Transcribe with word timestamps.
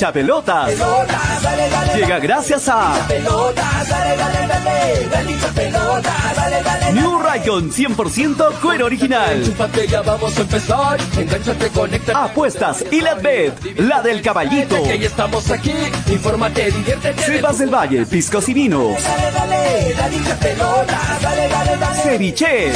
hincha 0.00 0.12
pelotas. 0.12 0.70
Llega 1.94 2.18
gracias 2.18 2.68
a 2.68 2.94
New 6.94 7.18
Raycon 7.18 7.70
100% 7.70 8.60
cuero 8.60 8.86
original. 8.86 9.54
vamos 10.04 10.38
a 10.38 10.40
empezar. 10.40 10.98
Apuestas 12.14 12.84
y 12.90 13.00
la 13.02 13.14
bet, 13.14 13.78
la 13.78 14.00
del 14.00 14.22
caballito. 14.22 14.76
estamos 14.76 15.50
aquí. 15.50 15.74
Infórmate, 16.06 16.70
diviértete. 16.70 17.22
Sebas 17.22 17.58
del 17.58 17.74
Valle, 17.74 18.06
piscos 18.06 18.48
y 18.48 18.54
vinos. 18.54 18.96
Ceviche. 22.02 22.72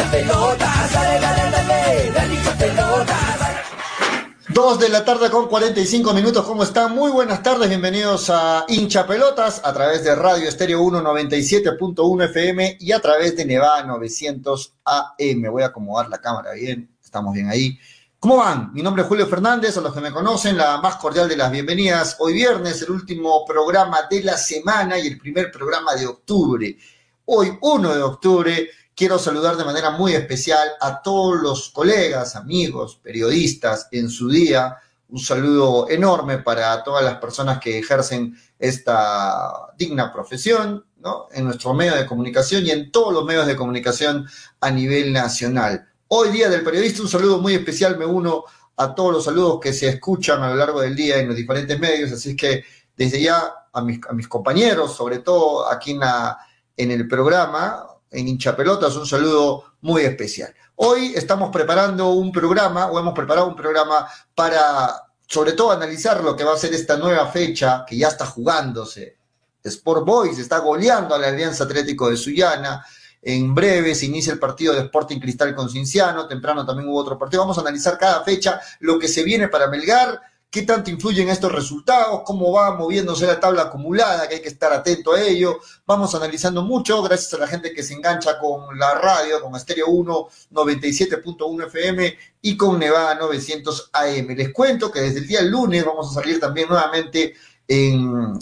Dos 4.55 4.79
de 4.79 4.89
la 4.89 5.05
tarde 5.05 5.33
con 5.33 5.49
45 5.49 6.15
minutos, 6.15 6.47
¿cómo 6.47 6.63
están? 6.63 6.95
Muy 6.95 7.11
buenas 7.11 7.43
tardes, 7.43 7.69
bienvenidos 7.69 8.31
a 8.31 8.65
Hincha 8.69 9.05
Pelotas 9.05 9.61
a 9.65 9.73
través 9.73 10.05
de 10.05 10.15
Radio 10.15 10.49
Estéreo 10.49 10.81
197.1 10.81 12.25
FM 12.27 12.77
y 12.79 12.93
a 12.93 13.01
través 13.01 13.37
de 13.37 13.47
Nevada 13.47 13.83
900 13.83 14.75
AM. 14.85 15.51
Voy 15.51 15.65
a 15.65 15.67
acomodar 15.67 16.09
la 16.09 16.19
cámara 16.19 16.53
bien, 16.53 16.89
estamos 17.03 17.35
bien 17.35 17.49
ahí. 17.49 17.77
¿Cómo 18.21 18.37
van? 18.37 18.73
Mi 18.73 18.81
nombre 18.81 19.03
es 19.03 19.09
Julio 19.09 19.27
Fernández, 19.27 19.77
a 19.77 19.81
los 19.81 19.93
que 19.93 20.01
me 20.01 20.13
conocen, 20.13 20.57
la 20.57 20.81
más 20.81 20.99
cordial 20.99 21.29
de 21.29 21.37
las 21.37 21.51
bienvenidas. 21.51 22.15
Hoy 22.21 22.35
viernes, 22.35 22.81
el 22.83 22.93
último 22.93 23.45
programa 23.45 24.03
de 24.09 24.23
la 24.23 24.37
semana 24.37 24.97
y 25.01 25.09
el 25.09 25.19
primer 25.19 25.51
programa 25.51 25.97
de 25.97 26.07
octubre. 26.07 26.79
Hoy, 27.25 27.59
1 27.61 27.93
de 27.93 28.03
octubre, 28.05 28.71
quiero 28.95 29.19
saludar 29.19 29.57
de 29.57 29.65
manera 29.65 29.91
muy 29.91 30.15
especial 30.15 30.69
a 30.81 31.03
todos 31.03 31.41
los 31.41 31.71
colegas, 31.71 32.37
amigos, 32.37 33.01
periodistas 33.03 33.89
en 33.91 34.09
su 34.09 34.29
día. 34.29 34.77
Un 35.09 35.19
saludo 35.19 35.89
enorme 35.89 36.39
para 36.39 36.83
todas 36.83 37.05
las 37.05 37.17
personas 37.17 37.61
que 37.61 37.79
ejercen 37.79 38.37
esta 38.59 39.73
digna 39.77 40.13
profesión 40.13 40.85
¿no? 40.99 41.27
en 41.33 41.45
nuestro 41.45 41.75
medio 41.75 41.95
de 41.95 42.07
comunicación 42.07 42.65
y 42.67 42.71
en 42.71 42.91
todos 42.91 43.13
los 43.13 43.25
medios 43.25 43.47
de 43.47 43.57
comunicación 43.57 44.27
a 44.61 44.71
nivel 44.71 45.13
nacional. 45.13 45.89
Hoy 46.09 46.31
día 46.31 46.49
del 46.49 46.63
periodista, 46.63 47.03
un 47.03 47.09
saludo 47.09 47.39
muy 47.39 47.55
especial, 47.55 47.99
me 47.99 48.07
uno 48.07 48.45
a 48.77 48.95
todos 48.95 49.13
los 49.13 49.25
saludos 49.25 49.61
que 49.61 49.73
se 49.73 49.89
escuchan 49.89 50.43
a 50.43 50.51
lo 50.51 50.57
largo 50.57 50.81
del 50.81 50.97
día 50.97 51.19
en 51.19 51.29
los 51.29 51.37
diferentes 51.37 51.79
medios, 51.79 52.13
así 52.13 52.35
que 52.35 52.65
desde 52.97 53.21
ya 53.21 53.53
a 53.73 53.83
mis, 53.83 54.01
a 54.09 54.13
mis 54.13 54.29
compañeros, 54.29 54.95
sobre 54.97 55.19
todo 55.19 55.71
aquí 55.71 55.93
en, 55.93 56.01
la, 56.01 56.39
en 56.77 56.91
el 56.91 57.07
programa, 57.07 57.94
en 58.15 58.29
hinchapelotas, 58.29 58.97
un 58.97 59.07
saludo 59.07 59.65
muy 59.83 60.03
especial. 60.03 60.55
Hoy 60.77 61.13
estamos 61.15 61.51
preparando 61.51 62.11
un 62.11 62.33
programa, 62.33 62.87
o 62.87 62.99
hemos 62.99 63.15
preparado 63.15 63.49
un 63.49 63.57
programa 63.57 64.09
para, 64.35 65.03
sobre 65.27 65.53
todo, 65.53 65.73
analizar 65.73 66.23
lo 66.23 66.37
que 66.37 66.45
va 66.45 66.55
a 66.55 66.59
ser 66.59 66.73
esta 66.75 66.97
nueva 66.97 67.27
fecha 67.27 67.85
que 67.87 67.97
ya 67.97 68.09
está 68.09 68.27
jugándose. 68.27 69.19
Sport 69.63 70.05
Boys 70.05 70.39
está 70.39 70.59
goleando 70.59 71.15
a 71.15 71.19
la 71.19 71.29
Alianza 71.29 71.65
Atlético 71.65 72.11
de 72.11 72.17
Sullana. 72.17 72.85
En 73.23 73.55
breve 73.55 73.95
se 73.95 74.07
inicia 74.07 74.33
el 74.33 74.39
partido 74.39 74.75
de 74.75 74.81
Sporting 74.83 75.19
Cristal 75.19 75.55
con 75.55 75.71
Cinciano. 75.71 76.29
Temprano 76.29 76.67
también 76.67 76.89
hubo 76.89 76.99
otro 76.99 77.19
partido. 77.19 77.43
Vamos 77.43 77.57
a 77.57 77.63
analizar 77.63 77.97
cada 77.97 78.23
fecha 78.23 78.61
lo 78.81 78.99
que 78.99 79.09
se 79.09 79.23
viene 79.23 79.49
para 79.49 79.69
Melgar 79.69 80.21
qué 80.55 80.63
tanto 80.63 80.89
influyen 80.89 81.29
estos 81.31 81.51
resultados, 81.51 82.21
cómo 82.25 82.53
va 82.53 82.77
moviéndose 82.77 83.27
la 83.27 83.41
tabla 83.41 83.63
acumulada, 83.63 84.29
que 84.29 84.37
hay 84.37 84.41
que 84.41 84.51
estar 84.51 84.73
atento 84.73 85.13
a 85.13 85.21
ello. 85.21 85.59
Vamos 85.85 86.15
analizando 86.15 86.63
mucho, 86.63 87.03
gracias 87.03 87.35
a 87.35 87.39
la 87.39 87.49
gente 87.49 87.75
que 87.75 87.83
se 87.83 87.95
engancha 87.95 88.39
con 88.39 88.79
la 88.79 88.95
radio, 88.95 89.43
con 89.43 89.57
Estéreo 89.57 89.89
1, 89.89 90.29
97.1 90.53 91.67
FM 91.67 92.19
y 92.43 92.57
con 92.57 92.79
Nevada 92.79 93.17
900 93.17 93.91
AM. 93.95 94.29
Les 94.29 94.53
cuento 94.53 94.93
que 94.93 95.01
desde 95.01 95.19
el 95.19 95.27
día 95.27 95.43
lunes 95.43 95.85
vamos 95.85 96.13
a 96.13 96.23
salir 96.23 96.39
también 96.39 96.69
nuevamente 96.69 97.35
en, 97.67 98.39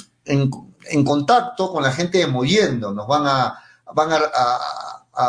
contacto 1.07 1.73
con 1.73 1.83
la 1.83 1.93
gente 1.93 2.19
de 2.19 2.27
Moviendo. 2.27 2.93
Nos 2.93 3.09
van 3.09 3.27
a 3.27 3.59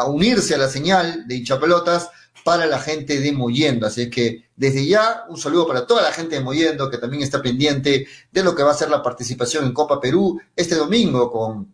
unirse 0.07 0.55
a 0.55 0.57
la 0.57 0.67
señal 0.67 1.29
de 1.29 1.35
hinchapelotas 1.35 2.09
para 2.43 2.65
la 2.65 2.79
gente 2.79 3.19
de 3.19 3.31
Moyendo. 3.31 3.87
Así 3.87 4.09
que 4.09 4.49
desde 4.55 4.85
ya 4.85 5.25
un 5.29 5.37
saludo 5.37 5.67
para 5.67 5.87
toda 5.87 6.01
la 6.01 6.11
gente 6.11 6.35
de 6.35 6.41
Moyendo 6.41 6.89
que 6.89 6.97
también 6.97 7.23
está 7.23 7.41
pendiente 7.41 8.07
de 8.31 8.43
lo 8.43 8.55
que 8.55 8.63
va 8.63 8.71
a 8.71 8.75
ser 8.75 8.89
la 8.89 9.01
participación 9.01 9.65
en 9.65 9.73
Copa 9.73 9.99
Perú 9.99 10.39
este 10.55 10.75
domingo 10.75 11.31
con 11.31 11.73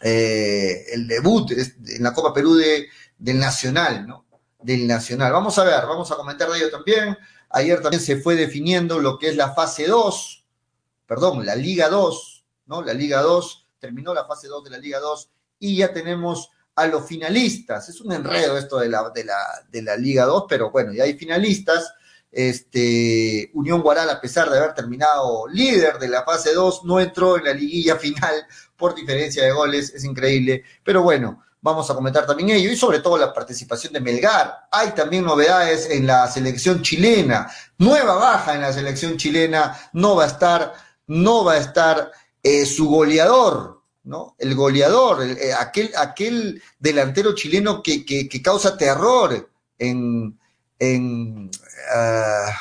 eh, 0.00 0.84
el 0.92 1.06
debut 1.06 1.52
en 1.52 2.02
la 2.02 2.12
Copa 2.12 2.32
Perú 2.32 2.54
de, 2.54 2.88
del 3.18 3.38
Nacional, 3.38 4.06
¿no? 4.06 4.24
Del 4.60 4.86
Nacional. 4.86 5.32
Vamos 5.32 5.58
a 5.58 5.64
ver, 5.64 5.86
vamos 5.86 6.10
a 6.10 6.16
comentar 6.16 6.50
de 6.50 6.58
ello 6.58 6.70
también. 6.70 7.16
Ayer 7.50 7.80
también 7.82 8.02
se 8.02 8.16
fue 8.16 8.36
definiendo 8.36 8.98
lo 8.98 9.18
que 9.18 9.28
es 9.28 9.36
la 9.36 9.52
fase 9.52 9.86
2, 9.86 10.44
perdón, 11.06 11.44
la 11.44 11.56
Liga 11.56 11.88
2, 11.88 12.44
¿no? 12.66 12.82
La 12.82 12.94
Liga 12.94 13.22
2, 13.22 13.66
terminó 13.78 14.14
la 14.14 14.24
fase 14.24 14.46
2 14.46 14.64
de 14.64 14.70
la 14.70 14.78
Liga 14.78 15.00
2 15.00 15.30
y 15.58 15.76
ya 15.76 15.92
tenemos 15.92 16.50
a 16.80 16.86
los 16.86 17.06
finalistas. 17.06 17.88
Es 17.88 18.00
un 18.00 18.12
enredo 18.12 18.56
esto 18.56 18.78
de 18.78 18.88
la, 18.88 19.10
de 19.10 19.24
la, 19.24 19.36
de 19.70 19.82
la 19.82 19.96
Liga 19.96 20.24
2, 20.24 20.44
pero 20.48 20.70
bueno, 20.70 20.92
ya 20.92 21.04
hay 21.04 21.14
finalistas. 21.14 21.92
Este, 22.32 23.50
Unión 23.54 23.82
Guaral, 23.82 24.08
a 24.08 24.20
pesar 24.20 24.48
de 24.48 24.58
haber 24.58 24.72
terminado 24.72 25.48
líder 25.48 25.98
de 25.98 26.08
la 26.08 26.24
fase 26.24 26.54
2, 26.54 26.84
no 26.84 27.00
entró 27.00 27.36
en 27.36 27.44
la 27.44 27.52
liguilla 27.52 27.96
final 27.98 28.46
por 28.76 28.94
diferencia 28.94 29.44
de 29.44 29.52
goles, 29.52 29.92
es 29.94 30.04
increíble. 30.04 30.64
Pero 30.82 31.02
bueno, 31.02 31.42
vamos 31.60 31.90
a 31.90 31.94
comentar 31.94 32.26
también 32.26 32.50
ello 32.50 32.70
y 32.70 32.76
sobre 32.76 33.00
todo 33.00 33.18
la 33.18 33.34
participación 33.34 33.92
de 33.92 34.00
Melgar. 34.00 34.68
Hay 34.70 34.92
también 34.92 35.24
novedades 35.24 35.90
en 35.90 36.06
la 36.06 36.26
selección 36.28 36.82
chilena, 36.82 37.50
nueva 37.78 38.14
baja 38.14 38.54
en 38.54 38.62
la 38.62 38.72
selección 38.72 39.16
chilena, 39.16 39.76
no 39.92 40.16
va 40.16 40.24
a 40.24 40.28
estar, 40.28 40.72
no 41.06 41.44
va 41.44 41.54
a 41.54 41.58
estar 41.58 42.10
eh, 42.42 42.64
su 42.64 42.88
goleador, 42.88 43.79
¿no? 44.10 44.34
El 44.38 44.56
goleador, 44.56 45.22
eh, 45.22 45.54
aquel, 45.56 45.92
aquel 45.96 46.60
delantero 46.80 47.32
chileno 47.32 47.80
que, 47.80 48.04
que, 48.04 48.42
causa 48.42 48.76
terror 48.76 49.48
en, 49.78 50.36
en, 50.80 51.48
ah, 51.94 52.52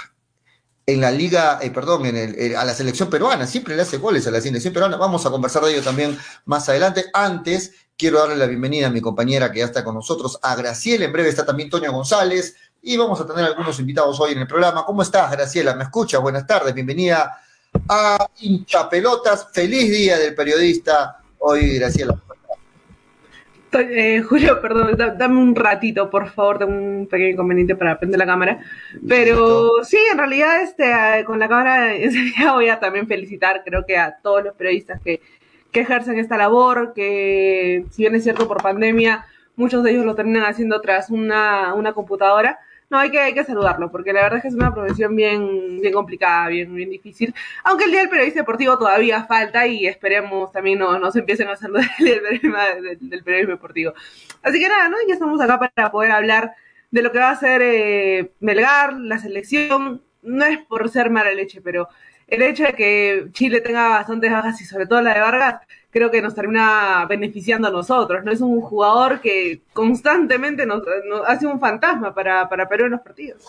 en 0.86 1.02
la 1.02 1.10
liga, 1.10 1.58
eh, 1.60 1.72
perdón, 1.72 2.06
en 2.06 2.16
el, 2.16 2.56
a 2.56 2.64
la 2.64 2.74
selección 2.76 3.10
peruana, 3.10 3.48
siempre 3.48 3.76
le 3.76 3.82
hace 3.82 3.98
goles 3.98 4.28
a 4.28 4.32
la 4.32 4.40
selección 4.40 4.74
peruana. 4.74 4.96
Vamos 4.98 5.26
a 5.26 5.32
conversar 5.32 5.64
de 5.64 5.74
ello 5.74 5.82
también 5.82 6.16
más 6.46 6.70
adelante. 6.70 7.06
Antes, 7.14 7.74
quiero 7.98 8.20
darle 8.20 8.38
la 8.38 8.46
bienvenida 8.46 8.86
a 8.86 8.92
mi 8.92 9.02
compañera 9.02 9.52
que 9.52 9.60
ya 9.60 9.66
está 9.66 9.84
con 9.84 9.96
nosotros, 9.96 10.38
a 10.44 10.56
Graciela. 10.56 11.06
En 11.06 11.12
breve 11.12 11.30
está 11.30 11.48
también 11.48 11.72
Toño 11.72 11.92
González 11.92 12.58
y 12.84 12.96
vamos 12.96 13.20
a 13.20 13.26
tener 13.26 13.44
algunos 13.44 13.80
invitados 13.80 14.20
hoy 14.20 14.34
en 14.34 14.40
el 14.40 14.48
programa. 14.48 14.86
¿Cómo 14.86 15.02
estás, 15.02 15.32
Graciela? 15.32 15.74
¿Me 15.74 15.86
escuchas? 15.86 16.22
Buenas 16.22 16.46
tardes, 16.46 16.76
bienvenida 16.76 17.42
a 17.88 18.30
Hinchapelotas. 18.40 19.48
Feliz 19.52 19.90
día 19.90 20.20
del 20.20 20.36
periodista 20.36 21.19
hoy, 21.40 21.78
Graciela. 21.78 22.22
Eh, 23.72 24.22
Julio, 24.22 24.60
perdón, 24.62 24.98
dame 25.18 25.38
un 25.38 25.56
ratito, 25.56 26.10
por 26.10 26.30
favor, 26.30 26.58
tengo 26.58 26.72
un 26.72 27.08
pequeño 27.10 27.34
inconveniente 27.34 27.76
para 27.76 28.00
prender 28.00 28.18
la 28.18 28.26
cámara. 28.26 28.60
Pero 29.08 29.84
sí, 29.84 29.98
en 30.12 30.18
realidad, 30.18 30.62
este, 30.64 31.24
con 31.26 31.40
la 31.40 31.48
cámara 31.48 31.96
enseguida 31.96 32.54
voy 32.54 32.70
a 32.70 32.80
también 32.80 33.08
felicitar, 33.08 33.62
creo 33.64 33.86
que 33.86 33.98
a 33.98 34.18
todos 34.24 34.44
los 34.44 34.56
periodistas 34.56 35.00
que, 35.02 35.22
que 35.72 35.82
ejercen 35.82 36.18
esta 36.18 36.38
labor, 36.38 36.94
que 36.96 37.86
si 37.92 38.04
bien 38.04 38.16
es 38.16 38.24
cierto 38.24 38.48
por 38.48 38.62
pandemia, 38.62 39.26
muchos 39.56 39.84
de 39.84 39.92
ellos 39.92 40.06
lo 40.06 40.16
terminan 40.16 40.46
haciendo 40.46 40.82
tras 40.82 41.12
una, 41.12 41.74
una 41.76 41.94
computadora 41.94 42.60
no, 42.90 42.98
hay 42.98 43.12
que, 43.12 43.20
hay 43.20 43.34
que 43.34 43.44
saludarlo, 43.44 43.92
porque 43.92 44.12
la 44.14 44.24
verdad 44.24 44.38
es 44.38 44.42
que 44.42 44.48
es 44.48 44.56
una 44.56 44.74
profesión 44.74 45.16
bien, 45.16 45.80
bien 45.80 45.94
complicada, 45.94 46.48
bien, 46.48 46.74
bien 46.74 46.90
difícil. 46.90 47.34
Aunque 47.64 47.86
el 47.86 47.92
Día 47.92 48.00
del 48.00 48.10
Periodista 48.10 48.40
Deportivo 48.40 48.80
todavía 48.80 49.26
falta 49.26 49.68
y 49.68 49.86
esperemos 49.86 50.52
también 50.52 50.80
no, 50.80 50.98
no 50.98 51.12
se 51.12 51.20
empiecen 51.20 51.50
a 51.50 51.54
hacer 51.54 51.70
del, 52.00 52.42
del, 53.00 53.24
periodismo 53.24 53.54
deportivo. 53.54 53.94
Así 54.42 54.60
que 54.60 54.68
nada, 54.68 54.90
¿no? 54.90 54.98
Ya 55.08 55.14
estamos 55.14 55.40
acá 55.40 55.60
para 55.60 55.92
poder 55.92 56.12
hablar 56.12 56.54
de 56.92 57.02
lo 57.04 57.12
que 57.12 57.20
va 57.20 57.30
a 57.30 57.36
ser 57.36 57.62
eh, 57.64 58.32
Melgar, 58.40 58.94
la 58.94 59.20
selección. 59.20 60.04
No 60.22 60.46
es 60.46 60.58
por 60.58 60.90
ser 60.90 61.12
mala 61.12 61.32
leche, 61.32 61.62
pero 61.62 61.88
el 62.28 62.42
hecho 62.42 62.64
de 62.64 62.74
que 62.74 63.28
Chile 63.34 63.62
tenga 63.62 63.90
bastantes 63.90 64.32
bajas 64.32 64.62
y 64.62 64.66
sobre 64.66 64.86
todo 64.88 65.02
la 65.02 65.14
de 65.14 65.22
Vargas, 65.22 65.62
creo 65.92 66.12
que 66.12 66.22
nos 66.22 66.36
termina 66.36 67.06
beneficiando 67.08 67.68
a 67.68 67.72
nosotros. 67.72 68.24
No 68.24 68.32
es 68.32 68.42
un 68.42 68.62
jugador 68.62 69.22
que 69.22 69.62
constantemente 69.74 70.66
nos, 70.66 70.84
hace 71.28 71.48
un 71.48 71.60
fantasma 71.60 72.14
para, 72.14 72.48
para 72.48 72.68
Perú 72.68 72.86
en 72.86 72.92
los 72.92 73.02
partidos. 73.02 73.44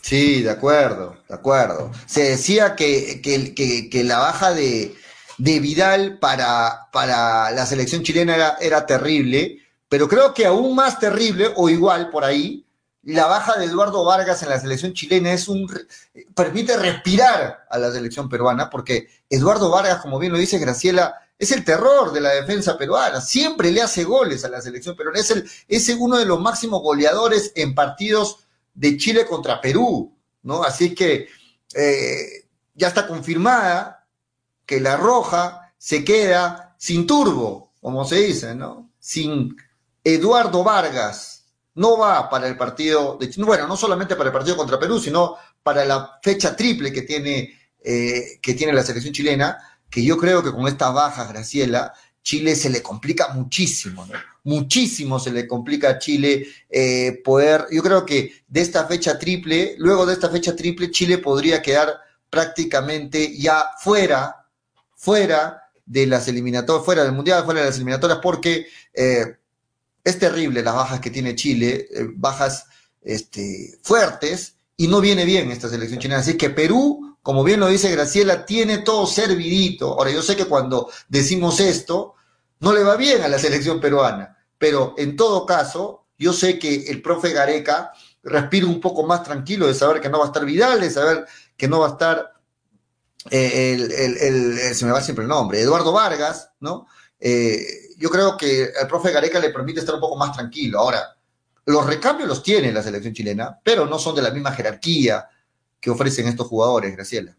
Sí, 0.00 0.42
de 0.42 0.50
acuerdo, 0.50 1.16
de 1.28 1.34
acuerdo. 1.34 1.90
Se 2.06 2.22
decía 2.30 2.74
que, 2.74 3.20
que, 3.22 3.90
que, 3.90 4.04
la 4.04 4.18
baja 4.18 4.52
de, 4.52 4.94
de 5.38 5.60
Vidal 5.60 6.18
para, 6.18 6.88
para, 6.92 7.50
la 7.50 7.66
selección 7.66 8.02
chilena 8.02 8.34
era, 8.34 8.56
era 8.60 8.86
terrible, 8.86 9.58
pero 9.88 10.08
creo 10.08 10.32
que 10.32 10.46
aún 10.46 10.74
más 10.74 10.98
terrible, 10.98 11.52
o 11.54 11.68
igual 11.68 12.10
por 12.10 12.24
ahí, 12.24 12.66
la 13.02 13.26
baja 13.26 13.58
de 13.58 13.66
Eduardo 13.66 14.04
Vargas 14.04 14.42
en 14.42 14.50
la 14.50 14.60
selección 14.60 14.92
chilena 14.92 15.32
es 15.32 15.48
un 15.48 15.66
permite 16.34 16.76
respirar 16.76 17.66
a 17.70 17.78
la 17.78 17.90
selección 17.90 18.28
peruana, 18.28 18.68
porque 18.68 19.08
Eduardo 19.28 19.70
Vargas, 19.70 20.00
como 20.00 20.18
bien 20.18 20.32
lo 20.32 20.38
dice 20.38 20.58
Graciela, 20.58 21.14
es 21.40 21.52
el 21.52 21.64
terror 21.64 22.12
de 22.12 22.20
la 22.20 22.34
defensa 22.34 22.76
peruana, 22.76 23.18
siempre 23.22 23.70
le 23.70 23.80
hace 23.80 24.04
goles 24.04 24.44
a 24.44 24.50
la 24.50 24.60
selección 24.60 24.94
peruana, 24.94 25.20
es, 25.66 25.88
uno 25.98 26.18
de 26.18 26.26
los 26.26 26.38
máximos 26.38 26.82
goleadores 26.82 27.52
en 27.54 27.74
partidos 27.74 28.40
de 28.74 28.98
Chile 28.98 29.24
contra 29.24 29.58
Perú, 29.58 30.14
¿no? 30.42 30.62
Así 30.62 30.94
que 30.94 31.28
eh, 31.74 32.46
ya 32.74 32.88
está 32.88 33.06
confirmada 33.06 34.06
que 34.66 34.80
la 34.80 34.98
roja 34.98 35.72
se 35.78 36.04
queda 36.04 36.76
sin 36.76 37.06
turbo, 37.06 37.72
como 37.80 38.04
se 38.04 38.16
dice, 38.16 38.54
¿no? 38.54 38.90
Sin 38.98 39.56
Eduardo 40.04 40.62
Vargas. 40.62 41.46
No 41.74 41.96
va 41.96 42.28
para 42.28 42.48
el 42.48 42.58
partido, 42.58 43.16
de, 43.18 43.32
bueno, 43.38 43.66
no 43.66 43.78
solamente 43.78 44.14
para 44.14 44.28
el 44.28 44.34
partido 44.34 44.58
contra 44.58 44.78
Perú, 44.78 45.00
sino 45.00 45.36
para 45.62 45.86
la 45.86 46.18
fecha 46.22 46.54
triple 46.54 46.92
que 46.92 47.02
tiene, 47.02 47.58
eh, 47.82 48.38
que 48.42 48.52
tiene 48.52 48.74
la 48.74 48.82
selección 48.82 49.14
chilena, 49.14 49.69
que 49.90 50.04
yo 50.04 50.16
creo 50.16 50.42
que 50.42 50.52
con 50.52 50.66
estas 50.68 50.94
bajas, 50.94 51.28
Graciela, 51.28 51.92
Chile 52.22 52.54
se 52.54 52.70
le 52.70 52.82
complica 52.82 53.28
muchísimo, 53.34 54.06
¿no? 54.06 54.14
Muchísimo 54.44 55.18
se 55.18 55.32
le 55.32 55.46
complica 55.46 55.90
a 55.90 55.98
Chile 55.98 56.46
eh, 56.68 57.20
poder, 57.24 57.66
yo 57.70 57.82
creo 57.82 58.06
que 58.06 58.42
de 58.46 58.60
esta 58.60 58.86
fecha 58.86 59.18
triple, 59.18 59.74
luego 59.78 60.06
de 60.06 60.14
esta 60.14 60.30
fecha 60.30 60.54
triple, 60.54 60.90
Chile 60.90 61.18
podría 61.18 61.60
quedar 61.60 61.98
prácticamente 62.30 63.36
ya 63.36 63.64
fuera, 63.80 64.46
fuera 64.94 65.64
de 65.84 66.06
las 66.06 66.28
eliminatorias, 66.28 66.84
fuera 66.84 67.02
del 67.02 67.12
Mundial, 67.12 67.44
fuera 67.44 67.60
de 67.60 67.66
las 67.66 67.76
eliminatorias, 67.76 68.20
porque 68.22 68.66
eh, 68.94 69.36
es 70.04 70.18
terrible 70.18 70.62
las 70.62 70.74
bajas 70.74 71.00
que 71.00 71.10
tiene 71.10 71.34
Chile, 71.34 71.88
eh, 71.90 72.06
bajas 72.14 72.66
este, 73.02 73.78
fuertes, 73.82 74.54
y 74.76 74.88
no 74.88 75.00
viene 75.00 75.24
bien 75.24 75.50
esta 75.50 75.68
selección 75.68 75.98
chilena. 75.98 76.20
Así 76.20 76.38
que 76.38 76.48
Perú, 76.48 77.09
como 77.22 77.44
bien 77.44 77.60
lo 77.60 77.68
dice 77.68 77.90
Graciela, 77.90 78.46
tiene 78.46 78.78
todo 78.78 79.06
servidito. 79.06 79.92
Ahora, 79.92 80.10
yo 80.10 80.22
sé 80.22 80.36
que 80.36 80.46
cuando 80.46 80.90
decimos 81.08 81.60
esto, 81.60 82.14
no 82.60 82.72
le 82.72 82.82
va 82.82 82.96
bien 82.96 83.22
a 83.22 83.28
la 83.28 83.38
selección 83.38 83.80
peruana, 83.80 84.38
pero 84.58 84.94
en 84.96 85.16
todo 85.16 85.46
caso, 85.46 86.06
yo 86.18 86.32
sé 86.32 86.58
que 86.58 86.86
el 86.88 87.02
profe 87.02 87.30
Gareca 87.32 87.92
respira 88.22 88.66
un 88.66 88.80
poco 88.80 89.06
más 89.06 89.22
tranquilo 89.22 89.66
de 89.66 89.74
saber 89.74 90.00
que 90.00 90.08
no 90.08 90.18
va 90.18 90.24
a 90.24 90.28
estar 90.28 90.44
Vidal, 90.44 90.80
de 90.80 90.90
saber 90.90 91.26
que 91.56 91.68
no 91.68 91.80
va 91.80 91.88
a 91.88 91.90
estar 91.90 92.32
eh, 93.30 93.72
el, 93.74 93.92
el, 94.18 94.74
se 94.74 94.84
me 94.84 94.92
va 94.92 95.02
siempre 95.02 95.24
el 95.24 95.28
nombre, 95.28 95.60
Eduardo 95.60 95.92
Vargas, 95.92 96.50
¿no? 96.60 96.86
Eh, 97.18 97.62
yo 97.98 98.08
creo 98.08 98.36
que 98.36 98.64
el 98.64 98.88
profe 98.88 99.12
Gareca 99.12 99.38
le 99.38 99.50
permite 99.50 99.80
estar 99.80 99.94
un 99.94 100.00
poco 100.00 100.16
más 100.16 100.34
tranquilo. 100.34 100.78
Ahora, 100.78 101.16
los 101.66 101.86
recambios 101.86 102.28
los 102.28 102.42
tiene 102.42 102.72
la 102.72 102.82
selección 102.82 103.12
chilena, 103.12 103.60
pero 103.62 103.84
no 103.86 103.98
son 103.98 104.14
de 104.14 104.22
la 104.22 104.30
misma 104.30 104.52
jerarquía 104.52 105.28
que 105.80 105.90
ofrecen 105.90 106.28
estos 106.28 106.46
jugadores, 106.46 106.94
Graciela. 106.94 107.36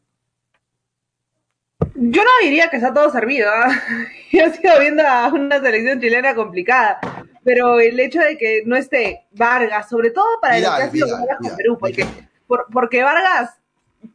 Yo 1.95 2.23
no 2.23 2.29
diría 2.41 2.69
que 2.69 2.77
está 2.77 2.93
todo 2.93 3.09
servido. 3.11 3.49
¿eh? 3.51 4.07
Yo 4.31 4.51
sigo 4.51 4.79
viendo 4.79 5.05
a 5.05 5.27
una 5.27 5.59
selección 5.59 5.99
chilena 5.99 6.35
complicada, 6.35 6.99
pero 7.43 7.79
el 7.79 7.99
hecho 7.99 8.19
de 8.21 8.37
que 8.37 8.63
no 8.65 8.75
esté 8.75 9.25
Vargas, 9.31 9.89
sobre 9.89 10.11
todo 10.11 10.39
para 10.41 10.57
el 10.57 10.63
que 10.63 10.69
ha 10.69 10.91
sido 10.91 11.07
con 11.39 11.55
Perú, 11.55 11.77
porque, 11.79 12.05
porque 12.71 13.03
Vargas 13.03 13.61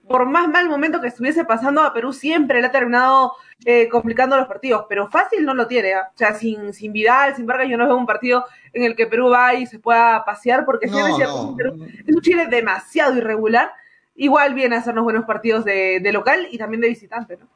por 0.07 0.27
más 0.27 0.49
mal 0.49 0.69
momento 0.69 1.01
que 1.01 1.09
estuviese 1.09 1.45
pasando 1.45 1.83
a 1.83 1.93
Perú, 1.93 2.13
siempre 2.13 2.61
le 2.61 2.67
ha 2.69 2.73
terminado 2.73 3.33
eh, 3.65 3.89
complicando 3.89 4.37
los 4.37 4.47
partidos, 4.47 4.87
pero 4.89 5.09
fácil 5.09 5.45
no 5.45 5.55
lo 5.55 5.67
tiene. 5.67 5.95
¿ah? 5.95 6.11
O 6.15 6.19
sea, 6.19 6.35
sin, 6.35 6.73
sin 6.73 6.93
Vidal, 6.93 7.35
sin 7.35 7.47
Vargas, 7.47 7.69
yo 7.69 7.77
no 7.77 7.87
veo 7.87 7.97
un 7.97 8.07
partido 8.07 8.45
en 8.73 8.85
el 8.85 8.97
que 8.97 9.07
Perú 9.07 9.31
va 9.31 9.55
y 9.55 9.67
se 9.67 9.79
pueda 9.79 10.25
pasear, 10.25 10.65
porque 10.65 10.89
si 10.89 10.97
es 10.97 11.29
un 11.29 12.21
Chile 12.21 12.47
demasiado 12.47 13.17
irregular, 13.17 13.73
igual 14.17 14.55
viene 14.55 14.77
a 14.77 14.81
hacernos 14.81 15.05
buenos 15.05 15.25
partidos 15.25 15.65
de, 15.65 16.01
local 16.13 16.49
y 16.51 16.59
también 16.59 16.81
de 16.81 16.89
visitante, 16.89 17.37
¿no? 17.37 17.49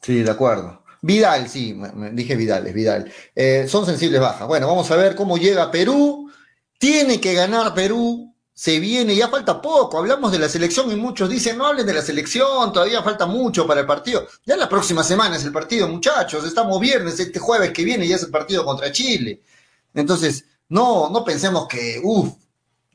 Sí, 0.00 0.22
de 0.22 0.30
acuerdo. 0.30 0.82
Vidal, 1.00 1.48
sí, 1.48 1.78
dije 2.12 2.36
Vidal, 2.36 2.66
es 2.66 2.74
Vidal. 2.74 3.12
Eh, 3.34 3.66
son 3.68 3.84
sensibles 3.84 4.20
bajas. 4.20 4.46
Bueno, 4.48 4.66
vamos 4.66 4.90
a 4.90 4.96
ver 4.96 5.14
cómo 5.14 5.36
llega 5.36 5.70
Perú. 5.70 6.30
Tiene 6.78 7.20
que 7.20 7.34
ganar 7.34 7.74
Perú 7.74 8.34
se 8.54 8.78
viene, 8.78 9.16
ya 9.16 9.28
falta 9.28 9.60
poco, 9.60 9.98
hablamos 9.98 10.30
de 10.30 10.38
la 10.38 10.48
selección 10.48 10.90
y 10.92 10.94
muchos 10.94 11.28
dicen, 11.28 11.58
no 11.58 11.66
hablen 11.66 11.84
de 11.84 11.92
la 11.92 12.02
selección, 12.02 12.72
todavía 12.72 13.02
falta 13.02 13.26
mucho 13.26 13.66
para 13.66 13.80
el 13.80 13.86
partido. 13.86 14.28
Ya 14.46 14.56
la 14.56 14.68
próxima 14.68 15.02
semana 15.02 15.36
es 15.36 15.44
el 15.44 15.52
partido, 15.52 15.88
muchachos, 15.88 16.44
estamos 16.46 16.80
viernes, 16.80 17.18
este 17.18 17.40
jueves 17.40 17.72
que 17.72 17.84
viene 17.84 18.06
ya 18.06 18.14
es 18.14 18.22
el 18.22 18.30
partido 18.30 18.64
contra 18.64 18.92
Chile. 18.92 19.42
Entonces, 19.92 20.44
no, 20.68 21.10
no 21.10 21.24
pensemos 21.24 21.66
que, 21.66 22.00
uff, 22.02 22.32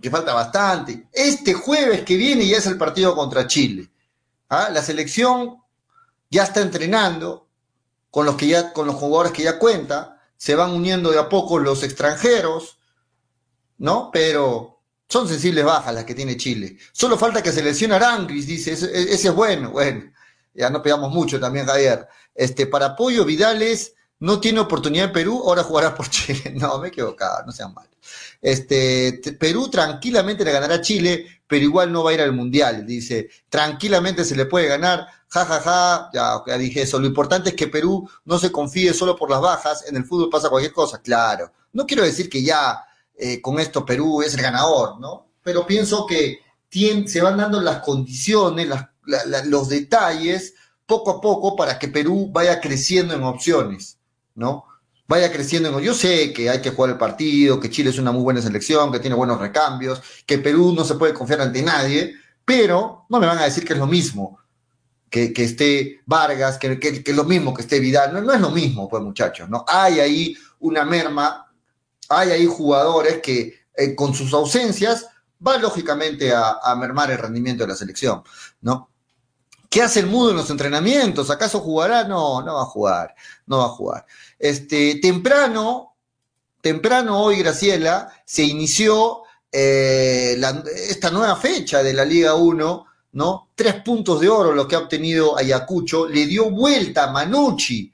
que 0.01 0.09
falta 0.09 0.33
bastante. 0.33 1.07
Este 1.11 1.53
jueves 1.53 2.03
que 2.03 2.15
viene 2.15 2.47
ya 2.47 2.57
es 2.57 2.67
el 2.67 2.77
partido 2.77 3.15
contra 3.15 3.47
Chile. 3.47 3.89
¿Ah? 4.49 4.69
La 4.71 4.81
selección 4.81 5.57
ya 6.29 6.43
está 6.43 6.61
entrenando 6.61 7.47
con 8.09 8.25
los, 8.25 8.35
que 8.35 8.47
ya, 8.47 8.73
con 8.73 8.87
los 8.87 8.95
jugadores 8.95 9.31
que 9.31 9.43
ya 9.43 9.59
cuenta, 9.59 10.21
se 10.35 10.55
van 10.55 10.71
uniendo 10.71 11.11
de 11.11 11.19
a 11.19 11.29
poco 11.29 11.59
los 11.59 11.83
extranjeros, 11.83 12.79
¿no? 13.77 14.09
Pero 14.11 14.79
son 15.07 15.27
sensibles 15.27 15.65
bajas 15.65 15.93
las 15.93 16.05
que 16.05 16.15
tiene 16.15 16.37
Chile. 16.37 16.77
Solo 16.91 17.17
falta 17.17 17.43
que 17.43 17.51
se 17.51 17.63
lesione 17.63 17.95
Arangris, 17.95 18.47
dice, 18.47 18.71
ese, 18.73 19.13
es 19.13 19.33
bueno. 19.33 19.71
Bueno, 19.73 20.11
ya 20.53 20.69
no 20.69 20.81
pegamos 20.81 21.11
mucho 21.11 21.39
también, 21.39 21.65
Javier. 21.65 22.07
Este, 22.33 22.67
para 22.67 22.95
Pollo 22.95 23.25
Vidales 23.25 23.93
no 24.19 24.39
tiene 24.39 24.59
oportunidad 24.59 25.05
en 25.05 25.13
Perú, 25.13 25.41
ahora 25.45 25.63
jugará 25.63 25.93
por 25.93 26.09
Chile. 26.09 26.53
No, 26.55 26.79
me 26.79 26.87
he 26.87 26.89
equivocado, 26.89 27.45
no 27.45 27.51
sean 27.51 27.73
malos. 27.73 27.91
Este, 28.41 29.21
Perú 29.39 29.69
tranquilamente 29.69 30.45
le 30.45 30.51
ganará 30.51 30.75
a 30.75 30.81
Chile, 30.81 31.41
pero 31.47 31.65
igual 31.65 31.91
no 31.91 32.03
va 32.03 32.11
a 32.11 32.13
ir 32.13 32.21
al 32.21 32.33
Mundial. 32.33 32.85
Dice, 32.85 33.29
tranquilamente 33.49 34.23
se 34.23 34.35
le 34.35 34.45
puede 34.45 34.67
ganar, 34.67 35.07
ja, 35.27 35.45
ja, 35.45 35.59
ja, 35.59 36.09
ya, 36.13 36.43
ya 36.45 36.57
dije 36.57 36.83
eso. 36.83 36.99
Lo 36.99 37.07
importante 37.07 37.49
es 37.49 37.55
que 37.55 37.67
Perú 37.67 38.09
no 38.25 38.39
se 38.39 38.51
confíe 38.51 38.93
solo 38.93 39.15
por 39.15 39.29
las 39.29 39.41
bajas, 39.41 39.85
en 39.87 39.95
el 39.95 40.05
fútbol 40.05 40.29
pasa 40.29 40.49
cualquier 40.49 40.73
cosa, 40.73 41.01
claro. 41.01 41.51
No 41.73 41.85
quiero 41.85 42.03
decir 42.03 42.29
que 42.29 42.43
ya 42.43 42.83
eh, 43.15 43.41
con 43.41 43.59
esto 43.59 43.85
Perú 43.85 44.21
es 44.21 44.33
el 44.33 44.41
ganador, 44.41 44.99
¿no? 44.99 45.27
Pero 45.43 45.67
pienso 45.67 46.05
que 46.05 46.39
se 47.07 47.21
van 47.21 47.37
dando 47.37 47.59
las 47.61 47.81
condiciones, 47.81 48.69
los 49.45 49.69
detalles, 49.69 50.53
poco 50.85 51.11
a 51.11 51.21
poco, 51.21 51.55
para 51.55 51.77
que 51.79 51.87
Perú 51.87 52.29
vaya 52.31 52.61
creciendo 52.61 53.13
en 53.13 53.23
opciones, 53.23 53.97
¿no? 54.35 54.65
Vaya 55.09 55.29
creciendo 55.29 55.67
en... 55.67 55.83
Yo 55.83 55.93
sé 55.93 56.31
que 56.31 56.49
hay 56.49 56.61
que 56.61 56.69
jugar 56.69 56.91
el 56.91 56.97
partido, 56.97 57.59
que 57.59 57.69
Chile 57.69 57.89
es 57.89 57.99
una 57.99 58.13
muy 58.13 58.21
buena 58.21 58.41
selección, 58.41 58.91
que 58.91 58.99
tiene 58.99 59.17
buenos 59.17 59.41
recambios, 59.41 60.01
que 60.25 60.37
Perú 60.37 60.73
no 60.73 60.85
se 60.85 60.95
puede 60.95 61.13
confiar 61.13 61.41
ante 61.41 61.61
nadie, 61.61 62.13
pero 62.45 63.05
no 63.09 63.19
me 63.19 63.27
van 63.27 63.39
a 63.39 63.43
decir 63.43 63.65
que 63.65 63.73
es 63.73 63.79
lo 63.79 63.87
mismo 63.87 64.39
que, 65.09 65.33
esté 65.35 65.99
Vargas, 66.05 66.57
que, 66.57 66.79
que, 66.79 67.03
es 67.05 67.15
lo 67.15 67.25
mismo 67.25 67.53
que 67.53 67.63
esté 67.63 67.81
Vidal. 67.81 68.13
No, 68.13 68.21
no 68.21 68.31
es 68.31 68.39
lo 68.39 68.51
mismo, 68.51 68.87
pues 68.87 69.03
muchachos, 69.03 69.49
¿no? 69.49 69.65
Hay 69.67 69.99
ahí 69.99 70.37
una 70.59 70.85
merma 70.85 71.49
hay 72.09 72.31
ahí 72.31 72.45
jugadores 72.47 73.21
que 73.21 73.61
eh, 73.75 73.95
con 73.95 74.13
sus 74.13 74.33
ausencias 74.33 75.07
van 75.37 75.61
lógicamente 75.61 76.33
a, 76.33 76.75
mermar 76.75 77.11
el 77.11 77.17
rendimiento 77.17 77.63
de 77.63 77.69
la 77.69 77.75
selección, 77.75 78.23
¿no? 78.61 78.88
¿Qué 79.69 79.81
hace 79.81 79.99
el 79.99 80.07
mudo 80.07 80.31
en 80.31 80.37
los 80.37 80.49
entrenamientos? 80.49 81.29
¿Acaso 81.29 81.59
jugará? 81.59 82.03
No, 82.03 82.41
no 82.41 82.55
va 82.55 82.61
a 82.63 82.65
jugar, 82.65 83.15
no 83.45 83.59
va 83.59 83.65
a 83.65 83.69
jugar. 83.69 84.05
Este, 84.37 84.95
temprano, 84.95 85.95
temprano 86.61 87.21
hoy, 87.21 87.37
Graciela, 87.37 88.11
se 88.25 88.43
inició 88.43 89.21
eh, 89.51 90.39
esta 90.89 91.11
nueva 91.11 91.35
fecha 91.35 91.83
de 91.83 91.93
la 91.93 92.03
Liga 92.03 92.33
1, 92.33 92.85
¿no? 93.11 93.49
Tres 93.53 93.75
puntos 93.83 94.19
de 94.19 94.29
oro 94.29 94.53
lo 94.53 94.67
que 94.67 94.75
ha 94.75 94.79
obtenido 94.79 95.37
Ayacucho, 95.37 96.07
le 96.07 96.25
dio 96.25 96.49
vuelta 96.49 97.05
a 97.05 97.11
Manucci, 97.11 97.93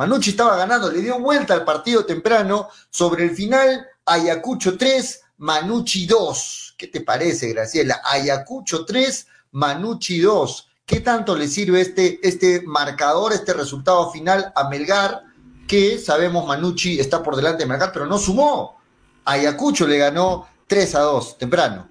Manucci 0.00 0.30
estaba 0.30 0.56
ganando, 0.56 0.90
le 0.90 1.02
dio 1.02 1.18
vuelta 1.18 1.52
al 1.52 1.62
partido 1.62 2.06
temprano. 2.06 2.70
Sobre 2.88 3.24
el 3.24 3.32
final, 3.32 3.86
Ayacucho 4.06 4.78
3, 4.78 5.20
Manucci 5.36 6.06
2. 6.06 6.74
¿Qué 6.78 6.86
te 6.86 7.02
parece, 7.02 7.48
Graciela? 7.48 8.00
Ayacucho 8.02 8.86
3, 8.86 9.26
Manucci 9.50 10.20
2. 10.20 10.69
¿Qué 10.90 10.98
tanto 10.98 11.36
le 11.36 11.46
sirve 11.46 11.80
este, 11.80 12.18
este 12.20 12.62
marcador, 12.66 13.32
este 13.32 13.54
resultado 13.54 14.10
final 14.10 14.52
a 14.56 14.68
Melgar? 14.68 15.22
Que 15.68 15.98
sabemos 15.98 16.44
Manucci 16.48 16.98
está 16.98 17.22
por 17.22 17.36
delante 17.36 17.62
de 17.62 17.68
Melgar, 17.68 17.92
pero 17.92 18.06
no 18.06 18.18
sumó. 18.18 18.80
Ayacucho 19.24 19.86
le 19.86 19.98
ganó 19.98 20.48
3 20.66 20.94
a 20.96 21.00
2 21.02 21.38
temprano. 21.38 21.88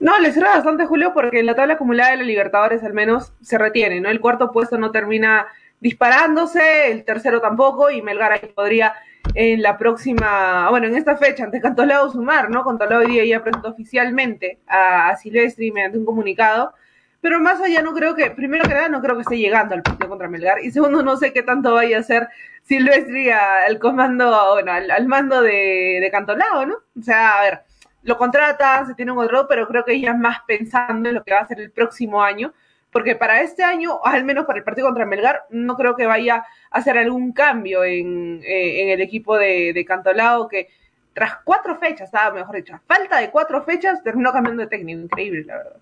No, 0.00 0.18
le 0.18 0.32
sirve 0.32 0.48
bastante, 0.48 0.86
Julio, 0.86 1.12
porque 1.14 1.38
en 1.38 1.46
la 1.46 1.54
tabla 1.54 1.74
acumulada 1.74 2.10
de 2.10 2.16
los 2.16 2.26
Libertadores 2.26 2.82
al 2.82 2.94
menos 2.94 3.32
se 3.42 3.58
retiene, 3.58 4.00
¿no? 4.00 4.10
El 4.10 4.18
cuarto 4.18 4.50
puesto 4.50 4.76
no 4.76 4.90
termina 4.90 5.46
disparándose, 5.78 6.90
el 6.90 7.04
tercero 7.04 7.40
tampoco, 7.40 7.92
y 7.92 8.02
Melgar 8.02 8.32
ahí 8.32 8.52
podría 8.52 8.92
en 9.36 9.62
la 9.62 9.78
próxima, 9.78 10.68
bueno, 10.68 10.88
en 10.88 10.96
esta 10.96 11.16
fecha, 11.16 11.44
ante 11.44 11.60
Cantolao 11.60 12.10
sumar, 12.10 12.50
¿no? 12.50 12.64
Cantolao 12.64 13.02
hoy 13.02 13.06
día 13.06 13.24
ya 13.24 13.40
presentó 13.40 13.68
oficialmente 13.68 14.58
a, 14.66 15.14
Silvestri 15.16 15.70
mediante 15.70 15.96
un 15.96 16.04
comunicado, 16.04 16.74
pero 17.20 17.40
más 17.40 17.60
allá 17.60 17.82
no 17.82 17.92
creo 17.92 18.14
que, 18.14 18.30
primero 18.30 18.64
que 18.64 18.74
nada, 18.74 18.88
no 18.88 19.02
creo 19.02 19.16
que 19.16 19.22
esté 19.22 19.38
llegando 19.38 19.74
al 19.74 19.82
partido 19.82 20.08
contra 20.08 20.28
Melgar, 20.28 20.64
y 20.64 20.70
segundo, 20.70 21.02
no 21.02 21.16
sé 21.16 21.32
qué 21.32 21.42
tanto 21.42 21.74
vaya 21.74 21.98
a 21.98 22.00
hacer 22.00 22.28
Silvestri 22.62 23.30
al 23.30 23.78
comando, 23.78 24.52
bueno, 24.52 24.72
al, 24.72 25.06
mando 25.06 25.42
de, 25.42 25.98
de 26.00 26.10
Cantolao, 26.10 26.66
¿no? 26.66 26.76
O 26.98 27.02
sea, 27.02 27.38
a 27.38 27.42
ver, 27.42 27.60
lo 28.02 28.16
contrata, 28.16 28.86
se 28.86 28.94
tiene 28.94 29.12
un 29.12 29.18
control, 29.18 29.46
pero 29.48 29.68
creo 29.68 29.84
que 29.84 29.94
es 29.94 30.16
más 30.16 30.38
pensando 30.46 31.08
en 31.08 31.16
lo 31.16 31.24
que 31.24 31.34
va 31.34 31.40
a 31.40 31.46
ser 31.46 31.60
el 31.60 31.70
próximo 31.70 32.22
año, 32.22 32.52
porque 32.90 33.14
para 33.14 33.42
este 33.42 33.62
año, 33.62 34.00
al 34.04 34.24
menos 34.24 34.46
para 34.46 34.58
el 34.58 34.64
partido 34.64 34.88
contra 34.88 35.06
Melgar, 35.06 35.44
no 35.50 35.76
creo 35.76 35.96
que 35.96 36.06
vaya 36.06 36.36
a 36.70 36.78
hacer 36.78 36.98
algún 36.98 37.32
cambio 37.32 37.84
en, 37.84 38.40
eh, 38.42 38.92
el 38.92 39.00
equipo 39.00 39.36
de, 39.36 39.72
de, 39.74 39.84
Cantolao, 39.84 40.48
que 40.48 40.68
tras 41.12 41.36
cuatro 41.44 41.76
fechas, 41.78 42.08
estaba 42.08 42.34
mejor 42.34 42.56
dicho, 42.56 42.80
falta 42.86 43.18
de 43.18 43.30
cuatro 43.30 43.62
fechas, 43.62 44.02
terminó 44.02 44.32
cambiando 44.32 44.62
de 44.62 44.68
técnico, 44.68 45.00
increíble, 45.00 45.44
la 45.44 45.56
verdad. 45.58 45.76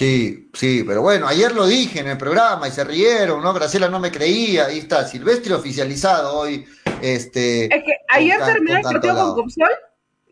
Sí, 0.00 0.48
sí, 0.54 0.82
pero 0.86 1.02
bueno, 1.02 1.28
ayer 1.28 1.54
lo 1.54 1.66
dije 1.66 2.00
en 2.00 2.08
el 2.08 2.16
programa 2.16 2.66
y 2.66 2.70
se 2.70 2.84
rieron, 2.84 3.42
¿no? 3.42 3.52
Graciela 3.52 3.90
no 3.90 4.00
me 4.00 4.10
creía, 4.10 4.64
ahí 4.64 4.78
está, 4.78 5.06
Silvestre 5.06 5.52
oficializado 5.52 6.38
hoy. 6.38 6.66
Este, 7.02 7.66
es 7.66 7.84
que 7.84 7.92
ayer 8.08 8.40
terminó 8.42 8.78
el 8.78 8.82
partido 8.82 9.14
con 9.14 9.34
Copsol 9.34 9.68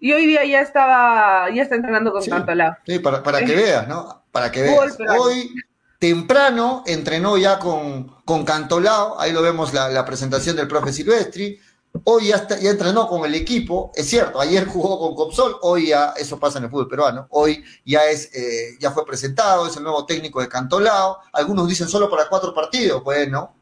y 0.00 0.10
hoy 0.14 0.24
día 0.24 0.42
ya 0.46 0.62
estaba, 0.62 1.50
ya 1.50 1.64
está 1.64 1.74
entrenando 1.74 2.12
con 2.12 2.22
sí, 2.22 2.30
Cantolao. 2.30 2.78
Sí, 2.86 2.98
para, 3.00 3.22
para 3.22 3.44
que 3.44 3.54
veas, 3.54 3.86
¿no? 3.86 4.24
Para 4.32 4.50
que 4.50 4.62
veas. 4.62 4.96
Hoy, 5.20 5.54
temprano, 5.98 6.82
entrenó 6.86 7.36
ya 7.36 7.58
con, 7.58 8.06
con 8.24 8.46
Cantolao, 8.46 9.20
ahí 9.20 9.32
lo 9.32 9.42
vemos 9.42 9.74
la, 9.74 9.90
la 9.90 10.06
presentación 10.06 10.56
del 10.56 10.66
profe 10.66 10.94
Silvestri. 10.94 11.60
Hoy 12.04 12.28
ya, 12.28 12.36
está, 12.36 12.58
ya 12.58 12.70
entrenó 12.70 13.08
con 13.08 13.24
el 13.24 13.34
equipo, 13.34 13.92
es 13.94 14.08
cierto, 14.08 14.40
ayer 14.40 14.66
jugó 14.66 14.98
con 14.98 15.14
Copsol, 15.14 15.56
hoy 15.62 15.88
ya, 15.88 16.14
eso 16.16 16.38
pasa 16.38 16.58
en 16.58 16.64
el 16.64 16.70
fútbol 16.70 16.88
peruano, 16.88 17.26
hoy 17.30 17.64
ya 17.84 18.04
es, 18.04 18.34
eh, 18.34 18.76
ya 18.78 18.90
fue 18.92 19.04
presentado, 19.04 19.66
es 19.66 19.76
el 19.76 19.82
nuevo 19.82 20.06
técnico 20.06 20.40
de 20.40 20.48
Cantolao, 20.48 21.18
algunos 21.32 21.68
dicen 21.68 21.88
solo 21.88 22.08
para 22.08 22.28
cuatro 22.28 22.54
partidos, 22.54 23.02
bueno, 23.02 23.54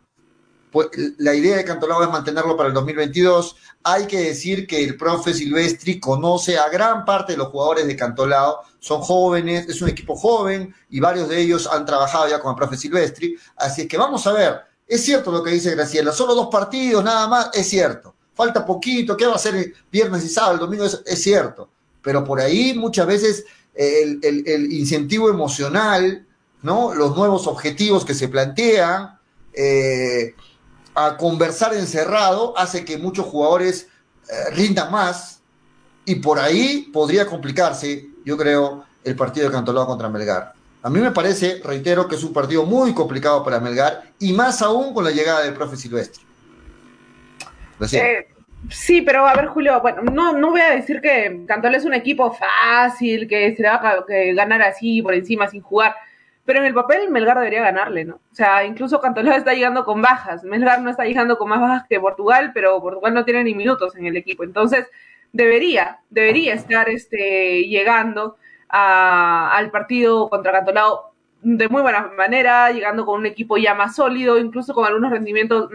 pues 0.71 0.89
la 1.19 1.35
idea 1.35 1.57
de 1.57 1.65
Cantolao 1.65 2.03
es 2.03 2.11
mantenerlo 2.11 2.57
para 2.57 2.69
el 2.69 2.75
2022, 2.75 3.57
hay 3.85 4.07
que 4.07 4.21
decir 4.21 4.67
que 4.67 4.83
el 4.83 4.97
profe 4.97 5.33
Silvestri 5.33 5.99
conoce 6.01 6.59
a 6.59 6.69
gran 6.69 7.05
parte 7.05 7.33
de 7.33 7.39
los 7.39 7.49
jugadores 7.49 7.87
de 7.87 7.97
Cantolao, 7.97 8.61
son 8.81 9.01
jóvenes, 9.01 9.69
es 9.69 9.81
un 9.81 9.89
equipo 9.89 10.17
joven 10.17 10.75
y 10.91 11.01
varios 11.01 11.29
de 11.29 11.41
ellos 11.41 11.69
han 11.73 11.87
trabajado 11.87 12.29
ya 12.29 12.41
con 12.41 12.51
el 12.51 12.57
profe 12.57 12.77
Silvestri, 12.77 13.37
así 13.57 13.83
es 13.83 13.89
que 13.89 13.97
vamos 13.97 14.27
a 14.27 14.33
ver, 14.33 14.61
es 14.87 15.05
cierto 15.05 15.33
lo 15.33 15.43
que 15.43 15.53
dice 15.53 15.75
Graciela, 15.75 16.13
solo 16.13 16.35
dos 16.35 16.49
partidos 16.49 17.03
nada 17.03 17.27
más, 17.29 17.51
es 17.55 17.69
cierto, 17.69 18.16
falta 18.37 18.65
poquito, 18.65 19.17
¿qué 19.17 19.27
va 19.27 19.35
a 19.35 19.39
ser 19.39 19.73
viernes 19.91 20.25
y 20.25 20.29
sábado, 20.29 20.55
el 20.55 20.61
domingo? 20.61 20.85
Es, 20.85 21.23
cierto, 21.23 21.69
pero 22.03 22.23
por 22.23 22.39
ahí 22.39 22.75
muchas 22.75 23.07
veces 23.07 23.45
el, 23.75 24.21
el, 24.23 24.47
el, 24.47 24.73
incentivo 24.73 25.29
emocional, 25.31 26.25
¿no? 26.63 26.95
Los 26.95 27.17
nuevos 27.17 27.47
objetivos 27.47 28.05
que 28.05 28.15
se 28.15 28.29
plantean, 28.29 29.19
eh, 29.55 30.35
a 30.95 31.17
conversar 31.17 31.75
encerrado, 31.75 32.57
hace 32.57 32.85
que 32.85 32.99
muchos 32.99 33.27
jugadores 33.27 33.89
eh, 34.29 34.51
rindan 34.53 34.91
más 34.91 35.41
y 36.05 36.17
por 36.17 36.39
ahí 36.39 36.91
podría 36.93 37.27
complicarse, 37.27 38.07
yo 38.25 38.37
creo, 38.37 38.85
el 39.03 39.17
partido 39.17 39.47
de 39.47 39.53
Cantolao 39.53 39.87
contra 39.87 40.09
Melgar. 40.09 40.55
A 40.83 40.91
mí 40.91 41.01
me 41.01 41.11
parece, 41.11 41.61
reitero, 41.65 42.07
que 42.07 42.17
es 42.17 42.23
un 42.23 42.33
partido 42.33 42.65
muy 42.65 42.95
complicado 42.95 43.43
para 43.43 43.61
Melgar 43.61 44.13
y 44.19 44.33
más 44.33 44.63
aún 44.63 44.95
con 44.95 45.05
la 45.05 45.11
llegada 45.11 45.43
del 45.43 45.55
profe 45.55 45.77
Silvestre. 45.77 46.23
Eh, 47.93 48.29
sí, 48.71 49.03
pero 49.03 49.27
a 49.27 49.35
ver, 49.35 49.47
Julio, 49.47 49.81
bueno, 49.81 50.03
no, 50.03 50.33
no 50.33 50.51
voy 50.51 50.61
a 50.61 50.71
decir 50.71 51.01
que 51.01 51.45
Cantol 51.47 51.75
es 51.75 51.85
un 51.85 51.95
equipo 51.95 52.33
fácil, 52.33 53.29
que 53.29 53.55
se 53.55 53.63
va 53.63 53.75
a 53.75 54.05
que 54.07 54.35
ganar 54.35 54.63
así 54.63 55.03
por 55.03 55.15
encima 55.15 55.49
sin 55.49 55.63
jugar, 55.63 55.95
pero 56.45 56.61
en 56.61 56.67
el 56.67 56.75
papel 56.75 57.11
Melgar 57.11 57.39
debería 57.39 57.63
ganarle, 57.63 58.05
¿no? 58.05 58.17
O 58.17 58.35
sea, 58.35 58.65
incluso 58.65 59.01
Cantolao 59.01 59.35
está 59.37 59.53
llegando 59.53 59.85
con 59.85 60.01
bajas, 60.01 60.45
Melgar 60.45 60.81
no 60.81 60.91
está 60.91 61.05
llegando 61.05 61.39
con 61.39 61.49
más 61.49 61.61
bajas 61.61 61.85
que 61.89 62.01
Portugal, 62.01 62.53
pero 62.55 62.81
Portugal 62.81 63.15
no 63.15 63.25
tiene 63.25 63.45
ni 63.45 63.55
minutos 63.55 63.97
en 63.97 64.07
el 64.07 64.17
equipo, 64.17 64.45
entonces 64.45 64.87
debería, 65.33 66.01
debería 66.09 66.55
estar 66.55 66.89
este, 66.89 67.65
llegando 67.65 68.37
a, 68.69 69.57
al 69.57 69.71
partido 69.71 70.29
contra 70.29 70.53
Cantolao 70.53 71.16
de 71.43 71.69
muy 71.69 71.83
buena 71.83 72.11
manera, 72.17 72.71
llegando 72.71 73.05
con 73.05 73.21
un 73.21 73.27
equipo 73.27 73.57
ya 73.57 73.75
más 73.75 73.97
sólido, 73.97 74.39
incluso 74.39 74.75
con 74.75 74.87
algunos 74.87 75.11
rendimientos 75.11 75.71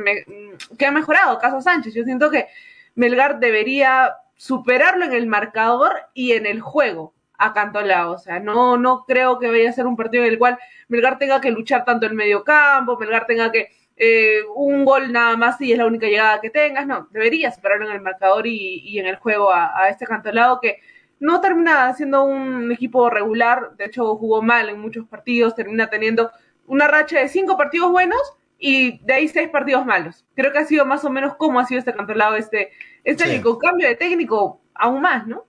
que 0.78 0.86
ha 0.86 0.92
mejorado, 0.92 1.40
caso 1.40 1.62
Sánchez. 1.62 1.94
Yo 1.94 2.04
siento 2.04 2.30
que 2.30 2.48
Melgar 2.96 3.40
debería 3.40 4.16
superarlo 4.36 5.06
en 5.06 5.14
el 5.14 5.28
marcador 5.28 5.94
y 6.14 6.34
en 6.34 6.46
el 6.46 6.62
juego 6.62 7.14
a 7.38 7.54
Cantolao. 7.54 8.14
O 8.14 8.18
sea, 8.18 8.40
no, 8.40 8.78
no 8.78 9.06
creo 9.06 9.40
que 9.40 9.50
vaya 9.50 9.70
a 9.70 9.74
ser 9.74 9.88
un 9.88 9.96
partido 9.96 10.24
en 10.24 10.32
el 10.32 10.40
cual 10.40 10.58
Melgar 10.88 11.18
tenga 11.18 11.40
que 11.40 11.52
luchar 11.52 11.86
tanto 11.86 12.06
en 12.06 12.16
medio 12.16 12.44
campo, 12.44 12.98
Melgar 12.98 13.26
tenga 13.26 13.52
que 13.52 13.70
eh, 13.98 14.42
un 14.56 14.84
gol 14.84 15.12
nada 15.12 15.38
más 15.38 15.62
y 15.62 15.72
es 15.72 15.78
la 15.78 15.86
única 15.86 16.08
llegada 16.08 16.42
que 16.42 16.50
tengas. 16.50 16.88
No, 16.88 17.08
debería 17.12 17.52
superarlo 17.52 17.88
en 17.88 17.94
el 17.94 18.02
marcador 18.02 18.48
y, 18.48 18.82
y 18.84 19.00
en 19.00 19.06
el 19.06 19.18
juego 19.18 19.52
a, 19.52 19.80
a 19.80 19.90
este 19.90 20.06
Cantolao 20.06 20.60
que 20.60 20.80
no 21.22 21.40
termina 21.40 21.94
siendo 21.94 22.24
un 22.24 22.72
equipo 22.72 23.10
regular, 23.10 23.78
de 23.78 23.86
hecho 23.86 24.16
jugó 24.16 24.42
mal 24.42 24.70
en 24.70 24.80
muchos 24.80 25.08
partidos, 25.08 25.56
termina 25.56 25.88
teniendo 25.88 26.32
una 26.66 26.88
racha 26.88 27.20
de 27.20 27.30
cinco 27.30 27.56
partidos 27.58 27.92
buenos 27.92 28.20
y 28.58 29.00
de 29.06 29.14
ahí 29.14 29.28
seis 29.28 29.48
partidos 29.50 29.86
malos. 29.86 30.26
Creo 30.36 30.52
que 30.52 30.58
ha 30.58 30.66
sido 30.66 30.84
más 30.84 31.06
o 31.06 31.12
menos 31.12 31.36
como 31.36 31.60
ha 31.60 31.68
sido 31.68 31.78
este 31.78 31.94
campeonato 31.94 32.36
este, 32.38 32.72
este 33.04 33.26
sí. 33.26 33.44
cambio 33.62 33.88
de 33.88 33.96
técnico 33.96 34.62
aún 34.74 35.02
más, 35.02 35.28
¿no? 35.28 35.46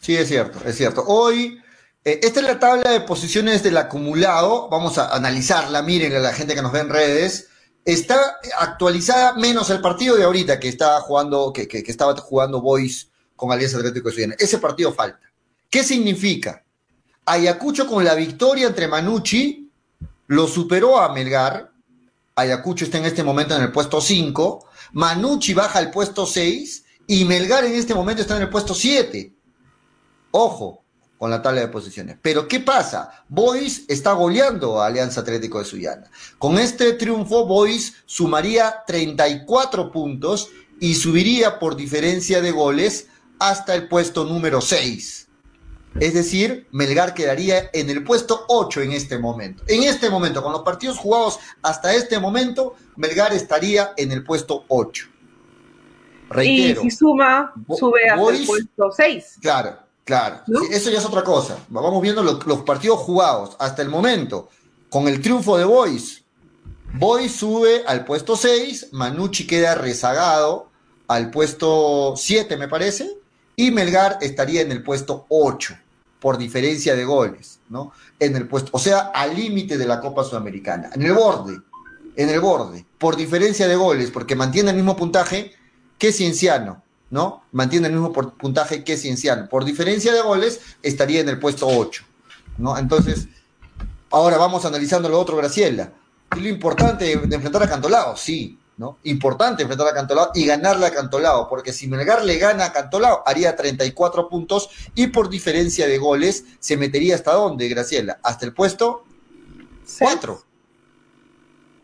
Sí, 0.00 0.16
es 0.16 0.28
cierto, 0.28 0.60
es 0.66 0.74
cierto. 0.76 1.04
Hoy, 1.06 1.60
eh, 2.02 2.20
esta 2.22 2.40
es 2.40 2.46
la 2.46 2.58
tabla 2.58 2.90
de 2.90 3.00
posiciones 3.02 3.62
del 3.62 3.76
acumulado, 3.76 4.70
vamos 4.70 4.96
a 4.96 5.14
analizarla, 5.14 5.82
miren 5.82 6.14
a 6.16 6.20
la 6.20 6.32
gente 6.32 6.54
que 6.54 6.62
nos 6.62 6.72
ve 6.72 6.80
en 6.80 6.88
redes. 6.88 7.50
Está 7.84 8.38
actualizada 8.58 9.34
menos 9.34 9.68
el 9.68 9.82
partido 9.82 10.16
de 10.16 10.24
ahorita 10.24 10.58
que 10.58 10.68
está 10.68 10.98
jugando, 11.02 11.52
que, 11.52 11.68
que, 11.68 11.82
que 11.82 11.90
estaba 11.90 12.16
jugando 12.16 12.62
Boys 12.62 13.10
con 13.36 13.52
Alianza 13.52 13.78
Atlético 13.78 14.08
de 14.08 14.14
Sullana. 14.14 14.34
Ese 14.38 14.58
partido 14.58 14.92
falta. 14.92 15.20
¿Qué 15.70 15.84
significa? 15.84 16.64
Ayacucho 17.24 17.86
con 17.86 18.04
la 18.04 18.14
victoria 18.14 18.68
entre 18.68 18.88
Manucci 18.88 19.70
lo 20.28 20.46
superó 20.46 20.98
a 20.98 21.12
Melgar. 21.12 21.72
Ayacucho 22.34 22.84
está 22.84 22.98
en 22.98 23.04
este 23.04 23.22
momento 23.22 23.54
en 23.56 23.62
el 23.62 23.72
puesto 23.72 24.00
5. 24.00 24.66
Manucci 24.92 25.54
baja 25.54 25.78
al 25.78 25.90
puesto 25.90 26.26
6 26.26 26.84
y 27.06 27.24
Melgar 27.24 27.64
en 27.64 27.74
este 27.74 27.94
momento 27.94 28.22
está 28.22 28.36
en 28.36 28.42
el 28.42 28.48
puesto 28.48 28.74
7. 28.74 29.32
Ojo 30.32 30.82
con 31.18 31.30
la 31.30 31.40
tabla 31.40 31.62
de 31.62 31.68
posiciones. 31.68 32.18
Pero 32.20 32.46
¿qué 32.46 32.60
pasa? 32.60 33.24
Boys 33.28 33.84
está 33.88 34.12
goleando 34.12 34.80
a 34.80 34.86
Alianza 34.86 35.20
Atlético 35.20 35.58
de 35.58 35.64
Sullana. 35.64 36.10
Con 36.38 36.58
este 36.58 36.92
triunfo, 36.92 37.46
Boys 37.46 37.94
sumaría 38.04 38.84
34 38.86 39.90
puntos 39.90 40.50
y 40.78 40.94
subiría 40.94 41.58
por 41.58 41.74
diferencia 41.74 42.42
de 42.42 42.50
goles 42.50 43.06
hasta 43.38 43.74
el 43.74 43.88
puesto 43.88 44.24
número 44.24 44.60
6. 44.60 45.26
Es 46.00 46.14
decir, 46.14 46.66
Melgar 46.72 47.14
quedaría 47.14 47.70
en 47.72 47.88
el 47.88 48.04
puesto 48.04 48.44
8 48.48 48.82
en 48.82 48.92
este 48.92 49.18
momento. 49.18 49.62
En 49.66 49.82
este 49.84 50.10
momento, 50.10 50.42
con 50.42 50.52
los 50.52 50.62
partidos 50.62 50.98
jugados 50.98 51.38
hasta 51.62 51.94
este 51.94 52.18
momento, 52.18 52.74
Melgar 52.96 53.32
estaría 53.32 53.92
en 53.96 54.12
el 54.12 54.22
puesto 54.22 54.64
8. 54.68 55.06
Reitero, 56.28 56.82
y 56.82 56.90
si 56.90 56.96
suma, 56.96 57.52
sube 57.78 58.08
hasta 58.08 58.20
Boys, 58.20 58.40
el 58.40 58.46
puesto 58.46 58.90
6. 58.94 59.38
Claro, 59.40 59.78
claro. 60.04 60.40
¿No? 60.48 60.60
Eso 60.70 60.90
ya 60.90 60.98
es 60.98 61.04
otra 61.04 61.22
cosa. 61.22 61.58
Vamos 61.68 62.02
viendo 62.02 62.22
los, 62.22 62.44
los, 62.46 62.62
partidos 62.62 62.98
jugados 62.98 63.56
hasta 63.58 63.80
el 63.80 63.88
momento. 63.88 64.50
Con 64.90 65.08
el 65.08 65.20
triunfo 65.20 65.56
de 65.56 65.64
Boys, 65.64 66.24
Boys 66.94 67.32
sube 67.32 67.84
al 67.86 68.04
puesto 68.04 68.36
6, 68.36 68.88
Manucci 68.92 69.46
queda 69.46 69.74
rezagado 69.74 70.68
al 71.08 71.30
puesto 71.30 72.14
7, 72.16 72.56
me 72.56 72.68
parece 72.68 73.16
y 73.56 73.70
Melgar 73.70 74.18
estaría 74.20 74.60
en 74.60 74.70
el 74.70 74.82
puesto 74.82 75.26
8 75.30 75.76
por 76.20 76.38
diferencia 76.38 76.94
de 76.94 77.04
goles, 77.04 77.60
¿no? 77.68 77.92
En 78.20 78.36
el 78.36 78.46
puesto, 78.46 78.70
o 78.72 78.78
sea, 78.78 79.10
al 79.14 79.34
límite 79.34 79.78
de 79.78 79.86
la 79.86 80.00
Copa 80.00 80.24
Sudamericana, 80.24 80.90
en 80.94 81.02
el 81.02 81.12
borde, 81.12 81.58
en 82.16 82.28
el 82.28 82.40
borde, 82.40 82.84
por 82.98 83.16
diferencia 83.16 83.66
de 83.66 83.76
goles, 83.76 84.10
porque 84.10 84.36
mantiene 84.36 84.70
el 84.70 84.76
mismo 84.76 84.96
puntaje 84.96 85.52
que 85.98 86.12
Cienciano, 86.12 86.82
¿no? 87.10 87.44
Mantiene 87.52 87.88
el 87.88 87.94
mismo 87.94 88.12
puntaje 88.12 88.84
que 88.84 88.96
Cienciano. 88.96 89.48
Por 89.48 89.64
diferencia 89.64 90.12
de 90.12 90.22
goles, 90.22 90.60
estaría 90.82 91.20
en 91.20 91.28
el 91.28 91.38
puesto 91.38 91.66
8, 91.66 92.04
¿no? 92.58 92.76
Entonces, 92.76 93.28
ahora 94.10 94.36
vamos 94.38 94.64
analizando 94.64 95.08
lo 95.08 95.20
otro, 95.20 95.36
Graciela. 95.36 95.92
¿Es 96.34 96.42
lo 96.42 96.48
importante 96.48 97.16
de 97.16 97.34
enfrentar 97.34 97.62
a 97.62 97.68
Cantolao? 97.68 98.16
Sí, 98.16 98.58
¿no? 98.76 98.98
Importante 99.04 99.62
enfrentar 99.62 99.88
a 99.88 99.94
Cantolao 99.94 100.30
y 100.34 100.44
ganarle 100.46 100.86
a 100.86 100.92
Cantolao, 100.92 101.48
porque 101.48 101.72
si 101.72 101.88
Melgar 101.88 102.24
le 102.24 102.38
gana 102.38 102.66
a 102.66 102.72
Cantolao, 102.72 103.22
haría 103.24 103.56
34 103.56 104.28
puntos 104.28 104.68
y 104.94 105.08
por 105.08 105.30
diferencia 105.30 105.86
de 105.86 105.98
goles 105.98 106.44
se 106.58 106.76
metería 106.76 107.14
hasta 107.14 107.32
dónde, 107.32 107.68
Graciela? 107.68 108.18
Hasta 108.22 108.44
el 108.44 108.52
puesto 108.52 109.04
4. 109.98 110.42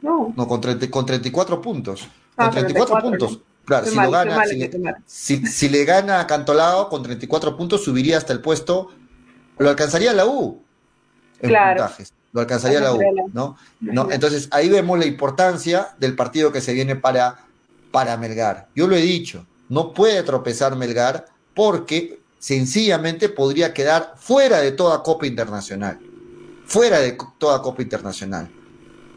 No. 0.03 0.35
No, 0.37 0.49
con, 0.49 0.61
30, 0.61 0.91
con 0.91 1.07
34 1.07 1.61
puntos. 1.63 2.09
Ah, 2.37 2.47
con 2.47 2.53
34 2.53 3.01
puntos. 3.01 3.41
Claro, 3.65 3.87
si, 3.87 3.95
mal, 3.95 4.07
lo 4.07 4.11
gana, 4.11 4.37
mal, 4.37 4.49
si, 4.49 4.57
le, 4.57 4.71
si, 5.07 5.47
si, 5.47 5.69
le 5.69 5.85
gana 5.85 6.21
a 6.21 6.27
Cantolao 6.27 6.89
con 6.89 7.03
34 7.03 7.57
puntos, 7.57 7.85
subiría 7.85 8.19
hasta 8.19 8.33
el 8.33 8.41
puesto, 8.41 8.91
lo 9.59 9.71
alcanzaría 9.71 10.13
la 10.13 10.27
U 10.27 10.61
en 11.41 11.49
claro. 11.49 11.83
puntajes 11.83 12.13
lo 12.33 12.41
alcanzaría 12.41 12.81
la 12.81 12.95
U, 12.95 13.01
¿no? 13.33 13.57
¿no? 13.81 14.11
Entonces 14.11 14.49
ahí 14.51 14.69
vemos 14.69 14.99
la 14.99 15.07
importancia 15.07 15.95
del 15.99 16.17
partido 16.17 16.51
que 16.51 16.61
se 16.61 16.73
viene 16.73 16.97
para, 16.97 17.45
para 17.91 18.17
Melgar. 18.17 18.69
Yo 18.75 18.87
lo 18.87 18.97
he 18.97 19.03
dicho, 19.03 19.47
no 19.69 19.93
puede 19.93 20.23
tropezar 20.23 20.75
Melgar 20.77 21.27
porque 21.55 22.21
sencillamente 22.39 23.29
podría 23.29 23.73
quedar 23.75 24.15
fuera 24.17 24.61
de 24.61 24.73
toda 24.73 25.03
Copa 25.03 25.27
Internacional. 25.27 26.01
Fuera 26.67 26.99
de 27.01 27.19
toda 27.39 27.61
Copa 27.61 27.83
Internacional. 27.83 28.51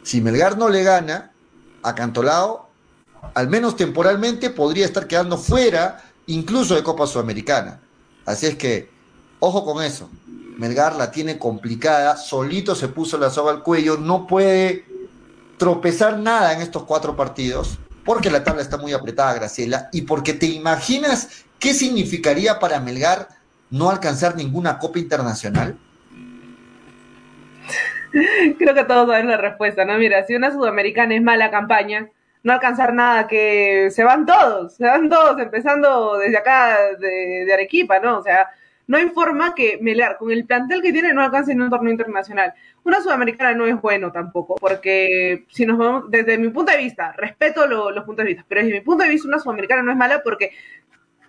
Si 0.02 0.20
Melgar 0.20 0.58
no 0.58 0.68
le 0.68 0.82
gana 0.82 1.32
a 1.82 1.94
Cantolao, 1.94 2.68
al 3.34 3.48
menos 3.48 3.76
temporalmente 3.76 4.50
podría 4.50 4.84
estar 4.84 5.06
quedando 5.06 5.38
fuera 5.38 6.04
incluso 6.26 6.74
de 6.74 6.82
Copa 6.82 7.06
Sudamericana. 7.06 7.80
Así 8.24 8.46
es 8.46 8.56
que, 8.56 8.90
ojo 9.40 9.64
con 9.64 9.82
eso. 9.82 10.10
Melgar 10.56 10.96
la 10.96 11.10
tiene 11.10 11.38
complicada, 11.38 12.16
solito 12.16 12.74
se 12.74 12.88
puso 12.88 13.18
la 13.18 13.28
soga 13.28 13.52
al 13.52 13.62
cuello, 13.62 13.98
no 13.98 14.26
puede 14.26 14.84
tropezar 15.58 16.18
nada 16.18 16.54
en 16.54 16.62
estos 16.62 16.84
cuatro 16.84 17.14
partidos, 17.14 17.78
porque 18.04 18.30
la 18.30 18.42
tabla 18.42 18.62
está 18.62 18.78
muy 18.78 18.92
apretada, 18.92 19.34
Graciela, 19.34 19.88
y 19.92 20.02
porque 20.02 20.32
te 20.32 20.46
imaginas 20.46 21.44
qué 21.58 21.74
significaría 21.74 22.58
para 22.58 22.80
Melgar 22.80 23.28
no 23.70 23.90
alcanzar 23.90 24.36
ninguna 24.36 24.78
copa 24.78 24.98
internacional. 24.98 25.76
Creo 28.58 28.74
que 28.74 28.84
todos 28.84 29.08
saben 29.08 29.28
la 29.28 29.36
respuesta, 29.36 29.84
¿no? 29.84 29.98
Mira, 29.98 30.24
si 30.24 30.34
una 30.34 30.52
sudamericana 30.52 31.14
es 31.14 31.22
mala 31.22 31.50
campaña, 31.50 32.08
no 32.42 32.52
alcanzar 32.52 32.94
nada, 32.94 33.26
que 33.26 33.90
se 33.90 34.04
van 34.04 34.24
todos, 34.24 34.74
se 34.76 34.84
van 34.84 35.10
todos, 35.10 35.38
empezando 35.38 36.16
desde 36.16 36.38
acá 36.38 36.78
de, 36.98 37.44
de 37.44 37.52
Arequipa, 37.52 37.98
¿no? 37.98 38.18
O 38.18 38.22
sea, 38.22 38.48
no 38.86 38.96
hay 38.96 39.08
forma 39.10 39.54
que 39.54 39.78
Melgar, 39.80 40.16
con 40.16 40.30
el 40.30 40.46
plantel 40.46 40.82
que 40.82 40.92
tiene, 40.92 41.12
no 41.12 41.22
alcance 41.22 41.52
en 41.52 41.60
un 41.60 41.70
torneo 41.70 41.90
internacional. 41.90 42.54
Una 42.84 43.00
sudamericana 43.00 43.52
no 43.54 43.66
es 43.66 43.80
bueno 43.80 44.12
tampoco, 44.12 44.54
porque 44.56 45.44
si 45.50 45.66
nos 45.66 45.78
vamos, 45.78 46.10
desde 46.10 46.38
mi 46.38 46.48
punto 46.48 46.72
de 46.72 46.78
vista, 46.78 47.12
respeto 47.12 47.66
los 47.66 48.04
puntos 48.04 48.24
de 48.24 48.32
vista, 48.32 48.44
pero 48.48 48.62
desde 48.62 48.74
mi 48.74 48.80
punto 48.80 49.04
de 49.04 49.10
vista, 49.10 49.28
una 49.28 49.38
sudamericana 49.38 49.82
no 49.82 49.90
es 49.90 49.96
mala 49.96 50.22
porque 50.22 50.52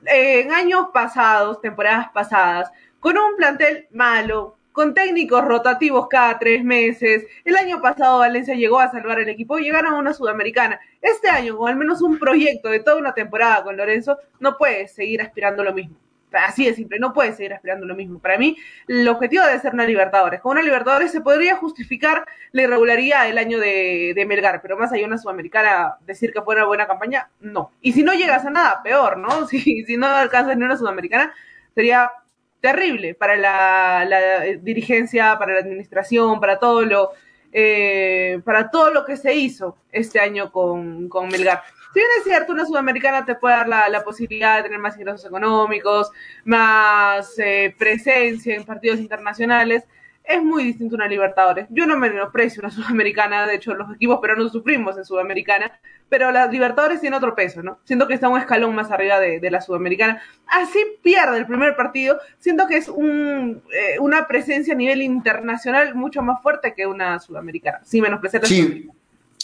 en 0.06 0.52
años 0.52 0.88
pasados, 0.94 1.62
temporadas 1.62 2.10
pasadas, 2.14 2.72
con 3.00 3.18
un 3.18 3.36
plantel 3.36 3.88
malo, 3.92 4.58
con 4.72 4.94
técnicos 4.94 5.44
rotativos 5.44 6.08
cada 6.08 6.38
tres 6.38 6.64
meses. 6.64 7.26
El 7.44 7.56
año 7.56 7.82
pasado 7.82 8.20
Valencia 8.20 8.54
llegó 8.54 8.80
a 8.80 8.92
salvar 8.92 9.20
el 9.20 9.30
equipo 9.30 9.58
llegaron 9.58 9.96
a 9.96 9.98
una 9.98 10.14
sudamericana. 10.14 10.80
Este 11.02 11.30
año, 11.30 11.58
con 11.58 11.70
al 11.70 11.78
menos 11.78 12.04
un 12.04 12.20
proyecto 12.20 12.70
de 12.70 12.82
toda 12.82 12.98
una 12.98 13.14
temporada 13.14 13.64
con 13.64 13.76
Lorenzo, 13.76 14.20
no 14.40 14.56
puede 14.56 14.88
seguir 14.88 15.22
aspirando 15.22 15.64
lo 15.64 15.74
mismo. 15.74 15.98
Así 16.32 16.66
de 16.66 16.74
simple, 16.74 17.00
no 17.00 17.14
puede 17.14 17.34
seguir 17.34 17.54
aspirando 17.54 17.86
lo 17.86 17.96
mismo. 17.96 18.20
Para 18.20 18.38
mí, 18.38 18.58
el 18.88 19.08
objetivo 19.08 19.46
debe 19.46 19.60
ser 19.60 19.74
una 19.74 19.86
Libertadores. 19.86 20.42
Con 20.42 20.52
una 20.52 20.62
Libertadores 20.62 21.12
se 21.12 21.22
podría 21.22 21.56
justificar 21.56 22.26
la 22.52 22.64
irregularidad 22.64 23.26
del 23.26 23.38
año 23.38 23.60
de, 23.60 24.26
Melgar, 24.28 24.62
pero 24.62 24.78
más 24.78 24.92
allá 24.92 25.02
de 25.02 25.08
una 25.08 25.18
Sudamericana, 25.18 25.96
decir 26.06 26.34
que 26.34 26.42
fue 26.42 26.56
una 26.56 26.66
buena 26.66 26.86
campaña, 26.86 27.30
no. 27.40 27.72
Y 27.82 27.94
si 27.94 28.04
no 28.04 28.14
llegas 28.14 28.46
a 28.46 28.50
nada, 28.50 28.82
peor, 28.84 29.18
¿no? 29.18 29.48
Si, 29.48 29.86
si 29.86 29.98
no 29.98 30.08
alcanzas 30.08 30.58
ni 30.58 30.64
una 30.64 30.78
Sudamericana, 30.78 31.34
sería 31.74 32.12
terrible 32.60 33.16
para 33.16 33.36
la, 33.38 34.42
dirigencia, 34.62 35.38
para 35.40 35.54
la 35.54 35.60
administración, 35.60 36.40
para 36.40 36.60
todo 36.60 36.82
lo, 36.84 37.12
eh, 37.54 38.42
para 38.44 38.70
todo 38.70 38.92
lo 38.92 39.06
que 39.06 39.16
se 39.16 39.34
hizo 39.36 39.78
este 39.92 40.20
año 40.20 40.52
con, 40.52 41.08
con 41.08 41.30
Melgar. 41.30 41.64
Si 41.98 42.02
bien 42.02 42.12
es 42.20 42.26
cierto, 42.26 42.54
una 42.54 42.64
sudamericana 42.64 43.26
te 43.26 43.34
puede 43.34 43.56
dar 43.56 43.68
la, 43.68 44.04
posibilidad 44.04 44.58
de 44.58 44.62
tener 44.62 44.78
más 44.78 44.96
ingresos 44.98 45.26
económicos, 45.26 46.12
más 46.46 47.34
eh, 47.40 47.74
presencia 47.76 48.56
en 48.56 48.66
partidos 48.66 49.00
internacionales, 49.00 49.84
es 50.24 50.44
muy 50.44 50.64
distinto 50.64 50.94
a 50.94 50.98
una 50.98 51.08
Libertadores. 51.08 51.66
Yo 51.72 51.88
no 51.88 51.98
menosprecio 51.98 52.62
una 52.62 52.70
Sudamericana, 52.70 53.48
de 53.48 53.56
hecho 53.56 53.74
los 53.74 53.96
equipos 53.96 54.20
peruanos 54.20 54.52
sufrimos 54.52 54.96
en 54.96 55.06
Sudamericana, 55.06 55.72
pero 56.08 56.32
la 56.32 56.46
Libertadores 56.46 57.02
tiene 57.02 57.16
otro 57.16 57.34
peso, 57.34 57.64
¿no? 57.64 57.80
Siento 57.84 58.08
que 58.08 58.14
está 58.14 58.30
un 58.30 58.38
escalón 58.38 58.76
más 58.76 58.92
arriba 58.92 59.20
de, 59.20 59.50
la 59.50 59.60
Sudamericana. 59.60 60.22
Así 60.46 60.78
pierde 61.02 61.40
el 61.40 61.48
primer 61.48 61.76
partido, 61.76 62.20
siento 62.38 62.68
que 62.68 62.78
es 62.78 62.90
un, 62.90 63.64
eh, 63.74 63.98
una 64.00 64.28
presencia 64.28 64.76
a 64.76 64.78
nivel 64.78 65.02
internacional 65.02 65.96
mucho 65.96 66.22
más 66.22 66.44
fuerte 66.44 66.76
que 66.76 66.86
una 66.86 67.18
Sudamericana, 67.18 67.80
sin 67.84 68.04
menospreciar 68.04 68.44
la 68.44 68.50
sí. 68.50 68.88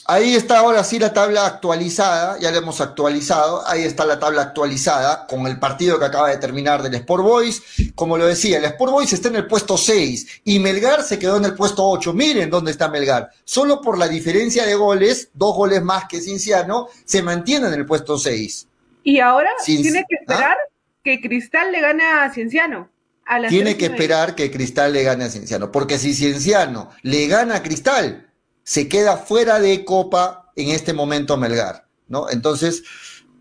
Ahí 0.06 0.36
está 0.36 0.60
ahora 0.60 0.84
sí 0.84 1.00
la 1.00 1.14
tabla 1.14 1.46
actualizada, 1.46 2.38
ya 2.38 2.52
la 2.52 2.58
hemos 2.58 2.82
actualizado, 2.82 3.66
ahí 3.66 3.84
está 3.84 4.04
la 4.04 4.20
tabla 4.20 4.42
actualizada 4.42 5.26
con 5.28 5.48
el 5.48 5.60
partido 5.60 5.98
que 5.98 6.06
acaba 6.06 6.30
de 6.30 6.38
terminar 6.38 6.84
del 6.84 6.96
Sport 6.96 7.24
Boys. 7.24 7.64
Como 7.96 8.18
lo 8.18 8.26
decía, 8.26 8.58
el 8.58 8.66
Sport 8.66 8.92
Boys 8.92 9.14
está 9.14 9.30
en 9.30 9.38
el 9.38 9.48
puesto 9.48 9.78
6 9.78 10.42
y 10.44 10.60
Melgar 10.60 11.04
se 11.04 11.18
quedó 11.18 11.38
en 11.38 11.46
el 11.46 11.56
puesto 11.56 11.88
8. 11.88 12.14
Miren 12.14 12.50
dónde 12.50 12.72
está 12.72 12.90
Melgar. 12.90 13.30
Solo 13.46 13.80
por 13.80 13.98
la 13.98 14.10
diferencia 14.10 14.66
de 14.66 14.76
goles, 14.76 15.30
dos 15.34 15.56
goles 15.56 15.82
más 15.82 16.06
que 16.10 16.20
Cinciano, 16.20 16.90
se 17.06 17.24
mantiene 17.24 17.68
en 17.68 17.74
el 17.74 17.86
puesto 17.86 18.18
6. 18.18 18.68
Y 19.04 19.20
ahora 19.20 19.52
tiene 19.66 20.04
que 20.10 20.16
esperar 20.16 20.58
¿Ah? 20.60 20.70
que 21.02 21.22
Cristal 21.22 21.72
le 21.72 21.80
gane 21.80 22.04
a 22.04 22.30
Cienciano. 22.30 22.90
tiene 23.48 23.78
que 23.78 23.86
esperar 23.86 24.36
que 24.36 24.52
Cristal 24.52 24.92
le 24.92 25.04
gane 25.04 25.24
a 25.24 25.30
Cienciano, 25.30 25.72
porque 25.72 25.98
si 25.98 26.14
Cienciano 26.14 26.90
le 27.04 27.28
gana 27.28 27.56
a 27.56 27.64
Cristal, 27.64 28.33
se 28.64 28.88
queda 28.88 29.18
fuera 29.18 29.60
de 29.60 29.84
Copa 29.86 30.52
en 30.56 30.70
este 30.70 30.94
momento 30.94 31.38
Melgar, 31.38 31.88
¿no? 32.08 32.30
Entonces, 32.30 32.84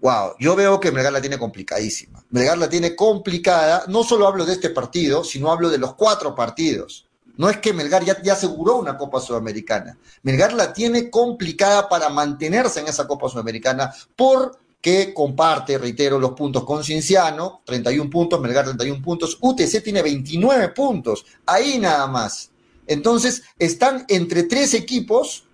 wow, 0.01 0.35
yo 0.39 0.57
veo 0.57 0.81
que 0.81 0.91
Melgar 0.91 1.13
la 1.13 1.21
tiene 1.21 1.39
complicadísima. 1.39 2.25
Melgar 2.31 2.59
la 2.59 2.69
tiene 2.69 2.97
complicada, 2.97 3.85
no 3.89 4.03
solo 4.03 4.27
hablo 4.27 4.45
de 4.45 4.55
este 4.55 4.71
partido, 4.71 5.25
sino 5.25 5.51
hablo 5.51 5.71
de 5.71 5.79
los 5.79 5.95
cuatro 5.95 6.35
partidos. 6.35 7.09
No 7.37 7.49
es 7.49 7.59
que 7.59 7.73
Melgar 7.73 8.05
ya, 8.05 8.21
ya, 8.23 8.35
aseguró 8.35 8.77
una 8.77 8.97
Copa 8.99 9.21
Sudamericana. 9.21 9.97
Melgar 10.23 10.53
la 10.53 10.73
tiene 10.73 11.09
complicada 11.09 11.89
para 11.89 12.09
mantenerse 12.09 12.81
en 12.81 12.89
esa 12.89 13.07
Copa 13.07 13.29
Sudamericana 13.29 13.95
porque 14.17 15.15
comparte, 15.15 15.79
reitero, 15.79 16.19
los 16.19 16.33
puntos 16.33 16.65
con 16.65 16.85
Cinciano, 16.85 17.63
31 17.65 18.11
puntos, 18.11 18.41
Melgar 18.41 18.65
31 18.65 19.03
puntos, 19.03 19.39
UTC 19.41 19.83
tiene 19.83 20.03
29 20.03 20.69
puntos, 20.71 21.25
ahí 21.47 21.79
nada 21.79 22.07
más. 22.07 22.52
Entonces, 22.87 23.43
están 23.59 24.05
entre 24.09 24.45
tres 24.45 24.75
equipos 24.75 25.45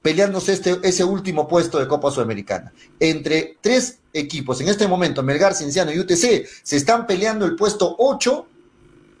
peleándose 0.00 0.52
este, 0.52 0.78
ese 0.82 1.04
último 1.04 1.46
puesto 1.46 1.78
de 1.78 1.86
Copa 1.86 2.10
Sudamericana. 2.10 2.72
Entre 2.98 3.56
tres 3.60 3.98
equipos, 4.12 4.60
en 4.60 4.68
este 4.68 4.88
momento, 4.88 5.22
Melgar, 5.22 5.54
Cinciano 5.54 5.92
y 5.92 6.00
UTC, 6.00 6.46
se 6.62 6.76
están 6.76 7.06
peleando 7.06 7.46
el 7.46 7.54
puesto 7.54 7.94
8 7.98 8.46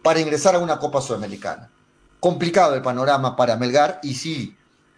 para 0.02 0.20
ingresar 0.20 0.56
a 0.56 0.58
una 0.58 0.78
Copa 0.78 1.00
Sudamericana. 1.00 1.70
Complicado 2.18 2.74
el 2.74 2.82
panorama 2.82 3.36
para 3.36 3.56
Melgar, 3.56 4.00
y 4.02 4.14
sí, 4.14 4.56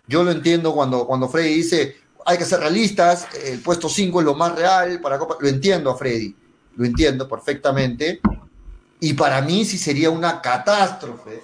yo 0.09 0.25
lo 0.25 0.31
entiendo 0.31 0.75
cuando, 0.75 1.07
cuando 1.07 1.29
Freddy 1.29 1.55
dice 1.55 1.97
hay 2.27 2.39
que 2.39 2.45
ser 2.45 2.61
realistas, 2.61 3.27
el 3.45 3.61
puesto 3.61 3.89
5 3.89 4.21
es 4.21 4.25
lo 4.25 4.35
más 4.35 4.55
real 4.55 5.01
para 5.01 5.19
Copa. 5.19 5.37
Lo 5.41 5.49
entiendo 5.49 5.91
a 5.91 5.97
Freddy, 5.97 6.35
lo 6.77 6.85
entiendo 6.85 7.29
perfectamente. 7.29 8.21
Y 9.01 9.13
para 9.13 9.43
mí 9.43 9.65
sí 9.65 9.77
sería 9.77 10.11
una 10.11 10.41
catástrofe 10.41 11.43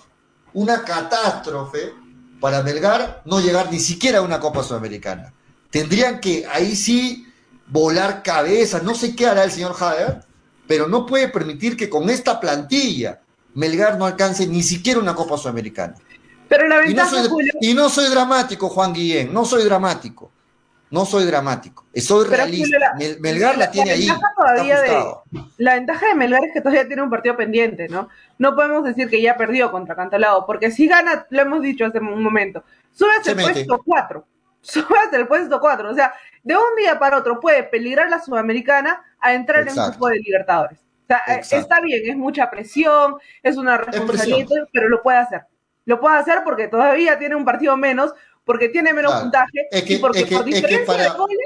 una 0.55 0.85
catástrofe 0.85 1.95
para 2.41 2.63
Belgar 2.63 3.23
no 3.25 3.41
llegar 3.41 3.71
ni 3.71 3.79
siquiera 3.79 4.19
a 4.19 4.23
una 4.23 4.41
Copa 4.41 4.63
Sudamericana. 4.63 5.33
Tendrían 5.71 6.21
que 6.21 6.47
ahí 6.51 6.75
sí 6.75 7.27
volar 7.67 8.23
cabezas, 8.23 8.83
no 8.83 8.95
sé 8.95 9.15
qué 9.15 9.27
hará 9.27 9.45
el 9.45 9.53
señor 9.53 9.77
Hader, 9.79 10.25
pero 10.67 10.89
no 10.89 11.07
puede 11.07 11.29
permitir 11.29 11.77
que 11.77 11.89
con 11.89 12.11
esta 12.11 12.41
plantilla 12.41 13.21
Melgar 13.55 13.99
no 13.99 14.07
alcance 14.07 14.47
ni 14.47 14.63
siquiera 14.63 15.01
una 15.01 15.15
Copa 15.15 15.37
Sudamericana. 15.37 15.95
Pero 16.49 16.67
la 16.67 16.79
ventaja, 16.79 17.17
y, 17.17 17.23
no 17.23 17.29
soy, 17.29 17.49
y 17.61 17.75
no 17.75 17.89
soy 17.89 18.11
dramático, 18.11 18.69
Juan 18.69 18.93
Guillén, 18.93 19.33
no 19.33 19.45
soy 19.45 19.65
dramático. 19.65 20.33
No 20.90 21.05
soy 21.05 21.24
dramático, 21.24 21.87
soy 21.94 22.26
realista. 22.29 22.94
Melgar 23.20 23.57
la, 23.57 23.70
tiene 23.70 23.92
ahí. 23.92 24.09
la 25.59 25.74
ventaja 25.74 26.09
de 26.09 26.14
Melgar 26.14 26.44
es 26.44 26.53
que 26.53 26.61
todavía 26.61 26.87
tiene 26.87 27.03
un 27.03 27.11
partido 27.11 27.37
pendiente, 27.37 27.88
¿no? 27.88 28.09
No 28.38 28.57
podemos 28.57 28.83
decir 28.83 29.09
que 29.09 29.22
ya 29.22 29.37
perdió 29.37 29.70
contra 29.70 29.94
Cantolao, 29.94 30.46
porque 30.46 30.72
si 30.72 30.88
gana, 30.88 31.26
lo 31.31 31.42
hemos 31.42 31.62
dicho 31.62 31.85
hace 31.85 31.98
un 31.98 32.22
momento, 32.22 32.64
sube 32.92 33.11
hasta 33.16 33.31
el 33.31 33.37
puesto 33.37 33.83
4. 33.85 34.26
Sube 34.62 34.98
hasta 35.03 35.16
el 35.16 35.26
puesto 35.26 35.59
4. 35.59 35.90
O 35.90 35.94
sea, 35.94 36.12
de 36.42 36.55
un 36.55 36.76
día 36.76 36.98
para 36.98 37.16
otro 37.16 37.40
puede 37.40 37.62
peligrar 37.62 38.11
la 38.11 38.20
Sudamericana 38.20 39.03
a 39.18 39.33
entrar 39.33 39.66
en 39.66 39.79
un 39.79 39.90
grupo 39.90 40.09
de 40.09 40.18
Libertadores. 40.18 40.81
O 40.81 41.07
sea, 41.07 41.22
eh, 41.29 41.40
está 41.40 41.81
bien, 41.81 42.03
es 42.05 42.16
mucha 42.16 42.50
presión, 42.50 43.16
es 43.42 43.57
una 43.57 43.79
responsabilidad, 43.79 44.68
pero 44.72 44.88
lo 44.88 45.03
puede 45.03 45.18
hacer. 45.18 45.42
Lo 45.87 45.98
puede 45.98 46.16
hacer 46.18 46.42
porque 46.44 46.68
todavía 46.68 47.18
tiene 47.18 47.35
un 47.35 47.44
partido 47.44 47.76
menos, 47.76 48.12
porque 48.44 48.68
tiene 48.68 48.92
menos 48.94 49.12
puntaje 49.14 49.68
y 49.72 49.96
porque 49.98 50.26
por 50.26 50.44
diferencia 50.44 50.96
de 50.96 51.09
goles 51.11 51.38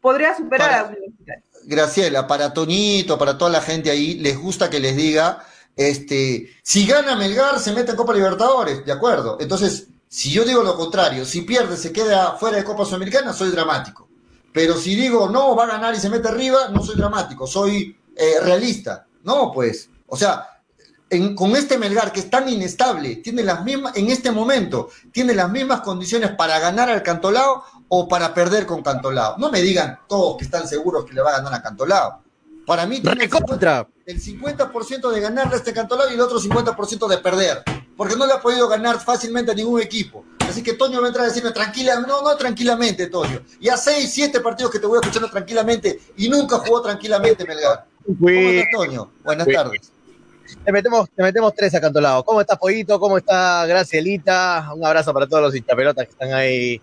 podría 0.00 0.36
superar 0.36 0.70
a 0.72 0.84
Universitario. 0.84 1.44
Graciela, 1.64 2.26
para 2.26 2.52
Toñito, 2.54 3.18
para 3.18 3.36
toda 3.36 3.50
la 3.50 3.60
gente 3.60 3.90
ahí, 3.90 4.14
les 4.14 4.38
gusta 4.38 4.70
que 4.70 4.80
les 4.80 4.96
diga, 4.96 5.44
este, 5.76 6.50
si 6.62 6.86
gana 6.86 7.14
Melgar 7.14 7.58
se 7.58 7.72
mete 7.72 7.90
en 7.90 7.96
Copa 7.96 8.14
Libertadores, 8.14 8.84
de 8.84 8.92
acuerdo. 8.92 9.36
Entonces, 9.38 9.88
si 10.08 10.30
yo 10.30 10.44
digo 10.44 10.62
lo 10.62 10.76
contrario, 10.76 11.24
si 11.24 11.42
pierde 11.42 11.76
se 11.76 11.92
queda 11.92 12.32
fuera 12.38 12.56
de 12.56 12.64
Copa 12.64 12.84
Sudamericana, 12.84 13.32
soy 13.32 13.50
dramático. 13.50 14.08
Pero 14.52 14.76
si 14.76 14.96
digo 14.96 15.28
no, 15.28 15.54
va 15.54 15.64
a 15.64 15.68
ganar 15.68 15.94
y 15.94 16.00
se 16.00 16.08
mete 16.08 16.28
arriba, 16.28 16.68
no 16.72 16.82
soy 16.82 16.96
dramático, 16.96 17.46
soy 17.46 17.96
eh, 18.16 18.40
realista. 18.42 19.06
No, 19.22 19.52
pues, 19.52 19.90
o 20.06 20.16
sea, 20.16 20.57
con 21.34 21.56
este 21.56 21.78
Melgar 21.78 22.12
que 22.12 22.20
es 22.20 22.30
tan 22.30 22.48
inestable, 22.48 23.16
tiene 23.16 23.42
las 23.42 23.64
mismas, 23.64 23.96
en 23.96 24.10
este 24.10 24.30
momento, 24.30 24.90
tiene 25.12 25.34
las 25.34 25.50
mismas 25.50 25.80
condiciones 25.80 26.32
para 26.32 26.58
ganar 26.58 26.90
al 26.90 27.02
Cantolao 27.02 27.64
o 27.88 28.08
para 28.08 28.34
perder 28.34 28.66
con 28.66 28.82
Cantolao. 28.82 29.38
No 29.38 29.50
me 29.50 29.62
digan 29.62 30.00
todos 30.06 30.36
que 30.36 30.44
están 30.44 30.68
seguros 30.68 31.06
que 31.06 31.14
le 31.14 31.22
va 31.22 31.30
a 31.30 31.38
ganar 31.38 31.54
a 31.54 31.62
Cantolao. 31.62 32.22
Para 32.66 32.86
mí 32.86 33.00
tiene 33.00 33.24
el 33.24 33.30
50%, 33.30 35.10
de 35.10 35.20
ganarle 35.20 35.54
a 35.54 35.56
este 35.56 35.72
Cantolao 35.72 36.10
y 36.10 36.14
el 36.14 36.20
otro 36.20 36.38
50% 36.38 37.08
de 37.08 37.18
perder. 37.18 37.62
Porque 37.96 38.14
no 38.14 38.26
le 38.26 38.34
ha 38.34 38.40
podido 38.40 38.68
ganar 38.68 39.00
fácilmente 39.00 39.52
a 39.52 39.54
ningún 39.54 39.80
equipo. 39.80 40.24
Así 40.40 40.62
que 40.62 40.74
Toño 40.74 41.00
va 41.00 41.06
a 41.06 41.08
entrar 41.08 41.24
a 41.24 41.28
decirme 41.28 41.50
tranquila, 41.52 41.98
no, 42.00 42.22
no 42.22 42.36
tranquilamente, 42.36 43.06
Toño. 43.06 43.42
Ya 43.60 43.76
seis, 43.76 44.12
siete 44.12 44.40
partidos 44.40 44.70
que 44.70 44.78
te 44.78 44.86
voy 44.86 44.98
escuchando 45.00 45.30
tranquilamente 45.30 45.98
y 46.16 46.28
nunca 46.28 46.58
jugó 46.58 46.82
tranquilamente 46.82 47.44
Melgar. 47.46 47.86
¿Cómo 48.04 48.28
estás, 48.28 48.66
Toño? 48.72 49.10
Buenas 49.24 49.46
tardes. 49.46 49.92
Le 50.64 50.72
metemos, 50.72 51.08
le 51.16 51.24
metemos 51.24 51.54
tres 51.54 51.74
a 51.74 51.80
Cantolao. 51.80 52.24
¿Cómo 52.24 52.40
está 52.40 52.56
Pollito? 52.56 52.98
¿Cómo 52.98 53.18
está 53.18 53.66
Gracielita? 53.66 54.70
Un 54.74 54.84
abrazo 54.84 55.12
para 55.12 55.26
todos 55.26 55.42
los 55.42 55.56
hinchapelotas 55.56 56.06
que 56.06 56.10
están 56.12 56.32
ahí 56.32 56.80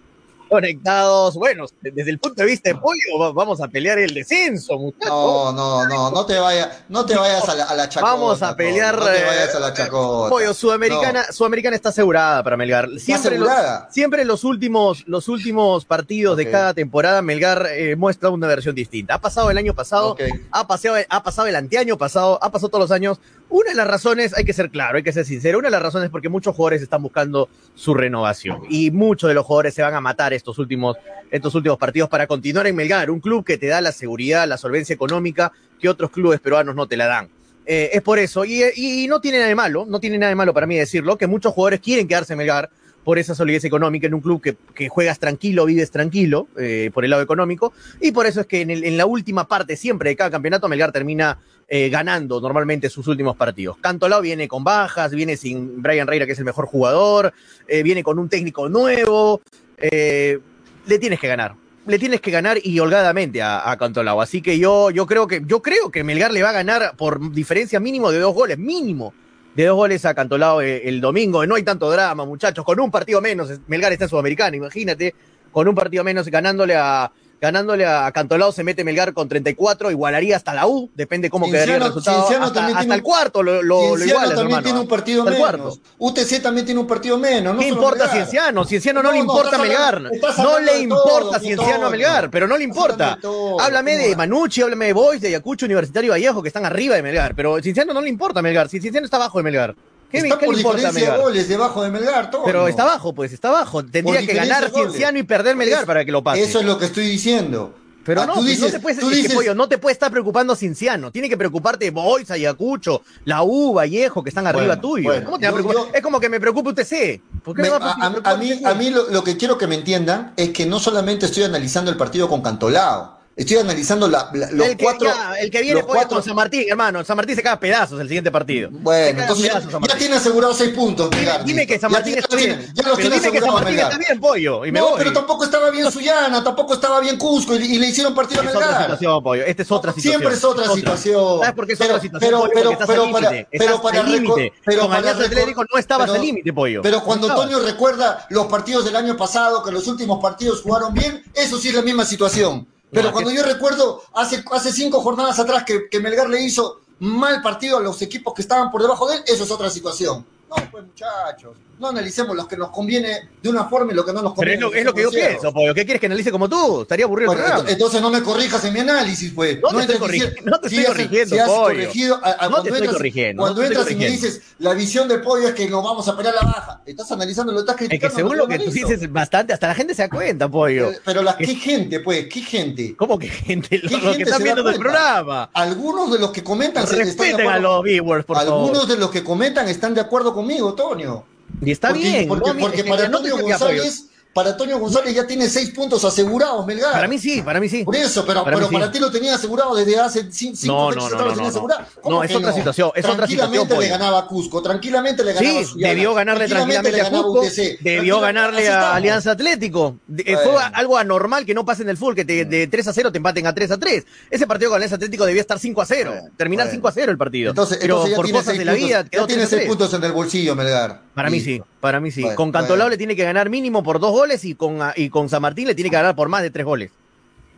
conectados. 0.56 1.36
Bueno, 1.36 1.66
desde 1.82 2.10
el 2.10 2.18
punto 2.18 2.42
de 2.42 2.48
vista 2.48 2.70
de 2.70 2.76
pollo, 2.76 3.34
vamos 3.34 3.60
a 3.60 3.68
pelear 3.68 4.00
el 4.00 4.14
descenso, 4.14 4.78
muchachos. 4.78 5.10
No, 5.10 5.52
no, 5.52 5.86
no, 5.86 6.12
no 6.12 6.26
te 6.26 6.40
vayas, 6.40 6.84
no 6.88 7.06
te 7.06 7.14
vayas 7.14 7.48
a 7.50 7.56
la, 7.56 7.64
a 7.66 7.76
la 7.76 7.90
chacota. 7.90 8.14
Vamos 8.14 8.42
a 8.42 8.56
pelear. 8.56 8.98
No 8.98 9.04
te 9.04 9.26
vayas 9.26 9.54
a 9.54 9.60
la 9.60 9.70
eh, 9.70 9.74
chacota. 9.76 10.30
Pollo, 10.30 10.54
Sudamericana, 10.54 11.26
Sudamericana 11.30 11.76
está 11.76 11.90
asegurada 11.90 12.42
para 12.42 12.56
Melgar. 12.56 12.88
Siempre, 13.00 13.38
los, 13.38 13.50
asegurada? 13.50 13.90
siempre 13.92 14.22
en 14.22 14.30
los 14.30 14.46
últimos, 14.46 15.04
los 15.08 15.28
últimos 15.28 15.84
partidos 15.84 16.38
de 16.38 16.50
cada 16.50 16.74
temporada, 16.74 17.22
Melgar 17.22 17.68
eh, 17.74 17.98
muestra 17.98 18.30
una 18.30 18.48
versión 18.48 18.74
distinta. 18.74 19.16
Ha 19.16 19.20
pasado 19.20 19.52
el 19.52 19.58
año 19.58 19.74
pasado, 19.74 20.16
ha, 20.52 20.68
pasado, 20.68 20.96
ha 21.10 21.24
pasado 21.24 21.48
el 21.50 21.56
anteaño 21.58 21.98
pasado, 21.98 22.40
ha 22.42 22.50
pasado 22.50 22.70
todos 22.70 22.84
los 22.84 22.92
años. 22.92 23.20
Una 23.50 23.72
de 23.72 23.76
las 23.76 23.88
razones, 23.88 24.34
hay 24.36 24.44
que 24.44 24.54
ser 24.54 24.72
claro, 24.72 24.98
hay 24.98 25.04
que 25.04 25.14
ser 25.14 25.26
sincero, 25.26 25.60
una 25.60 25.68
de 25.68 25.72
las 25.74 25.82
razones 25.82 26.06
es 26.06 26.12
porque 26.12 26.30
muchos 26.30 26.56
jugadores 26.56 26.82
están 26.82 27.04
buscando 27.04 27.48
su 27.76 27.94
renovación 27.94 28.62
y 28.70 28.90
muchos 28.90 29.28
de 29.28 29.34
los 29.34 29.46
jugadores 29.46 29.74
se 29.74 29.84
van 29.84 29.94
a 29.94 30.02
matar 30.02 30.34
estos 30.46 30.60
últimos, 30.60 30.96
estos 31.32 31.56
últimos 31.56 31.80
partidos 31.80 32.08
para 32.08 32.28
continuar 32.28 32.68
en 32.68 32.76
Melgar, 32.76 33.10
un 33.10 33.20
club 33.20 33.44
que 33.44 33.58
te 33.58 33.66
da 33.66 33.82
la 33.82 33.92
seguridad, 33.92 34.48
la 34.48 34.58
solvencia 34.58 34.94
económica 34.94 35.52
que 35.80 35.90
otros 35.90 36.12
clubes 36.12 36.40
peruanos 36.40 36.76
no 36.76 36.88
te 36.88 36.96
la 36.96 37.08
dan. 37.08 37.30
Eh, 37.66 37.90
es 37.94 38.04
por 38.04 38.20
eso, 38.20 38.46
y, 38.46 38.62
y 38.76 39.08
no 39.08 39.20
tiene 39.20 39.40
nada 39.40 39.50
de 39.50 39.56
malo, 39.56 39.88
no 39.90 40.00
tiene 40.00 40.20
nada 40.20 40.30
de 40.30 40.36
malo 40.36 40.54
para 40.54 40.68
mí 40.68 40.78
decirlo, 40.78 41.18
que 41.18 41.26
muchos 41.26 41.52
jugadores 41.52 41.80
quieren 41.80 42.08
quedarse 42.08 42.34
en 42.34 42.38
Melgar 42.38 42.70
por 43.04 43.18
esa 43.18 43.34
solidez 43.34 43.64
económica 43.64 44.06
en 44.06 44.14
un 44.14 44.22
club 44.22 44.40
que, 44.40 44.56
que 44.76 44.88
juegas 44.88 45.18
tranquilo, 45.18 45.66
vives 45.66 45.90
tranquilo, 45.90 46.48
eh, 46.60 46.92
por 46.94 47.04
el 47.04 47.10
lado 47.10 47.24
económico, 47.24 47.74
y 48.00 48.12
por 48.12 48.28
eso 48.28 48.42
es 48.42 48.46
que 48.46 48.62
en, 48.62 48.98
la 48.98 49.08
última 49.08 49.48
parte 49.48 49.76
siempre 49.76 50.12
de 50.12 50.16
cada 50.16 50.30
campeonato 50.30 50.68
Melgar 50.68 50.92
termina 50.92 51.40
eh, 51.68 51.90
ganando 51.90 52.40
normalmente 52.40 52.88
sus 52.90 53.08
últimos 53.08 53.36
partidos. 53.36 53.78
Cantolao 53.78 54.22
viene 54.22 54.48
con 54.48 54.64
bajas, 54.64 55.12
viene 55.12 55.38
sin 55.38 55.82
Brian 55.82 56.06
Reira, 56.06 56.28
que 56.28 56.34
es 56.34 56.40
el 56.40 56.46
mejor 56.46 56.68
jugador, 56.68 57.34
viene 57.68 58.04
con 58.04 58.20
un 58.20 58.30
técnico 58.30 58.70
nuevo, 58.70 59.42
eh, 59.78 60.40
le 60.86 61.00
tienes 61.00 61.20
que 61.20 61.28
ganar. 61.28 61.56
Le 61.86 62.00
tienes 62.00 62.20
que 62.22 62.32
ganar 62.32 62.58
y 62.64 62.80
holgadamente 62.80 63.44
a, 63.44 63.76
Cantolao. 63.78 64.22
Así 64.22 64.42
que 64.42 64.58
yo, 64.58 64.90
yo 64.90 65.06
creo 65.06 65.28
que, 65.28 65.44
yo 65.46 65.62
creo 65.62 65.92
que 65.92 66.04
Melgar 66.04 66.32
le 66.32 66.42
va 66.42 66.50
a 66.50 66.54
ganar 66.54 66.96
por 66.98 67.32
diferencia 67.32 67.80
mínimo 67.80 68.12
de 68.12 68.20
dos 68.20 68.34
goles, 68.34 68.58
mínimo 68.58 69.14
de 69.54 69.66
dos 69.66 69.76
goles 69.76 70.04
a 70.06 70.14
Cantolao 70.14 70.62
eh, 70.62 70.88
el 70.88 71.00
domingo. 71.00 71.46
No 71.46 71.56
hay 71.56 71.64
tanto 71.64 71.90
drama, 71.92 72.26
muchachos. 72.26 72.66
Con 72.66 72.80
un 72.80 72.90
partido 72.90 73.22
menos, 73.22 73.52
Melgar 73.68 73.92
está 73.94 74.06
en 74.06 74.10
Sudamericana, 74.10 74.58
imagínate. 74.58 75.14
Con 75.52 75.68
un 75.68 75.76
partido 75.76 76.04
menos 76.04 76.28
ganándole 76.28 76.76
a, 76.76 77.12
ganándole 77.42 77.86
a 77.86 78.12
Cantolao 78.12 78.52
se 78.52 78.64
mete 78.64 78.84
Melgar 78.84 79.14
con 79.14 79.28
34, 79.30 79.92
igualaría 79.92 80.36
hasta 80.36 80.54
la 80.54 80.68
U, 80.68 80.90
depende 80.96 81.30
cómo 81.30 81.50
quedaría 81.50 81.76
el 81.76 81.84
resultado. 81.84 82.28
Cienciano 82.28 82.46
hasta 82.46 82.96
el 82.96 83.04
cuarto 83.04 83.44
lo, 83.44 83.62
lo, 83.62 83.96
lo 83.98 84.06
igualas, 84.06 84.30
también 84.36 84.48
hermano, 84.48 84.64
tiene 84.64 84.80
un 84.80 84.88
partido 84.88 85.22
Hasta 85.24 85.32
el 85.36 85.42
menos. 85.42 85.80
cuarto. 85.80 85.80
UTC 86.00 86.42
también 86.42 86.66
tiene 86.66 86.80
un 86.82 86.88
partido 86.88 87.18
menos. 87.18 87.54
No 87.54 87.60
¿Qué 87.60 87.70
solo 87.70 87.76
importa 87.82 87.98
Melgar. 88.06 88.16
Cienciano? 88.16 88.66
Cienciano 88.66 89.04
no, 89.04 89.10
No, 89.10 89.14
le 89.14 89.20
importa 89.20 89.56
a 89.56 89.60
Melgar. 89.60 90.02
No 90.02 90.60
le 90.60 90.80
importa 90.80 91.40
Cienciano 91.40 91.88
a. 91.88 91.90
Melgar, 91.90 92.30
pero 92.32 92.48
no 92.48 92.58
le 92.58 92.64
importa. 92.64 93.18
todo, 93.22 93.60
Háblame 93.60 93.96
¿cómo 93.98 94.08
de? 94.08 94.16
Manucci, 94.16 94.62
háblame 94.62 94.86
de 94.88 94.94
Boys, 94.94 95.22
de 95.22 95.28
Ayacucho, 95.30 95.66
Universitario 95.66 96.12
Vallejo, 96.12 96.42
que 96.42 96.48
están 96.50 96.66
arriba 96.66 96.96
de 96.96 97.04
Melgar. 97.04 97.36
Pero 97.36 97.62
Cienciano 97.62 97.94
no 97.94 98.02
le 98.02 98.10
importa 98.10 98.40
a 98.40 98.44
Melgar. 98.44 98.70
Si 98.70 98.80
Cienciano 98.80 99.06
está 99.06 99.18
abajo 99.18 99.38
de 99.40 99.44
Melgar. 99.44 99.76
¿Qué, 100.22 100.28
Está 100.28 100.40
qué 100.40 100.46
por 100.46 100.56
le 100.56 100.62
importa 100.62 100.78
diferencia 100.78 101.02
de 101.02 101.08
Melgar? 101.12 101.26
goles 101.28 101.48
debajo 101.50 101.84
de 101.84 101.90
Melgar, 101.92 102.32
todo. 102.32 102.44
Pero 102.46 102.68
está 102.68 102.84
abajo, 102.84 103.14
pues, 103.14 103.34
está 103.34 103.50
abajo. 103.50 103.84
Tendría 103.86 104.16
que 104.20 104.28
diferencia 104.28 104.54
ganar 104.56 104.66
de 104.66 104.72
goles. 104.72 104.92
Cienciano 104.94 105.20
y 105.20 105.24
perder 105.24 105.56
Melgar 105.56 105.82
Es- 105.82 105.86
para 105.86 106.06
que 106.06 106.12
lo 106.12 106.24
pase. 106.24 106.42
Eso 106.44 106.60
es 106.60 106.66
lo 106.66 106.78
que 106.78 106.86
estoy 106.86 107.06
diciendo. 107.08 107.76
Pero 108.06 108.22
Ah, 108.22 108.26
no, 108.28 108.34
tú 108.34 108.40
pues, 108.42 108.50
dices, 108.52 108.66
no 108.68 108.72
te 108.72 108.80
puedes, 108.80 109.00
tú 109.00 109.10
es 109.10 109.16
que, 109.16 109.22
dices- 109.24 109.34
pollo, 109.34 109.56
no 109.56 109.68
te 109.68 109.80
puede 109.80 109.94
estar 109.94 110.12
preocupando 110.12 110.56
Cinciano, 110.56 111.12
tiene 111.12 111.28
que 111.28 111.38
preocuparte 111.38 111.90
Boys, 111.90 112.30
Ayacucho, 112.30 113.02
la 113.24 113.42
U, 113.42 113.74
Vallejo, 113.74 114.24
que 114.24 114.30
están 114.30 114.46
arriba 114.46 114.76
Bueno, 114.76 114.82
tuyo. 114.82 115.10
bueno, 115.10 115.26
¿Cómo 115.26 115.40
te 115.40 115.46
va 115.48 115.50
a 115.50 115.52
yo- 115.52 115.56
preocupar? 115.58 115.88
yo- 115.92 115.98
es 115.98 116.02
como 116.04 116.20
que 116.20 116.30
me 116.30 116.40
preocupe 116.40 116.70
UTC. 116.70 117.20
¿Por 117.44 117.56
qué 117.56 117.64
Me- 117.64 117.70
me 117.72 117.76
a, 117.76 117.80
va 117.80 117.88
a 117.88 117.92
a- 117.94 117.96
preocupar 118.12 118.34
a 118.34 118.38
mí, 118.38 118.52
UTC? 118.54 118.66
a 118.68 118.74
mí 118.76 118.90
lo, 118.92 119.10
lo 119.10 119.24
que 119.24 119.38
quiero 119.38 119.58
que 119.58 119.66
me 119.66 119.74
entiendan 119.74 120.34
es 120.38 120.52
que 120.52 120.68
no 120.68 120.80
solamente 120.80 121.26
estoy 121.26 121.46
analizando 121.46 121.90
el 121.90 121.98
partido 121.98 122.30
con 122.30 122.44
Cantolao, 122.44 123.15
estoy 123.36 123.58
analizando 123.58 124.08
la- 124.08 124.30
la- 124.34 124.50
los 124.52 124.68
el, 124.68 124.78
que, 124.78 124.84
cuatro. 124.84 125.08
ya, 125.08 125.34
el 125.40 125.52
que 125.52 125.62
viene 125.62 125.76
los 125.82 125.86
cuatro- 125.86 126.10
con 126.18 126.24
San 126.24 126.36
Martín, 126.36 126.64
hermano. 126.70 127.04
San 127.04 127.18
Martín 127.18 127.36
se 127.36 127.44
caga 127.44 127.56
a 127.56 127.60
pedazos 127.60 128.00
el 128.00 128.08
siguiente 128.08 128.32
partido. 128.32 128.70
Bueno, 128.72 129.20
a 129.20 129.22
entonces 129.24 129.46
ya, 129.46 129.52
pedazos 129.54 129.72
ya 129.74 129.80
Martín. 129.80 129.98
tiene 130.00 130.16
asegurado 130.16 130.54
seis 130.54 130.72
puntos. 130.74 131.10
Dime 131.10 131.62
listo. 131.62 131.68
que 131.74 131.80
San 131.80 131.90
Ya 131.92 131.98
Martín 131.98 132.14
tiene- 132.14 132.20
está 132.22 132.36
ya 132.38 132.46
bien. 132.46 132.74
Ya 132.74 132.88
los 132.88 132.98
tiene 133.00 133.16
dime 133.20 133.32
que 133.32 133.42
San 133.42 133.54
Martín 133.54 133.80
está 133.80 133.98
bien, 133.98 134.20
pollo. 134.20 134.66
Y 134.66 134.72
me 134.72 134.80
no, 134.80 134.90
voy. 134.92 134.98
pero 135.00 135.14
tampoco 135.14 135.44
estaba 135.44 135.70
bien 135.70 135.92
Suyana, 135.92 136.44
tampoco 136.44 136.74
estaba 136.76 137.00
bien 137.02 137.18
Cusco 137.18 137.56
y, 137.56 137.64
y 137.76 137.78
le 137.80 137.88
hicieron 137.90 138.16
partido 138.16 138.42
a 138.42 138.46
Es 138.46 138.50
otra 138.52 138.60
Melgar. 138.68 138.82
situación, 138.84 139.24
pollo. 139.24 139.44
Esta 139.46 139.62
es 139.64 139.72
otra 139.72 139.92
situación. 139.92 140.12
Siempre 140.22 140.38
es 140.38 140.44
otra 140.44 140.74
situación. 140.74 141.40
¿Sabes 141.40 141.56
por 141.56 141.68
qué 141.68 141.74
es 141.74 141.80
Pero- 141.80 141.92
otra 141.96 142.02
situación, 142.02 142.30
pero- 142.32 142.40
pollo? 142.42 142.52
pero- 142.56 142.72
estás 142.72 142.88
pero 142.88 143.04
al 143.04 143.12
para- 143.12 143.32
límite. 143.32 143.48
pero 143.58 143.82
para 143.82 144.00
al 144.00 144.12
límite. 144.12 144.54
pero 144.66 144.80
Con 144.82 144.88
para 144.90 145.00
Alianza 145.00 145.24
Atlético 145.26 145.66
no 145.74 145.80
estabas 145.80 146.10
al 146.10 146.22
límite, 146.22 146.54
pollo. 146.54 146.82
Pero 146.82 147.04
cuando. 147.04 147.26
Toño 147.36 147.60
recuerda 147.60 148.26
los 148.30 148.46
partidos 148.48 148.86
del 148.86 148.96
año 148.96 149.18
pasado, 149.18 149.62
que 149.64 149.72
los 149.72 149.88
últimos 149.88 150.22
partidos 150.22 150.62
jugaron 150.62 150.94
bien, 150.94 151.22
eso 151.34 151.58
sí 151.58 151.68
es 151.70 151.76
la 151.76 151.82
misma 151.82 152.06
situación. 152.06 152.66
Pero 152.96 153.08
No, 153.10 153.14
cuando 153.14 153.30
que- 153.30 153.38
yo 153.38 153.44
recuerdo 153.44 154.02
hace, 154.14 154.44
hace 154.52 154.72
cinco 154.72 155.02
jornadas 155.02 155.38
atrás 155.40 155.64
que, 155.66 155.88
que 155.90 156.00
Melgar 156.00 156.30
le 156.30 156.42
hizo 156.42 156.80
mal 157.00 157.42
partido 157.42 157.78
a 157.78 157.82
los 157.82 158.02
equipos 158.02 158.34
que 158.34 158.42
estaban 158.42 158.72
por 158.72 158.82
debajo 158.82 159.08
de 159.08 159.18
él, 159.18 159.24
eso 159.28 159.44
es 159.44 159.52
otra 159.52 159.70
situación. 159.70 160.26
No, 160.50 160.56
pues 160.72 160.86
muchachos, 160.86 161.58
no 161.80 161.88
analicemos 161.90 162.36
lo 162.36 162.48
que 162.48 162.56
nos 162.56 162.70
conviene 162.70 163.30
de 163.42 163.50
una 163.50 163.66
forma 163.66 163.92
y 163.92 163.96
lo 163.96 164.06
que 164.06 164.14
no 164.14 164.22
nos 164.22 164.34
Pero 164.34 164.36
conviene. 164.36 164.56
es 164.56 164.62
lo, 164.62 164.74
es 164.74 164.86
lo 164.86 164.94
que 164.94 165.02
yo 165.04 165.12
de 165.12 165.18
pienso, 165.28 165.54
pollo. 165.54 165.74
¿Qué 165.74 165.84
quieres 165.86 166.00
que 166.00 166.06
analice 166.06 166.32
como 166.32 166.48
tú? 166.48 166.84
Estaría 166.84 167.06
aburrido 167.06 167.34
Bueno, 167.34 167.64
entonces 167.68 168.02
no 168.02 168.10
me 168.10 168.22
corrijas 168.24 168.64
en 168.66 168.74
mi 168.74 168.80
análisis, 168.80 169.32
pues. 169.36 169.60
No 169.62 169.70
te 169.72 169.82
estoy 169.82 169.98
corrigiendo, 169.98 170.42
no 170.46 170.60
te 170.60 170.70
si 170.70 170.76
estoy 170.78 170.86
has- 170.86 170.92
corrigiendo, 170.98 171.36
si 171.36 171.40
has 171.40 171.48
pollo. 171.50 171.64
corregido, 171.64 172.16
a- 172.16 172.18
a- 172.18 172.30
No 172.30 172.32
te 172.32 172.38
cuando 172.38 172.58
estoy 172.64 172.78
entras- 172.80 172.94
corrigiendo, 172.96 173.42
Cuando 173.44 173.62
no 173.62 173.68
entras 173.68 173.92
y 173.92 173.96
me 173.96 174.10
dices, 174.10 174.42
la 174.60 174.74
visión 174.74 175.08
del 175.08 175.22
pollo 175.22 175.48
es 175.50 175.54
que 175.54 175.68
nos 175.70 175.84
vamos 175.84 176.08
a 176.08 176.16
pelear 176.16 176.36
la 176.36 176.42
baja. 176.44 176.82
Estás 176.86 177.12
analizando, 177.12 177.52
lo 177.52 177.60
estás 177.60 177.76
Es 177.76 177.80
que 177.82 177.88
criticando. 177.88 178.16
según 178.16 178.38
lo 178.38 178.48
que 178.48 178.60
tú 178.60 178.72
dices 178.72 179.12
bastante, 179.12 179.54
hasta 179.54 179.68
la 179.68 179.76
gente 179.76 179.94
se 179.94 180.02
da 180.04 180.10
cuenta, 180.10 180.48
pollo. 180.50 180.92
Pero 181.04 181.22
la, 181.24 181.36
¿qué 181.38 181.48
gente, 181.56 182.00
pues? 182.00 182.28
¿Qué 182.32 182.42
gente? 182.42 182.96
¿Cómo 182.96 183.20
que 183.20 183.28
gente? 183.28 183.80
Los 183.80 183.92
¿Qué 183.92 184.00
que 184.00 184.08
gente 184.08 184.24
están 184.24 184.38
se 184.38 184.44
viendo 184.44 184.64
del 184.64 184.80
programa. 184.80 185.50
Algunos 185.54 186.12
de 186.12 186.20
los 186.20 186.32
que 186.32 186.44
comentan 186.44 186.88
se- 186.88 187.02
están 187.02 187.06
de 187.06 187.12
Respeten 187.34 187.48
a 187.50 187.60
los 187.60 187.84
viewers, 187.84 188.24
por 188.26 188.38
Algunos 188.38 188.72
favor. 188.78 188.88
de 188.88 188.98
los 188.98 189.12
que 189.12 189.24
comentan 189.24 189.68
están 189.68 189.94
de 189.94 190.02
acuerdo 190.02 190.34
conmigo, 190.34 190.74
Toño. 190.74 191.26
Y 191.62 191.72
está 191.72 191.90
porque, 191.90 192.04
bien. 192.04 192.28
Porque, 192.28 192.54
no, 192.54 192.60
porque 192.60 192.84
para 192.84 193.06
apoyo. 193.06 193.38
González, 193.42 194.06
para 194.36 194.58
Toño 194.58 194.78
González 194.80 195.16
ya 195.16 195.26
tiene 195.26 195.48
seis 195.48 195.70
puntos 195.72 196.04
asegurados, 196.04 196.66
Melgar. 196.66 196.92
Para 196.92 197.08
mí 197.08 197.18
sí, 197.18 197.42
para 197.42 197.62
mí 197.62 197.70
sí. 197.70 197.86
Por 197.86 197.96
eso, 197.96 198.26
pero 198.26 198.44
Para 198.44 198.58
pero 198.58 198.68
sí. 198.68 198.74
para 198.74 198.92
ti 198.92 199.00
lo 199.00 199.10
tenía 199.10 199.34
asegurado 199.36 199.74
desde 199.74 199.98
hace 199.98 200.26
cin- 200.30 200.54
cinco 200.54 200.74
No, 200.74 200.90
fechas 200.92 201.12
no, 201.12 201.18
no, 201.20 201.26
no, 201.28 201.36
no, 201.42 201.48
asegurado. 201.48 201.82
no. 201.82 202.02
¿Cómo 202.02 202.16
No, 202.18 202.24
es 202.26 202.36
otra 202.36 202.52
situación, 202.52 202.92
es 202.94 203.06
otra 203.06 203.28
situación, 203.28 203.38
Tranquilamente 203.70 203.78
le 203.80 203.88
ganaba 203.88 204.20
a 204.20 204.28
Cusco, 204.28 204.62
tranquilamente 204.62 205.24
le 205.24 205.32
ganaba 205.32 205.60
a 205.60 205.64
Sí, 205.64 205.70
Suyana, 205.70 205.94
debió 205.94 206.14
ganarle 206.14 206.48
tranquilamente 206.50 207.02
a 207.02 207.10
Cusco, 207.10 207.42
debió 207.80 208.20
ganarle 208.20 208.68
a. 208.68 208.94
Alianza 208.96 209.32
Atlético. 209.32 210.00
Eh. 210.18 210.36
Fue 210.44 210.54
algo 210.74 210.98
anormal 210.98 211.46
que 211.46 211.54
no 211.54 211.64
pase 211.64 211.84
en 211.84 211.90
el 211.90 211.96
full, 211.98 212.14
que 212.14 212.26
te- 212.26 212.44
de 212.44 212.68
3 212.68 212.88
a 212.90 212.94
0 212.94 213.14
te 213.14 213.20
empaten 213.20 213.48
a 213.48 213.56
3 213.56 213.72
a 213.72 213.78
3. 213.78 214.04
Ese 214.30 214.46
partido 214.46 214.70
con 214.72 214.76
Alianza 214.76 214.96
Atlético 214.98 215.26
debía 215.26 215.40
estar 215.42 215.60
5 215.60 215.82
a 215.82 215.86
0, 215.86 216.12
Bueno, 216.12 216.28
terminar 216.36 216.66
bueno. 216.66 216.76
5 216.76 216.88
a 216.90 216.92
0 216.92 217.12
el 217.14 217.18
partido. 217.18 217.52
Entonces, 217.52 217.78
Pero 217.80 217.94
entonces 217.96 218.12
ya 218.12 218.16
por 218.18 218.32
cosas 218.32 218.58
de 218.58 218.66
la 218.66 218.74
vida 218.74 219.02
ya 219.04 219.26
tiene 219.26 219.26
3 219.28 219.38
a 219.46 219.48
seis 219.48 219.60
3. 219.62 219.68
puntos 219.70 219.94
en 219.94 220.04
el 220.04 220.12
bolsillo, 220.12 220.56
Melgar. 220.56 221.02
Para 221.14 221.30
mí 221.30 221.40
sí, 221.40 221.62
para 221.86 222.00
mí 222.00 222.10
sí. 222.10 222.24
Bueno, 222.24 222.36
con 222.36 222.52
Cantolao 222.52 222.78
bueno. 222.78 222.90
le 222.90 222.98
tiene 222.98 223.16
que 223.16 223.24
ganar 223.24 223.48
mínimo 223.48 223.84
por 223.84 224.00
dos 224.00 224.10
goles 224.10 224.44
y 224.44 224.56
con, 224.56 224.80
y 224.96 225.10
con 225.10 225.30
San 225.30 225.44
Martín 225.44 225.68
le 225.68 225.76
tiene 225.76 225.92
que 225.92 225.98
ganar 225.98 226.16
por 226.16 226.30
más 226.30 226.42
de 226.42 226.50
tres 226.50 226.66
goles. 226.66 226.90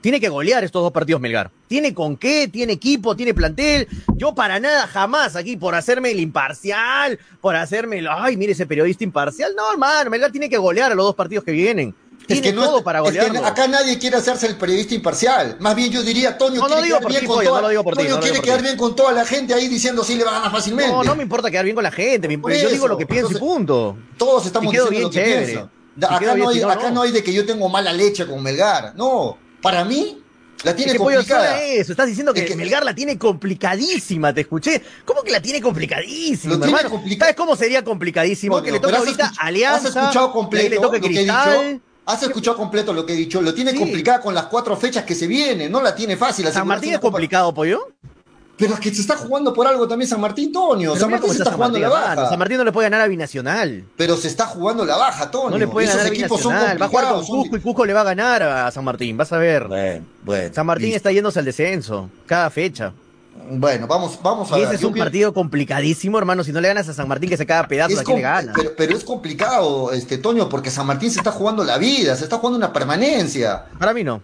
Tiene 0.02 0.20
que 0.20 0.28
golear 0.28 0.66
estos 0.66 0.84
dos 0.84 0.92
partidos 0.92 1.22
Melgar. 1.22 1.50
Tiene 1.70 1.94
con 1.94 2.18
qué, 2.18 2.50
tiene 2.50 2.74
equipo, 2.74 3.16
tiene 3.16 3.34
plantel. 3.34 3.88
Yo 4.18 4.36
para 4.36 4.60
nada 4.60 4.86
jamás 4.86 5.38
aquí 5.38 5.56
por 5.56 5.76
hacerme 5.76 6.12
el 6.12 6.20
imparcial, 6.20 7.18
por 7.40 7.56
hacerme 7.56 8.00
el, 8.00 8.10
ay, 8.10 8.36
mire 8.36 8.52
ese 8.52 8.66
periodista 8.66 9.06
imparcial. 9.06 9.54
No, 9.56 9.72
hermano, 9.72 10.10
Melgar 10.10 10.30
tiene 10.30 10.50
que 10.50 10.58
golear 10.58 10.92
a 10.92 10.96
los 10.96 11.06
dos 11.06 11.16
partidos 11.16 11.46
que 11.46 11.54
vienen. 11.54 11.96
Es 12.28 12.42
que 12.42 12.52
no 12.54 12.64
todo 12.64 12.78
es- 12.80 12.84
para 12.84 13.00
es 13.00 13.06
que 13.12 13.18
golearlo. 13.20 13.46
acá 13.46 13.68
nadie 13.68 13.98
quiere 14.00 14.18
hacerse 14.18 14.48
el 14.48 14.56
periodista 14.58 14.94
imparcial. 14.96 15.58
Más 15.60 15.76
bien 15.76 15.92
yo 15.92 16.04
diría, 16.04 16.38
Toño 16.38 16.56
No, 16.62 16.68
no 16.68 16.68
quiere 16.76 16.84
digo 16.84 16.98
quedar 17.00 17.10
bien 17.10 17.22
ti, 17.22 17.28
con 17.28 17.44
toda, 17.46 17.56
no 17.58 17.62
lo 17.62 17.70
digo 17.70 17.84
por 17.84 17.94
ti, 17.94 17.98
Toño 18.04 18.10
no 18.10 18.16
lo 18.16 18.22
quiere 18.22 18.34
digo 18.34 18.42
por 18.42 18.46
quedar 18.46 18.58
ti. 18.60 18.64
bien 18.66 18.78
con 18.78 18.96
toda 18.96 19.12
la 19.14 19.26
gente 19.26 19.54
ahí 19.54 19.68
diciendo 19.68 20.04
sí 20.04 20.16
le 20.16 20.24
va 20.26 20.32
a 20.32 20.34
ganar 20.36 20.52
fácilmente. 20.52 20.92
No, 20.92 21.04
no 21.04 21.16
me 21.16 21.24
importa 21.24 21.50
quedar 21.50 21.64
bien 21.66 21.76
con 21.76 21.84
la 21.84 21.92
gente. 21.92 22.28
yo 22.30 22.70
digo 22.70 22.88
lo 22.88 22.98
que 22.98 23.06
pienso 23.06 23.28
entonces, 23.32 23.42
y 23.42 23.56
punto. 23.58 23.98
Todos 24.18 24.46
estamos 24.46 24.72
diciendo 24.72 24.90
bien, 24.92 25.04
lo 25.04 25.10
que 25.10 25.16
chévere. 25.18 25.46
piensan. 25.46 25.72
Si 26.00 26.06
Acá, 26.06 26.20
no 26.28 26.36
bien, 26.36 26.50
hay, 26.50 26.62
acá 26.62 26.92
no. 26.92 27.04
de 27.04 27.24
que 27.24 27.34
yo 27.34 27.46
tengo 27.46 27.70
mala 27.70 27.92
leche 27.94 28.28
con 28.28 28.44
Melgar. 28.44 28.94
No, 28.96 29.38
para 29.64 29.84
mí 29.84 30.22
la 30.64 30.76
tiene 30.76 30.92
Es 30.92 30.98
que, 30.98 31.04
complicada. 31.04 31.60
eso. 31.64 31.92
Estás 31.92 32.08
diciendo 32.08 32.34
que, 32.34 32.42
Es 32.42 32.46
que- 32.48 32.56
Melgar 32.56 32.84
la 32.86 32.94
tiene 32.94 33.18
complicadísima, 33.18 34.34
te 34.34 34.42
escuché. 34.42 34.82
¿Cómo 35.06 35.24
que 35.24 35.32
la 35.32 35.42
tiene 35.42 35.60
complicadísima, 35.62 36.54
Lo 36.56 36.60
tiene 36.60 36.84
complica- 36.84 37.26
¿Sabes 37.26 37.36
cómo 37.36 37.56
sería 37.56 37.84
complicadísimo? 37.84 38.62
Que 38.62 38.72
le 38.72 38.80
toque 38.80 38.96
ahorita 38.96 39.26
escuch- 39.32 39.38
Alianza, 39.40 39.88
Has 39.90 39.96
escuchado 39.96 40.32
completo 40.32 40.70
le 40.70 40.76
toque 40.80 40.98
lo 40.98 41.02
que 41.02 41.08
he 41.08 41.10
Cristal. 41.26 41.82
Has 42.08 42.24
escuchado 42.24 42.58
completo 42.58 42.94
lo 42.94 43.06
que 43.06 43.14
he 43.14 43.16
dicho. 43.18 43.42
Lo 43.42 43.54
tiene 43.54 43.72
Sí. 43.72 43.78
complicada 43.78 44.22
con 44.22 44.34
las 44.34 44.46
cuatro 44.46 44.76
fechas 44.78 45.04
que 45.04 45.14
se 45.14 45.28
vienen. 45.28 45.72
No 45.72 45.82
la 45.82 45.94
tiene 45.94 46.16
fácil. 46.18 46.48
San 46.48 46.66
Martín 46.66 46.94
es 46.94 47.00
complicado, 47.00 47.54
pollo. 47.54 47.82
Pero 48.58 48.74
es 48.74 48.80
que 48.80 48.92
se 48.92 49.02
está 49.02 49.16
jugando 49.18 49.54
por 49.54 49.68
algo 49.68 49.88
también 49.88 50.10
San 50.10 50.20
Martín. 50.20 50.52
Pero 50.52 50.96
San 50.96 51.12
Martín 51.12 51.30
se 51.30 51.34
está 51.38 51.44
San 51.52 51.54
jugando 51.56 51.78
Martín, 51.78 51.82
la 51.82 51.88
hermano. 52.04 52.16
baja. 52.22 52.30
San 52.32 52.40
Martín 52.40 52.58
no 52.58 52.64
le 52.64 52.72
puede 52.72 52.86
ganar 52.90 53.02
a 53.02 53.08
Binacional. 53.08 53.84
Pero 53.98 54.18
se 54.18 54.28
está 54.30 54.48
jugando 54.48 54.84
la 54.84 54.98
baja, 54.98 55.30
Toño. 55.30 55.52
No 55.52 55.58
le 55.60 55.68
puede 55.68 55.86
ganar 55.88 56.06
a 56.06 56.10
equipos 56.10 56.42
son 56.42 56.54
Binacional. 56.54 56.82
Va 56.82 56.86
a 56.88 56.90
jugar 56.90 57.14
con 57.14 57.26
son- 57.26 57.38
Cusco 57.42 57.58
y 57.58 57.60
Cusco 57.60 57.86
le 57.86 57.94
va 57.94 58.02
a 58.02 58.06
ganar 58.06 58.42
a 58.42 58.72
San 58.72 58.84
Martín. 58.84 59.16
Vas 59.18 59.32
a 59.32 59.38
ver. 59.38 59.68
Bueno, 59.68 60.06
bueno. 60.24 60.56
San 60.56 60.66
Martín 60.66 60.86
listo. 60.88 60.98
está 60.98 61.12
yéndose 61.12 61.38
al 61.40 61.46
descenso. 61.46 62.10
Cada 62.26 62.50
fecha. 62.50 62.94
Bueno, 63.50 63.88
vamos, 63.88 64.20
vamos 64.22 64.52
a 64.52 64.58
Y 64.58 64.62
ver. 64.62 64.68
ese 64.68 64.76
es 64.76 64.84
un 64.84 64.94
partido 64.94 65.34
complicadísimo, 65.34 66.18
hermano. 66.18 66.44
Si 66.44 66.52
no 66.52 66.60
le 66.60 66.68
ganas 66.68 66.88
a 66.90 66.94
San 66.94 67.08
Martín, 67.08 67.30
que 67.30 67.38
se 67.38 67.46
caga 67.46 67.62
a 67.62 67.68
pedazos, 67.68 67.94
es 67.94 68.00
¿a 68.00 68.04
quién 68.04 68.18
le 68.18 68.24
com- 68.24 68.32
gana? 68.32 68.54
pero, 68.56 68.72
pero 68.76 68.98
es 68.98 69.04
complicado, 69.04 69.92
este 69.94 70.18
Toño, 70.18 70.50
porque 70.50 70.70
San 70.70 70.86
Martín 70.86 71.12
se 71.12 71.20
está 71.20 71.32
jugando 71.32 71.64
la 71.64 71.78
vida, 71.78 72.16
se 72.16 72.24
está 72.26 72.38
jugando 72.38 72.58
una 72.58 72.74
permanencia. 72.74 73.66
Para 73.80 73.94
mí 73.94 74.04
no. 74.04 74.22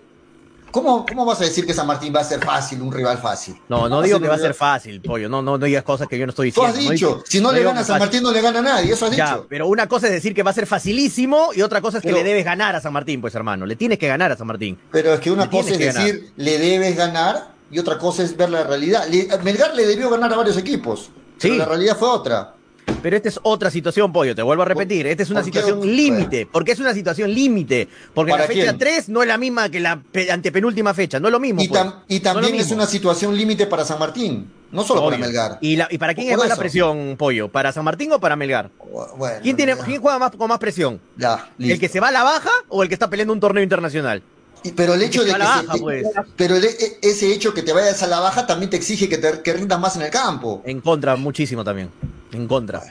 ¿Cómo, 0.72 1.06
¿Cómo 1.06 1.24
vas 1.24 1.40
a 1.40 1.44
decir 1.44 1.68
que 1.68 1.74
San 1.74 1.86
Martín 1.86 2.12
va 2.16 2.22
a 2.22 2.24
ser 2.24 2.44
fácil, 2.44 2.82
un 2.82 2.92
rival 2.92 3.20
fácil? 3.20 3.56
No, 3.70 3.88
no 3.88 4.02
digo 4.02 4.20
que 4.20 4.28
va 4.28 4.34
a 4.36 4.40
ser 4.40 4.56
fácil, 4.56 5.00
pollo. 5.02 5.30
No, 5.30 5.44
no, 5.44 5.60
no 5.60 5.66
digas 5.66 5.84
cosas 5.84 6.08
que 6.08 6.18
yo 6.18 6.26
no 6.26 6.32
estoy 6.32 6.52
Tú 6.52 6.62
diciendo. 6.62 6.80
has 6.80 6.86
No 6.86 6.92
dicho, 6.92 7.08
digo- 7.10 7.24
si 7.28 7.40
no, 7.42 7.52
le 7.52 7.62
gana 7.64 7.82
a 7.82 7.84
San. 7.84 8.00
Martín, 8.00 8.24
no 8.24 8.32
le 8.32 8.42
gana 8.42 8.58
a 8.58 8.62
nadie, 8.64 8.92
eso 8.94 9.06
has 9.06 9.16
Ya, 9.16 9.28
dicho. 9.36 9.46
pero 9.48 9.68
una 9.68 9.88
cosa 9.88 10.08
es 10.08 10.14
decir 10.14 10.34
que 10.34 10.42
va 10.42 10.50
a 10.50 10.54
ser 10.56 10.66
facilísimo 10.66 11.50
y 11.56 11.62
otra 11.62 11.80
cosa 11.80 11.98
es 12.00 12.02
que 12.02 12.08
Pero- 12.10 12.18
le 12.18 12.24
debes 12.24 12.44
ganar 12.44 12.76
a 12.76 12.82
San 12.82 12.92
Martín, 12.92 13.22
pues 13.22 13.36
hermano. 13.36 13.68
Le 13.68 13.76
tienes 13.76 14.00
que 14.00 14.08
ganar 14.08 14.32
a 14.32 14.36
San 14.36 14.48
Martín. 14.48 14.80
Pero 14.92 15.14
es 15.14 15.20
que 15.20 15.30
una 15.30 15.44
Le 15.46 15.52
cosa 15.52 15.70
es 15.70 15.78
que 15.78 15.86
decir, 15.94 16.34
le 16.38 16.58
debes 16.58 16.98
ganar, 16.98 17.53
y 17.74 17.80
otra 17.80 17.98
cosa 17.98 18.24
es 18.24 18.38
ver 18.38 18.50
la 18.50 18.64
realidad. 18.64 19.08
Melgar 19.44 19.76
le 19.76 19.86
debió 19.86 20.10
ganar 20.10 20.32
a 20.34 20.38
varios 20.38 20.58
equipos, 20.58 21.10
pero 21.42 21.56
la 21.56 21.66
realidad 21.66 21.98
fue 21.98 22.08
otra. 22.10 22.54
Pero 23.02 23.16
esta 23.16 23.30
es 23.30 23.40
otra 23.44 23.72
situación, 23.72 24.12
pollo, 24.12 24.36
te 24.36 24.42
vuelvo 24.42 24.64
a 24.64 24.66
repetir. 24.66 25.08
Esta 25.08 25.24
es 25.24 25.30
una 25.30 25.44
situación 25.44 25.82
límite. 25.96 26.46
Porque 26.52 26.74
es 26.74 26.80
una 26.80 26.94
situación 26.94 27.34
límite. 27.34 27.88
Porque 28.14 28.32
la 28.32 28.38
¿Para 28.38 28.48
fecha 28.48 28.62
quién? 28.64 28.78
3 28.78 29.10
no 29.10 29.22
es 29.22 29.28
la 29.28 29.38
misma 29.38 29.70
que 29.70 29.80
la 29.80 30.02
pe- 30.02 30.30
antepenúltima 30.32 30.94
fecha. 30.94 31.20
No 31.20 31.28
es 31.30 31.32
lo 31.32 31.40
mismo. 31.40 31.62
Y, 31.62 31.68
pues. 31.70 31.84
No 31.84 32.04
es 32.08 32.22
también 32.22 32.56
es 32.56 32.72
una 32.72 32.86
situación 32.86 33.36
límite 33.38 33.68
para 33.68 33.86
San 33.86 34.00
Martín, 34.00 34.52
no 34.72 34.84
solo 34.84 35.06
para. 35.06 35.18
Melgar. 35.18 35.58
¿Y, 35.62 35.78
la- 35.78 35.88
¿Y 35.92 35.98
para 35.98 36.14
quién 36.14 36.30
es 36.32 36.38
más 36.38 36.50
la 36.50 36.56
presión, 36.58 37.16
pollo? 37.18 37.50
¿Para 37.50 37.72
San 37.72 37.86
Martín 37.86 38.12
o 38.12 38.20
para 38.20 38.36
Melgar? 38.36 38.70
Bueno, 39.18 39.36
¿Quién, 39.42 39.56
tiene, 39.56 39.76
¿quién 39.78 40.02
juega 40.02 40.20
más, 40.20 40.32
con 40.32 40.48
más 40.50 40.60
presión? 40.60 41.00
ya, 41.18 41.50
¿El 41.60 41.80
que 41.80 41.88
se 41.88 42.00
va 42.02 42.10
a 42.10 42.12
la 42.12 42.24
baja 42.24 42.52
o 42.68 42.84
el 42.84 42.90
que 42.90 42.96
está 42.96 43.10
peleando 43.10 43.34
un 43.34 43.40
torneo 43.40 43.64
internacional? 43.64 44.22
Y- 44.64 44.72
Pero 44.72 44.94
el 44.94 45.02
hecho 45.02 45.22
que 45.22 45.28
de 45.28 45.34
que 45.34 45.40
baja, 45.40 45.74
pues. 45.80 46.08
pero 46.36 46.56
el- 46.56 46.66
e- 46.66 46.98
ese 47.02 47.34
hecho 47.34 47.54
que 47.54 47.62
te 47.64 47.74
vayas 47.74 48.02
a 48.04 48.08
la 48.08 48.20
baja 48.20 48.48
también 48.48 48.70
te 48.70 48.78
exige 48.78 49.10
que 49.10 49.18
te 49.18 49.42
que 49.42 49.54
rindas 49.54 49.80
más 49.80 49.96
en 49.96 50.04
el 50.04 50.10
campo. 50.10 50.62
En 50.66 50.80
contra, 50.82 51.16
muchísimo 51.16 51.64
también. 51.64 51.90
En 52.32 52.48
contra. 52.48 52.82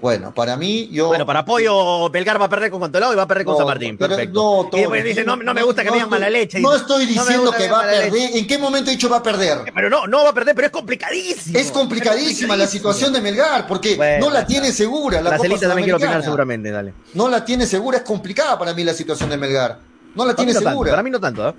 Bueno, 0.00 0.32
para 0.32 0.56
mí 0.56 0.88
yo 0.90 1.08
Bueno, 1.08 1.26
para 1.26 1.40
apoyo, 1.40 2.08
Belgar 2.08 2.40
va 2.40 2.46
a 2.46 2.48
perder 2.48 2.70
con 2.70 2.80
Cantolao 2.80 3.12
y 3.12 3.16
va 3.16 3.24
a 3.24 3.26
perder 3.28 3.44
con 3.44 3.52
No, 3.52 3.58
San 3.58 3.66
Martín. 3.66 3.98
pero 3.98 4.16
Perfecto. 4.16 4.40
no, 4.62 4.66
y 4.66 4.70
Toño, 4.70 4.80
después 4.80 5.04
dice, 5.04 5.24
no, 5.24 5.36
no 5.36 5.52
me 5.52 5.62
gusta 5.62 5.82
que 5.84 5.90
me 5.90 5.96
digan 5.96 6.08
mala 6.08 6.30
leche. 6.30 6.58
No 6.58 6.74
estoy 6.74 7.04
diciendo 7.04 7.52
que 7.52 7.68
va 7.68 7.80
a 7.80 7.82
perder. 7.82 8.12
¿En 8.34 8.46
qué 8.46 8.56
momento 8.56 8.90
he 8.90 8.94
dicho 8.94 9.10
va 9.10 9.18
a 9.18 9.22
perder? 9.22 9.58
Pero 9.74 9.90
no, 9.90 10.06
no 10.06 10.24
va 10.24 10.30
a 10.30 10.32
perder, 10.32 10.54
pero 10.54 10.66
es 10.68 10.72
complicadísimo. 10.72 11.58
Es 11.58 11.70
complicadísima 11.70 12.56
la 12.56 12.66
situación 12.66 13.12
de 13.12 13.20
Melgar 13.20 13.66
porque 13.66 13.96
Bueno, 13.96 14.28
no 14.28 14.32
la 14.32 14.46
tiene 14.46 14.72
segura 14.72 15.20
la 15.20 15.30
La 15.32 15.36
Copa 15.36 15.48
también 15.58 15.84
quiere 15.84 15.92
opinar 15.94 16.22
seguramente, 16.24 16.70
dale. 16.70 16.94
No 17.12 17.28
la 17.28 17.44
tiene 17.44 17.66
segura, 17.66 17.98
es 17.98 18.04
complicada 18.04 18.58
para 18.58 18.72
mí 18.72 18.82
la 18.82 18.94
situación 18.94 19.28
de 19.28 19.36
Melgar. 19.36 19.89
No 20.14 20.26
la 20.26 20.34
tiene 20.34 20.52
no 20.52 20.58
tanto, 20.58 20.70
segura. 20.70 20.90
para 20.90 21.02
mí 21.02 21.10
no 21.10 21.20
tanto, 21.20 21.48
¿eh? 21.48 21.54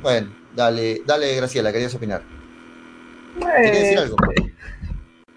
Bueno, 0.00 0.34
dale, 0.54 1.02
dale, 1.04 1.36
Graciela, 1.36 1.72
querías 1.72 1.94
opinar. 1.94 2.22
¿Querías 3.38 3.78
decir 3.78 3.98
algo? 3.98 4.16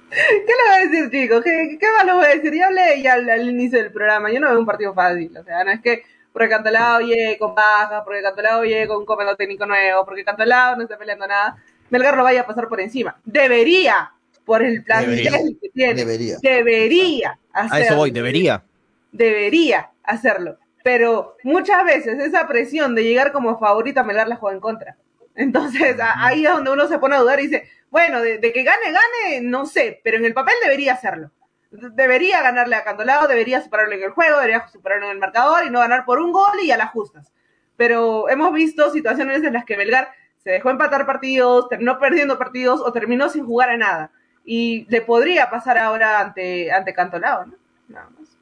¿Qué 0.10 0.54
le 0.54 0.70
voy 0.70 0.76
a 0.76 0.90
decir, 0.90 1.12
chicos? 1.12 1.44
¿Qué, 1.44 1.78
qué 1.80 1.88
más 1.96 2.06
le 2.06 2.14
voy 2.14 2.26
a 2.26 2.30
decir? 2.30 2.54
Ya 2.54 2.68
hablé 2.68 3.02
ya 3.02 3.14
al, 3.14 3.30
al 3.30 3.50
inicio 3.50 3.80
del 3.80 3.92
programa. 3.92 4.32
Yo 4.32 4.40
no 4.40 4.50
veo 4.50 4.60
un 4.60 4.66
partido 4.66 4.94
fácil. 4.94 5.36
O 5.38 5.44
sea, 5.44 5.64
no 5.64 5.72
es 5.72 5.82
que 5.82 6.04
porque 6.38 6.50
Cantolao 6.50 7.02
llegue 7.02 7.36
con 7.40 7.56
bajas, 7.56 8.04
porque 8.06 8.22
Cantolao 8.22 8.64
llegue 8.64 8.88
con 8.88 8.98
un 8.98 9.06
comando 9.06 9.36
técnico 9.36 9.66
nuevo, 9.66 10.06
porque 10.06 10.24
Cantolao 10.24 10.76
no 10.76 10.84
está 10.84 10.96
peleando 10.96 11.26
nada, 11.26 11.58
Melgar 11.90 12.16
lo 12.16 12.24
vaya 12.24 12.42
a 12.42 12.46
pasar 12.46 12.68
por 12.68 12.80
encima. 12.80 13.20
Debería, 13.26 14.12
por 14.46 14.62
el 14.62 14.84
plantel 14.84 15.16
Debería. 15.16 15.32
que 15.60 15.70
tiene. 15.70 15.94
Debería. 15.96 16.38
Debería 16.42 17.40
hacerlo. 17.52 17.76
A 17.76 17.80
eso 17.80 17.96
voy, 17.96 18.12
debería. 18.12 18.64
Debería 19.12 19.90
hacerlo. 20.04 20.58
Pero 20.88 21.36
muchas 21.44 21.84
veces 21.84 22.18
esa 22.18 22.48
presión 22.48 22.96
de 22.96 23.04
llegar 23.04 23.34
como 23.34 23.60
favorita, 23.60 24.04
Melgar 24.04 24.30
la 24.30 24.38
juega 24.38 24.56
en 24.56 24.62
contra. 24.62 24.96
Entonces, 25.36 26.00
a- 26.00 26.26
ahí 26.26 26.46
es 26.46 26.50
donde 26.54 26.72
uno 26.72 26.88
se 26.88 26.98
pone 26.98 27.18
a 27.18 27.20
dudar 27.20 27.42
y 27.42 27.48
dice, 27.48 27.70
bueno, 27.90 28.22
de, 28.22 28.38
de 28.38 28.54
que 28.54 28.64
gane, 28.64 28.94
gane, 28.94 29.42
no 29.42 29.66
sé, 29.66 30.00
pero 30.02 30.16
en 30.16 30.24
el 30.24 30.34
papel 30.34 30.54
debería 30.64 30.94
hacerlo. 30.94 31.30
De- 31.72 31.90
Debería 31.90 32.42
ganarle 32.42 32.78
a 32.78 32.86
Cantolao, 32.86 33.28
debería 33.28 33.62
superarlo 33.62 33.96
en 33.96 34.04
el 34.04 34.12
juego, 34.12 34.38
debería 34.38 34.66
superarlo 34.70 35.08
en 35.08 35.12
el 35.12 35.18
marcador 35.20 35.66
y 35.66 35.70
no 35.70 35.80
ganar 35.80 36.06
por 36.06 36.20
un 36.22 36.32
gol 36.32 36.58
y 36.64 36.72
a 36.72 36.78
las 36.78 36.92
justas. 36.92 37.34
Pero 37.76 38.30
hemos 38.30 38.54
visto 38.54 38.90
situaciones 38.90 39.44
en 39.44 39.52
las 39.54 39.66
que 39.66 39.76
Melgar 39.76 40.10
se 40.38 40.52
dejó 40.52 40.70
empatar 40.70 41.06
partidos, 41.06 41.68
terminó 41.68 42.00
perdiendo 42.00 42.38
partidos 42.38 42.80
o 42.80 42.94
terminó 42.94 43.28
sin 43.28 43.46
jugar 43.46 43.72
a 43.72 43.78
nada. 43.78 44.12
Y 44.46 44.86
le 44.90 45.02
podría 45.02 45.50
pasar 45.50 45.78
ahora 45.78 46.22
ante, 46.22 46.72
ante 46.72 46.94
Cantolao, 46.94 47.46
¿no? 47.48 47.56
Nada 47.90 48.10
más. 48.18 48.37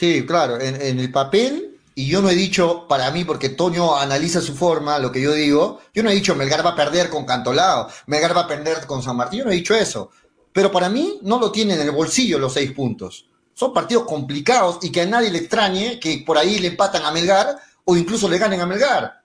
Sí, 0.00 0.24
claro, 0.24 0.58
en, 0.58 0.98
el 0.98 1.12
papel, 1.12 1.78
y 1.94 2.06
yo 2.06 2.22
no 2.22 2.30
he 2.30 2.34
dicho 2.34 2.88
para 2.88 3.10
mí, 3.10 3.26
porque 3.26 3.50
Toño 3.50 3.98
analiza 3.98 4.40
su 4.40 4.54
forma, 4.54 4.98
lo 4.98 5.12
que 5.12 5.20
yo 5.20 5.34
digo, 5.34 5.82
yo 5.92 6.02
no 6.02 6.08
he 6.08 6.14
dicho 6.14 6.34
Melgar 6.34 6.64
va 6.64 6.70
a 6.70 6.74
perder 6.74 7.10
con 7.10 7.26
Cantolao, 7.26 7.86
Melgar 8.06 8.34
va 8.34 8.40
a 8.40 8.48
perder 8.48 8.86
con 8.86 9.02
San 9.02 9.18
Martín, 9.18 9.40
yo 9.40 9.44
no 9.44 9.50
he 9.50 9.56
dicho 9.56 9.74
eso. 9.74 10.10
Pero 10.54 10.72
para 10.72 10.88
mí 10.88 11.18
no 11.20 11.38
lo 11.38 11.52
tiene 11.52 11.74
en 11.74 11.82
el 11.82 11.90
bolsillo 11.90 12.38
los 12.38 12.54
seis 12.54 12.72
puntos. 12.72 13.26
Son 13.52 13.74
partidos 13.74 14.04
complicados 14.04 14.78
y 14.80 14.90
que 14.90 15.02
a 15.02 15.06
nadie 15.06 15.30
le 15.30 15.36
extrañe 15.36 16.00
que 16.00 16.22
por 16.24 16.38
ahí 16.38 16.58
le 16.60 16.68
empatan 16.68 17.04
a 17.04 17.12
Melgar 17.12 17.58
o 17.84 17.94
incluso 17.94 18.26
le 18.26 18.38
ganen 18.38 18.62
a 18.62 18.66
Melgar. 18.66 19.22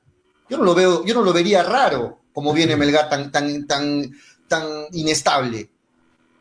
Yo 0.49 0.57
no 0.57 0.65
lo 0.65 0.75
veo, 0.75 1.05
yo 1.05 1.13
no 1.13 1.21
lo 1.21 1.31
vería 1.31 1.63
raro 1.63 2.19
como 2.33 2.51
viene 2.51 2.75
Melgar 2.75 3.07
tan, 3.07 3.31
tan, 3.31 3.65
tan, 3.65 4.11
tan 4.49 4.67
inestable. 4.91 5.69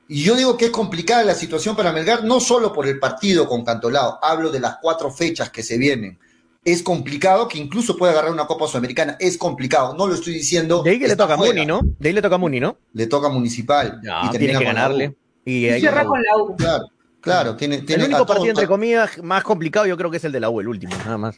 Y 0.08 0.22
yo 0.22 0.34
digo 0.36 0.56
que 0.56 0.66
es 0.66 0.70
complicada 0.70 1.24
la 1.24 1.34
situación 1.34 1.74
para 1.76 1.92
Melgar, 1.92 2.24
no 2.24 2.38
solo 2.40 2.72
por 2.72 2.86
el 2.86 2.98
partido 2.98 3.48
con 3.48 3.64
Cantolao, 3.64 4.18
hablo 4.22 4.50
de 4.50 4.60
las 4.60 4.76
cuatro 4.82 5.10
fechas 5.10 5.50
que 5.50 5.62
se 5.62 5.78
vienen. 5.78 6.18
Es 6.62 6.82
complicado 6.82 7.46
que 7.48 7.58
incluso 7.58 7.96
pueda 7.96 8.12
agarrar 8.12 8.32
una 8.32 8.46
Copa 8.46 8.66
Sudamericana, 8.66 9.16
es 9.20 9.36
complicado, 9.36 9.94
no 9.94 10.06
lo 10.06 10.14
estoy 10.14 10.34
diciendo. 10.34 10.82
De 10.82 10.90
ahí 10.90 10.98
que 10.98 11.08
le 11.08 11.16
toca 11.16 11.34
a. 11.34 11.36
Muni, 11.36 11.66
¿no? 11.66 11.80
De 11.98 12.08
ahí 12.08 12.14
le 12.14 12.22
toca 12.22 12.36
a 12.36 12.38
Muni, 12.38 12.60
¿no? 12.60 12.76
Le 12.94 13.06
toca 13.06 13.28
Municipal. 13.28 14.00
Ya, 14.02 14.22
y 14.24 14.30
tiene 14.30 14.46
que 14.46 14.52
con 14.54 14.64
la 14.64 14.70
U. 14.70 14.74
ganarle. 14.74 15.16
Y 15.44 15.66
Y 15.68 15.80
cierra 15.80 16.04
con 16.06 16.22
la 16.22 16.42
U. 16.42 16.56
Claro, 16.56 16.84
claro, 17.20 17.56
tiene, 17.56 17.76
El 17.76 17.86
tiene 17.86 18.04
a 18.04 18.06
único 18.06 18.18
todo- 18.24 18.34
partido, 18.34 18.50
entre 18.50 18.66
comillas, 18.66 19.22
más 19.22 19.42
complicado 19.42 19.84
yo 19.86 19.96
creo 19.98 20.10
que 20.10 20.16
es 20.18 20.24
el 20.24 20.32
de 20.32 20.40
la 20.40 20.48
U, 20.50 20.60
el 20.60 20.68
último, 20.68 20.94
nada 21.04 21.18
más. 21.18 21.36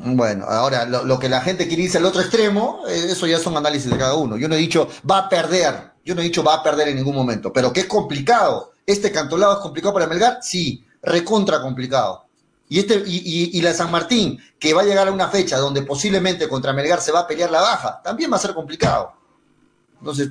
Bueno, 0.00 0.44
ahora 0.44 0.84
lo, 0.84 1.04
lo 1.04 1.18
que 1.18 1.28
la 1.28 1.40
gente 1.40 1.66
quiere 1.66 1.82
irse 1.84 1.98
al 1.98 2.04
otro 2.04 2.20
extremo, 2.20 2.82
eh, 2.88 3.06
eso 3.10 3.26
ya 3.26 3.38
son 3.38 3.56
análisis 3.56 3.90
de 3.90 3.96
cada 3.98 4.14
uno. 4.14 4.36
Yo 4.36 4.48
no 4.48 4.54
he 4.54 4.58
dicho 4.58 4.88
va 5.08 5.18
a 5.18 5.28
perder, 5.28 5.74
yo 6.08 6.14
no 6.14 6.22
he 6.22 6.24
dicho 6.24 6.42
va 6.42 6.54
a 6.54 6.62
perder 6.62 6.88
en 6.88 6.96
ningún 6.96 7.14
momento, 7.14 7.52
pero 7.52 7.70
que 7.70 7.80
es 7.80 7.86
complicado. 7.86 8.72
Este 8.86 9.12
cantolado 9.12 9.52
es 9.52 9.58
complicado 9.58 9.92
para 9.92 10.06
Melgar, 10.06 10.38
sí, 10.40 10.82
recontra 11.02 11.60
complicado. 11.60 12.24
Y, 12.70 12.78
este, 12.78 13.02
y, 13.06 13.16
y- 13.18 13.58
y 13.58 13.60
la 13.60 13.74
San 13.74 13.90
Martín, 13.90 14.38
que 14.58 14.72
va 14.72 14.80
a 14.80 14.84
llegar 14.86 15.06
a 15.06 15.12
una 15.12 15.28
fecha 15.28 15.58
donde 15.58 15.82
posiblemente 15.82 16.48
contra 16.48 16.72
Melgar 16.72 17.02
se 17.02 17.12
va 17.12 17.20
a 17.20 17.26
pelear 17.26 17.50
la 17.50 17.60
baja, 17.60 18.00
también 18.02 18.32
va 18.32 18.36
a 18.36 18.40
ser 18.40 18.54
complicado. 18.54 19.12
Entonces, 19.98 20.30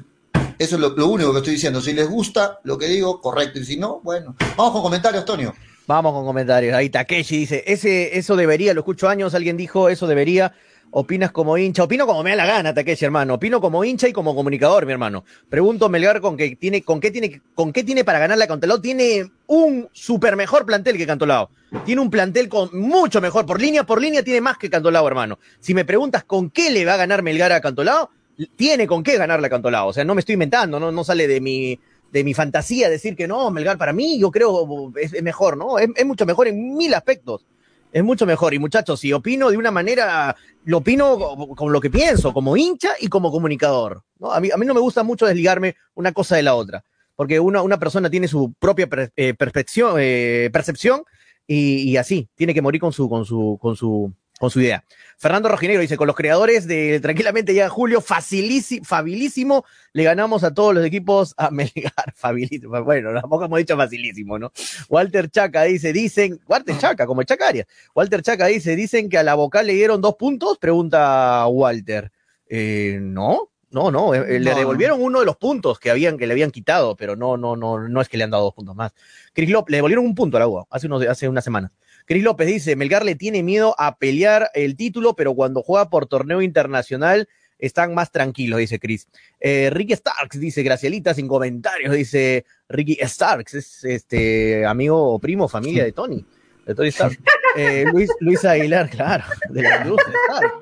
eso 0.57 0.75
es 0.77 0.81
lo, 0.81 1.07
único 1.07 1.31
que 1.31 1.37
estoy 1.37 1.53
diciendo. 1.53 1.79
Si 1.79 1.93
les 1.93 2.09
gusta 2.09 2.59
lo 2.63 2.75
que 2.75 2.87
digo, 2.87 3.21
correcto. 3.21 3.59
Y 3.59 3.65
si 3.65 3.77
no, 3.77 3.99
bueno. 4.01 4.35
Vamos 4.55 4.73
con 4.73 4.81
comentarios, 4.81 5.25
Tonio. 5.25 5.53
Vamos 5.85 6.11
con 6.11 6.25
comentarios. 6.25 6.73
Ahí 6.73 6.89
Takeshi 6.89 7.37
dice, 7.37 7.63
ese, 7.67 8.17
eso 8.17 8.35
debería, 8.35 8.73
lo 8.73 8.81
escucho 8.81 9.07
años, 9.07 9.35
alguien 9.35 9.57
dijo, 9.57 9.89
eso 9.89 10.07
debería. 10.07 10.55
Opinas 10.99 11.31
como 11.31 11.59
hincha, 11.59 11.83
opino 11.83 12.07
como 12.07 12.23
me 12.23 12.31
da 12.31 12.37
la 12.37 12.45
gana, 12.47 12.73
Takeshi, 12.73 13.05
hermano. 13.05 13.35
Opino 13.35 13.61
como 13.61 13.85
hincha 13.85 14.07
y 14.07 14.13
como 14.13 14.33
comunicador, 14.33 14.87
mi 14.87 14.93
hermano. 14.93 15.25
Pregunto 15.47 15.89
Melgar 15.89 16.21
con 16.21 16.35
que 16.35 16.55
tiene, 16.55 16.81
con 16.81 16.99
qué 16.99 17.11
tiene, 17.11 17.39
con 17.53 17.71
qué 17.71 17.83
tiene 17.83 18.03
para 18.03 18.17
ganarle 18.17 18.45
a 18.45 18.47
Cantolao. 18.47 18.81
Tiene 18.81 19.29
un 19.45 19.87
super 19.91 20.35
mejor 20.35 20.65
plantel 20.65 20.97
que 20.97 21.05
Cantolao. 21.05 21.51
Tiene 21.85 22.01
un 22.01 22.09
plantel 22.09 22.49
con 22.49 22.69
mucho 22.73 23.21
mejor. 23.21 23.45
Por 23.45 23.61
línea 23.61 23.83
por 23.83 24.01
línea 24.01 24.23
tiene 24.23 24.41
más 24.41 24.57
que 24.57 24.71
Cantolao, 24.71 25.07
hermano. 25.07 25.37
Si 25.59 25.75
me 25.75 25.85
preguntas 25.85 26.23
con 26.23 26.49
qué 26.49 26.71
le 26.71 26.83
va 26.83 26.95
a 26.95 26.97
ganar 26.97 27.21
Melgar 27.21 27.51
a 27.51 27.61
Cantolao, 27.61 28.09
tiene 28.55 28.87
con 28.87 29.03
qué 29.03 29.19
ganarle 29.19 29.45
a 29.45 29.49
Cantolao. 29.51 29.89
O 29.89 29.93
sea, 29.93 30.03
no 30.03 30.15
me 30.15 30.21
estoy 30.21 30.33
inventando, 30.33 30.79
no, 30.79 30.91
no 30.91 31.03
sale 31.03 31.27
de 31.27 31.39
mi, 31.39 31.79
de 32.11 32.23
mi 32.23 32.33
fantasía 32.33 32.89
decir 32.89 33.15
que 33.15 33.27
no, 33.27 33.51
Melgar 33.51 33.77
para 33.77 33.93
mí, 33.93 34.17
yo 34.17 34.31
creo 34.31 34.91
es, 34.99 35.13
es 35.13 35.21
mejor, 35.21 35.57
¿no? 35.57 35.77
Es, 35.77 35.89
es 35.95 36.05
mucho 36.07 36.25
mejor 36.25 36.47
en 36.47 36.75
mil 36.75 36.91
aspectos. 36.95 37.45
Es 37.91 38.03
mucho 38.03 38.25
mejor. 38.25 38.53
Y 38.53 38.59
muchachos, 38.59 38.99
si 38.99 39.13
opino 39.13 39.49
de 39.49 39.57
una 39.57 39.71
manera, 39.71 40.35
lo 40.65 40.77
opino 40.77 41.17
con, 41.55 41.71
lo 41.71 41.81
que 41.81 41.89
pienso, 41.89 42.33
como 42.33 42.57
hincha 42.57 42.89
y 42.99 43.07
como 43.07 43.31
comunicador. 43.31 44.03
¿no? 44.19 44.31
A, 44.31 44.39
mí, 44.39 44.49
a 44.51 44.57
mí 44.57 44.65
no 44.65 44.73
me 44.73 44.79
gusta 44.79 45.03
mucho 45.03 45.25
desligarme 45.25 45.75
una 45.95 46.11
cosa 46.11 46.35
de 46.35 46.43
la 46.43 46.55
otra, 46.55 46.83
porque 47.15 47.39
una, 47.39 47.61
una 47.61 47.79
persona 47.79 48.09
tiene 48.09 48.27
su 48.27 48.53
propia 48.59 48.87
per, 48.87 49.11
eh, 49.15 49.33
percepción, 49.33 49.95
eh, 49.99 50.49
percepción 50.51 51.03
y, 51.47 51.95
así, 51.95 52.27
tiene 52.35 52.53
que 52.53 52.61
morir 52.61 52.81
con 52.81 52.91
su, 52.91 53.07
con 53.07 53.25
su, 53.25 54.13
con 54.39 54.51
su 54.51 54.61
idea. 54.61 54.83
Fernando 55.17 55.49
Rojinegro 55.49 55.81
dice, 55.81 55.97
con 55.97 56.05
los 56.07 56.15
creadores 56.15 56.67
de 56.67 56.99
Tranquilamente 56.99 57.53
llega 57.53 57.69
Julio, 57.69 58.01
facilísimo, 58.01 58.85
fabilísimo, 58.85 59.65
le 59.93 60.03
ganamos 60.03 60.43
a 60.43 60.53
todos 60.53 60.75
los 60.75 60.85
equipos 60.85 61.33
a 61.37 61.49
Melgar, 61.49 61.91
fabilísimo, 62.15 62.83
bueno, 62.83 63.11
tampoco 63.19 63.45
hemos 63.45 63.57
dicho 63.59 63.75
facilísimo, 63.75 64.37
¿no? 64.37 64.51
Walter 64.89 65.29
Chaca 65.29 65.63
dice, 65.63 65.91
dicen, 65.91 66.39
Walter 66.47 66.77
Chaca, 66.77 67.07
como 67.07 67.23
Chaca 67.23 67.47
Arias, 67.47 67.67
Walter 67.95 68.21
Chaca 68.21 68.45
dice, 68.45 68.75
dicen 68.75 69.09
que 69.09 69.17
a 69.17 69.23
la 69.23 69.33
vocal 69.35 69.65
le 69.67 69.73
dieron 69.73 70.01
dos 70.01 70.15
puntos, 70.15 70.57
pregunta 70.59 71.45
Walter, 71.47 72.11
eh, 72.47 72.99
no, 73.01 73.49
no, 73.71 73.91
no, 73.91 74.13
eh, 74.13 74.39
le 74.39 74.51
No. 74.51 74.55
devolvieron 74.55 75.01
uno 75.01 75.19
de 75.19 75.25
los 75.25 75.35
puntos 75.37 75.79
que 75.79 75.89
habían, 75.89 76.17
que 76.17 76.27
le 76.27 76.33
habían 76.33 76.51
quitado, 76.51 76.95
pero 76.95 77.15
no, 77.15 77.37
no, 77.37 77.55
no, 77.55 77.87
no 77.89 78.01
es 78.01 78.07
que 78.07 78.17
le 78.17 78.23
han 78.23 78.29
dado 78.29 78.43
dos 78.43 78.53
puntos 78.53 78.75
más. 78.75 78.93
Cris 79.33 79.49
López, 79.49 79.71
le 79.71 79.77
devolvieron 79.77 80.05
un 80.05 80.15
punto 80.15 80.37
a 80.37 80.39
la 80.39 80.47
UA, 80.47 80.67
hace, 80.69 80.87
unos, 80.87 81.05
hace 81.07 81.27
unas 81.27 81.43
semanas. 81.43 81.71
Cris 82.07 82.23
López 82.23 82.47
dice, 82.47 82.77
Melgar 82.77 83.03
le 83.03 83.15
tiene 83.15 83.43
miedo 83.43 83.75
a 83.77 83.97
pelear 83.97 84.49
el 84.53 84.77
título, 84.77 85.13
pero 85.15 85.35
cuando 85.35 85.61
juega 85.61 85.89
por 85.89 86.05
torneo 86.05 86.41
internacional 86.41 87.27
están 87.59 87.93
más 87.93 88.11
tranquilos, 88.11 88.59
dice 88.59 88.79
Chris. 88.79 89.09
Eh, 89.41 89.69
Ricky 89.71 89.93
Starks 89.93 90.39
dice, 90.39 90.63
Gracielita, 90.63 91.13
sin 91.13 91.27
comentarios, 91.27 91.93
dice 91.93 92.45
Ricky 92.69 92.97
Starks, 93.01 93.55
es 93.55 93.83
este 93.83 94.65
amigo 94.65 95.15
o 95.15 95.19
primo, 95.19 95.49
familia 95.49 95.83
de 95.83 95.91
Tony, 95.91 96.25
de 96.65 96.73
Tony 96.73 96.89
Stark. 96.89 97.19
Eh, 97.55 97.85
Luis, 97.91 98.11
Luis 98.19 98.45
Aguilar, 98.45 98.87
claro, 98.87 99.23
de 99.49 99.63
la 99.63 99.77
industria 99.77 100.15
Stark. 100.27 100.53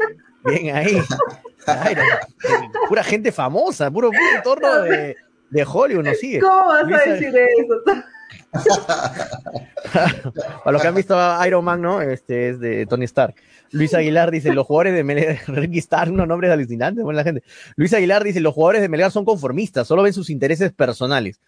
Bien 0.45 0.73
ahí. 0.73 1.01
Ay, 1.65 1.95
pura 2.87 3.03
gente 3.03 3.33
famosa, 3.33 3.91
puro, 3.91 4.11
puro 4.11 4.37
entorno 4.37 4.83
de, 4.83 5.17
de 5.49 5.65
Hollywood, 5.65 6.05
nos 6.05 6.17
sigue. 6.17 6.39
¿Cómo 6.39 6.67
vas 6.67 6.83
Luis 6.85 7.01
a 7.05 7.09
decir 7.09 7.35
eso? 7.35 8.03
Para 9.93 10.71
los 10.71 10.81
que 10.81 10.87
han 10.87 10.95
visto 10.95 11.17
Iron 11.45 11.63
Man, 11.63 11.81
¿no? 11.81 12.01
Este 12.01 12.49
es 12.49 12.59
de 12.59 12.85
Tony 12.85 13.05
Stark. 13.05 13.35
Luis 13.71 13.93
Aguilar 13.93 14.31
dice, 14.31 14.53
los 14.53 14.65
jugadores 14.65 14.93
de 14.93 15.03
Melgar, 15.03 15.37
Ricky 15.47 15.79
Stark, 15.79 16.11
unos 16.11 16.27
nombres 16.27 16.51
alucinantes, 16.51 17.03
bueno, 17.03 17.17
la 17.17 17.23
gente. 17.23 17.43
Luis 17.75 17.93
Aguilar 17.93 18.23
dice, 18.23 18.39
los 18.39 18.53
jugadores 18.53 18.81
de 18.81 18.89
Melgar 18.89 19.11
son 19.11 19.25
conformistas, 19.25 19.87
solo 19.87 20.03
ven 20.03 20.13
sus 20.13 20.29
intereses 20.29 20.71
personales. 20.71 21.39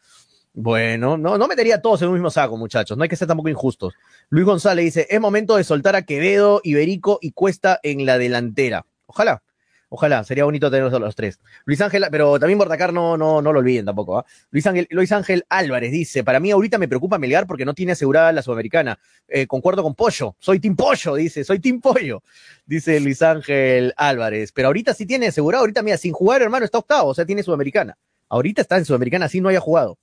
Bueno, 0.53 1.17
no, 1.17 1.37
no 1.37 1.47
metería 1.47 1.75
a 1.75 1.81
todos 1.81 2.01
en 2.01 2.07
un 2.07 2.15
mismo 2.15 2.31
saco, 2.31 2.57
muchachos, 2.57 2.97
no 2.97 3.03
hay 3.03 3.09
que 3.09 3.15
ser 3.15 3.27
tampoco 3.27 3.49
injustos. 3.49 3.93
Luis 4.29 4.45
González 4.45 4.85
dice, 4.85 5.07
es 5.09 5.21
momento 5.21 5.55
de 5.55 5.63
soltar 5.63 5.95
a 5.95 6.01
Quevedo, 6.01 6.61
Iberico 6.63 7.19
y 7.21 7.31
Cuesta 7.31 7.79
en 7.83 8.05
la 8.05 8.17
delantera. 8.17 8.85
Ojalá. 9.05 9.41
Ojalá, 9.89 10.21
sería 10.25 10.43
bonito 10.43 10.69
tenerlos 10.69 10.93
a 10.93 10.99
los 10.99 11.15
tres. 11.15 11.39
Luis 11.63 11.79
Ángel, 11.79 12.05
pero 12.11 12.37
también 12.39 12.59
Bordacar 12.59 12.91
no, 12.91 13.15
no, 13.15 13.41
no 13.41 13.53
lo 13.53 13.59
olviden 13.59 13.85
tampoco. 13.85 14.19
¿ah? 14.19 14.25
Luis, 14.51 14.67
Ángel, 14.67 14.85
Luis 14.89 15.13
Ángel 15.13 15.45
Álvarez 15.47 15.93
dice: 15.93 16.25
Para 16.25 16.41
mí, 16.41 16.51
ahorita 16.51 16.77
me 16.77 16.89
preocupa 16.89 17.17
Melgar 17.17 17.47
porque 17.47 17.63
no 17.63 17.73
tiene 17.73 17.93
asegurada 17.93 18.33
la 18.33 18.41
Sudamericana. 18.41 18.99
Eh, 19.29 19.47
concuerdo 19.47 19.83
con 19.83 19.95
Pollo, 19.95 20.35
soy 20.39 20.59
Team 20.59 20.75
Pollo, 20.75 21.15
dice, 21.15 21.45
soy 21.45 21.59
Team 21.59 21.79
Pollo, 21.79 22.21
dice 22.65 22.99
Luis 22.99 23.21
Ángel 23.21 23.93
Álvarez. 23.95 24.51
Pero 24.51 24.67
ahorita 24.67 24.93
sí 24.93 25.05
tiene 25.05 25.27
asegurado, 25.27 25.61
ahorita, 25.61 25.81
mira, 25.83 25.95
sin 25.97 26.11
jugar, 26.11 26.41
hermano, 26.41 26.65
está 26.65 26.79
octavo, 26.79 27.11
o 27.11 27.13
sea, 27.13 27.25
tiene 27.25 27.41
Sudamericana. 27.41 27.97
Ahorita 28.27 28.61
está 28.61 28.75
en 28.77 28.83
Sudamericana, 28.83 29.27
así 29.27 29.39
no 29.39 29.47
haya 29.47 29.61
jugado. 29.61 29.97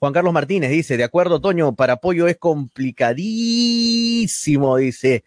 Juan 0.00 0.12
Carlos 0.12 0.32
Martínez 0.32 0.72
dice: 0.72 0.96
De 0.96 1.04
acuerdo, 1.04 1.40
Toño, 1.40 1.76
para 1.76 1.98
Pollo 1.98 2.26
es 2.26 2.38
complicadísimo, 2.38 4.78
dice 4.78 5.22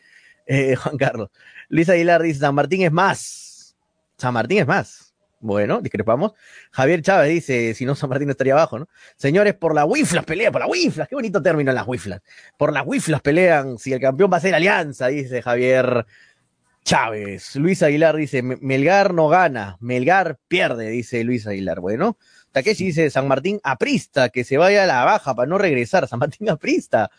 eh, 0.47 0.75
Juan 0.75 0.97
Carlos. 0.97 1.29
Luis 1.69 1.89
Aguilar 1.89 2.21
dice: 2.21 2.39
San 2.39 2.56
Martín 2.56 2.82
es 2.84 2.91
más. 2.91 3.75
San 4.17 4.34
Martín 4.34 4.60
es 4.60 4.67
más. 4.67 5.08
Bueno, 5.39 5.82
discrepamos. 5.82 6.34
Javier 6.71 7.01
Chávez 7.03 7.30
dice, 7.30 7.75
si 7.75 7.86
no 7.86 7.93
San 7.93 8.10
Martín 8.10 8.30
estaría 8.30 8.53
abajo, 8.53 8.80
¿no? 8.80 8.89
Señores, 9.17 9.53
por 9.53 9.75
la 9.75 9.86
Wiflas 9.86 10.25
pelea, 10.25 10.51
por 10.51 10.62
la 10.62 10.67
Wiflas, 10.67 11.08
qué 11.08 11.15
bonito 11.15 11.41
término 11.41 11.71
las 11.71 11.88
Wiflas. 11.88 12.21
Por 12.58 12.73
la 12.73 12.82
Wiflas 12.82 13.21
pelean, 13.21 13.77
si 13.77 13.93
el 13.93 13.99
campeón 13.99 14.32
va 14.34 14.38
a 14.38 14.41
ser 14.41 14.56
Alianza, 14.56 15.08
dice 15.08 15.43
Javier 15.43 16.08
Chávez. 16.84 17.56
Luis 17.56 17.84
Aguilar 17.84 18.15
dice, 18.15 18.41
Melgar 18.41 19.13
no 19.13 19.27
gana, 19.27 19.77
Melgar 19.80 20.39
pierde, 20.47 20.89
dice 20.89 21.23
Luis 21.23 21.45
Aguilar. 21.45 21.82
Bueno, 21.82 22.17
Takeshi 22.51 22.86
dice, 22.86 23.10
San 23.12 23.27
Martín 23.27 23.60
aprista, 23.63 24.30
que 24.30 24.43
se 24.43 24.58
vaya 24.58 24.84
a 24.84 24.88
la 24.88 25.06
baja 25.06 25.36
para 25.36 25.47
no 25.47 25.60
regresar. 25.60 26.08
San 26.08 26.17
Martín 26.17 26.49
aprista. 26.49 27.12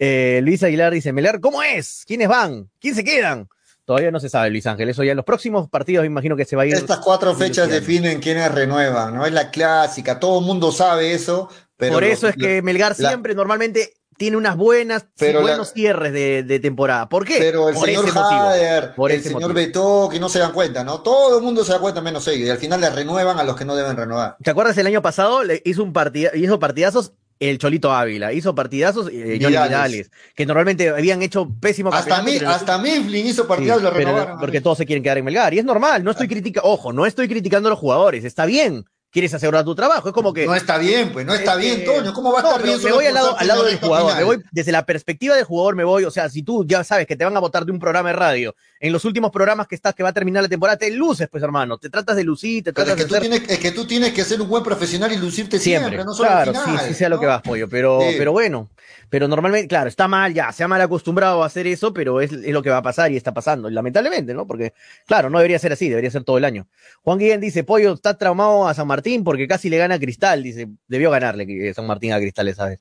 Eh, 0.00 0.40
Luis 0.42 0.64
Aguilar 0.64 0.92
dice, 0.92 1.12
Melgar, 1.12 1.38
¿cómo 1.38 1.62
es? 1.62 2.02
¿Quiénes 2.08 2.26
van? 2.26 2.68
¿Quién 2.80 2.96
se 2.96 3.04
quedan? 3.04 3.48
Todavía 3.92 4.10
no 4.10 4.20
se 4.20 4.30
sabe, 4.30 4.48
Luis 4.48 4.66
Ángel. 4.66 4.88
Eso 4.88 5.04
ya 5.04 5.10
en 5.10 5.16
los 5.16 5.26
próximos 5.26 5.68
partidos 5.68 6.04
me 6.04 6.06
imagino 6.06 6.34
que 6.34 6.46
se 6.46 6.56
va 6.56 6.62
a 6.62 6.66
ir. 6.66 6.72
Estas 6.72 7.00
cuatro 7.00 7.34
fechas 7.34 7.68
definen 7.68 8.20
quiénes 8.20 8.50
renuevan, 8.50 9.14
¿no? 9.14 9.26
Es 9.26 9.34
la 9.34 9.50
clásica, 9.50 10.18
todo 10.18 10.40
el 10.40 10.46
mundo 10.46 10.72
sabe 10.72 11.12
eso. 11.12 11.50
Pero 11.76 11.92
Por 11.92 12.04
eso 12.04 12.26
es 12.26 12.34
que 12.34 12.62
Melgar 12.62 12.94
siempre 12.94 13.34
normalmente 13.34 13.92
tiene 14.16 14.38
unas 14.38 14.56
buenas, 14.56 15.04
pero 15.18 15.42
buenos 15.42 15.68
la, 15.68 15.74
cierres 15.74 16.14
de, 16.14 16.42
de, 16.42 16.58
temporada. 16.58 17.10
¿Por 17.10 17.26
qué? 17.26 17.36
Pero 17.38 17.68
el 17.68 17.74
por 17.74 17.84
señor 17.84 18.06
Hader, 18.16 18.94
por 18.94 19.12
el 19.12 19.22
señor. 19.22 19.52
Beto, 19.52 20.08
que 20.10 20.18
no 20.18 20.30
se 20.30 20.38
dan 20.38 20.52
cuenta, 20.52 20.84
¿no? 20.84 21.02
Todo 21.02 21.36
el 21.36 21.44
mundo 21.44 21.62
se 21.62 21.72
da 21.72 21.78
cuenta 21.78 22.00
menos 22.00 22.26
ellos. 22.28 22.46
Y 22.46 22.50
al 22.50 22.56
final 22.56 22.80
le 22.80 22.88
renuevan 22.88 23.38
a 23.38 23.44
los 23.44 23.56
que 23.56 23.66
no 23.66 23.76
deben 23.76 23.94
renovar. 23.94 24.38
¿Te 24.42 24.50
acuerdas 24.50 24.78
el 24.78 24.86
año 24.86 25.02
pasado? 25.02 25.44
Le 25.44 25.60
hizo 25.66 25.82
un 25.82 25.92
partida, 25.92 26.30
hizo 26.34 26.58
partidazos 26.58 27.12
el 27.50 27.58
Cholito 27.58 27.92
Ávila, 27.92 28.32
hizo 28.32 28.54
partidazos 28.54 29.08
eh, 29.08 29.38
Johnny 29.40 29.56
Vidales, 29.56 30.10
que 30.34 30.46
normalmente 30.46 30.88
habían 30.88 31.22
hecho 31.22 31.48
pésimo 31.60 31.92
Hasta, 31.92 32.22
mi, 32.22 32.36
hasta 32.36 32.78
Mifflin 32.78 33.26
hizo 33.26 33.46
partidazos 33.46 33.82
sí, 33.82 33.88
lo 33.88 33.90
renovaron. 33.90 34.38
Porque 34.38 34.60
todos 34.60 34.78
se 34.78 34.86
quieren 34.86 35.02
quedar 35.02 35.18
en 35.18 35.24
Melgar, 35.24 35.52
y 35.54 35.58
es 35.58 35.64
normal, 35.64 36.04
no 36.04 36.10
estoy 36.12 36.28
criticando, 36.28 36.68
ojo, 36.68 36.92
no 36.92 37.04
estoy 37.04 37.28
criticando 37.28 37.68
a 37.68 37.70
los 37.70 37.78
jugadores, 37.78 38.24
está 38.24 38.46
bien, 38.46 38.84
quieres 39.12 39.32
asegurar 39.34 39.64
tu 39.64 39.74
trabajo. 39.74 40.08
Es 40.08 40.14
como 40.14 40.32
que. 40.32 40.46
No 40.46 40.54
está 40.54 40.78
bien, 40.78 41.12
pues, 41.12 41.24
no 41.24 41.34
está 41.34 41.54
bien, 41.54 41.80
eh, 41.80 41.84
Toño. 41.84 42.12
¿Cómo 42.12 42.32
va 42.32 42.40
a 42.40 42.42
no, 42.42 42.48
estar 42.48 42.62
bien? 42.64 42.82
Me 42.82 42.92
voy 42.92 43.06
al 43.06 43.14
lado, 43.14 43.38
al 43.38 43.46
lado 43.46 43.64
del 43.64 43.78
jugador. 43.78 44.16
Me 44.16 44.24
voy, 44.24 44.42
desde 44.50 44.72
la 44.72 44.84
perspectiva 44.84 45.36
del 45.36 45.44
jugador, 45.44 45.76
me 45.76 45.84
voy. 45.84 46.04
O 46.04 46.10
sea, 46.10 46.28
si 46.28 46.42
tú 46.42 46.64
ya 46.66 46.82
sabes 46.82 47.06
que 47.06 47.14
te 47.14 47.24
van 47.24 47.36
a 47.36 47.40
votar 47.40 47.64
de 47.64 47.72
un 47.72 47.78
programa 47.78 48.08
de 48.08 48.16
radio, 48.16 48.54
en 48.82 48.92
los 48.92 49.04
últimos 49.04 49.30
programas 49.30 49.68
que 49.68 49.76
estás, 49.76 49.94
que 49.94 50.02
va 50.02 50.08
a 50.08 50.12
terminar 50.12 50.42
la 50.42 50.48
temporada, 50.48 50.76
te 50.76 50.90
luces, 50.90 51.28
pues, 51.30 51.40
hermano. 51.44 51.78
Te 51.78 51.88
tratas 51.88 52.16
de 52.16 52.24
lucir, 52.24 52.64
te 52.64 52.72
tratas 52.72 52.98
es 52.98 53.04
que, 53.04 53.04
de 53.04 53.08
tú 53.08 53.20
tienes, 53.20 53.48
es 53.48 53.58
que 53.60 53.70
tú 53.70 53.86
tienes 53.86 54.12
que 54.12 54.24
ser 54.24 54.40
un 54.40 54.48
buen 54.48 54.64
profesional 54.64 55.12
y 55.12 55.18
lucirte 55.18 55.60
siempre, 55.60 55.90
siempre 55.90 56.04
no 56.04 56.12
solo 56.12 56.28
claro, 56.28 56.52
final, 56.52 56.80
sí, 56.80 56.86
sí, 56.88 56.94
sea 56.94 57.08
¿no? 57.08 57.14
lo 57.14 57.20
que 57.20 57.26
vas, 57.26 57.42
pollo. 57.42 57.68
Pero, 57.68 58.00
Sí. 58.00 58.16
pero 58.18 58.32
bueno. 58.32 58.68
Pero 59.08 59.28
normalmente, 59.28 59.68
claro, 59.68 59.88
está 59.88 60.08
mal 60.08 60.32
ya, 60.34 60.50
se 60.52 60.64
ha 60.64 60.68
mal 60.68 60.80
acostumbrado 60.80 61.42
a 61.42 61.46
hacer 61.46 61.66
eso, 61.66 61.92
pero 61.92 62.20
es, 62.22 62.32
es 62.32 62.52
lo 62.52 62.62
que 62.62 62.70
va 62.70 62.78
a 62.78 62.82
pasar 62.82 63.12
y 63.12 63.16
está 63.16 63.32
pasando, 63.34 63.68
lamentablemente, 63.70 64.32
¿no? 64.34 64.46
Porque, 64.46 64.72
claro, 65.06 65.28
no 65.30 65.38
debería 65.38 65.58
ser 65.58 65.70
así, 65.70 65.88
debería 65.88 66.10
ser 66.10 66.24
todo 66.24 66.38
el 66.38 66.44
año. 66.46 66.66
Juan 67.02 67.18
Guillén 67.18 67.40
dice, 67.40 67.62
Pollo 67.62 67.92
está 67.92 68.16
traumado 68.16 68.66
a 68.66 68.74
San 68.74 68.86
Martín 68.86 69.22
porque 69.22 69.46
casi 69.46 69.68
le 69.68 69.76
gana 69.76 69.96
a 69.96 69.98
Cristal, 69.98 70.42
dice, 70.42 70.66
debió 70.88 71.10
ganarle 71.10 71.44
eh, 71.68 71.74
San 71.74 71.86
Martín 71.86 72.14
a 72.14 72.18
Cristal 72.18 72.48
esa 72.48 72.66
vez. 72.66 72.80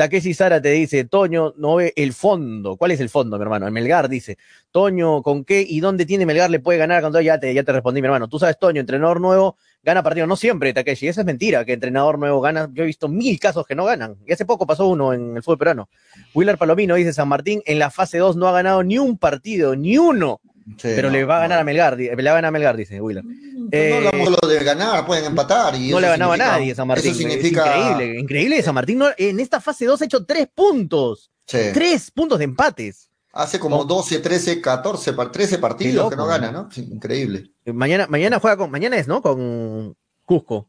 Takeshi 0.00 0.32
Sara 0.32 0.62
te 0.62 0.70
dice, 0.70 1.04
Toño 1.04 1.52
no 1.58 1.74
ve 1.74 1.92
el 1.94 2.14
fondo. 2.14 2.78
¿Cuál 2.78 2.92
es 2.92 3.00
el 3.00 3.10
fondo, 3.10 3.36
mi 3.36 3.42
hermano? 3.42 3.66
El 3.66 3.72
Melgar 3.72 4.08
dice, 4.08 4.38
Toño, 4.70 5.22
¿con 5.22 5.44
qué 5.44 5.60
y 5.60 5.80
dónde 5.80 6.06
tiene 6.06 6.24
Melgar 6.24 6.48
le 6.48 6.58
puede 6.58 6.78
ganar? 6.78 7.02
Cuando 7.02 7.20
ya 7.20 7.38
te, 7.38 7.52
ya 7.52 7.64
te 7.64 7.72
respondí, 7.72 8.00
mi 8.00 8.06
hermano. 8.06 8.26
Tú 8.26 8.38
sabes, 8.38 8.58
Toño, 8.58 8.80
entrenador 8.80 9.20
nuevo, 9.20 9.58
gana 9.82 10.02
partido. 10.02 10.26
No 10.26 10.36
siempre, 10.36 10.72
Takeshi. 10.72 11.06
Esa 11.06 11.20
es 11.20 11.26
mentira, 11.26 11.66
que 11.66 11.74
entrenador 11.74 12.18
nuevo 12.18 12.40
gana. 12.40 12.70
Yo 12.72 12.84
he 12.84 12.86
visto 12.86 13.08
mil 13.08 13.38
casos 13.38 13.66
que 13.66 13.74
no 13.74 13.84
ganan. 13.84 14.16
Y 14.26 14.32
hace 14.32 14.46
poco 14.46 14.66
pasó 14.66 14.88
uno 14.88 15.12
en 15.12 15.36
el 15.36 15.42
fútbol 15.42 15.58
peruano. 15.58 15.90
Willer 16.32 16.56
Palomino 16.56 16.94
dice, 16.94 17.12
San 17.12 17.28
Martín 17.28 17.60
en 17.66 17.78
la 17.78 17.90
fase 17.90 18.16
2 18.16 18.36
no 18.36 18.48
ha 18.48 18.52
ganado 18.52 18.82
ni 18.82 18.96
un 18.96 19.18
partido, 19.18 19.76
ni 19.76 19.98
uno. 19.98 20.40
Sí, 20.76 20.88
pero 20.94 21.08
no, 21.08 21.14
le 21.16 21.24
va 21.24 21.36
a 21.38 21.40
ganar 21.40 21.58
no. 21.58 21.60
a 21.62 21.64
Melgar, 21.64 21.96
le 21.98 22.14
va 22.14 22.20
a 22.30 22.34
ganar 22.34 22.46
a 22.46 22.50
Melgar, 22.50 22.76
dice 22.76 23.00
Willer. 23.00 23.24
No 23.24 23.96
hablamos 23.96 24.24
solo 24.34 24.48
de 24.48 24.64
ganar, 24.64 25.06
pueden 25.06 25.24
empatar. 25.26 25.74
Y 25.76 25.90
no 25.90 26.00
le 26.00 26.08
ganaba 26.08 26.34
a 26.34 26.36
nadie 26.36 26.74
San 26.74 26.86
Martín. 26.88 27.10
Eso 27.10 27.18
significa. 27.18 27.64
Es 27.64 27.90
increíble, 27.92 28.20
increíble. 28.20 28.62
San 28.62 28.74
Martín 28.74 28.98
no- 28.98 29.08
en 29.16 29.40
esta 29.40 29.60
fase 29.60 29.84
2 29.86 30.00
ha 30.02 30.04
hecho 30.04 30.24
tres 30.24 30.48
puntos. 30.54 31.30
Sí. 31.46 31.58
Tres 31.74 32.10
puntos 32.10 32.38
de 32.38 32.44
empates. 32.44 33.10
Hace 33.32 33.58
como 33.60 33.76
No. 33.78 33.84
12, 33.84 34.18
13, 34.18 34.60
14, 34.60 35.12
par- 35.12 35.30
13 35.30 35.58
partidos 35.58 35.94
loco, 35.96 36.10
que 36.10 36.16
no 36.16 36.26
gana, 36.26 36.50
¿no? 36.50 36.68
Sí, 36.72 36.80
increíble. 36.90 37.52
Eh, 37.64 37.72
Mañana, 37.72 38.06
mañana 38.08 38.40
juega 38.40 38.56
con, 38.56 38.70
mañana 38.70 38.96
es, 38.96 39.06
¿no? 39.06 39.22
Con 39.22 39.96
Cusco. 40.24 40.68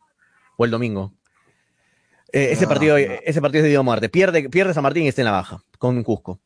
O 0.58 0.66
el 0.66 0.70
domingo. 0.72 1.14
Eh, 2.34 2.50
ese, 2.52 2.64
No, 2.64 2.70
partido, 2.70 2.98
no. 2.98 3.04
ese 3.26 3.42
partido 3.42 3.66
es 3.66 3.72
de 3.72 3.78
o 3.78 3.84
muerte. 3.84 4.10
Pierde, 4.10 4.48
pierde 4.50 4.74
San 4.74 4.84
Martín 4.84 5.04
y 5.04 5.08
está 5.10 5.22
en 5.22 5.26
la 5.26 5.32
baja. 5.32 5.64
Con 5.80 6.04
Cusco. 6.04 6.40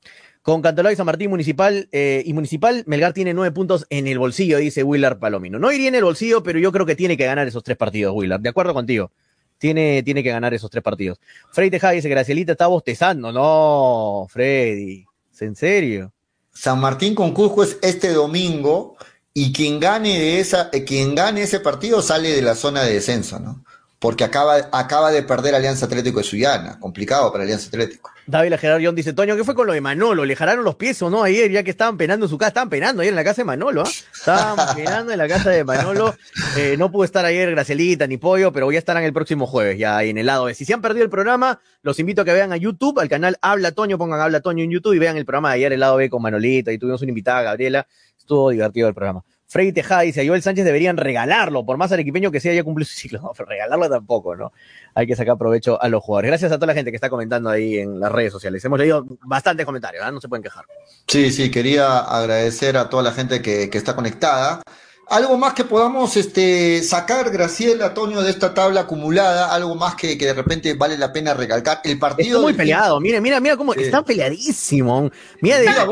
Con 0.46 0.62
Cantolao 0.62 0.94
y 0.94 0.96
San 0.96 1.08
Martín 1.08 1.32
Municipal 1.32 1.90
eh, 1.92 2.22
y 2.24 2.32
Municipal, 2.34 2.84
Melgar 2.86 3.14
tiene 3.14 3.34
nueve 3.34 3.52
puntos 3.52 3.88
en 3.90 4.06
el 4.06 4.20
bolsillo, 4.20 4.60
dice 4.60 4.84
Willard 4.84 5.18
Palomino. 5.18 5.58
No 5.58 5.72
iría 5.72 5.88
en 5.88 5.96
el 5.96 6.04
bolsillo, 6.04 6.44
pero 6.44 6.60
yo 6.60 6.72
creo 6.72 6.86
que 6.86 6.96
tiene 6.96 7.18
que 7.18 7.26
ganar 7.26 7.48
esos 7.48 7.64
tres 7.64 7.76
partidos, 7.76 8.14
Willard. 8.16 8.42
De 8.42 8.50
acuerdo 8.50 8.76
contigo. 8.76 9.10
Tiene, 9.58 10.04
tiene 10.04 10.22
que 10.22 10.30
ganar 10.30 10.54
esos 10.54 10.70
tres 10.70 10.84
partidos. 10.84 11.20
Freddy 11.52 11.72
Tejada 11.72 11.94
dice, 11.94 12.10
Gracielita 12.10 12.52
está 12.52 12.68
bostezando. 12.68 13.32
No, 13.32 14.28
Freddy. 14.30 15.04
¿Es 15.34 15.42
en 15.42 15.56
serio? 15.56 16.14
San 16.54 16.80
Martín 16.80 17.16
con 17.16 17.34
Cusco 17.34 17.64
es 17.64 17.80
este 17.82 18.14
domingo 18.14 18.98
y 19.34 19.52
quien 19.52 19.80
gane 19.80 20.20
de 20.20 20.40
esa, 20.42 20.70
eh, 20.72 20.84
quien 20.84 21.16
gane 21.16 21.42
ese 21.42 21.60
partido 21.60 22.04
sale 22.04 22.30
de 22.30 22.44
la 22.44 22.54
zona 22.54 22.84
de 22.84 22.94
descenso, 22.94 23.40
¿no? 23.40 23.66
Porque 23.98 24.24
acaba, 24.24 24.70
acaba 24.72 25.10
de 25.10 25.24
perder 25.24 25.56
Alianza 25.56 25.88
Atlético 25.88 26.20
de 26.20 26.26
Sullana, 26.26 26.80
complicado 26.80 27.32
para 27.32 27.46
Alianza 27.46 27.70
Atlético. 27.70 28.12
David 28.28 28.56
Gerardo 28.56 28.92
dice, 28.94 29.14
Toño, 29.14 29.36
¿qué 29.36 29.44
fue 29.44 29.54
con 29.54 29.68
lo 29.68 29.74
de 29.74 29.82
Manolo? 29.82 30.26
¿Le 30.26 30.36
jalaron 30.36 30.66
los 30.66 30.76
pies 30.76 31.00
o 31.04 31.12
no 31.12 31.24
ayer? 31.24 31.52
Ya 31.52 31.64
que 31.64 31.70
estaban 31.70 31.96
penando 31.96 32.26
en 32.26 32.30
su 32.30 32.38
casa, 32.40 32.50
estaban 32.50 32.70
penando 32.70 33.02
ayer 33.02 33.12
en 33.12 33.16
la 33.16 33.24
casa 33.24 33.42
de 33.42 33.46
Manolo, 33.46 33.84
¿ah? 33.84 33.90
Estaban 34.14 34.58
penando 34.76 35.12
en 35.12 35.18
la 35.18 35.28
casa 35.28 35.52
de 35.52 35.64
Manolo. 35.64 36.16
Eh, 36.58 36.76
no 36.78 36.92
pudo 36.92 37.04
estar 37.04 37.24
ayer 37.24 37.52
Gracelita 37.52 38.08
ni 38.08 38.18
Pollo, 38.18 38.52
pero 38.52 38.72
ya 38.72 38.80
estarán 38.80 39.04
el 39.04 39.14
próximo 39.14 39.46
jueves, 39.46 39.78
ya 39.78 39.98
ahí 39.98 40.10
en 40.10 40.18
el 40.18 40.26
lado 40.26 40.46
B. 40.46 40.56
Si 40.56 40.66
se 40.66 40.74
han 40.74 40.82
perdido 40.82 41.04
el 41.04 41.12
programa, 41.12 41.60
los 41.84 42.00
invito 42.00 42.24
a 42.24 42.26
que 42.26 42.34
vean 42.34 42.52
a 42.52 42.58
YouTube, 42.58 43.00
al 43.00 43.10
canal 43.10 43.38
Habla 43.42 43.74
Toño, 43.74 44.00
pongan 44.00 44.20
Habla 44.20 44.42
Toño 44.42 44.64
en 44.64 44.72
YouTube 44.72 44.94
y 44.94 45.00
vean 45.00 45.18
el 45.18 45.26
programa 45.26 45.50
de 45.50 45.56
ayer, 45.56 45.74
el 45.74 45.80
lado 45.80 45.98
B 45.98 46.10
con 46.10 46.22
Manolita, 46.22 46.72
y 46.72 46.80
tuvimos 46.80 47.02
una 47.04 47.10
invitada, 47.10 47.44
Gabriela. 47.44 47.88
Estuvo 48.18 48.50
divertido 48.50 48.88
el 48.88 48.96
programa. 48.96 49.24
Freddy 49.56 49.72
Tejada 49.72 50.02
dice, 50.02 50.20
a 50.20 50.28
Joel 50.28 50.42
Sánchez 50.42 50.66
deberían 50.66 50.98
regalarlo, 50.98 51.66
por 51.66 51.78
más 51.78 51.90
arequipeño 51.90 52.30
que 52.30 52.42
sea, 52.42 52.54
ya 52.54 52.62
cumplió 52.66 52.86
su 52.86 52.94
ciclo. 52.94 53.22
No, 53.24 53.32
pero 53.32 53.48
regalarlo 53.48 53.90
tampoco, 53.90 54.36
¿no? 54.36 54.52
Hay 54.94 55.08
que 55.08 55.16
sacar 55.16 55.38
provecho 55.38 55.82
a 55.82 55.88
los 55.88 56.04
jugadores. 56.04 56.32
Gracias 56.32 56.52
a 56.52 56.56
toda 56.56 56.68
la 56.68 56.74
gente 56.74 56.92
que 56.92 56.98
está 56.98 57.10
comentando 57.10 57.50
ahí 57.50 57.78
en 57.78 57.98
las 58.02 58.12
redes 58.12 58.34
sociales. 58.34 58.66
Hemos 58.66 58.80
leído 58.80 59.06
bastantes 59.22 59.66
comentarios, 59.66 60.04
¿ah? 60.06 60.12
no 60.12 60.20
se 60.20 60.28
pueden 60.28 60.44
quejar. 60.44 60.66
Sí, 61.08 61.32
sí, 61.32 61.50
quería 61.50 62.00
agradecer 62.00 62.76
a 62.76 62.90
toda 62.90 63.02
la 63.02 63.14
gente 63.14 63.42
que, 63.42 63.70
que 63.70 63.78
está 63.78 63.96
conectada. 63.96 64.62
Algo 65.08 65.38
más 65.38 65.54
que 65.54 65.64
podamos 65.64 66.18
este, 66.18 66.84
sacar, 66.84 67.30
Graciela, 67.30 67.86
Antonio, 67.86 68.22
de 68.24 68.32
esta 68.32 68.54
tabla 68.54 68.82
acumulada, 68.82 69.56
algo 69.56 69.76
más 69.76 69.96
que, 69.96 70.18
que 70.18 70.26
de 70.26 70.34
repente 70.34 70.74
vale 70.74 70.98
la 70.98 71.14
pena 71.14 71.34
recalcar. 71.34 71.80
El 71.86 71.98
partido. 71.98 72.40
Está 72.40 72.42
muy 72.42 72.54
peleado. 72.54 73.00
Mira, 73.00 73.22
mira, 73.22 73.40
mira 73.40 73.56
cómo 73.56 73.74
Sí. 73.74 73.84
está 73.84 74.04
peleadísimo. 74.04 75.10
Mira, 75.40 75.60
de, 75.60 75.70
Mira, 75.70 75.86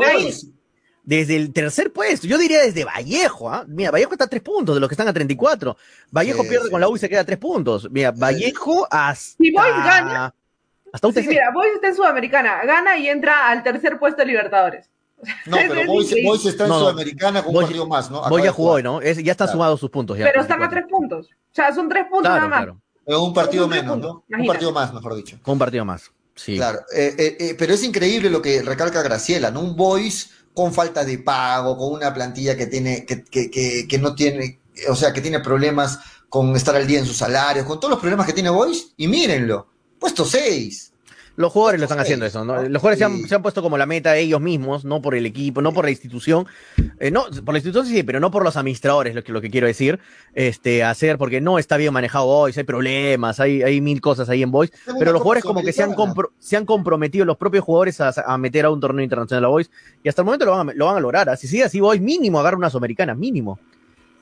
desde 1.04 1.36
el 1.36 1.52
tercer 1.52 1.92
puesto, 1.92 2.26
yo 2.26 2.38
diría 2.38 2.62
desde 2.62 2.84
Vallejo, 2.84 3.50
¿ah? 3.50 3.64
Mira, 3.68 3.90
Vallejo 3.90 4.12
está 4.12 4.24
a 4.24 4.28
tres 4.28 4.42
puntos 4.42 4.74
de 4.74 4.80
los 4.80 4.88
que 4.88 4.94
están 4.94 5.08
a 5.08 5.12
34. 5.12 5.76
Vallejo 6.10 6.42
Sí, 6.42 6.48
pierde 6.48 6.64
sí. 6.66 6.70
con 6.70 6.80
la 6.80 6.88
U 6.88 6.96
y 6.96 6.98
se 6.98 7.08
queda 7.08 7.20
a 7.20 7.24
tres 7.24 7.38
puntos. 7.38 7.88
Mira, 7.90 8.10
Vallejo 8.12 8.86
hasta. 8.90 9.36
Si 9.42 9.50
Boys 9.52 9.74
gana- 9.84 10.34
Hasta 10.92 11.12
Sí, 11.12 11.26
mira, 11.26 11.50
Boys 11.52 11.74
está 11.74 11.88
en 11.88 11.96
Sudamericana, 11.96 12.64
gana 12.64 12.96
y 12.96 13.08
entra 13.08 13.48
al 13.50 13.62
tercer 13.64 13.98
puesto 13.98 14.22
de 14.22 14.26
Libertadores. 14.26 14.88
No, 15.46 15.56
pero 15.68 15.86
Boys. 15.86 16.14
Boys 16.24 16.46
está 16.46 16.64
en 16.64 16.68
No. 16.70 16.78
Sudamericana 16.80 17.42
con 17.42 17.48
un 17.50 17.54
Boys- 17.54 17.64
partido 17.66 17.86
más, 17.88 18.10
¿no? 18.10 18.18
Boys 18.18 18.26
Acaba 18.26 18.38
ya 18.40 18.44
de 18.44 18.50
jugó, 18.50 18.68
jugar. 18.70 18.84
¿no? 18.84 19.00
Es- 19.00 19.18
ya 19.22 19.32
están 19.32 19.46
Claro. 19.46 19.52
sumados 19.52 19.80
sus 19.80 19.90
puntos. 19.90 20.16
Ya, 20.18 20.24
Pero 20.26 20.40
están 20.42 20.62
a 20.62 20.68
34. 20.68 21.18
tres 21.18 21.26
puntos. 21.26 21.26
O 21.50 21.54
sea, 21.54 21.74
son 21.74 21.88
tres 21.88 22.04
puntos 22.04 22.20
Claro, 22.30 22.36
nada 22.36 22.48
más. 22.48 22.64
claro. 22.64 22.80
Eh, 23.06 23.16
Un 23.16 23.34
partido 23.34 23.68
menos, 23.68 23.98
¿no? 23.98 24.24
Un 24.30 24.46
partido 24.46 24.72
más, 24.72 24.94
mejor 24.94 25.14
dicho. 25.16 25.36
Con 25.42 25.52
un 25.54 25.58
partido 25.58 25.84
más. 25.84 26.10
Sí. 26.36 26.56
Claro, 26.56 26.78
eh, 26.94 27.14
eh, 27.18 27.36
eh, 27.40 27.54
pero 27.58 27.74
es 27.74 27.82
increíble 27.84 28.30
lo 28.30 28.40
que 28.40 28.62
recalca 28.62 29.02
Graciela, 29.02 29.50
¿no? 29.50 29.60
Un 29.60 29.76
Boys 29.76 30.30
con 30.54 30.72
falta 30.72 31.04
de 31.04 31.18
pago, 31.18 31.76
con 31.76 31.92
una 31.92 32.14
plantilla 32.14 32.56
que 32.56 32.66
tiene, 32.66 33.04
que, 33.04 33.24
que, 33.24 33.86
que, 33.88 33.98
no 33.98 34.14
tiene, 34.14 34.60
o 34.88 34.94
sea, 34.94 35.12
que 35.12 35.20
tiene 35.20 35.40
problemas 35.40 35.98
con 36.28 36.54
estar 36.56 36.74
al 36.76 36.86
día 36.86 37.00
en 37.00 37.06
sus 37.06 37.16
salarios, 37.16 37.66
con 37.66 37.78
todos 37.78 37.90
los 37.90 38.00
problemas 38.00 38.26
que 38.26 38.32
tiene 38.32 38.50
Boys, 38.50 38.92
y 38.96 39.08
mírenlo, 39.08 39.66
puesto 39.98 40.24
6. 40.24 40.92
Los 41.36 41.52
jugadores 41.52 41.80
lo 41.80 41.86
están 41.86 41.98
haciendo 41.98 42.26
eso, 42.26 42.44
¿no? 42.44 42.54
¿no? 42.62 42.68
Los 42.68 42.80
jugadores 42.80 42.98
se, 42.98 43.04
han, 43.04 43.28
se 43.28 43.34
han 43.34 43.42
puesto 43.42 43.60
como 43.60 43.76
la 43.76 43.86
meta 43.86 44.16
ellos 44.16 44.40
mismos, 44.40 44.84
no 44.84 45.02
por 45.02 45.16
el 45.16 45.26
equipo, 45.26 45.60
no 45.62 45.72
por 45.72 45.84
la 45.84 45.90
institución. 45.90 46.46
Eh, 47.00 47.10
no, 47.10 47.24
por 47.44 47.54
la 47.54 47.58
institución 47.58 47.86
sí, 47.86 48.02
pero 48.04 48.20
no 48.20 48.30
por 48.30 48.44
los 48.44 48.56
administradores, 48.56 49.16
lo 49.16 49.24
que, 49.24 49.32
lo 49.32 49.40
que 49.40 49.50
quiero 49.50 49.66
decir. 49.66 49.98
Este, 50.34 50.84
hacer, 50.84 51.18
porque 51.18 51.40
no 51.40 51.58
está 51.58 51.76
bien 51.76 51.92
manejado 51.92 52.26
Boys, 52.26 52.56
hay 52.56 52.62
problemas, 52.64 53.40
hay, 53.40 53.62
hay 53.62 53.80
mil 53.80 54.00
cosas 54.00 54.28
ahí 54.28 54.42
en 54.42 54.52
Boys. 54.52 54.70
una 54.86 54.98
Pero 54.98 55.12
los 55.12 55.22
jugadores 55.22 55.42
como 55.44 55.62
que 55.62 55.72
se 55.72 55.82
han, 55.82 55.94
compro- 55.94 56.30
se 56.38 56.56
han 56.56 56.64
comprometido, 56.66 57.24
los 57.24 57.36
propios 57.36 57.64
jugadores, 57.64 58.00
a, 58.00 58.12
a 58.26 58.38
meter 58.38 58.64
a 58.66 58.70
un 58.70 58.78
torneo 58.78 59.02
internacional 59.02 59.44
a 59.44 59.48
Boys. 59.48 59.70
Y 60.04 60.08
hasta 60.08 60.22
el 60.22 60.26
momento 60.26 60.44
lo 60.44 60.52
van 60.52 60.70
a, 60.70 60.72
lo 60.72 60.86
van 60.86 60.96
a 60.98 61.00
lograr. 61.00 61.28
Así 61.28 61.48
sigue 61.48 61.64
así 61.64 61.80
Boys, 61.80 62.00
mínimo 62.00 62.38
agarra 62.38 62.56
una 62.56 62.70
sudamericana, 62.70 63.14
mínimo. 63.16 63.58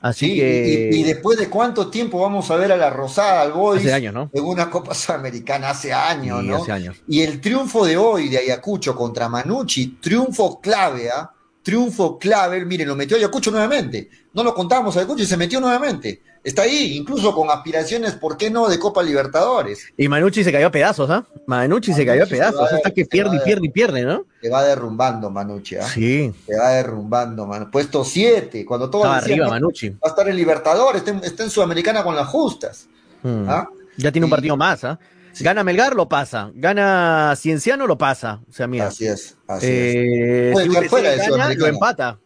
Así 0.03 0.27
Sí, 0.31 0.35
que... 0.35 0.89
y, 0.93 0.99
y 0.99 1.03
después 1.03 1.39
de 1.39 1.49
cuánto 1.49 1.89
tiempo 1.89 2.19
vamos 2.21 2.51
a 2.51 2.55
ver 2.57 2.71
a 2.73 2.77
la 2.77 2.89
Rosada, 2.89 3.41
al 3.41 3.53
Boys, 3.53 3.81
hace 3.81 3.93
años, 3.93 4.13
¿no? 4.13 4.29
en 4.33 4.43
una 4.43 4.69
Copa 4.69 4.93
Sudamericana, 4.93 5.69
hace 5.71 5.91
años, 5.93 6.41
Sí, 6.41 6.47
¿no? 6.47 6.57
hace 6.57 6.71
años. 6.73 6.97
Y 7.07 7.21
el 7.21 7.39
triunfo 7.41 7.85
de 7.85 7.95
hoy 7.97 8.27
de 8.29 8.37
Ayacucho 8.37 8.95
contra 8.95 9.29
Manucci, 9.29 9.97
triunfo 10.01 10.59
clave, 10.59 11.09
¿ah? 11.09 11.31
Triunfo 11.63 12.19
clave, 12.19 12.65
miren, 12.65 12.89
lo 12.89 12.95
metió 12.97 13.15
Ayacucho 13.15 13.49
nuevamente. 13.49 14.09
No 14.33 14.43
lo 14.43 14.53
contamos 14.53 14.97
Ayacucho 14.97 15.23
y 15.23 15.25
se 15.25 15.37
metió 15.37 15.61
nuevamente. 15.61 16.21
Está 16.43 16.63
ahí, 16.63 16.97
incluso 16.97 17.33
con 17.33 17.49
aspiraciones, 17.49 18.13
¿por 18.15 18.35
qué 18.35 18.49
no?, 18.49 18.67
de 18.67 18.77
Copa 18.77 19.01
Libertadores. 19.01 19.87
Y 19.95 20.09
Manucci 20.09 20.43
se 20.43 20.51
cayó 20.51 20.67
a 20.67 20.71
pedazos, 20.71 21.09
¿ah? 21.09 21.25
Manucci 21.47 21.93
se 21.93 22.05
cayó 22.05 22.25
a 22.25 22.27
pedazos, 22.27 22.69
hasta 22.71 22.91
que 22.91 23.05
pierde 23.05 23.37
y 23.37 23.39
pierde 23.39 23.67
y 23.67 23.69
pierde, 23.69 24.03
¿no? 24.03 24.25
Se 24.41 24.49
va 24.49 24.61
derrumbando 24.63 25.29
Manucci, 25.29 25.77
¿ah? 25.77 25.87
Sí, 25.87 26.33
Se 26.45 26.57
va 26.57 26.71
derrumbando, 26.71 27.47
man. 27.47 27.71
Puesto 27.71 28.03
7, 28.03 28.65
cuando 28.65 28.87
decían, 28.87 29.13
arriba 29.13 29.45
"No, 29.45 29.51
Manucci. 29.51 29.89
va 29.91 29.97
a 30.03 30.07
estar 30.09 30.27
en 30.27 30.35
Libertadores, 30.35 30.97
está 31.01 31.11
en, 31.11 31.23
está 31.23 31.43
en 31.43 31.49
Sudamericana 31.49 32.03
con 32.03 32.13
las 32.15 32.27
justas. 32.27 32.87
Mm. 33.21 33.45
¿ah? 33.47 33.69
Ya 33.95 34.11
tiene 34.11 34.25
un 34.25 34.31
partido 34.31 34.57
más, 34.57 34.83
¿ah? 34.83 34.99
Gana 35.39 35.63
Melgar, 35.63 35.95
lo 35.95 36.07
pasa. 36.09 36.51
Gana 36.53 37.33
Cienciano, 37.37 37.87
lo 37.87 37.97
pasa. 37.97 38.41
O 38.49 38.53
sea, 38.53 38.67
mira. 38.67 38.87
Así 38.87 39.07
es, 39.07 39.37
así 39.47 39.65
es. 39.65 39.71
eh, 39.95 40.49
Puede 40.53 40.69
si 40.69 40.89
fuera 40.89 41.09
de 41.11 41.17
gana, 41.17 41.53
lo 41.55 41.67
empata. 41.67 42.19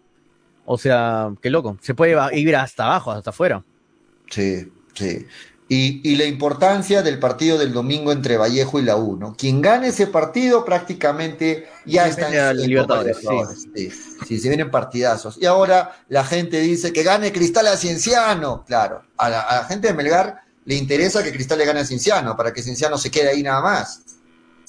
O 0.65 0.77
sea, 0.77 1.31
qué 1.41 1.49
loco. 1.49 1.77
Se 1.81 1.93
puede 1.93 2.17
ir 2.37 2.55
hasta 2.55 2.85
abajo, 2.85 3.11
hasta 3.11 3.29
afuera. 3.29 3.63
Sí, 4.29 4.71
sí. 4.93 5.25
Y, 5.69 5.99
y 6.09 6.15
la 6.15 6.23
importancia 6.23 7.01
del 7.01 7.19
partido 7.19 7.57
del 7.57 7.73
domingo 7.73 8.13
entre 8.13 8.37
Vallejo 8.37 8.79
y 8.79 8.83
la 8.83 8.95
U, 8.95 9.17
¿no? 9.17 9.35
Quien 9.35 9.61
gane 9.61 9.89
ese 9.89 10.07
partido 10.07 10.63
prácticamente 10.63 11.67
ya 11.85 12.07
está 12.07 12.27
en, 12.51 12.57
Libertadores, 12.57 13.17
Libertadores, 13.21 13.67
Sí. 13.75 13.91
sí, 14.25 14.39
se 14.39 14.47
vienen 14.47 14.71
partidazos. 14.71 15.37
Y 15.41 15.45
ahora 15.45 15.91
la 16.07 16.23
gente 16.23 16.61
dice 16.61 16.93
que 16.93 17.03
gane 17.03 17.33
Cristal 17.33 17.67
a 17.67 17.75
Cienciano. 17.75 18.63
Claro, 18.65 19.03
a 19.17 19.29
la, 19.29 19.41
a 19.41 19.55
la 19.57 19.63
gente 19.65 19.89
de 19.89 19.93
Melgar 19.93 20.41
le 20.63 20.75
interesa 20.75 21.21
que 21.21 21.33
Cristal 21.33 21.57
le 21.57 21.65
gane 21.65 21.81
a 21.81 21.85
Cienciano, 21.85 22.37
para 22.37 22.53
que 22.53 22.61
Cienciano 22.61 22.97
se 22.97 23.11
quede 23.11 23.29
ahí 23.29 23.43
nada 23.43 23.59
más. 23.61 24.03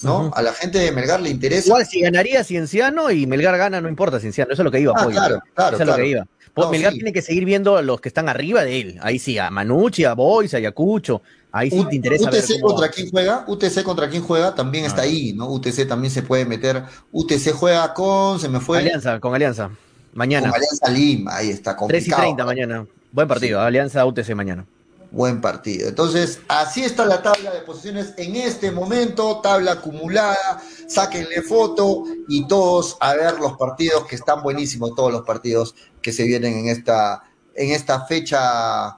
¿no? 0.01 0.31
A 0.33 0.41
la 0.41 0.53
gente 0.53 0.79
de 0.79 0.91
Melgar 0.91 1.19
le 1.21 1.29
interesa. 1.29 1.67
Igual 1.67 1.85
si 1.85 2.01
ganaría 2.01 2.43
Cienciano 2.43 3.11
y 3.11 3.25
Melgar 3.27 3.57
gana, 3.57 3.79
no 3.81 3.89
importa 3.89 4.19
Cienciano. 4.19 4.51
Eso 4.51 4.61
es 4.61 4.65
lo 4.65 4.71
que 4.71 4.79
iba, 4.81 4.93
Ah, 4.95 5.03
Pollo. 5.03 5.15
claro, 5.15 5.39
claro, 5.55 5.75
Eso 5.75 5.83
es 5.83 5.89
lo 5.89 5.95
que 5.95 6.07
iba. 6.07 6.27
No, 6.65 6.71
Melgar 6.71 6.91
sí. 6.93 6.99
tiene 6.99 7.13
que 7.13 7.21
seguir 7.21 7.45
viendo 7.45 7.77
a 7.77 7.81
los 7.81 7.99
que 8.01 8.09
están 8.09 8.29
arriba 8.29 8.63
de 8.63 8.79
él. 8.81 8.99
Ahí 9.01 9.19
sí, 9.19 9.37
a 9.37 9.49
Manucci, 9.49 10.03
a 10.05 10.13
Boys, 10.13 10.53
a 10.53 10.57
Ayacucho. 10.57 11.21
Ahí 11.51 11.71
sí 11.71 11.79
U- 11.79 11.87
te 11.89 11.95
interesa 11.95 12.29
ver 12.29 12.41
UTC 12.43 12.53
cómo 12.61 12.73
contra 12.73 12.87
va. 12.87 12.93
quién 12.93 13.09
juega, 13.09 13.43
UTC 13.47 13.83
contra 13.83 14.09
quién 14.09 14.21
juega, 14.23 14.53
también 14.53 14.85
está 14.85 15.01
Ah. 15.01 15.05
ahí, 15.05 15.33
¿no? 15.33 15.49
UTC 15.49 15.87
también 15.87 16.11
se 16.11 16.21
puede 16.21 16.45
meter. 16.45 16.83
UTC 17.11 17.51
juega 17.53 17.93
con, 17.93 18.39
se 18.39 18.47
me 18.49 18.59
fue, 18.59 18.77
Alianza, 18.79 19.19
con 19.19 19.33
Alianza. 19.33 19.69
Mañana. 20.13 20.49
con 20.49 20.55
Alianza 20.57 20.89
Lima, 20.89 21.35
ahí 21.37 21.49
está 21.49 21.71
3 21.75 21.77
y 21.77 21.79
complicado. 21.79 22.21
30 22.23 22.45
mañana. 22.45 22.85
Buen 23.11 23.27
partido. 23.27 23.61
Alianza 23.61 24.05
UTC 24.05 24.35
mañana. 24.35 24.65
Buen 25.11 25.41
partido. 25.41 25.89
Entonces, 25.89 26.39
así 26.47 26.83
está 26.83 27.03
la 27.05 27.21
tabla 27.23 27.51
de 27.51 27.61
posiciones 27.61 28.13
en 28.17 28.35
este 28.35 28.71
momento, 28.71 29.41
tabla 29.41 29.71
acumulada, 29.71 30.61
sáquenle 30.87 31.41
foto 31.41 32.03
y 32.27 32.47
todos 32.47 32.95
a 32.99 33.15
ver 33.15 33.39
los 33.39 33.53
partidos 33.57 34.05
que 34.05 34.15
están 34.15 34.43
buenísimos, 34.43 34.93
todos 34.95 35.11
los 35.11 35.23
partidos 35.23 35.73
que 36.01 36.11
se 36.13 36.25
vienen 36.25 36.53
en 36.59 36.67
esta, 36.69 37.23
en 37.55 37.71
esta 37.71 38.05
fecha. 38.05 38.97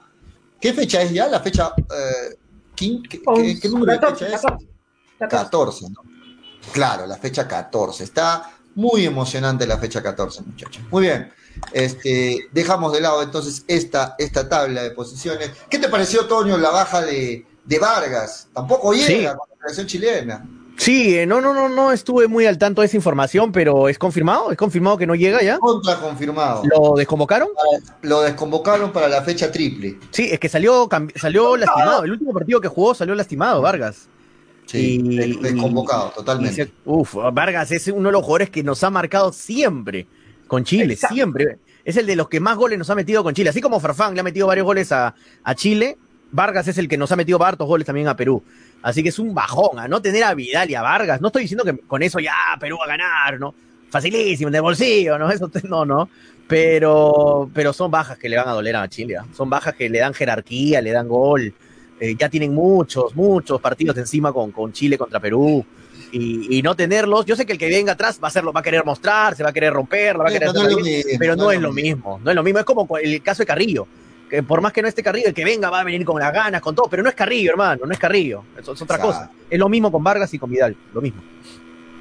¿Qué 0.60 0.74
fecha 0.74 1.02
es 1.02 1.14
ya? 1.14 1.28
La 1.28 1.40
fecha... 1.40 1.72
eh, 1.78 2.36
¿quin- 2.76 3.08
¿qué, 3.10 3.22
qué- 3.22 3.60
qué 3.62 3.70
número 3.70 3.94
de 3.94 4.00
14, 4.00 4.26
fecha 4.26 4.36
es? 4.36 4.42
14, 4.42 4.68
14. 5.20 5.46
14, 5.46 5.90
¿no? 5.92 6.02
Claro, 6.74 7.08
la 7.08 7.16
fecha 7.18 7.48
14. 7.48 8.04
Está 8.04 8.52
muy 8.76 9.06
emocionante 9.06 9.66
la 9.66 9.78
fecha 9.78 10.04
14, 10.04 10.42
muchachos. 10.42 10.84
Muy 10.92 11.04
bien. 11.04 11.32
Este, 11.74 12.48
dejamos 12.52 12.94
de 12.94 13.02
lado 13.02 13.22
entonces 13.24 13.64
esta, 13.68 14.16
esta 14.18 14.50
tabla 14.50 14.84
de 14.84 14.92
posiciones. 14.92 15.52
¿Qué 15.70 15.78
te 15.80 15.90
pareció, 15.90 16.26
Toño, 16.26 16.58
la 16.58 16.70
baja 16.70 17.02
de, 17.02 17.46
de 17.66 17.80
Vargas? 17.80 18.48
Tampoco 18.54 18.94
llega 18.94 19.06
Sí. 19.08 19.26
con 19.26 19.48
la 19.50 19.56
selección 19.62 19.88
chilena. 19.88 20.46
Sí, 20.78 21.16
eh, 21.20 21.28
no, 21.28 21.42
no, 21.42 21.54
no, 21.54 21.70
no 21.70 21.92
estuve 21.92 22.28
muy 22.28 22.48
al 22.48 22.58
tanto 22.58 22.82
de 22.82 22.88
esa 22.88 22.98
información, 22.98 23.52
pero 23.52 23.88
es 23.88 24.00
confirmado, 24.00 24.50
es 24.52 24.58
confirmado 24.58 24.98
que 24.98 25.06
no 25.06 25.14
llega 25.14 25.42
ya. 25.44 25.60
Contra 25.60 25.98
confirmado. 26.00 26.64
¿Lo 26.66 26.96
desconvocaron? 26.96 27.50
Lo 28.02 28.22
desconvocaron 28.22 28.92
para 28.92 29.08
la 29.08 29.22
fecha 29.22 29.52
triple. 29.52 30.00
Sí, 30.10 30.30
es 30.32 30.40
que 30.40 30.50
salió, 30.50 30.90
salió 31.16 31.56
lastimado. 31.56 32.04
El 32.04 32.12
último 32.14 32.34
partido 32.34 32.60
que 32.60 32.68
jugó 32.68 32.96
salió 32.96 33.14
lastimado, 33.14 33.62
Vargas. 33.62 34.08
Sí, 34.66 35.00
Y- 35.04 35.38
desconvocado, 35.42 36.12
Y 36.14 36.16
totalmente. 36.16 36.66
se- 36.66 36.72
uf, 36.86 37.16
Vargas 37.32 37.72
es 37.72 37.88
uno 37.90 38.10
de 38.10 38.14
los 38.14 38.22
jugadores 38.24 38.50
que 38.50 38.64
nos 38.64 38.84
ha 38.84 38.90
marcado 38.90 39.32
siempre 39.34 40.08
con 40.52 40.66
Chile, 40.66 40.96
Exacto. 40.96 41.16
siempre. 41.16 41.60
Es 41.86 41.96
el 41.96 42.06
de 42.06 42.18
los 42.18 42.28
que 42.28 42.42
más 42.42 42.58
goles 42.58 42.78
nos 42.78 42.90
ha 42.90 42.96
metido 42.96 43.24
con 43.24 43.34
Chile. 43.34 43.52
Así 43.52 43.62
como 43.62 43.80
Farfán 43.80 44.16
le 44.16 44.20
ha 44.20 44.24
metido 44.24 44.48
varios 44.48 44.66
goles 44.66 44.92
a, 44.92 45.16
a 45.46 45.56
Chile, 45.56 45.98
Vargas 46.30 46.68
es 46.68 46.78
el 46.78 46.90
que 46.90 46.98
nos 46.98 47.10
ha 47.10 47.16
metido 47.16 47.42
hartos 47.42 47.66
goles 47.66 47.86
también 47.86 48.10
a 48.10 48.18
Perú. 48.18 48.44
Así 48.82 49.02
que 49.02 49.08
es 49.08 49.18
un 49.18 49.34
bajón, 49.34 49.80
a 49.80 49.88
no 49.88 50.02
tener 50.02 50.26
a 50.26 50.34
Vidal 50.34 50.70
y 50.70 50.76
a 50.76 50.82
Vargas. 50.82 51.22
No 51.22 51.28
estoy 51.28 51.44
diciendo 51.44 51.64
que 51.64 51.78
con 51.78 52.04
eso 52.04 52.20
ya 52.20 52.34
Perú 52.60 52.76
va 52.78 52.84
a 52.84 52.98
ganar, 52.98 53.40
¿no? 53.40 53.56
Facilísimo, 53.90 54.52
de 54.52 54.60
bolsillo, 54.60 55.18
¿no? 55.18 55.30
Eso 55.32 55.50
no, 55.70 55.86
no. 55.86 56.10
Pero, 56.50 57.50
pero 57.54 57.72
son 57.72 57.90
bajas 57.90 58.18
que 58.18 58.28
le 58.28 58.36
van 58.36 58.50
a 58.50 58.52
doler 58.52 58.76
a 58.76 58.90
Chile. 58.90 59.16
¿ah? 59.16 59.26
Son 59.34 59.50
bajas 59.50 59.74
que 59.74 59.90
le 59.90 60.00
dan 60.00 60.14
jerarquía, 60.14 60.82
le 60.82 60.92
dan 60.92 61.08
gol. 61.08 61.54
Eh, 61.98 62.14
ya 62.20 62.28
tienen 62.28 62.54
muchos, 62.54 63.16
muchos 63.16 63.62
partidos 63.62 63.98
encima 63.98 64.34
con, 64.34 64.52
con 64.52 64.74
Chile 64.74 64.98
contra 64.98 65.22
Perú. 65.22 65.66
Y, 66.14 66.58
y 66.58 66.62
no 66.62 66.76
tenerlos, 66.76 67.26
yo 67.26 67.36
sé 67.38 67.46
que 67.46 67.54
el 67.54 67.58
que 67.58 67.70
venga 67.70 67.94
atrás 67.94 68.20
va 68.22 68.28
a 68.28 68.30
hacerlo, 68.30 68.52
va 68.52 68.60
a 68.60 68.64
querer 68.64 68.84
mostrar, 68.84 69.36
se 69.36 69.44
va 69.44 69.50
a 69.50 69.54
querer 69.54 69.72
romper, 69.72 70.20
va 70.20 70.26
a 70.26 70.28
querer 70.32 70.50
pero 70.52 70.54
no 70.64 70.70
es 70.70 70.76
bien, 70.76 70.98
mismo, 70.98 71.20
pero 71.20 71.36
no 71.38 71.52
es 71.52 71.62
lo 71.62 71.72
mismo, 71.72 72.20
no 72.24 72.30
es 72.32 72.36
lo 72.36 72.44
mismo, 72.44 72.60
es 72.60 72.66
como 72.66 72.88
el 72.98 73.22
caso 73.22 73.44
de 73.44 73.46
Carrillo, 73.48 73.88
que 74.30 74.44
por 74.44 74.60
más 74.60 74.74
que 74.74 74.82
no 74.82 74.90
esté 74.90 75.02
Carrillo, 75.04 75.28
el 75.28 75.34
que 75.34 75.46
venga 75.46 75.70
va 75.70 75.80
a 75.80 75.84
venir 75.86 76.04
con 76.04 76.20
las 76.20 76.34
ganas, 76.34 76.60
con 76.62 76.76
todo, 76.76 76.88
pero 76.90 77.02
no 77.02 77.08
es 77.10 77.16
Carrillo, 77.16 77.52
hermano, 77.52 77.86
no 77.86 77.92
es 77.94 78.00
Carrillo, 78.00 78.44
eso 78.60 78.74
es 78.74 78.82
otra 78.82 78.98
Exacto. 78.98 79.18
cosa. 79.20 79.32
Es 79.50 79.58
lo 79.58 79.70
mismo 79.70 79.90
con 79.92 80.04
Vargas 80.04 80.34
y 80.34 80.40
con 80.40 80.50
Vidal, 80.50 80.76
lo 80.94 81.00
mismo. 81.02 81.22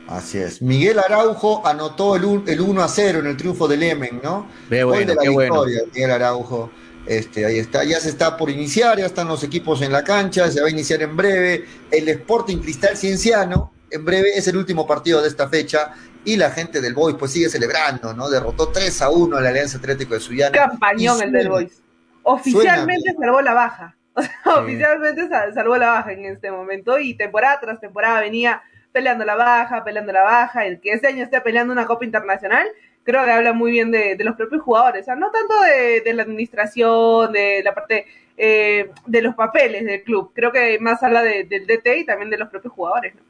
Así 0.09 0.39
es. 0.39 0.61
Miguel 0.61 0.99
Araujo 0.99 1.65
anotó 1.65 2.17
el, 2.17 2.25
un- 2.25 2.45
el 2.49 2.61
1 2.61 2.83
a 2.83 2.89
0 2.89 3.21
en 3.21 3.27
el 3.27 3.37
triunfo 3.37 3.69
del 3.69 3.83
Emen, 3.85 4.21
¿no? 4.25 4.49
Qué 4.69 4.83
bueno, 4.83 5.07
de 5.07 5.15
la 5.15 5.23
qué 5.23 5.29
bueno. 5.29 5.55
victoria, 5.65 5.81
Miguel 5.95 6.11
Araujo. 6.11 6.71
Este, 7.07 7.47
ahí 7.47 7.59
está, 7.59 7.85
ya 7.85 7.99
se 8.01 8.09
está 8.09 8.37
por 8.37 8.51
iniciar, 8.51 8.99
ya 8.99 9.07
están 9.07 9.29
los 9.29 9.43
equipos 9.45 9.83
en 9.83 9.93
la 9.93 10.03
cancha, 10.03 10.51
se 10.51 10.61
va 10.61 10.67
a 10.67 10.71
iniciar 10.71 11.01
en 11.03 11.17
breve. 11.17 11.65
El 11.93 12.09
Sporting 12.09 12.59
Cristal 12.59 12.97
Cienciano, 12.97 13.73
en 13.91 14.05
breve 14.05 14.30
es 14.36 14.47
el 14.49 14.57
último 14.57 14.86
partido 14.86 15.20
de 15.22 15.28
esta 15.28 15.49
fecha. 15.49 15.93
Y 16.24 16.36
la 16.36 16.51
gente 16.51 16.80
del 16.82 16.93
Boys 16.95 17.16
pues 17.18 17.32
sigue 17.32 17.49
celebrando, 17.49 18.12
¿no? 18.12 18.28
Derrotó 18.28 18.68
3 18.68 19.01
a 19.03 19.09
1 19.11 19.36
a 19.36 19.41
la 19.41 19.49
Alianza 19.49 19.78
Atlético 19.78 20.12
de 20.14 20.20
Sullana. 20.20 20.53
Campañón 20.53 21.22
el 21.22 21.32
del 21.32 21.49
Boys. 21.49 21.82
Oficialmente 22.22 23.14
salvó 23.18 23.41
la 23.41 23.55
baja. 23.55 23.97
O 24.14 24.22
sea, 24.22 24.30
Sí. 24.45 24.51
Oficialmente 24.51 25.28
sal- 25.28 25.55
salvó 25.55 25.76
la 25.76 25.88
baja 25.93 26.12
en 26.12 26.24
este 26.26 26.51
momento 26.51 26.99
y 26.99 27.14
temporada 27.14 27.59
tras 27.61 27.80
temporada 27.80 28.20
venía 28.20 28.62
peleando 28.93 29.24
la 29.24 29.34
baja, 29.36 29.82
peleando 29.84 30.12
la 30.12 30.22
baja. 30.22 30.66
El 30.66 30.80
que 30.80 30.91
este 30.93 31.07
año 31.09 31.24
esté 31.24 31.41
peleando 31.41 31.72
una 31.72 31.86
Copa 31.86 32.05
Internacional, 32.05 32.66
creo 33.05 33.24
que 33.24 33.30
habla 33.30 33.53
muy 33.53 33.70
bien 33.70 33.91
de, 33.91 34.16
de 34.16 34.24
los 34.24 34.36
propios 34.36 34.62
jugadores. 34.62 35.03
O 35.03 35.05
sea, 35.07 35.16
no 35.16 35.30
tanto 35.30 35.55
de, 35.62 36.01
de 36.03 36.12
la 36.14 36.22
administración, 36.24 37.32
de 37.32 37.62
la 37.64 37.74
parte 37.74 38.07
eh, 38.36 38.91
de 39.07 39.22
los 39.22 39.34
papeles 39.34 39.84
del 39.86 40.03
club. 40.03 40.32
Creo 40.34 40.53
que 40.53 40.78
más 40.80 41.03
habla 41.03 41.22
de- 41.22 41.45
del 41.45 41.66
DT 41.66 41.99
y 42.01 42.05
también 42.05 42.28
de 42.30 42.36
los 42.38 42.49
propios 42.51 42.74
jugadores. 42.74 43.14
¿no? 43.14 43.22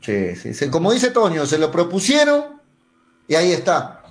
Sí, 0.00 0.34
sí, 0.36 0.54
sí. 0.54 0.68
Como 0.70 0.92
dice 0.92 1.10
Toño, 1.10 1.46
se 1.46 1.58
lo 1.58 1.70
propusieron 1.70 2.60
y 3.28 3.34
ahí 3.34 3.52
está. 3.52 4.02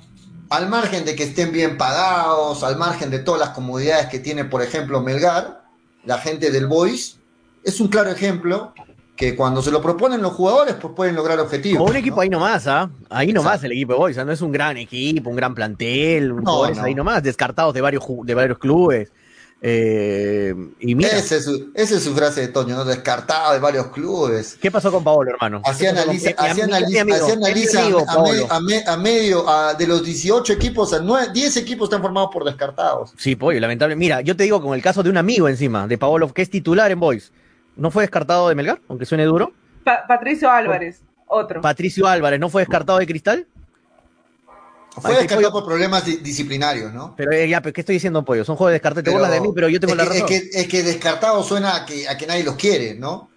al 0.49 0.67
margen 0.67 1.05
de 1.05 1.15
que 1.15 1.23
estén 1.23 1.51
bien 1.51 1.77
pagados, 1.77 2.63
al 2.63 2.77
margen 2.77 3.09
de 3.11 3.19
todas 3.19 3.39
las 3.39 3.49
comodidades 3.49 4.07
que 4.07 4.19
tiene, 4.19 4.45
por 4.45 4.61
ejemplo, 4.63 5.01
Melgar, 5.01 5.63
la 6.05 6.17
gente 6.17 6.49
del 6.51 6.67
Boys, 6.67 7.19
es 7.63 7.79
un 7.79 7.87
claro 7.87 8.09
ejemplo 8.09 8.73
que 9.15 9.35
cuando 9.35 9.61
se 9.61 9.69
lo 9.69 9.81
proponen 9.81 10.21
los 10.21 10.31
jugadores, 10.31 10.75
pues 10.79 10.93
pueden 10.95 11.13
lograr 11.13 11.39
objetivos. 11.39 11.79
Como 11.79 11.89
un 11.91 11.97
equipo 11.97 12.15
¿no? 12.15 12.21
ahí 12.21 12.29
nomás, 12.29 12.67
¿ah? 12.67 12.89
Ahí 13.09 13.33
nomás 13.33 13.61
el 13.65 13.73
equipo 13.73 13.93
de 13.93 13.99
Boys, 13.99 14.17
¿ah? 14.17 14.23
no 14.23 14.31
es 14.31 14.41
un 14.41 14.51
gran 14.51 14.77
equipo, 14.77 15.29
un 15.29 15.35
gran 15.35 15.53
plantel, 15.53 16.31
un 16.31 16.43
No, 16.43 16.69
no. 16.69 16.81
ahí 16.81 16.95
nomás, 16.95 17.21
descartados 17.21 17.73
de 17.73 17.81
varios, 17.81 18.03
de 18.23 18.33
varios 18.33 18.57
clubes. 18.57 19.11
Eh, 19.61 20.53
y 20.79 20.95
mira, 20.95 21.09
Esa 21.09 21.35
es, 21.35 21.43
su, 21.43 21.71
esa 21.73 21.95
es 21.97 22.03
su 22.03 22.15
frase 22.15 22.41
de 22.41 22.47
Toño, 22.47 22.75
¿no? 22.77 22.85
Descartado 22.85 23.53
de 23.53 23.59
varios 23.59 23.87
clubes. 23.87 24.57
¿qué 24.61 24.71
pasó 24.71 24.89
con 24.91 25.03
Paolo, 25.03 25.31
hermano? 25.31 25.61
Así 25.65 25.83
¿Qué 25.83 25.89
pasó 25.91 25.95
con- 26.05 26.09
analiza, 26.09 26.29
así 26.37 26.61
amigo- 26.61 26.63
analiza, 26.75 26.89
mi 26.91 26.97
amigo, 27.11 27.15
así 27.25 27.31
es 27.31 27.37
mi 27.37 27.45
analiza 27.45 27.81
amigo, 27.81 27.99
a, 27.99 28.05
Paolo. 28.05 28.31
me- 28.31 28.47
a 28.55 28.59
me- 28.61 28.83
a 28.87 28.97
medio, 28.97 29.49
a- 29.49 29.73
de 29.73 29.85
los 29.87 30.03
18 30.03 30.53
equipos, 30.53 30.93
a 30.93 30.99
nueve- 30.99 31.27
10 31.33 31.57
equipos 31.57 31.87
están 31.87 32.01
formados 32.01 32.29
por 32.31 32.45
descartados. 32.45 33.11
Sí, 33.17 33.35
pollo, 33.35 33.59
lamentable. 33.59 33.95
Mira, 33.97 34.21
yo 34.21 34.35
te 34.35 34.43
digo 34.43 34.61
con 34.61 34.73
el 34.75 34.81
caso 34.81 35.03
de 35.03 35.09
un 35.09 35.17
amigo 35.17 35.49
encima, 35.49 35.87
de 35.87 35.97
Paolo, 35.97 36.31
que 36.33 36.41
es 36.41 36.49
titular 36.49 36.89
en 36.91 36.99
Boys. 36.99 37.31
¿No 37.75 37.91
fue 37.91 38.03
descartado 38.03 38.47
de 38.49 38.55
Melgar? 38.55 38.79
Aunque 38.87 39.05
suene 39.05 39.25
duro. 39.25 39.51
Pa- 39.83 40.05
Patricio 40.07 40.49
Álvarez, 40.49 41.01
otro. 41.27 41.61
Patricio 41.61 42.07
Álvarez, 42.07 42.39
¿no 42.39 42.49
fue 42.49 42.61
descartado 42.61 42.99
de 42.99 43.07
Cristal? 43.07 43.45
Fue 44.91 45.15
descartado 45.15 45.51
por 45.51 45.65
problemas 45.65 46.05
di- 46.05 46.17
disciplinarios, 46.17 46.93
¿no? 46.93 47.13
Pero 47.15 47.31
eh, 47.31 47.47
ya, 47.47 47.61
pero 47.61 47.73
¿qué 47.73 47.81
estoy 47.81 47.95
diciendo, 47.95 48.25
pollo? 48.25 48.43
Son 48.43 48.55
juegos 48.55 48.73
descartados. 48.73 49.03
Te 49.05 49.11
burlas 49.11 49.31
de 49.31 49.41
mí, 49.41 49.49
pero 49.53 49.69
yo 49.69 49.79
tengo 49.79 49.93
es 49.93 49.97
la 49.97 50.03
que, 50.03 50.09
razón. 50.09 50.27
Es 50.33 50.41
que, 50.41 50.59
es 50.59 50.67
que 50.67 50.83
descartado 50.83 51.43
suena 51.43 51.75
a 51.75 51.85
que, 51.85 52.07
a 52.07 52.17
que 52.17 52.27
nadie 52.27 52.43
los 52.43 52.55
quiere, 52.55 52.95
¿no? 52.95 53.29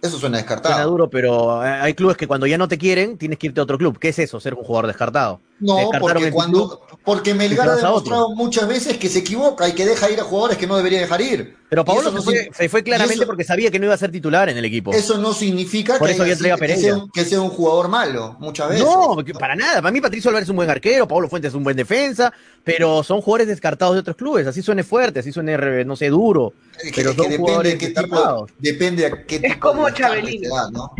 Eso 0.00 0.18
suena 0.18 0.38
descartado. 0.38 0.74
Suena 0.74 0.88
duro, 0.88 1.10
pero 1.10 1.64
eh, 1.64 1.68
hay 1.68 1.94
clubes 1.94 2.16
que 2.16 2.26
cuando 2.26 2.46
ya 2.46 2.56
no 2.58 2.68
te 2.68 2.78
quieren, 2.78 3.18
tienes 3.18 3.38
que 3.38 3.48
irte 3.48 3.60
a 3.60 3.64
otro 3.64 3.78
club. 3.78 3.98
¿Qué 3.98 4.08
es 4.08 4.18
eso? 4.18 4.40
Ser 4.40 4.54
un 4.54 4.64
jugador 4.64 4.86
descartado. 4.86 5.40
No, 5.60 5.90
porque 5.98 6.30
cuando 6.30 6.68
club, 6.68 6.98
porque 7.04 7.34
Melgar 7.34 7.68
ha 7.68 7.76
demostrado 7.76 8.30
muchas 8.34 8.68
veces 8.68 8.96
que 8.96 9.08
se 9.08 9.20
equivoca 9.20 9.68
y 9.68 9.72
que 9.72 9.84
deja 9.86 10.10
ir 10.10 10.20
a 10.20 10.24
jugadores 10.24 10.56
que 10.56 10.66
no 10.66 10.76
debería 10.76 11.00
dejar 11.00 11.20
ir. 11.20 11.56
Pero 11.68 11.84
eso 12.00 12.12
se 12.12 12.22
fue, 12.22 12.50
se 12.56 12.82
claramente 12.82 13.14
eso- 13.14 13.26
porque 13.26 13.44
sabía 13.44 13.70
que 13.70 13.78
no 13.78 13.86
iba 13.86 13.94
a 13.94 13.98
ser 13.98 14.10
titular 14.10 14.48
en 14.48 14.56
el 14.56 14.64
equipo. 14.64 14.92
Eso 14.92 15.18
no 15.18 15.32
significa 15.32 15.98
Por 15.98 16.08
que, 16.08 16.14
haya 16.22 16.36
sea 16.36 16.96
un, 16.96 17.10
que 17.10 17.24
sea 17.24 17.40
un 17.40 17.50
jugador 17.50 17.88
malo, 17.88 18.36
muchas 18.38 18.70
veces. 18.70 18.84
No, 18.84 19.16
para 19.38 19.56
nada. 19.56 19.82
Para 19.82 19.90
mí 19.90 20.00
Patricio 20.00 20.28
Álvarez 20.30 20.46
es 20.46 20.50
un 20.50 20.56
buen 20.56 20.70
arquero, 20.70 21.08
Pablo 21.08 21.28
Fuentes 21.28 21.50
es 21.50 21.54
un 21.54 21.64
buen 21.64 21.76
defensa, 21.76 22.32
pero 22.64 23.02
son 23.02 23.20
jugadores 23.20 23.48
descartados 23.48 23.94
de 23.94 24.00
otros 24.00 24.16
clubes. 24.16 24.46
Así 24.46 24.62
suene 24.62 24.84
fuerte, 24.84 25.20
así 25.20 25.32
suene, 25.32 25.84
no 25.84 25.96
sé, 25.96 26.08
duro. 26.08 26.52
Es 26.76 26.84
que, 26.84 27.02
pero 27.02 27.10
es 27.10 27.16
que 27.16 27.22
son 27.22 27.30
depende 27.30 27.36
jugadores 27.38 27.72
de 27.72 27.78
qué 27.78 27.88
tipo, 28.02 28.46
depende 28.58 29.02
de 29.10 29.24
qué 29.26 29.40
tipo 29.40 29.60
como 29.60 29.86
de 29.86 30.48
da, 30.48 30.70
¿no? 30.70 30.92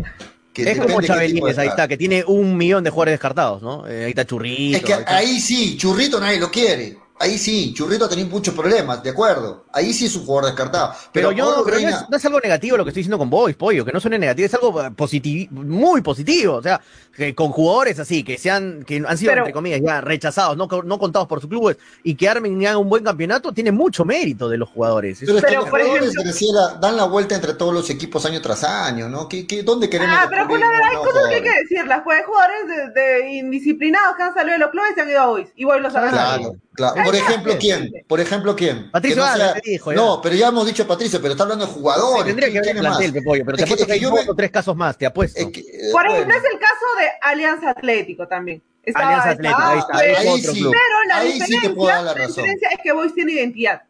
Que 0.52 0.70
Es 0.70 0.78
como 0.78 1.00
Chabelines, 1.00 1.58
ahí 1.58 1.68
está, 1.68 1.86
que 1.86 1.96
tiene 1.96 2.24
un 2.26 2.56
millón 2.56 2.82
de 2.84 2.90
jugadores 2.90 3.12
descartados, 3.12 3.62
¿no? 3.62 3.86
Eh, 3.86 4.04
ahí 4.04 4.10
está 4.10 4.26
Churrito. 4.26 4.78
Es 4.78 4.82
que 4.82 4.94
ahí 4.94 5.04
ahí 5.06 5.40
sí, 5.40 5.76
Churrito 5.76 6.20
nadie 6.20 6.38
lo 6.40 6.50
quiere. 6.50 6.96
Ahí 7.20 7.36
sí, 7.36 7.74
Churrito 7.74 8.04
ha 8.04 8.08
tenido 8.08 8.28
muchos 8.28 8.54
problemas, 8.54 9.02
de 9.02 9.10
acuerdo. 9.10 9.64
Ahí 9.72 9.92
sí 9.92 10.06
es 10.06 10.14
un 10.16 10.24
jugador 10.24 10.46
descartado. 10.50 10.92
Pero, 11.12 11.30
Pero, 11.30 11.32
yo, 11.32 11.64
no, 11.66 11.76
es, 11.76 12.08
no 12.08 12.16
es 12.16 12.24
algo 12.24 12.38
negativo 12.40 12.76
lo 12.76 12.84
que 12.84 12.90
estoy 12.90 13.00
diciendo 13.00 13.18
con 13.18 13.28
Boys, 13.28 13.56
pollo, 13.56 13.84
que 13.84 13.92
no 13.92 13.98
suene 14.00 14.18
negativo, 14.18 14.46
es 14.46 14.54
algo 14.54 14.90
positivo, 14.94 15.50
muy 15.62 16.00
positivo. 16.00 16.54
O 16.54 16.62
sea, 16.62 16.80
que 17.14 17.34
con 17.34 17.50
jugadores 17.50 17.98
así, 17.98 18.22
que 18.22 18.38
sean, 18.38 18.84
que 18.86 19.02
han 19.06 19.18
sido, 19.18 19.30
Pero- 19.32 19.42
entre 19.42 19.52
comillas, 19.52 19.80
ya 19.84 20.00
rechazados, 20.00 20.56
no, 20.56 20.68
co- 20.68 20.84
no 20.84 20.98
contados 20.98 21.26
por 21.26 21.40
sus 21.40 21.50
clubes, 21.50 21.76
y 22.04 22.14
que 22.14 22.28
armen 22.28 22.60
y 22.62 22.66
hagan 22.66 22.78
un 22.82 22.88
buen 22.88 23.02
campeonato, 23.02 23.52
tiene 23.52 23.72
mucho 23.72 24.04
mérito 24.04 24.48
de 24.48 24.56
los 24.56 24.68
jugadores. 24.68 25.18
Pero 25.20 25.38
es 25.38 25.42
que 25.42 25.48
Pero, 25.48 25.60
los 25.62 25.70
por 25.70 25.80
jugadores, 25.80 26.10
ejemplo- 26.10 26.22
Graciela, 26.22 26.78
dan 26.80 26.96
la 26.96 27.04
vuelta 27.04 27.34
entre 27.34 27.54
todos 27.54 27.74
los 27.74 27.90
equipos 27.90 28.24
año 28.26 28.40
tras 28.40 28.62
año, 28.62 29.08
¿no? 29.08 29.28
¿Qué, 29.28 29.46
qué, 29.46 29.64
dónde 29.64 29.90
queremos 29.90 30.14
Ah, 30.16 30.26
pero 30.30 30.42
descubrir 30.42 30.64
Julio, 30.66 30.84
hay 30.84 30.94
nuevos 30.94 31.08
cosas 31.12 31.28
que 31.28 31.34
hay 31.34 31.42
que 31.42 31.60
decirlas. 31.62 32.00
Pues 32.04 32.24
jugadores 32.24 32.94
de, 32.94 33.00
de 33.00 33.30
indisciplinados 33.38 34.16
que 34.16 34.22
han 34.22 34.34
salido 34.34 34.52
de 34.52 34.58
los 34.60 34.70
clubes 34.70 34.90
y 34.92 34.94
se 34.94 35.00
han 35.00 35.10
ido 35.10 35.20
a 35.20 35.26
Boys. 35.26 35.48
Y 35.56 35.64
Boys 35.64 35.82
los 35.82 35.94
ha 35.96 36.00
ganado. 36.00 36.38
Claro, 36.38 36.54
claro. 36.78 36.98
Ahí 36.98 37.04
Por 37.04 37.14
ejemplo. 37.16 37.56
¿quién? 37.60 37.92
Por 38.06 38.20
ejemplo, 38.20 38.56
¿quién? 38.56 38.90
Patricio 38.90 39.22
Que 39.22 39.30
no 39.30 39.36
sea- 39.36 39.54
te 39.54 39.70
dijo, 39.70 39.92
ya. 39.92 39.96
No, 39.96 40.20
pero 40.22 40.34
ya 40.34 40.48
hemos 40.48 40.66
dicho 40.66 40.86
Patricio, 40.86 41.20
pero 41.20 41.32
está 41.32 41.42
hablando 41.42 41.66
de 41.66 41.72
jugadores. 41.72 42.24
tendría 42.24 42.48
que 42.50 42.58
haber 42.58 42.64
¿Quién 42.72 42.76
el 42.78 42.82
plantel, 42.82 43.12
pero 43.12 43.24
te 43.34 43.40
Es 43.40 43.56
que- 43.56 43.62
apuesto 43.64 43.74
es 43.82 43.86
que 43.86 43.92
hay 43.92 44.00
yo 44.00 44.34
tres 44.36 44.50
casos 44.50 44.74
más, 44.76 44.96
te 44.96 45.04
apuesto. 45.06 45.38
es 45.40 45.46
que, 45.48 45.60
eh, 45.60 45.64
Por 45.92 46.02
bueno, 46.04 46.14
ejemplo, 46.14 46.36
es 46.38 46.44
el 46.52 46.58
caso 46.58 46.86
de 46.98 47.06
Alianza 47.22 47.70
Atlético 47.70 48.26
también. 48.26 48.62
Estaba- 48.84 49.06
Alianza 49.08 49.30
Atlético, 49.30 49.60
ahí 49.62 49.78
está, 49.78 49.98
pero- 49.98 50.12
es 50.12 50.18
ahí 50.18 50.28
otro 50.28 50.52
sí. 50.54 50.60
club. 50.60 50.72
Pero 50.72 51.04
la 51.08 51.16
Ahí 51.18 51.32
sí 51.32 51.38
te 51.38 51.44
diferencia, 51.44 51.74
puedo 51.74 51.88
dar 51.88 51.98
la 51.98 52.04
la 52.04 52.14
razón. 52.14 52.28
diferencia 52.28 52.68
es 52.70 52.78
que 52.82 52.92
Boys 52.92 53.14
tiene 53.14 53.32
identidad. 53.32 53.82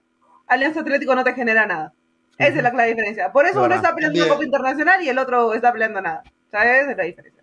Alianza 0.48 0.80
Atlético 0.80 1.14
no 1.14 1.22
te 1.24 1.34
genera 1.34 1.66
nada. 1.66 1.92
Esa 2.38 2.56
es 2.56 2.62
la 2.62 2.70
clara 2.70 2.88
diferencia. 2.88 3.32
Por 3.32 3.46
eso 3.46 3.62
uno 3.62 3.74
está 3.74 3.94
peleando 3.94 4.20
una. 4.22 4.28
Copa 4.32 4.44
Internacional 4.44 5.02
y 5.02 5.08
el 5.08 5.18
otro 5.18 5.54
está 5.54 5.72
peleando 5.72 6.00
nada. 6.00 6.22
¿Sabes? 6.50 6.82
Esa 6.82 6.90
es 6.92 6.96
la 6.96 7.04
diferencia. 7.04 7.42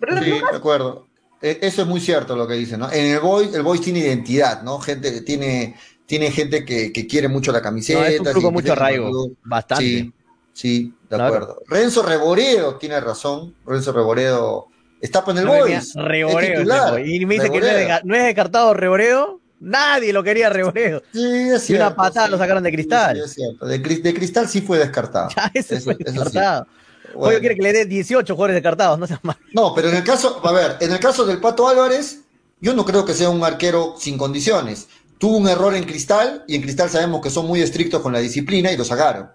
Pero 0.00 0.18
Sí, 0.22 0.30
de 0.30 0.56
acuerdo. 0.56 1.06
Eh, 1.42 1.58
Eso 1.62 1.82
es 1.82 1.88
muy 1.88 2.00
cierto 2.00 2.36
lo 2.36 2.46
que 2.46 2.54
dicen, 2.54 2.80
¿no? 2.80 2.90
En 2.90 3.06
el 3.06 3.20
Boys, 3.20 3.52
el 3.54 3.62
Boys 3.62 3.80
tiene 3.80 3.98
identidad, 4.00 4.62
¿no? 4.62 4.78
Gente, 4.78 5.20
tiene, 5.22 5.76
tiene 6.06 6.30
gente 6.30 6.64
que, 6.64 6.92
que 6.92 7.06
quiere 7.06 7.28
mucho 7.28 7.50
la 7.52 7.60
camiseta. 7.60 8.00
No, 8.00 8.06
es 8.06 8.20
un 8.20 8.24
club 8.26 8.34
con 8.34 8.42
se 8.42 8.50
mucho 8.52 8.72
arraigo, 8.72 9.10
con 9.10 9.36
bastante. 9.44 9.84
Sí, 9.84 10.12
sí, 10.52 10.94
de 11.10 11.16
Claro. 11.16 11.24
acuerdo. 11.34 11.62
Renzo 11.66 12.02
Reboredo 12.02 12.76
tiene 12.76 13.00
razón. 13.00 13.54
Renzo 13.66 13.92
Reboredo 13.92 14.68
está 15.00 15.24
en 15.26 15.38
el 15.38 15.44
No 15.44 15.52
Boys. 15.54 15.92
titular. 15.92 17.06
y 17.06 17.26
me 17.26 17.34
dice 17.34 17.50
que 17.50 17.60
no 17.60 17.66
es, 17.66 18.04
no 18.04 18.14
descartado 18.16 18.72
Reboreo. 18.74 19.40
Nadie 19.64 20.12
lo 20.12 20.24
quería 20.24 20.48
Reboreo. 20.50 21.02
Sí, 21.12 21.20
es 21.22 21.70
Y 21.70 21.74
una 21.74 21.86
cierto, 21.86 21.94
patada 21.96 22.26
sí. 22.26 22.32
lo 22.32 22.38
sacaron 22.38 22.64
de 22.64 22.72
Cristal. 22.72 23.16
sí, 23.16 23.22
es 23.24 23.32
cierto. 23.34 23.64
De, 23.66 23.80
Cris- 23.80 24.02
de 24.02 24.12
Cristal 24.12 24.48
sí 24.48 24.60
fue 24.60 24.78
descartado. 24.78 25.28
Ya, 25.36 25.50
ese 25.54 25.76
Eso- 25.76 25.84
fue 25.84 25.96
eso 26.00 26.12
descartado. 26.12 26.66
Bueno. 27.14 27.40
Quiere 27.40 27.56
que 27.56 27.62
le 27.62 27.72
dé 27.72 27.86
18 27.86 28.34
jugadores 28.34 28.54
descartados, 28.54 28.98
no 28.98 29.06
seas 29.06 29.20
mal. 29.22 29.36
No, 29.52 29.74
pero 29.74 29.88
en 29.88 29.96
el 29.96 30.04
caso, 30.04 30.40
a 30.44 30.52
ver, 30.52 30.76
en 30.80 30.92
el 30.92 30.98
caso 31.00 31.24
del 31.24 31.40
Pato 31.40 31.68
Álvarez, 31.68 32.20
yo 32.60 32.74
no 32.74 32.84
creo 32.84 33.04
que 33.04 33.14
sea 33.14 33.28
un 33.30 33.42
arquero 33.44 33.94
sin 33.98 34.16
condiciones. 34.18 34.88
Tuvo 35.18 35.36
un 35.36 35.48
error 35.48 35.74
en 35.74 35.84
Cristal 35.84 36.44
y 36.48 36.56
en 36.56 36.62
Cristal 36.62 36.90
sabemos 36.90 37.20
que 37.22 37.30
son 37.30 37.46
muy 37.46 37.60
estrictos 37.62 38.00
con 38.02 38.12
la 38.12 38.18
disciplina 38.18 38.72
y 38.72 38.76
lo 38.76 38.84
sacaron. 38.84 39.30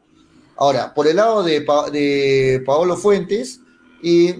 Ahora, 0.58 0.94
por 0.94 1.08
el 1.08 1.16
lado 1.18 1.44
de, 1.44 1.62
Pa- 1.62 1.90
de 1.90 2.62
Paolo 2.66 2.98
Fuentes, 2.98 3.60
y 4.02 4.34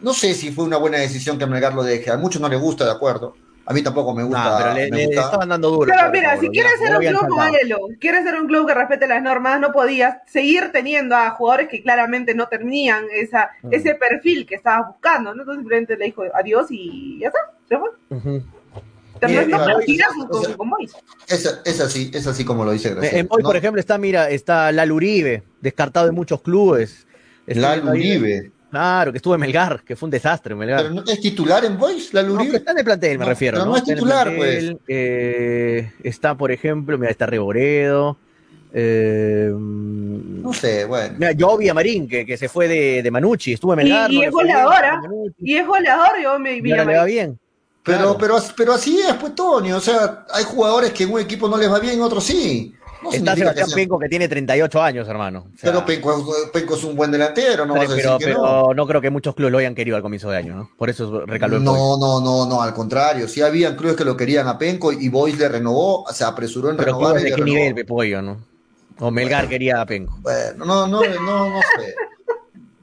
no 0.00 0.12
sé 0.14 0.34
si 0.34 0.50
fue 0.52 0.64
una 0.64 0.76
buena 0.76 0.98
decisión 0.98 1.38
que 1.38 1.46
Melgar 1.46 1.74
lo 1.74 1.82
deje. 1.82 2.10
A 2.10 2.16
muchos 2.16 2.40
no 2.40 2.48
les 2.48 2.60
gusta, 2.60 2.84
de 2.84 2.92
acuerdo. 2.92 3.34
A 3.70 3.74
mí 3.74 3.82
tampoco 3.82 4.14
me 4.14 4.22
gusta. 4.22 4.50
No, 4.50 4.56
pero 4.56 4.72
le, 4.74 4.90
me 4.90 4.96
le 4.96 5.06
gusta. 5.06 5.20
estaban 5.26 5.48
dando 5.50 5.68
duro. 5.70 5.92
Pero 5.94 6.10
mira, 6.10 6.40
si 6.40 6.48
quieres 6.48 6.72
ya, 6.80 6.86
ser 6.86 6.96
un 6.96 7.04
club 7.04 7.28
modelo, 7.36 7.78
quieres 8.00 8.24
ser 8.24 8.34
un 8.40 8.46
club 8.46 8.66
que 8.66 8.72
respete 8.74 9.06
las 9.06 9.22
normas, 9.22 9.60
no 9.60 9.72
podías 9.72 10.16
seguir 10.26 10.70
teniendo 10.72 11.14
a 11.14 11.30
jugadores 11.32 11.68
que 11.68 11.82
claramente 11.82 12.34
no 12.34 12.48
tenían 12.48 13.04
esa, 13.12 13.50
Mm. 13.62 13.68
ese 13.74 13.94
perfil 13.94 14.46
que 14.46 14.54
estabas 14.54 14.88
buscando, 14.88 15.34
¿no? 15.34 15.42
Entonces 15.42 15.60
simplemente 15.60 15.96
le 15.98 16.06
dijo 16.06 16.22
adiós 16.32 16.66
y 16.70 17.18
ya 17.20 17.26
está, 17.28 17.38
se 17.68 17.76
fue. 17.78 17.90
También 19.20 19.50
no 19.50 19.56
O 19.56 19.64
sea, 19.64 19.74
con. 20.56 20.70
Es, 21.28 21.60
es 21.64 21.80
así, 21.80 22.10
es 22.14 22.26
así 22.26 22.44
como 22.44 22.64
lo 22.64 22.70
dice 22.70 22.90
Graciela. 22.94 23.18
En 23.18 23.26
hoy, 23.30 23.42
¿no? 23.42 23.48
por 23.48 23.56
ejemplo, 23.56 23.80
está, 23.80 23.98
mira, 23.98 24.30
está 24.30 24.70
Lalo 24.72 24.94
Uribe, 24.94 25.42
descartado 25.60 26.06
de 26.06 26.12
muchos 26.12 26.40
clubes. 26.40 27.06
Ahí- 27.48 27.80
Uribe. 27.80 28.52
Claro, 28.70 29.12
que 29.12 29.16
estuvo 29.18 29.34
en 29.34 29.40
Melgar, 29.40 29.82
que 29.82 29.96
fue 29.96 30.06
un 30.08 30.10
desastre 30.10 30.52
en 30.52 30.58
Melgar. 30.58 30.82
Pero 30.82 30.94
no, 30.94 31.02
¿Es 31.06 31.20
titular 31.20 31.64
en 31.64 31.78
Boys, 31.78 32.12
Lalo 32.12 32.28
No, 32.30 32.34
que 32.36 32.42
Uribe? 32.42 32.56
está 32.58 32.72
en 32.72 32.78
el 32.78 32.84
plantel, 32.84 33.18
me 33.18 33.24
No, 33.24 33.30
refiero. 33.30 33.56
pero 33.58 33.66
no 33.70 33.76
es 33.76 33.82
Está 33.82 33.94
titular, 33.94 34.26
plantel, 34.28 34.78
eh, 34.88 35.92
está, 36.02 36.34
por 36.34 36.52
ejemplo, 36.52 36.98
mira, 36.98 37.10
está 37.10 37.26
Reboredo. 37.26 38.16
Eh, 38.74 39.50
No 39.52 40.52
sé, 40.52 40.84
bueno. 40.84 41.14
mira, 41.18 41.32
Jovi 41.38 41.68
Amarín, 41.70 42.06
que, 42.08 42.26
que 42.26 42.36
se 42.36 42.48
fue 42.50 42.68
de, 42.68 43.02
de 43.02 43.10
Manucci, 43.10 43.54
estuvo 43.54 43.72
en 43.72 43.78
Melgar. 43.78 44.10
y 44.12 44.18
no 44.18 44.24
es 44.24 44.30
goleador, 44.30 44.74
Y 45.38 45.56
es 45.56 45.66
goleador, 45.66 46.10
yo 46.22 46.38
me 46.38 46.56
y 46.58 46.70
ahora 46.72 46.84
le 46.84 46.96
va 46.98 47.04
vi 47.04 47.12
bien. 47.12 47.38
Pero, 47.82 47.98
Claro. 47.98 48.18
pero, 48.18 48.36
pero 48.54 48.72
así 48.74 48.98
es, 49.00 49.14
pues, 49.14 49.34
Tony. 49.34 49.72
O 49.72 49.80
sea, 49.80 50.26
hay 50.34 50.44
jugadores 50.44 50.92
que 50.92 51.04
en 51.04 51.12
un 51.12 51.20
equipo 51.20 51.48
no 51.48 51.56
les 51.56 51.70
va 51.72 51.78
bien, 51.78 51.94
en 51.94 52.02
otro 52.02 52.20
sí. 52.20 52.74
No 53.02 53.12
Está 53.12 53.36
Sebastián 53.36 53.68
Penco, 53.74 53.98
que 53.98 54.08
tiene 54.08 54.28
38 54.28 54.82
años, 54.82 55.08
hermano. 55.08 55.46
O 55.54 55.58
sea, 55.58 55.70
Pero 55.72 55.84
Penco, 55.86 56.24
Penco 56.52 56.74
es 56.74 56.84
un 56.84 56.96
buen 56.96 57.10
delantero, 57.10 57.64
no 57.64 57.74
vas 57.74 57.88
a 57.88 57.94
decir 57.94 58.04
pero, 58.04 58.18
que 58.18 58.24
pero 58.24 58.38
no. 58.42 58.74
no. 58.74 58.86
creo 58.86 59.00
que 59.00 59.10
muchos 59.10 59.34
clubes 59.34 59.52
lo 59.52 59.58
hayan 59.58 59.74
querido 59.74 59.96
al 59.96 60.02
comienzo 60.02 60.30
de 60.30 60.36
año, 60.36 60.54
¿no? 60.56 60.70
Por 60.76 60.90
eso 60.90 61.24
recaló 61.26 61.56
el 61.58 61.64
No, 61.64 61.96
no, 61.98 62.20
no, 62.20 62.46
no, 62.46 62.60
al 62.62 62.74
contrario. 62.74 63.28
Sí 63.28 63.40
habían 63.40 63.76
clubes 63.76 63.96
que 63.96 64.04
lo 64.04 64.16
querían 64.16 64.48
a 64.48 64.58
Penco 64.58 64.92
y 64.92 65.08
Boys 65.08 65.38
le 65.38 65.48
renovó, 65.48 66.04
se 66.12 66.24
apresuró 66.24 66.70
en 66.70 66.76
Pero 66.76 66.92
renovar. 66.98 67.20
y 67.20 67.24
de 67.24 67.30
qué 67.30 67.36
renovó. 67.36 67.46
nivel, 67.46 67.74
Pepollo, 67.74 68.22
¿no? 68.22 68.38
O 69.00 69.10
Melgar 69.12 69.48
quería 69.48 69.80
a 69.80 69.86
Penco. 69.86 70.16
Bueno, 70.20 70.64
no, 70.64 70.86
no, 70.88 71.00
no, 71.00 71.50
no 71.50 71.60
sé. 71.78 71.94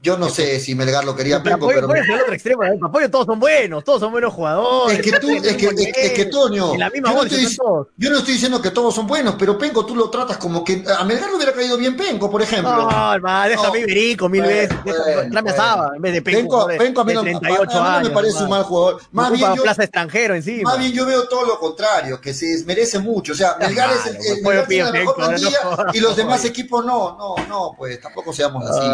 Yo 0.06 0.16
no 0.16 0.28
sé 0.30 0.60
si 0.60 0.74
Melgar 0.76 1.04
lo 1.04 1.16
quería 1.16 1.36
a 1.38 1.42
Pero 1.42 1.56
Penco, 1.56 1.66
Papoyo, 1.66 1.76
pero. 1.80 1.86
¿cuál 1.88 1.98
es 2.00 2.08
el 2.08 2.20
otro 2.22 2.34
extremo? 2.34 2.62
Papoyo 2.80 3.10
todos 3.10 3.26
son 3.26 3.40
buenos, 3.40 3.82
todos 3.82 4.00
son 4.00 4.12
buenos 4.12 4.32
jugadores. 4.32 4.98
Es 5.00 5.04
que 5.04 5.18
tú, 5.18 5.30
es 5.30 5.56
que, 5.56 5.66
es, 5.66 5.96
es 5.96 6.12
que 6.12 6.24
Toño, 6.26 6.74
En 6.74 6.80
la 6.80 6.90
misma 6.90 7.10
yo 7.10 7.16
no, 7.16 7.22
estoy, 7.24 7.46
son 7.46 7.56
todos. 7.56 7.86
yo 7.96 8.10
no 8.10 8.18
estoy 8.18 8.34
diciendo 8.34 8.62
que 8.62 8.70
todos 8.70 8.94
son 8.94 9.06
buenos, 9.06 9.34
pero 9.38 9.58
Penco 9.58 9.84
tú 9.84 9.96
lo 9.96 10.08
tratas 10.10 10.36
como 10.38 10.62
que 10.64 10.84
a 10.96 11.04
Melgar 11.04 11.28
le 11.30 11.36
hubiera 11.36 11.52
caído 11.52 11.76
bien 11.76 11.96
Penco, 11.96 12.30
por 12.30 12.40
ejemplo. 12.42 12.70
No, 12.72 13.14
hermano, 13.14 13.48
déjame 13.48 13.68
No. 13.80 13.84
Iberico 13.86 14.28
mil 14.28 14.42
Bueno, 14.42 14.56
veces. 14.56 14.76
bueno, 14.84 14.98
Déjame- 15.04 15.50
a 15.58 15.76
bueno. 15.76 15.94
En 15.96 16.02
vez 16.02 16.12
de 16.12 16.22
Penco. 16.22 16.66
Penco, 16.66 17.00
a 17.00 17.04
mí 17.04 17.14
no, 17.14 17.22
38 17.22 17.56
a- 17.58 17.64
a 17.64 17.66
mí 17.66 17.72
no 17.72 17.96
años. 17.96 18.08
me 18.08 18.14
parece 18.14 18.42
un 18.44 18.50
mal 18.50 18.62
jugador. 18.62 19.00
Más 19.12 19.32
bien, 19.32 19.54
yo, 19.56 19.62
plaza 19.62 19.82
extranjero 19.82 20.34
encima. 20.34 20.70
más 20.70 20.78
bien 20.78 20.92
yo 20.92 21.04
veo 21.06 21.26
todo 21.28 21.44
lo 21.44 21.58
contrario, 21.58 22.20
que 22.20 22.32
se 22.32 22.46
desmerece 22.46 22.98
mucho. 23.00 23.32
O 23.32 23.34
sea, 23.34 23.56
Melgar 23.58 23.90
es 23.90 24.06
el, 24.06 24.12
malo, 24.14 24.24
el 24.28 24.42
Melgar 24.42 24.66
tiene 24.68 24.84
la 24.84 24.90
pide 24.92 25.00
mejor 25.00 25.16
plantilla 25.16 25.58
y 25.92 26.00
los 26.00 26.16
demás 26.16 26.44
equipos 26.44 26.84
no, 26.84 27.16
no, 27.16 27.34
no, 27.48 27.74
pues 27.76 28.00
tampoco 28.00 28.32
seamos 28.32 28.64
así. 28.70 28.86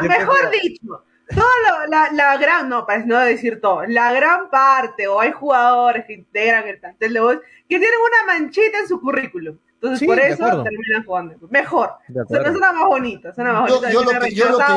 Depende- 0.00 0.18
mejor 0.18 0.50
dicho, 0.50 1.04
toda 1.34 1.86
la, 1.88 2.08
la, 2.08 2.12
la 2.12 2.36
gran, 2.36 2.68
no, 2.68 2.86
para 2.86 3.04
no 3.04 3.18
decir 3.20 3.60
todo, 3.60 3.84
la 3.86 4.12
gran 4.12 4.50
parte, 4.50 5.06
o 5.08 5.20
hay 5.20 5.32
jugadores 5.32 6.04
que 6.06 6.14
integran 6.14 6.66
el 6.68 6.78
plantel 6.78 7.12
de 7.12 7.20
Boys 7.20 7.38
que 7.68 7.78
tienen 7.78 7.98
una 8.00 8.34
manchita 8.34 8.78
en 8.78 8.88
su 8.88 9.00
currículum. 9.00 9.56
Entonces, 9.74 9.98
Sí, 9.98 10.06
por 10.06 10.20
eso 10.20 10.44
terminan 10.62 11.04
jugando. 11.04 11.34
Mejor. 11.50 11.88
O 12.08 12.12
sea, 12.12 12.22
acuerdo. 12.22 12.52
suena 12.52 12.72
más 12.72 12.86
bonito, 12.86 13.34
suena 13.34 13.52
más 13.52 13.68
Yo- 13.68 13.80
bonito. 13.80 13.92
yo 13.92 14.04
lo 14.12 14.20
que- 14.20 14.34
yo 14.34 14.48
lo 14.50 14.58
que 14.58 14.72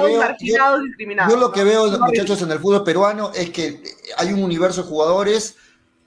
veo- 0.51 0.79
discriminados. 0.81 1.31
Yo 1.33 1.39
lo 1.39 1.51
que 1.51 1.59
¿no? 1.59 1.65
veo, 1.67 1.99
muchachos, 1.99 2.41
en 2.41 2.51
el 2.51 2.59
fútbol 2.59 2.83
peruano 2.83 3.31
es 3.35 3.51
que 3.51 3.83
hay 4.17 4.33
un 4.33 4.43
universo 4.43 4.81
de 4.81 4.87
jugadores 4.89 5.57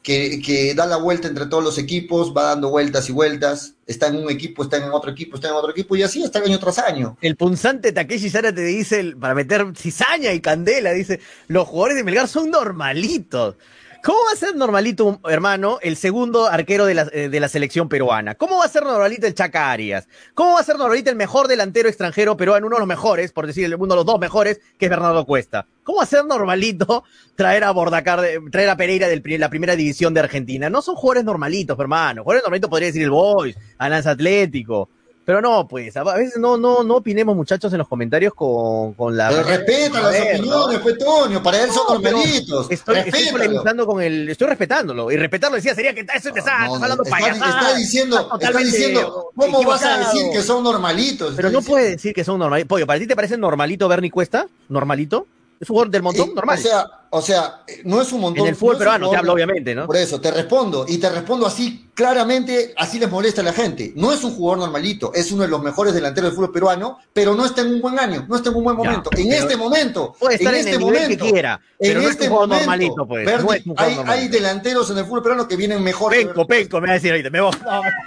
que, 0.09 0.40
que 0.40 0.74
da 0.74 0.86
la 0.86 0.96
vuelta 0.96 1.28
entre 1.28 1.44
todos 1.44 1.62
los 1.62 1.76
equipos, 1.76 2.32
va 2.34 2.44
dando 2.44 2.70
vueltas 2.70 3.11
y 3.11 3.12
vueltas, 3.12 3.74
está 3.86 4.06
en 4.06 4.16
un 4.16 4.30
equipo, 4.30 4.62
está 4.62 4.78
en 4.78 4.84
otro 4.84 5.11
equipo, 5.11 5.36
está 5.36 5.48
en 5.48 5.54
otro 5.54 5.70
equipo, 5.70 5.96
y 5.96 6.02
así 6.02 6.22
está 6.22 6.38
año 6.38 6.59
tras 6.59 6.78
año. 6.78 7.18
El 7.20 7.36
punzante 7.36 7.92
Takeshi 7.92 8.30
Sara 8.30 8.50
te 8.50 8.62
dice, 8.62 9.14
para 9.20 9.34
meter 9.34 9.66
cizaña 9.76 10.32
y 10.32 10.40
candela, 10.40 10.92
dice, 10.92 11.20
los 11.48 11.68
jugadores 11.68 11.98
de 11.98 12.04
Melgar 12.04 12.26
son 12.26 12.50
normalitos. 12.50 13.56
¿Cómo 14.03 14.18
va 14.26 14.32
a 14.32 14.36
ser 14.36 14.55
normalito, 14.55 15.20
hermano, 15.28 15.78
el 15.82 15.96
segundo 15.96 16.46
arquero 16.46 16.86
de 16.86 16.94
la, 16.94 17.09
eh, 17.12 17.28
de 17.28 17.40
la 17.40 17.49
selección 17.49 17.88
peruana? 17.88 18.36
¿Cómo 18.36 18.59
va 18.59 18.64
a 18.64 18.68
ser 18.68 18.84
normalito 18.84 19.26
el 19.26 19.34
Chaca 19.34 19.70
Arias? 19.70 20.09
¿Cómo 20.34 20.55
va 20.55 20.61
a 20.61 20.64
ser 20.64 20.76
normalito 20.78 21.11
el 21.11 21.16
mejor 21.16 21.49
delantero 21.49 21.88
extranjero 21.88 22.36
peruano, 22.36 22.66
uno 22.68 22.76
de 22.76 22.80
los 22.80 22.88
mejores, 22.88 23.32
por 23.32 23.46
decir 23.46 23.74
uno 23.74 23.94
de 23.94 23.96
los 23.96 24.07
dos 24.07 24.20
mejores, 24.20 24.61
que 24.78 24.86
es 24.86 24.90
Bernardo 24.90 25.26
Cuesta? 25.26 25.66
¿Cómo 25.82 25.99
va 25.99 26.05
a 26.05 26.07
ser 26.07 26.24
normalito 26.24 27.03
traer 27.34 27.64
a 27.64 27.72
Bordacar, 27.72 28.20
traer 28.53 28.70
a 28.70 28.76
Pereira 28.76 29.09
de 29.09 29.38
la 29.38 29.51
primera 29.51 29.74
división 29.74 30.14
de 30.14 30.20
Argentina? 30.20 30.70
No 30.70 30.80
son 30.80 30.94
jugadores 30.94 31.24
normalitos, 31.24 31.78
hermano. 31.78 32.22
Jugadores 32.22 32.44
normalitos 32.44 32.70
podría 32.70 32.86
decir 32.86 33.03
el 33.03 33.11
Boys, 33.11 33.57
Alianza 33.78 34.12
Atlético. 34.12 34.90
Pero 35.29 35.43
no, 35.43 35.68
pues, 35.68 35.95
a 35.95 36.05
veces 36.05 36.39
no, 36.39 36.57
no, 36.57 36.83
no 36.83 36.97
opinemos, 36.97 37.37
muchachos, 37.37 37.70
en 37.74 37.79
los 37.81 37.87
comentarios 37.87 38.33
con, 38.33 38.95
con 38.95 39.14
la. 39.14 39.29
Pero 39.29 39.43
respeta 39.43 40.01
las 40.01 40.16
Joder, 40.16 40.41
¿no? 40.41 40.64
opiniones, 40.64 40.79
pues, 40.79 40.97
Toño, 40.97 41.43
para 41.43 41.64
él 41.64 41.70
son 41.70 41.85
normalitos. 41.87 42.70
Estoy, 42.70 43.01
estoy 43.01 43.26
polemizando 43.31 43.85
con 43.85 44.01
el. 44.01 44.31
Estoy 44.31 44.47
respetándolo. 44.47 45.11
Y 45.12 45.18
respetarlo 45.18 45.57
decía, 45.57 45.74
sería 45.74 45.93
que 45.93 46.01
eso 46.01 46.33
te 46.33 46.39
está, 46.39 46.61
No, 46.61 46.76
estás 46.76 46.83
hablando 46.83 47.03
está, 47.03 47.18
está 47.18 47.76
diciendo, 47.76 48.31
está 48.41 48.59
diciendo, 48.59 49.31
¿cómo 49.37 49.62
vas 49.64 49.85
a 49.85 49.99
decir 49.99 50.33
que 50.33 50.41
son 50.41 50.64
normalitos? 50.64 51.35
Pero 51.37 51.51
no 51.51 51.59
diciendo. 51.59 51.70
puede 51.74 51.91
decir 51.91 52.14
que 52.14 52.24
son 52.24 52.39
normalitos. 52.39 52.68
Pollo, 52.68 52.87
¿para 52.87 52.99
ti 52.99 53.07
te 53.07 53.14
parece 53.14 53.37
normalito 53.37 53.87
Bernie 53.87 54.11
Cuesta? 54.11 54.47
¿Normalito? 54.70 55.26
¿Es 55.61 55.68
un 55.68 55.74
jugador 55.74 55.90
del 55.90 56.02
montón? 56.02 56.28
Eh, 56.30 56.32
Normal. 56.34 56.59
O 56.59 56.62
sea, 56.62 56.86
o 57.11 57.22
sea, 57.22 57.62
no 57.84 58.00
es 58.02 58.12
un 58.12 58.20
montón. 58.20 58.42
en 58.44 58.50
el 58.50 58.56
fútbol 58.56 58.74
no 58.74 58.78
peruano 58.78 59.11
te 59.11 59.16
hablo, 59.16 59.32
obviamente, 59.32 59.74
¿no? 59.74 59.86
Por 59.86 59.96
eso, 59.96 60.20
te 60.20 60.30
respondo, 60.30 60.84
y 60.86 60.98
te 60.98 61.09
respondo 61.09 61.46
así 61.46 61.90
claramente, 61.94 62.74
así 62.76 62.98
les 62.98 63.11
molesta 63.11 63.40
a 63.40 63.44
la 63.44 63.52
gente. 63.52 63.92
No 63.96 64.12
es 64.12 64.22
un 64.22 64.34
jugador 64.34 64.59
normalito, 64.59 65.12
es 65.14 65.32
uno 65.32 65.42
de 65.42 65.48
los 65.48 65.62
mejores 65.62 65.94
delanteros 65.94 66.30
del 66.30 66.36
fútbol 66.36 66.52
peruano, 66.52 66.98
pero 67.12 67.34
no 67.34 67.46
está 67.46 67.62
en 67.62 67.74
un 67.74 67.80
buen 67.80 67.98
año, 67.98 68.26
no 68.28 68.36
está 68.36 68.50
en 68.50 68.56
un 68.56 68.64
buen 68.64 68.76
Ya, 68.76 68.84
momento. 68.84 69.11
en 69.16 69.32
este 69.32 69.56
momento, 69.56 70.14
Puede 70.18 70.36
estar 70.36 70.52
en, 70.52 70.61
este 70.61 70.72
el 70.72 70.78
nivel 70.78 70.94
momento, 71.02 71.24
que 71.24 71.30
quiera, 71.32 71.61
pero 71.78 71.92
en 71.92 71.98
no 71.98 72.02
es 72.02 72.11
este 72.11 72.24
un 72.24 72.30
jugador 72.30 72.48
momento, 72.48 72.66
normalito, 72.66 73.06
pues. 73.09 73.26
Bernie, 73.26 73.44
no 73.46 73.52
es 73.54 73.66
un 73.66 73.76
jugador 73.76 74.11
hay, 74.11 74.28
delanteros 74.28 74.90
en 74.90 74.98
el 74.98 75.04
fútbol 75.06 75.22
peruano 75.22 75.48
que 75.48 75.56
vienen 75.56 75.82
mejor. 75.82 76.12
Penco, 76.12 76.46
penco, 76.46 76.80
me 76.80 76.86
va 76.88 76.92
a 76.92 76.94
decir 76.94 77.11
ahorita. 77.11 77.30
Me 77.30 77.40
voy. 77.40 77.52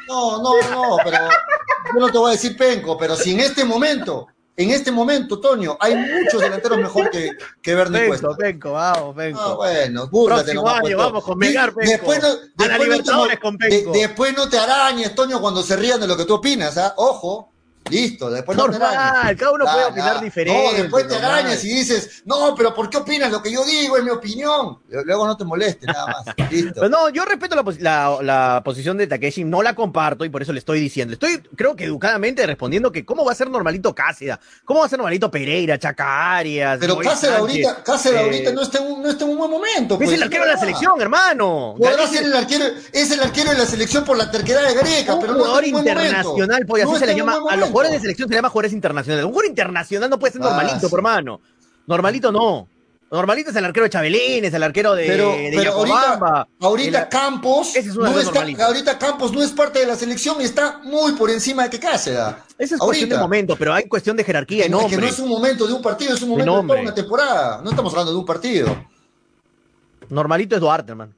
No, 0.07 0.41
no, 0.41 0.53
no, 0.71 0.97
pero 1.03 1.17
yo 1.93 1.99
no 1.99 2.09
te 2.11 2.17
voy 2.17 2.29
a 2.29 2.33
decir 2.33 2.55
penco, 2.55 2.97
pero 2.97 3.15
si 3.15 3.31
en 3.33 3.39
este 3.39 3.65
momento, 3.65 4.27
en 4.57 4.69
este 4.71 4.91
momento, 4.91 5.39
Toño, 5.39 5.77
hay 5.79 5.95
muchos 5.95 6.41
delanteros 6.41 6.77
mejor 6.77 7.09
que, 7.09 7.31
que 7.61 7.73
Bernie 7.75 8.07
Cuesta. 8.07 8.27
penco, 8.37 8.73
vamos, 8.73 9.15
penco. 9.15 9.39
Ah, 9.41 9.55
bueno, 9.55 10.07
búrgate 10.07 10.43
Próximo 10.51 10.61
nomás, 10.63 10.75
año, 10.75 10.83
pues, 10.83 10.97
vamos 10.97 11.23
con 11.23 11.37
Melgar, 11.37 11.73
Penco. 11.73 11.89
Después 11.91 12.21
no, 12.21 12.27
A 12.27 12.67
la 12.67 12.77
después 12.77 13.05
no 13.05 13.27
te 13.27 13.37
con 13.39 13.57
de- 13.57 13.67
Penco. 13.69 13.91
después 13.93 14.35
no 14.37 14.49
te 14.49 14.57
arañes, 14.59 15.15
Toño, 15.15 15.39
cuando 15.41 15.63
se 15.63 15.75
rían 15.77 15.99
de 16.01 16.07
lo 16.07 16.17
que 16.17 16.25
tú 16.25 16.35
opinas, 16.35 16.77
¿ah? 16.77 16.93
Ojo, 16.97 17.50
listo, 17.91 18.29
después 18.29 18.57
no 18.57 18.65
te 18.65 18.71
Normal, 18.79 19.35
cada 19.37 19.51
uno 19.51 19.65
puede 19.65 19.85
opinar 19.85 20.21
diferente, 20.21 20.71
No, 20.71 20.81
después 20.81 21.07
te 21.07 21.13
normal. 21.13 21.31
arañas 21.31 21.63
y 21.63 21.67
dices, 21.69 22.23
no, 22.25 22.55
pero 22.55 22.73
¿por 22.73 22.89
qué 22.89 22.97
opinas 22.97 23.31
lo 23.31 23.41
que 23.43 23.51
yo 23.51 23.63
digo? 23.65 23.97
Es 23.97 24.03
mi 24.03 24.09
opinión. 24.09 24.79
Luego 24.89 25.27
no 25.27 25.37
te 25.37 25.43
molestes, 25.43 25.87
nada 25.87 26.07
más. 26.07 26.35
Listo. 26.51 26.73
Pero 26.75 26.89
no, 26.89 27.09
yo 27.09 27.25
respeto 27.25 27.55
la, 27.55 27.63
la- 27.79 28.17
la 28.21 28.61
posición 28.63 28.97
de 28.97 29.07
Takeshi, 29.07 29.43
no 29.43 29.61
la 29.61 29.75
comparto 29.75 30.25
y 30.25 30.29
por 30.29 30.41
eso 30.41 30.53
le 30.53 30.59
estoy 30.59 30.79
diciendo. 30.79 31.13
Estoy, 31.13 31.39
creo 31.55 31.75
que 31.75 31.85
educadamente 31.85 32.45
respondiendo 32.47 32.91
que 32.91 33.05
cómo 33.05 33.23
va 33.25 33.31
a 33.31 33.35
ser 33.35 33.49
normalito 33.49 33.93
Cáceres, 33.93 34.37
cómo 34.65 34.79
va 34.81 34.85
a 34.85 34.89
ser 34.89 34.97
normalito 34.99 35.29
Pereira, 35.29 35.77
Chaca 35.77 36.37
Arias. 36.37 36.77
Pero 36.79 36.97
Cáceres 36.97 37.37
ahorita, 37.37 37.83
Cáceres 37.83 38.19
Eh, 38.19 38.23
ahorita 38.23 38.51
no 38.53 38.61
está, 38.61 38.77
en 38.79 38.85
un, 38.93 39.01
no 39.03 39.09
está 39.09 39.23
en 39.25 39.31
un 39.31 39.37
buen 39.37 39.51
momento. 39.51 39.95
Es 39.95 39.99
pues, 39.99 40.11
el 40.13 40.23
arquero 40.23 40.45
de 40.45 40.51
la 40.51 40.57
selección, 40.57 41.01
hermano. 41.01 41.75
Podrá 41.77 42.07
ser 42.07 42.23
el 42.23 42.33
arquero, 42.35 42.65
es 42.93 43.11
el 43.11 43.19
arquero 43.19 43.51
de 43.51 43.57
la 43.57 43.65
selección 43.65 44.03
por 44.05 44.17
la 44.17 44.29
terquedad 44.31 44.65
de 44.67 44.73
Greca, 44.73 45.15
un 45.15 45.21
pero 45.21 45.33
no 45.33 45.39
jugador 45.39 45.63
está 45.63 45.69
en 45.69 45.75
un 45.75 45.83
buen 45.83 45.95
momento. 45.95 46.09
internacional, 46.11 46.65
pues 46.65 46.83
así 46.83 46.91
No 46.93 46.99
se 46.99 47.05
le 47.07 47.15
llama. 47.15 47.33
A 47.33 47.35
los 47.35 47.69
momento. 47.69 47.71
Jugadores 47.81 47.91
de 47.91 47.99
selección 47.99 48.29
se 48.29 48.35
llama 48.35 48.49
jugadores 48.49 48.73
internacionales. 48.73 49.25
Un 49.25 49.31
jugador 49.31 49.49
internacional 49.49 50.09
no 50.09 50.19
puede 50.19 50.33
ser 50.33 50.41
Ah, 50.43 50.45
normalito, 50.49 50.87
sí. 50.89 50.95
hermano. 50.95 51.41
Normalito 51.87 52.31
no. 52.31 52.67
Normalito 53.11 53.49
es 53.49 53.55
el 53.57 53.65
arquero 53.65 53.83
de 53.83 53.89
Chabelín, 53.89 54.45
es 54.45 54.53
el 54.53 54.63
arquero 54.63 54.95
de, 54.95 55.05
Pero, 55.05 55.31
de 55.31 55.51
pero 55.53 55.73
ahorita, 55.73 56.47
ahorita 56.61 57.01
El- 57.03 57.09
Campos 57.09 57.75
es 57.75 57.87
no 57.93 58.17
está, 58.17 58.45
ahorita 58.65 58.97
Campos 58.97 59.33
no 59.33 59.43
es 59.43 59.51
parte 59.51 59.79
de 59.79 59.85
la 59.85 59.97
selección 59.97 60.39
y 60.39 60.45
está 60.45 60.79
muy 60.85 61.11
por 61.13 61.29
encima 61.29 61.63
de 61.63 61.69
que 61.71 61.77
Cáceres. 61.79 62.19
Esa 62.57 62.75
es 62.75 62.79
cuestión 62.79 63.09
de 63.09 63.15
ahorita. 63.15 63.19
momento, 63.21 63.55
pero 63.57 63.73
hay 63.73 63.83
cuestión 63.89 64.15
de 64.15 64.23
jerarquía 64.23 64.69
No, 64.69 64.87
que 64.87 64.95
no 64.95 65.05
es 65.05 65.19
un 65.19 65.27
momento 65.27 65.67
de 65.67 65.73
un 65.73 65.81
partido, 65.81 66.13
es 66.15 66.21
un 66.21 66.29
momento 66.29 66.61
de, 66.61 66.67
toda 66.67 66.81
una 66.81 66.93
temporada. 66.95 67.61
No 67.61 67.69
estamos 67.71 67.91
hablando 67.91 68.13
de 68.13 68.17
un 68.17 68.25
partido. 68.25 68.85
Normalito 70.09 70.55
es 70.55 70.61
Duarte, 70.61 70.91
hermano. 70.91 71.11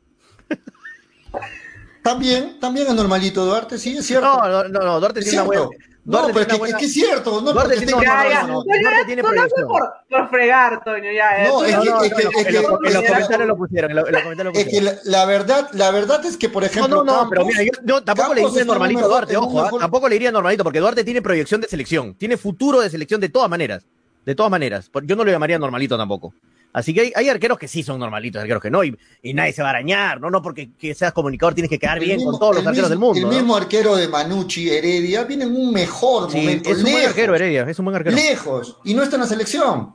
También, 2.01 2.59
también 2.59 2.87
es 2.87 2.93
normalito 2.95 3.45
Duarte, 3.45 3.77
sí, 3.77 3.97
es 3.97 4.05
cierto. 4.05 4.25
No, 4.47 4.63
no, 4.67 4.79
no, 4.79 4.99
Duarte 4.99 5.21
tiene 5.21 5.37
una 5.37 5.45
buena. 5.45 5.67
No, 6.05 6.11
Duarte 6.11 6.33
pero 6.33 6.41
es 6.41 6.47
que, 6.47 6.57
buena- 6.57 6.75
es 6.75 6.79
que 6.79 6.85
es 6.87 6.93
cierto. 6.93 7.31
No, 7.41 7.53
Duarte 7.53 7.73
porque 7.75 7.85
tiene 7.85 8.01
Ya, 8.03 8.29
ya. 8.29 8.41
no, 8.43 8.47
no, 8.47 8.63
Duarte 8.63 9.05
tiene 9.05 9.23
por, 9.23 9.93
por 10.09 10.29
fregar, 10.29 10.83
Toño, 10.83 11.11
ya. 11.11 11.47
No, 11.47 11.63
es 11.63 11.75
que- 11.75 11.75
haces 11.75 11.93
es 12.11 12.13
que- 12.13 12.23
por 12.23 12.35
es 12.35 12.45
que- 12.47 12.57
en, 12.57 12.63
los, 12.63 12.71
comentarios 13.09 13.47
lo 13.47 13.57
pusieron, 13.57 13.91
en 13.91 13.95
los, 13.97 14.07
en 14.07 14.13
los 14.13 14.21
comentarios 14.23 14.53
lo 14.53 14.59
Es 14.59 14.65
que 14.65 14.71
pusieron. 14.71 14.99
la, 15.05 15.17
la 15.19 15.25
verdad, 15.25 15.69
la 15.73 15.91
verdad 15.91 16.25
es 16.25 16.35
que, 16.37 16.49
por 16.49 16.63
No, 16.63 16.67
ejemplo, 16.67 17.03
no, 17.03 17.23
no, 17.23 17.29
pero 17.29 17.41
Campos- 17.43 17.57
mira, 17.57 17.71
yo, 17.73 17.81
yo 17.85 18.03
tampoco 18.03 18.33
le 18.33 18.41
diría 18.45 18.65
normalito 18.65 18.99
a 19.05 19.07
Duarte, 19.07 19.37
ojo, 19.37 19.59
¿ah? 19.59 19.63
mejor- 19.63 19.79
tampoco 19.81 20.09
le 20.09 20.15
diría 20.15 20.31
normalito, 20.31 20.63
porque 20.63 20.79
Duarte 20.79 21.03
tiene 21.03 21.21
proyección 21.21 21.61
de 21.61 21.67
selección, 21.67 22.13
tiene 22.15 22.35
futuro 22.37 22.81
de 22.81 22.89
selección 22.89 23.21
de 23.21 23.29
todas 23.29 23.49
maneras, 23.49 23.85
de 24.25 24.35
todas 24.35 24.51
maneras. 24.51 24.89
Yo 25.03 25.15
no 25.15 25.23
lo 25.23 25.31
llamaría 25.31 25.57
normalito 25.57 25.97
tampoco. 25.97 26.33
Así 26.73 26.93
que 26.93 27.01
hay, 27.01 27.13
hay 27.15 27.29
arqueros 27.29 27.59
que 27.59 27.67
sí 27.67 27.83
son 27.83 27.99
normalitos, 27.99 28.41
arqueros 28.41 28.61
que 28.61 28.71
no, 28.71 28.83
y, 28.83 28.97
y 29.21 29.33
nadie 29.35 29.53
se 29.53 29.61
va 29.61 29.67
a 29.69 29.71
arañar, 29.71 30.19
no, 30.19 30.29
no 30.31 30.41
porque 30.41 30.71
que 30.77 30.95
seas 30.95 31.13
comunicador 31.13 31.53
tienes 31.53 31.69
que 31.69 31.77
quedar 31.77 31.99
El 31.99 32.05
bien 32.05 32.17
mismo- 32.17 32.31
con 32.31 32.39
todos 32.39 32.55
los 32.55 32.65
arqueros 32.67 32.89
mismo- 32.89 33.13
del 33.13 33.15
mundo. 33.21 33.27
El 33.29 33.33
¿no? 33.35 33.39
mismo 33.41 33.55
arquero 33.55 33.95
de 33.95 34.07
Manucci, 34.07 34.69
Heredia, 34.71 35.23
viene 35.23 35.43
en 35.45 35.55
un 35.55 35.71
mejor 35.71 36.31
Sí, 36.31 36.37
momento. 36.39 36.69
es 36.71 36.77
un 36.77 36.81
buen 36.83 36.95
lejos, 36.95 37.09
arquero, 37.09 37.35
Heredia, 37.35 37.61
es 37.69 37.77
un 37.79 37.85
buen 37.85 37.95
arquero. 37.95 38.15
Lejos. 38.15 38.77
Y 38.83 38.93
no 38.95 39.03
está 39.03 39.15
en 39.17 39.21
la 39.21 39.27
selección. 39.27 39.93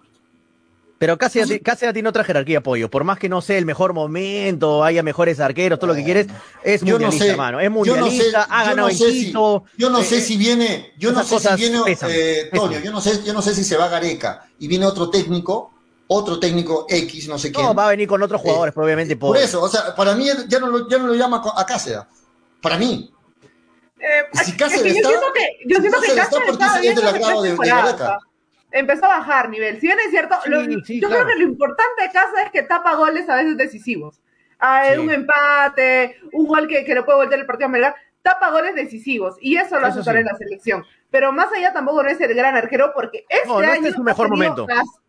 Pero 0.99 1.17
Cáceres, 1.17 1.61
Cáceres 1.63 1.93
tiene 1.95 2.09
otra 2.09 2.25
jerarquía, 2.25 2.61
Pollo. 2.61 2.91
Por 2.91 3.05
más 3.05 3.21
que 3.21 3.29
no 3.29 3.41
sea 3.41 3.57
el 3.57 3.65
mejor 3.65 3.93
momento, 3.95 4.83
haya 4.83 5.03
mejores 5.05 5.39
arqueros, 5.39 5.79
todo 5.79 5.89
lo 5.89 5.95
que 5.95 6.03
quieres, 6.03 6.27
es 6.65 6.81
Yo 6.81 6.87
no 6.87 6.93
mundialista, 7.07 7.25
sé. 7.25 7.31
hermano. 7.31 7.61
Es 7.61 7.65
yo 7.67 7.71
no 7.71 7.85
sé- 7.85 7.91
mundialista, 8.01 8.47
ha 8.51 8.63
yo 8.65 8.71
ganado 8.71 8.77
no 8.77 8.89
en 8.89 8.99
sé 8.99 9.13
si- 9.13 9.25
Quito. 9.27 9.65
Yo 9.77 9.91
no 9.91 10.01
eh, 10.01 10.05
sé 10.05 10.21
si 10.21 10.37
viene, 10.37 10.93
yo 10.99 11.13
no 11.13 11.23
sé 11.23 11.39
si 11.39 11.55
viene, 11.55 11.81
pesan, 11.85 12.11
eh. 12.13 12.51
Toño, 12.53 12.81
yo 12.81 12.91
no 12.91 13.01
sé, 13.01 13.23
yo 13.25 13.33
no 13.33 13.43
sé 13.43 13.55
si 13.55 13.63
se 13.63 13.77
va 13.77 13.87
Gareca 13.89 14.49
y 14.59 14.67
viene 14.67 14.87
otro 14.87 15.09
técnico, 15.09 15.73
otro 16.09 16.41
técnico 16.41 16.87
X, 16.89 17.29
no 17.29 17.39
sé 17.39 17.53
quién. 17.53 17.65
No, 17.67 17.75
va 17.75 17.87
a 17.87 17.91
venir 17.91 18.09
con 18.09 18.23
otros 18.23 18.41
jugadores, 18.41 18.75
probablemente. 18.75 19.17
Por 19.17 19.37
eso, 19.37 19.63
o 19.63 19.69
sea, 19.69 19.95
para 19.95 20.15
mí 20.15 20.27
ya 20.49 20.59
no 20.59 20.67
lo, 20.69 20.89
ya 20.89 20.99
no 20.99 21.07
lo 21.07 21.15
llama 21.15 21.43
a 21.57 21.65
Cáceres. 21.67 22.01
Para 22.61 22.77
mí. 22.79 23.13
Eh, 24.01 24.23
Si 24.33 24.51
es 24.53 24.57
Cáceres 24.57 24.83
que 24.83 24.89
yo 24.91 24.97
está- 24.97 25.09
siento 25.09 25.27
que, 25.35 25.41
yo 25.67 25.77
si 25.77 25.81
siento 25.83 26.01
que 26.01 26.07
Cáceres 26.09 26.25
está 26.25 26.25
Cáceres 26.25 26.47
porque 26.47 26.53
estaba 26.65 26.77
es 26.77 26.83
bien 26.83 26.95
del 26.95 27.07
agrado 27.09 27.43
de- 27.43 27.51
de 27.57 27.57
Gareca. 27.69 28.19
Empezó 28.71 29.05
a 29.07 29.09
bajar 29.09 29.49
nivel. 29.49 29.81
Si 29.81 29.87
bien 29.87 29.99
es 30.05 30.11
cierto, 30.11 30.37
Sí, 30.45 30.51
lo- 30.51 30.85
sí, 30.85 31.01
yo 31.01 31.09
claro. 31.09 31.25
creo 31.25 31.37
que 31.37 31.43
lo 31.43 31.49
importante 31.51 32.03
de 32.03 32.11
Cáceres 32.11 32.45
es 32.47 32.51
que 32.53 32.63
tapa 32.63 32.95
goles 32.95 33.29
a 33.29 33.37
veces 33.37 33.57
decisivos. 33.57 34.21
Ah, 34.59 34.83
Sí. 34.93 34.99
Un 34.99 35.11
empate, 35.11 36.17
un 36.33 36.47
gol 36.47 36.67
que, 36.69 36.85
que 36.85 36.95
le 36.95 37.03
puede 37.03 37.19
voltear 37.19 37.41
el 37.41 37.47
partido 37.47 37.67
a 37.67 37.71
Melgar, 37.71 37.95
tapa 38.23 38.51
goles 38.51 38.75
decisivos. 38.75 39.37
Y 39.41 39.57
eso 39.57 39.79
lo 39.79 39.87
hace 39.87 40.01
en 40.11 40.25
la 40.25 40.37
selección. 40.37 40.85
Pero 41.11 41.33
más 41.33 41.51
allá 41.53 41.73
tampoco 41.73 42.03
no 42.03 42.09
es 42.11 42.21
el 42.21 42.35
gran 42.35 42.57
arquero 42.57 42.93
porque 42.95 43.25
este 43.29 43.47
No, 43.49 43.55
no 43.55 43.61
está 43.63 43.73
año 43.75 43.87
en 43.89 43.95
su 43.95 44.03
mejor 44.03 44.29
momento. 44.29 44.67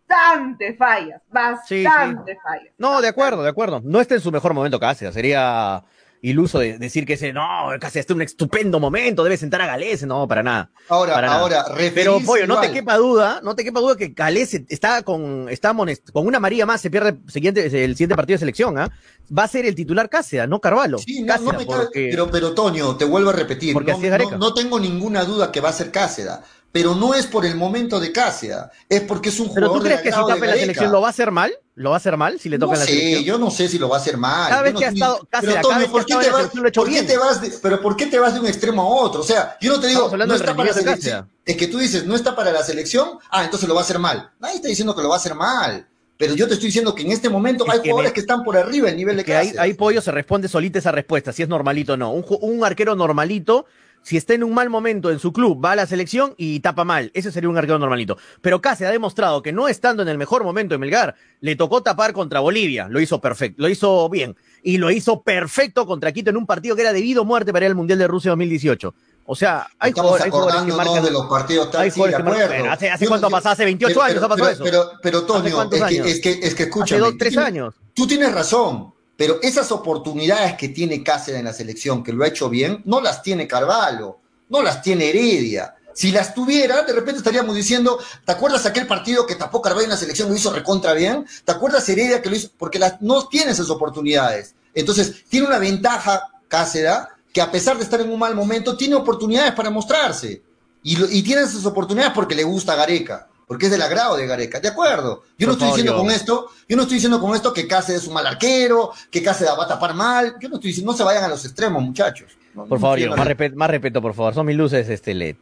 Bastante 0.09 0.73
fallas, 0.75 1.21
Sí, 1.67 1.83
bastante 1.83 2.37
fallas. 2.41 2.73
No, 2.77 3.01
de 3.01 3.07
acuerdo, 3.07 3.43
de 3.43 3.49
acuerdo. 3.49 3.81
No 3.83 4.01
está 4.01 4.15
en 4.15 4.21
su 4.21 4.31
mejor 4.31 4.53
momento 4.53 4.79
Cáceres. 4.79 5.13
Sería 5.13 5.83
iluso 6.21 6.59
de 6.59 6.77
decir 6.77 7.05
que 7.05 7.13
ese, 7.13 7.31
no, 7.31 7.41
Cáceres 7.79 8.01
está 8.03 8.11
en 8.13 8.17
un 8.17 8.21
estupendo 8.23 8.77
momento, 8.79 9.23
debe 9.23 9.37
sentar 9.37 9.61
a 9.61 9.67
Galés. 9.67 10.05
No, 10.05 10.27
para 10.27 10.43
nada. 10.43 10.69
Ahora, 10.89 11.13
Para 11.13 11.27
nada. 11.27 11.39
ahora, 11.39 11.63
Pero, 11.67 11.77
referirse 11.77 12.25
Pollo, 12.25 12.47
no 12.47 12.59
te 12.59 12.71
quepa 12.73 12.97
duda, 12.97 13.39
no 13.43 13.55
te 13.55 13.63
quepa 13.63 13.79
duda 13.79 13.95
que 13.95 14.09
Galés 14.09 14.53
está 14.67 15.01
con, 15.03 15.47
está 15.47 15.73
con 16.11 16.27
una 16.27 16.39
María 16.39 16.65
más, 16.65 16.81
se 16.81 16.89
pierde 16.89 17.09
el 17.11 17.31
siguiente, 17.31 17.65
el 17.65 17.95
siguiente 17.95 18.15
partido 18.15 18.35
de 18.35 18.39
selección, 18.39 18.77
¿ah? 18.77 18.89
Va 19.37 19.43
a 19.43 19.47
ser 19.47 19.65
el 19.65 19.75
titular 19.75 20.09
Cáceres, 20.09 20.49
no 20.49 20.59
Carvalho. 20.59 20.97
Sí, 20.97 21.21
no, 21.21 21.27
Cáceres, 21.27 21.53
no 21.53 21.59
me 21.59 21.65
porque- 21.65 22.07
pero, 22.11 22.29
pero 22.31 22.53
Toño, 22.53 22.97
te 22.97 23.05
vuelvo 23.05 23.29
a 23.29 23.33
repetir, 23.33 23.73
Porque 23.73 23.91
no, 23.91 23.97
así 23.97 24.07
es 24.07 24.11
Gareca. 24.11 24.31
no- 24.31 24.37
no 24.39 24.53
tengo 24.53 24.79
ninguna 24.79 25.23
duda 25.23 25.51
que 25.53 25.61
va 25.61 25.69
a 25.69 25.73
ser 25.73 25.91
Cáceres, 25.91 26.33
pero 26.71 26.93
no 26.95 27.13
es 27.15 27.25
por 27.25 27.45
el 27.45 27.55
momento 27.55 27.99
de 27.99 28.11
Cáceres, 28.11 28.57
es 28.87 29.01
porque 29.01 29.29
es 29.29 29.39
un 29.39 29.53
Pero 29.53 29.67
jugador 29.69 29.77
tú 29.77 29.83
crees 29.85 30.01
que 30.01 30.11
si 30.11 30.17
tapa 30.17 30.45
la 30.45 30.53
selección 30.55 30.91
lo 30.91 31.01
va 31.01 31.07
a 31.07 31.09
hacer 31.11 31.31
mal? 31.31 31.51
¿Lo 31.75 31.91
va 31.91 31.95
a 31.95 31.97
hacer 31.97 32.17
mal 32.17 32.39
si 32.39 32.49
le 32.49 32.59
toca 32.59 32.73
No 32.73 32.79
la 32.79 32.85
sé, 32.85 32.91
selección? 32.91 33.23
yo 33.23 33.37
no 33.37 33.49
sé 33.51 33.69
si 33.69 33.79
lo 33.79 33.87
va 33.89 33.97
a 33.97 33.99
hacer 34.01 34.17
mal. 34.17 34.49
Cada 34.49 34.61
vez 34.61 34.73
no 34.73 34.79
que 34.79 34.85
ha 34.85 34.89
estado- 34.89 35.27
Cáceres, 35.31 35.55
pero 35.65 35.91
¿por 35.91 36.05
qué 36.05 36.15
te 36.15 36.29
vas, 36.29 36.53
lo 36.55 36.71
por 36.71 36.89
qué 36.89 37.03
te 37.03 37.17
vas 37.17 37.41
de, 37.41 37.51
pero 37.61 37.81
por 37.81 37.95
qué 37.95 38.05
te 38.07 38.19
vas 38.19 38.33
de 38.33 38.39
un 38.41 38.47
extremo 38.47 38.81
a 38.81 38.85
otro? 39.03 39.21
O 39.21 39.23
sea, 39.23 39.57
yo 39.61 39.71
no 39.73 39.79
te 39.79 39.87
digo, 39.87 40.15
no 40.15 40.33
está 40.35 40.55
para 40.55 40.67
la 40.69 40.73
selección. 40.75 41.29
Es 41.45 41.55
que 41.57 41.67
tú 41.67 41.77
dices, 41.79 42.05
no 42.05 42.15
está 42.15 42.35
para 42.35 42.51
la 42.51 42.61
selección, 42.63 43.17
ah, 43.31 43.43
entonces 43.45 43.67
lo 43.67 43.73
va 43.75 43.81
a 43.81 43.83
hacer 43.83 43.97
mal. 43.97 44.29
Nadie 44.39 44.55
está 44.57 44.67
diciendo 44.67 44.95
que 44.95 45.01
lo 45.01 45.09
va 45.09 45.15
a 45.15 45.19
hacer 45.19 45.35
mal. 45.35 45.85
pero 46.17 46.33
yo 46.35 46.49
te 46.49 46.55
estoy 46.55 46.65
diciendo 46.67 46.93
que 46.93 47.03
en 47.03 47.13
este 47.13 47.29
momento 47.29 47.63
Es 47.65 47.71
hay 47.75 47.79
que 47.81 47.91
jugadores 47.91 48.09
me- 48.09 48.13
que 48.13 48.19
están 48.19 48.43
por 48.43 48.57
arriba 48.57 48.87
del 48.87 48.97
nivel 48.97 49.15
de 49.15 49.23
que 49.23 49.33
ahí, 49.37 49.45
Cáceres. 49.47 49.61
ahí 49.61 49.73
Pollo 49.73 50.01
se 50.01 50.11
responde 50.11 50.49
solita 50.49 50.77
esa 50.77 50.91
respuesta, 50.91 51.31
si 51.31 51.43
es 51.43 51.47
normalito 51.47 51.93
o 51.93 51.97
no. 51.97 52.11
Un 52.11 52.65
arquero 52.65 52.93
normalito, 52.93 53.65
si 54.03 54.17
está 54.17 54.33
en 54.33 54.43
un 54.43 54.53
mal 54.53 54.69
momento 54.69 55.11
en 55.11 55.19
su 55.19 55.31
club, 55.33 55.63
va 55.63 55.73
a 55.73 55.75
la 55.75 55.85
selección 55.85 56.33
y 56.37 56.59
tapa 56.61 56.83
mal. 56.83 57.11
Ese 57.13 57.31
sería 57.31 57.49
un 57.49 57.57
arquero 57.57 57.77
normalito. 57.79 58.17
Pero 58.41 58.61
Cáceres 58.61 58.89
ha 58.89 58.93
demostrado 58.93 59.41
que 59.43 59.51
no 59.51 59.67
estando 59.67 60.01
en 60.03 60.09
el 60.09 60.17
mejor 60.17 60.43
momento 60.43 60.73
de 60.73 60.79
Melgar, 60.79 61.15
le 61.41 61.55
tocó 61.55 61.83
tapar 61.83 62.13
contra 62.13 62.39
Bolivia. 62.39 62.87
Lo 62.89 62.99
hizo 62.99 63.19
perfecto, 63.21 63.61
lo 63.61 63.69
hizo 63.69 64.09
bien. 64.09 64.35
Y 64.63 64.77
lo 64.77 64.91
hizo 64.91 65.21
perfecto 65.21 65.85
contra 65.85 66.11
Quito 66.11 66.29
en 66.31 66.37
un 66.37 66.45
partido 66.45 66.75
que 66.75 66.81
era 66.81 66.91
debido 66.93 67.21
a 67.21 67.25
muerte 67.25 67.53
para 67.53 67.65
ir 67.65 67.69
al 67.71 67.75
Mundial 67.75 67.99
de 67.99 68.07
Rusia 68.07 68.31
2018. 68.31 68.93
O 69.31 69.35
sea, 69.35 69.67
hay 69.77 69.91
jugadores, 69.91 70.25
hay 70.25 70.31
jugadores 70.31 70.61
que 70.63 70.71
marcan. 70.73 71.03
de 71.03 71.11
los 71.11 71.27
partidos 71.27 71.69
tal, 71.69 71.81
hay 71.81 71.91
sí, 71.91 71.95
jugadores 71.99 72.17
de 72.17 72.23
que 72.23 72.29
marcan- 72.29 72.43
acuerdo. 72.45 72.59
Bueno, 72.61 72.73
¿hace, 72.73 72.89
hace 72.89 73.05
Yo- 73.05 73.09
cuánto 73.09 73.29
yo- 73.29 73.35
ha 73.35 73.37
pasado? 73.37 73.53
Hace 73.53 73.65
28 73.65 73.93
pero- 73.93 74.03
años 74.03 74.23
ha 74.23 74.27
pasado 74.27 74.49
pero, 74.49 74.53
eso. 74.55 74.63
Pero, 74.63 74.91
pero, 75.03 75.25
Toño, 75.25 75.61
es 75.71 76.01
que, 76.01 76.09
es 76.09 76.19
que, 76.19 76.31
es 76.47 76.55
que 76.55 76.63
escúchame. 76.63 76.99
hace 77.01 77.11
dos, 77.11 77.17
tres 77.19 77.37
años. 77.37 77.75
Tú 77.93 78.07
tienes 78.07 78.31
razón, 78.33 78.91
pero 79.19 79.37
esas 79.41 79.69
oportunidades 79.73 80.55
que 80.55 80.69
tiene 80.69 81.03
Cáceres 81.03 81.41
en 81.41 81.45
la 81.45 81.51
selección, 81.51 82.05
que 82.05 82.13
lo 82.13 82.23
ha 82.23 82.27
hecho 82.29 82.49
bien, 82.49 82.81
no 82.85 83.01
las 83.01 83.21
tiene 83.21 83.49
Carvalho, 83.49 84.17
no 84.47 84.61
las 84.61 84.81
tiene 84.81 85.09
Heredia. 85.09 85.75
Si 85.93 86.13
las 86.13 86.33
tuviera, 86.33 86.83
de 86.83 86.93
repente 86.93 87.17
estaríamos 87.17 87.53
diciendo, 87.53 87.99
¿te 88.23 88.31
acuerdas 88.31 88.65
aquel 88.65 88.87
partido 88.87 89.27
que 89.27 89.35
tapó 89.35 89.61
Carvalho 89.61 89.83
en 89.83 89.89
la 89.89 89.97
selección, 89.97 90.29
lo 90.29 90.35
hizo 90.37 90.53
recontra 90.53 90.93
bien? 90.93 91.25
¿Te 91.43 91.51
acuerdas 91.51 91.89
Heredia 91.89 92.21
que 92.21 92.29
lo 92.29 92.37
hizo? 92.37 92.51
Porque 92.57 92.79
las, 92.79 93.01
no 93.01 93.27
tiene 93.27 93.51
esas 93.51 93.69
oportunidades. 93.69 94.55
Entonces, 94.73 95.25
tiene 95.27 95.47
una 95.47 95.59
ventaja 95.59 96.31
Cáceres, 96.47 96.99
que 97.33 97.41
a 97.41 97.51
pesar 97.51 97.75
de 97.75 97.83
estar 97.83 97.99
en 97.99 98.09
un 98.09 98.19
mal 98.19 98.35
momento, 98.35 98.77
tiene 98.77 98.95
oportunidades 98.95 99.51
para 99.51 99.69
mostrarse. 99.69 100.41
Y, 100.81 101.17
y 101.17 101.23
tiene 101.23 101.41
esas 101.41 101.65
oportunidades 101.65 102.13
porque 102.15 102.35
le 102.35 102.45
gusta 102.45 102.71
a 102.71 102.77
Gareca, 102.77 103.27
porque 103.49 103.65
es 103.65 103.71
del 103.71 103.81
agrado 103.81 104.15
de 104.15 104.27
Gareca. 104.27 104.59
De 104.59 104.67
acuerdo. 104.67 105.23
Yo 105.39 105.47
no 105.47 105.53
Por 105.53 105.53
estoy 105.53 105.57
favor, 105.59 105.75
diciendo 105.77 105.91
yo- 105.93 105.97
con 105.97 106.11
esto, 106.11 106.49
yo 106.69 106.75
no 106.77 106.83
estoy 106.83 106.95
diciendo 106.97 107.19
con 107.19 107.33
esto 107.35 107.51
que 107.51 107.67
Cáceres 107.67 108.03
es 108.03 108.07
un 108.07 108.13
mal 108.13 108.27
arquero, 108.27 108.91
que 109.09 109.23
Cáceres 109.23 109.53
va 109.57 109.63
a 109.63 109.67
tapar 109.67 109.95
mal. 109.95 110.35
Yo 110.39 110.49
no 110.49 110.55
estoy 110.57 110.67
diciendo, 110.69 110.91
no 110.91 110.97
se 110.97 111.03
vayan 111.03 111.23
a 111.23 111.27
los 111.29 111.43
extremos, 111.43 111.81
muchachos. 111.81 112.31
No- 112.53 112.65
Por 112.65 112.77
no 112.77 112.81
favor, 112.81 112.99
yo, 112.99 113.09
más, 113.09 113.27
respeto, 113.27 113.55
más 113.55 113.71
respeto, 113.71 114.01
por 114.03 114.13
favor. 114.13 114.35
Son 114.35 114.45
mis 114.45 114.55
luces, 114.55 114.87
este 114.87 115.15
LED. 115.15 115.35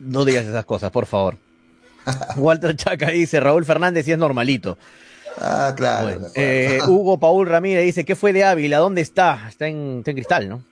No 0.00 0.26
digas 0.26 0.44
esas 0.44 0.66
cosas, 0.66 0.90
por 0.90 1.06
favor. 1.06 1.38
Walter 2.36 2.76
Chaca 2.76 3.08
dice, 3.08 3.40
Raúl 3.40 3.64
Fernández 3.64 4.04
sí 4.04 4.12
es 4.12 4.18
normalito. 4.18 4.76
Ah, 5.38 5.72
claro. 5.74 6.04
Bueno, 6.08 6.26
eh, 6.34 6.78
Hugo 6.88 7.18
Paul 7.18 7.46
Ramírez 7.46 7.84
dice, 7.86 8.04
¿qué 8.04 8.16
fue 8.16 8.34
de 8.34 8.44
Ávila? 8.44 8.78
¿Dónde 8.78 9.00
está? 9.00 9.46
Está 9.48 9.66
en, 9.66 9.98
está 10.00 10.10
en 10.10 10.16
cristal, 10.16 10.48
¿no? 10.50 10.62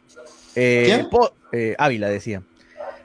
Eh, 0.55 0.83
¿Quién? 0.87 1.09
Po- 1.09 1.33
eh, 1.53 1.75
Ávila 1.79 2.09
decía. 2.09 2.43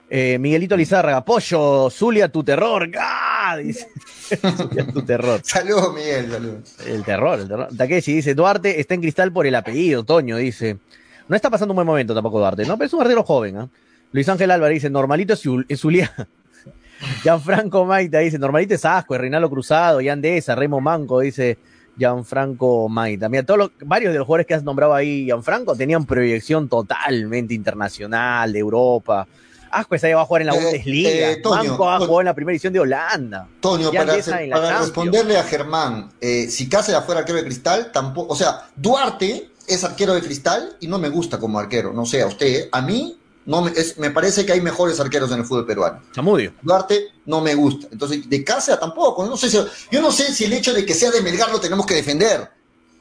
Eh, 0.09 0.37
Miguelito 0.39 0.77
Lizárraga, 0.77 1.23
Pollo, 1.25 1.89
Zulia, 1.89 2.27
tu 2.29 2.43
terror. 2.43 2.89
¡Ah! 2.99 3.57
Dice. 3.57 3.87
Zulia, 4.57 4.85
tu 4.87 5.01
terror. 5.01 5.41
Saludos, 5.43 5.93
Miguel, 5.93 6.29
saludos. 6.31 6.75
El 6.85 7.03
terror, 7.03 7.39
el 7.39 7.47
terror. 7.47 7.67
Takeshi 7.75 8.13
dice, 8.15 8.35
Duarte 8.35 8.79
está 8.79 8.93
en 8.93 9.01
cristal 9.01 9.31
por 9.31 9.47
el 9.47 9.55
apellido, 9.55 10.03
Toño 10.03 10.37
dice. 10.37 10.77
No 11.27 11.35
está 11.35 11.49
pasando 11.49 11.71
un 11.71 11.77
buen 11.77 11.87
momento 11.87 12.13
tampoco 12.13 12.39
Duarte, 12.39 12.65
¿no? 12.65 12.77
Pero 12.77 12.85
es 12.87 12.93
un 12.93 13.01
arquero 13.01 13.23
joven, 13.23 13.57
¿ah? 13.57 13.69
Luis 14.11 14.27
Ángel 14.29 14.51
Álvarez 14.51 14.75
dice, 14.75 14.89
normalito 14.91 15.33
es, 15.33 15.43
Zul- 15.45 15.65
es 15.67 15.79
Zulia. 15.79 16.13
Gianfranco 17.23 17.85
Maita 17.85 18.19
dice, 18.19 18.37
normalito 18.37 18.75
es 18.75 18.85
Asco, 18.85 19.17
Reinaldo 19.17 19.49
Cruzado, 19.49 19.99
Yandesa, 20.01 20.53
Remo 20.55 20.79
Manco, 20.79 21.21
dice 21.21 21.57
Gianfranco 21.97 22.87
Maita. 22.89 23.29
Mira, 23.29 23.43
todos 23.43 23.57
los, 23.57 23.71
varios 23.85 24.11
de 24.13 24.19
los 24.19 24.25
jugadores 24.27 24.45
que 24.47 24.53
has 24.53 24.63
nombrado 24.63 24.93
ahí, 24.93 25.25
Gianfranco, 25.25 25.75
tenían 25.75 26.05
proyección 26.05 26.69
totalmente 26.69 27.53
internacional, 27.53 28.53
de 28.53 28.59
Europa. 28.59 29.27
Asco 29.73 29.95
esa 29.95 30.13
va 30.15 30.21
a 30.21 30.25
jugar 30.25 30.41
en 30.41 30.47
la 30.47 30.55
Eh, 30.55 30.63
Bundesliga. 30.63 31.09
eh, 31.31 31.35
Toño, 31.37 31.63
Manco 31.71 31.85
va 31.85 31.95
a 31.95 31.97
Toño. 31.99 32.07
jugar 32.09 32.23
en 32.23 32.25
la 32.27 32.33
primera 32.35 32.53
edición 32.53 32.73
de 32.73 32.79
Holanda. 32.79 33.47
Toño, 33.59 33.91
Ya 33.91 33.99
para, 34.05 34.13
hacer- 34.15 34.49
responderle 34.79 35.37
a 35.37 35.43
Germán, 35.43 36.11
eh, 36.21 36.47
si 36.49 36.69
Cáceres 36.69 37.03
fuera 37.05 37.19
arquero 37.21 37.37
de 37.39 37.45
cristal, 37.45 37.91
tampoco, 37.91 38.33
o 38.33 38.35
sea, 38.35 38.67
Duarte 38.75 39.49
es 39.67 39.83
arquero 39.83 40.13
de 40.13 40.21
cristal 40.21 40.75
y 40.79 40.87
no 40.87 40.99
me 40.99 41.09
gusta 41.09 41.39
como 41.39 41.57
arquero, 41.59 41.93
no 41.93 42.05
sé, 42.05 42.21
a 42.21 42.27
usted, 42.27 42.67
a 42.71 42.81
mí 42.81 43.17
no 43.45 43.61
me, 43.61 43.71
es- 43.71 43.97
me 43.97 44.09
parece 44.11 44.45
que 44.45 44.53
hay 44.53 44.61
mejores 44.61 44.99
arqueros 44.99 45.31
en 45.31 45.39
el 45.39 45.45
fútbol 45.45 45.65
peruano. 45.65 46.01
Chamudio. 46.13 46.53
Duarte 46.61 47.07
no 47.25 47.41
me 47.41 47.55
gusta, 47.55 47.87
entonces 47.91 48.29
de 48.29 48.43
Cáceres 48.43 48.79
tampoco, 48.79 49.25
no 49.25 49.35
sé 49.37 49.49
si, 49.49 49.57
yo 49.91 50.01
no 50.01 50.11
sé 50.11 50.33
si 50.33 50.45
el 50.45 50.53
hecho 50.53 50.73
de 50.73 50.85
que 50.85 50.93
sea 50.93 51.11
de 51.11 51.21
Melgar 51.21 51.51
lo 51.51 51.59
tenemos 51.59 51.85
que 51.85 51.95
defender. 51.95 52.49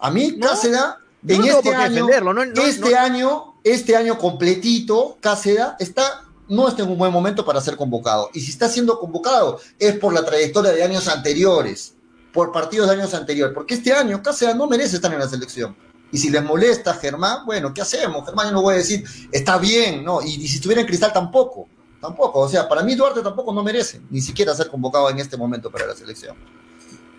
A 0.01 0.11
mí 0.11 0.35
No, 0.37 0.49
Cáceres 0.49 0.81
en 1.29 1.39
no 1.39 1.45
este 1.47 1.75
año, 1.75 1.95
defenderlo, 2.07 2.33
no- 2.35 2.45
no- 2.45 2.63
este 2.63 2.91
no- 2.91 2.99
año, 2.99 3.55
este 3.63 3.97
año 3.97 4.19
completito, 4.19 5.17
Cáceres 5.21 5.67
está 5.79 6.25
no 6.49 6.69
está 6.69 6.83
en 6.83 6.91
un 6.91 6.99
buen 6.99 7.13
momento 7.13 7.45
para 7.45 7.61
ser 7.61 7.77
convocado. 7.77 8.31
Y 8.35 8.41
si 8.41 8.51
está 8.51 8.69
siendo 8.69 8.99
convocado 8.99 9.61
es 9.79 9.99
por 9.99 10.13
la 10.13 10.25
trayectoria 10.25 10.73
de 10.73 10.83
años 10.83 11.09
anteriores, 11.09 11.95
por 12.33 12.53
partidos 12.53 12.89
de 12.89 12.95
años 12.95 13.15
anteriores, 13.15 13.55
porque 13.55 13.75
este 13.75 13.93
año 13.93 14.23
Cáceres 14.23 14.57
no 14.57 14.67
merece 14.67 14.97
estar 14.97 15.13
en 15.13 15.19
la 15.19 15.29
selección. 15.29 15.77
Y 16.11 16.19
si 16.19 16.29
les 16.29 16.43
molesta 16.45 16.93
Germán, 16.95 17.47
bueno, 17.47 17.73
¿qué 17.73 17.81
hacemos? 17.81 18.25
Germán 18.27 18.49
yo 18.49 18.53
no 18.53 18.63
voy 18.63 18.75
a 18.75 18.79
decir, 18.79 19.03
está 19.31 19.57
bien, 19.59 20.05
¿no? 20.05 20.21
Y, 20.21 20.47
si 20.47 20.57
estuviera 20.57 20.83
en 20.83 20.87
cristal 20.87 21.13
tampoco, 21.13 21.69
tampoco. 22.01 22.41
O 22.41 22.49
sea, 22.49 22.69
para 22.69 22.83
mí 22.83 22.95
Duarte 22.95 23.23
tampoco 23.23 23.53
no 23.55 23.63
merece 23.63 24.01
ni 24.11 24.21
siquiera 24.21 24.55
ser 24.55 24.69
convocado 24.69 25.09
en 25.09 25.19
este 25.19 25.39
momento 25.39 25.71
para 25.71 25.87
la 25.87 25.95
selección. 25.95 26.37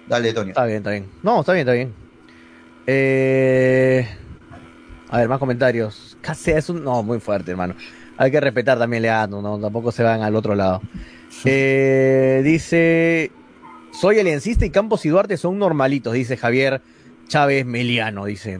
Dale, 0.07 0.31
Toño. 0.31 0.49
Está 0.49 0.65
bien, 0.65 0.77
está 0.77 0.91
bien. 0.91 1.09
No, 1.23 1.39
está 1.39 1.53
bien, 1.53 1.67
está 1.67 1.73
bien. 1.73 1.95
Eh, 2.85 4.07
a 5.09 5.17
ver, 5.17 5.29
más 5.29 5.39
comentarios. 5.39 6.15
Casi 6.21 6.51
es 6.51 6.69
un. 6.69 6.83
No, 6.83 7.01
muy 7.01 7.19
fuerte, 7.19 7.51
hermano. 7.51 7.75
Hay 8.17 8.31
que 8.31 8.39
respetar 8.39 8.77
también 8.77 9.01
Leandro, 9.03 9.41
no, 9.41 9.59
tampoco 9.59 9.91
se 9.91 10.03
van 10.03 10.21
al 10.21 10.35
otro 10.35 10.55
lado. 10.55 10.81
Eh, 11.45 12.41
dice. 12.43 13.31
Soy 13.91 14.19
aliancista 14.19 14.65
y 14.65 14.69
Campos 14.71 15.05
y 15.05 15.09
Duarte 15.09 15.37
son 15.37 15.59
normalitos, 15.59 16.13
dice 16.13 16.35
Javier 16.35 16.81
Chávez 17.27 17.65
Meliano, 17.65 18.25
dice. 18.25 18.59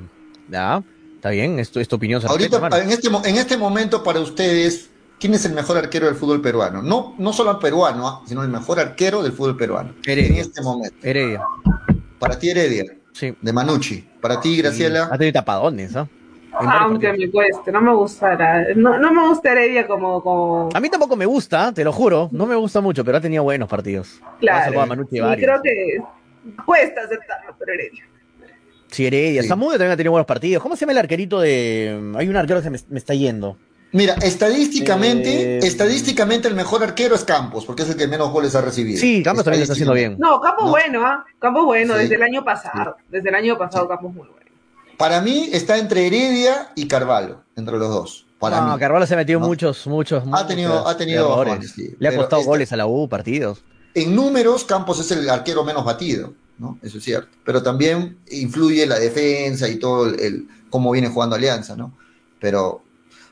Ya, 0.50 0.84
está 1.16 1.30
bien, 1.32 1.60
esto 1.60 1.80
es 1.80 1.88
tu 1.88 1.96
opinión. 1.96 2.22
Ahorita, 2.26 2.58
respeta, 2.60 2.78
hermano. 2.78 2.84
en 2.84 2.92
este, 2.92 3.30
en 3.30 3.38
este 3.38 3.58
momento, 3.58 4.04
para 4.04 4.20
ustedes, 4.20 4.90
¿quién 5.20 5.34
es 5.34 5.46
el 5.46 5.54
mejor 5.54 5.78
arquero 5.78 6.06
del 6.06 6.16
fútbol 6.16 6.42
peruano? 6.42 6.82
No, 6.84 7.16
no 7.18 7.34
solo 7.34 7.52
el 7.52 7.58
peruano, 7.58 8.08
¿ah? 8.08 8.22
sino 8.28 8.44
el 8.44 8.50
mejor 8.50 8.80
arquero 8.80 9.24
del 9.24 9.32
fútbol 9.32 9.58
peruano. 9.58 9.94
Heredia. 10.06 10.36
En 10.36 10.42
este 10.42 10.62
momento. 10.62 10.96
Heredia. 11.02 11.42
Para 12.20 12.38
ti, 12.38 12.50
Heredia, 12.52 12.84
Sí. 13.14 13.36
de 13.42 13.54
Manucci. 13.54 14.08
Para 14.22 14.40
ti, 14.40 14.58
Graciela. 14.58 15.10
Ha 15.12 15.18
tenido 15.18 15.34
tapadones, 15.34 15.96
¿ah? 15.96 16.08
Aunque 16.54 17.08
partidos. 17.08 17.18
me 17.28 17.32
cueste, 17.32 17.72
no 17.72 17.82
me 17.82 17.94
gusta, 17.96 18.38
no, 18.76 18.98
no 19.00 19.14
me 19.14 19.28
gusta 19.28 19.52
Heredia 19.52 19.88
como, 19.88 20.22
como 20.22 20.70
A 20.74 20.80
mí 20.80 20.90
tampoco 20.90 21.16
me 21.16 21.26
gusta, 21.26 21.74
te 21.74 21.84
lo 21.84 21.92
juro. 21.92 22.30
No 22.32 22.46
me 22.46 22.56
gusta 22.56 22.80
mucho, 22.82 23.04
pero 23.04 23.18
ha 23.18 23.22
tenido 23.22 23.44
buenos 23.44 23.68
partidos. 23.70 24.20
claro. 24.40 24.74
Vas 24.74 24.84
a 24.84 24.86
Manucci 24.88 25.18
Y 25.18 25.20
varios. 25.20 25.46
creo 25.50 25.62
que 25.62 26.54
cuesta 26.66 27.02
aceptarlo, 27.02 27.56
pero 27.58 27.74
Heredia. 27.74 28.04
Sí, 28.92 29.08
Heredia. 29.08 29.42
Sí. 29.42 29.48
Samudio 29.48 29.74
también 29.80 29.92
ha 29.94 29.98
tenido 29.98 30.12
buenos 30.12 30.28
partidos. 30.28 30.62
¿Cómo 30.62 30.76
se 30.76 30.82
llama 30.82 30.92
el 30.92 31.00
arquerito 31.00 31.40
de.? 31.40 32.14
Hay 32.16 32.28
un 32.30 32.36
arquero 32.36 32.60
que 32.60 32.64
se 32.66 32.70
me, 32.70 32.78
me 32.90 33.00
está 33.00 33.16
yendo. 33.16 33.58
Mira, 33.92 34.14
estadísticamente, 34.22 35.58
Eh, 35.58 35.60
estadísticamente 35.64 36.48
el 36.48 36.56
mejor 36.56 36.84
arquero 36.84 37.16
es 37.16 37.24
Campos, 37.24 37.66
porque 37.66 37.84
es 37.84 37.90
el 37.90 37.96
que 37.98 38.08
menos 38.08 38.32
goles 38.32 38.56
ha 38.56 38.62
recibido. 38.62 39.00
Sí, 39.00 39.22
Campos 39.24 39.44
también 39.44 39.60
lo 39.62 39.64
está 39.64 39.74
haciendo 39.74 39.94
bien. 39.94 40.16
No, 40.20 40.40
Campo 40.42 40.66
No. 40.66 40.72
bueno, 40.72 41.06
¿ah? 41.06 41.26
Campo 41.40 41.66
bueno, 41.66 41.94
Sí. 41.96 42.02
desde 42.02 42.16
el 42.16 42.24
año 42.24 42.44
pasado. 42.44 42.96
Desde 43.10 43.30
el 43.30 43.36
año 43.36 43.58
pasado, 43.58 43.86
Sí. 43.86 43.90
Campo 43.90 44.10
muy 44.10 44.28
bueno. 44.28 44.43
Para 44.98 45.22
mí 45.22 45.50
está 45.52 45.78
entre 45.78 46.08
Heredia 46.08 46.72
y 46.76 46.88
Carvalho, 46.88 47.42
entre 47.56 47.78
los 47.78 47.90
dos. 47.90 48.26
Para 48.40 48.62
no, 48.62 48.74
mí. 48.74 48.80
Carvalho 48.80 49.06
se 49.08 49.14
ha 49.14 49.18
metido 49.18 49.40
No. 49.40 49.48
muchos, 49.48 49.88
muchos. 49.88 50.24
Ha 50.32 50.46
tenido- 50.48 50.74
muchos 50.74 50.88
ha 50.88 50.98
tenido 50.98 51.46
sí. 51.76 51.96
Le 52.00 52.08
ha 52.10 52.16
costado 52.16 52.42
esta- 52.42 52.50
goles 52.50 52.72
a 52.74 52.78
la 52.78 52.86
U, 52.88 53.08
partidos. 53.08 53.64
En 53.96 54.16
números, 54.16 54.64
Campos 54.66 55.00
es 55.00 55.12
el 55.12 55.30
arquero 55.30 55.64
menos 55.64 55.86
batido, 55.86 56.34
¿no? 56.58 56.78
Eso 56.82 56.98
es 56.98 57.04
cierto. 57.04 57.30
Pero 57.46 57.62
también 57.64 58.18
influye 58.32 58.86
la 58.86 59.00
defensa 59.00 59.68
y 59.70 59.76
todo 59.78 60.08
el, 60.08 60.20
el- 60.20 60.48
cómo 60.70 60.92
viene 60.92 61.10
jugando 61.10 61.36
Alianza, 61.36 61.76
¿no? 61.76 61.94
Pero 62.40 62.84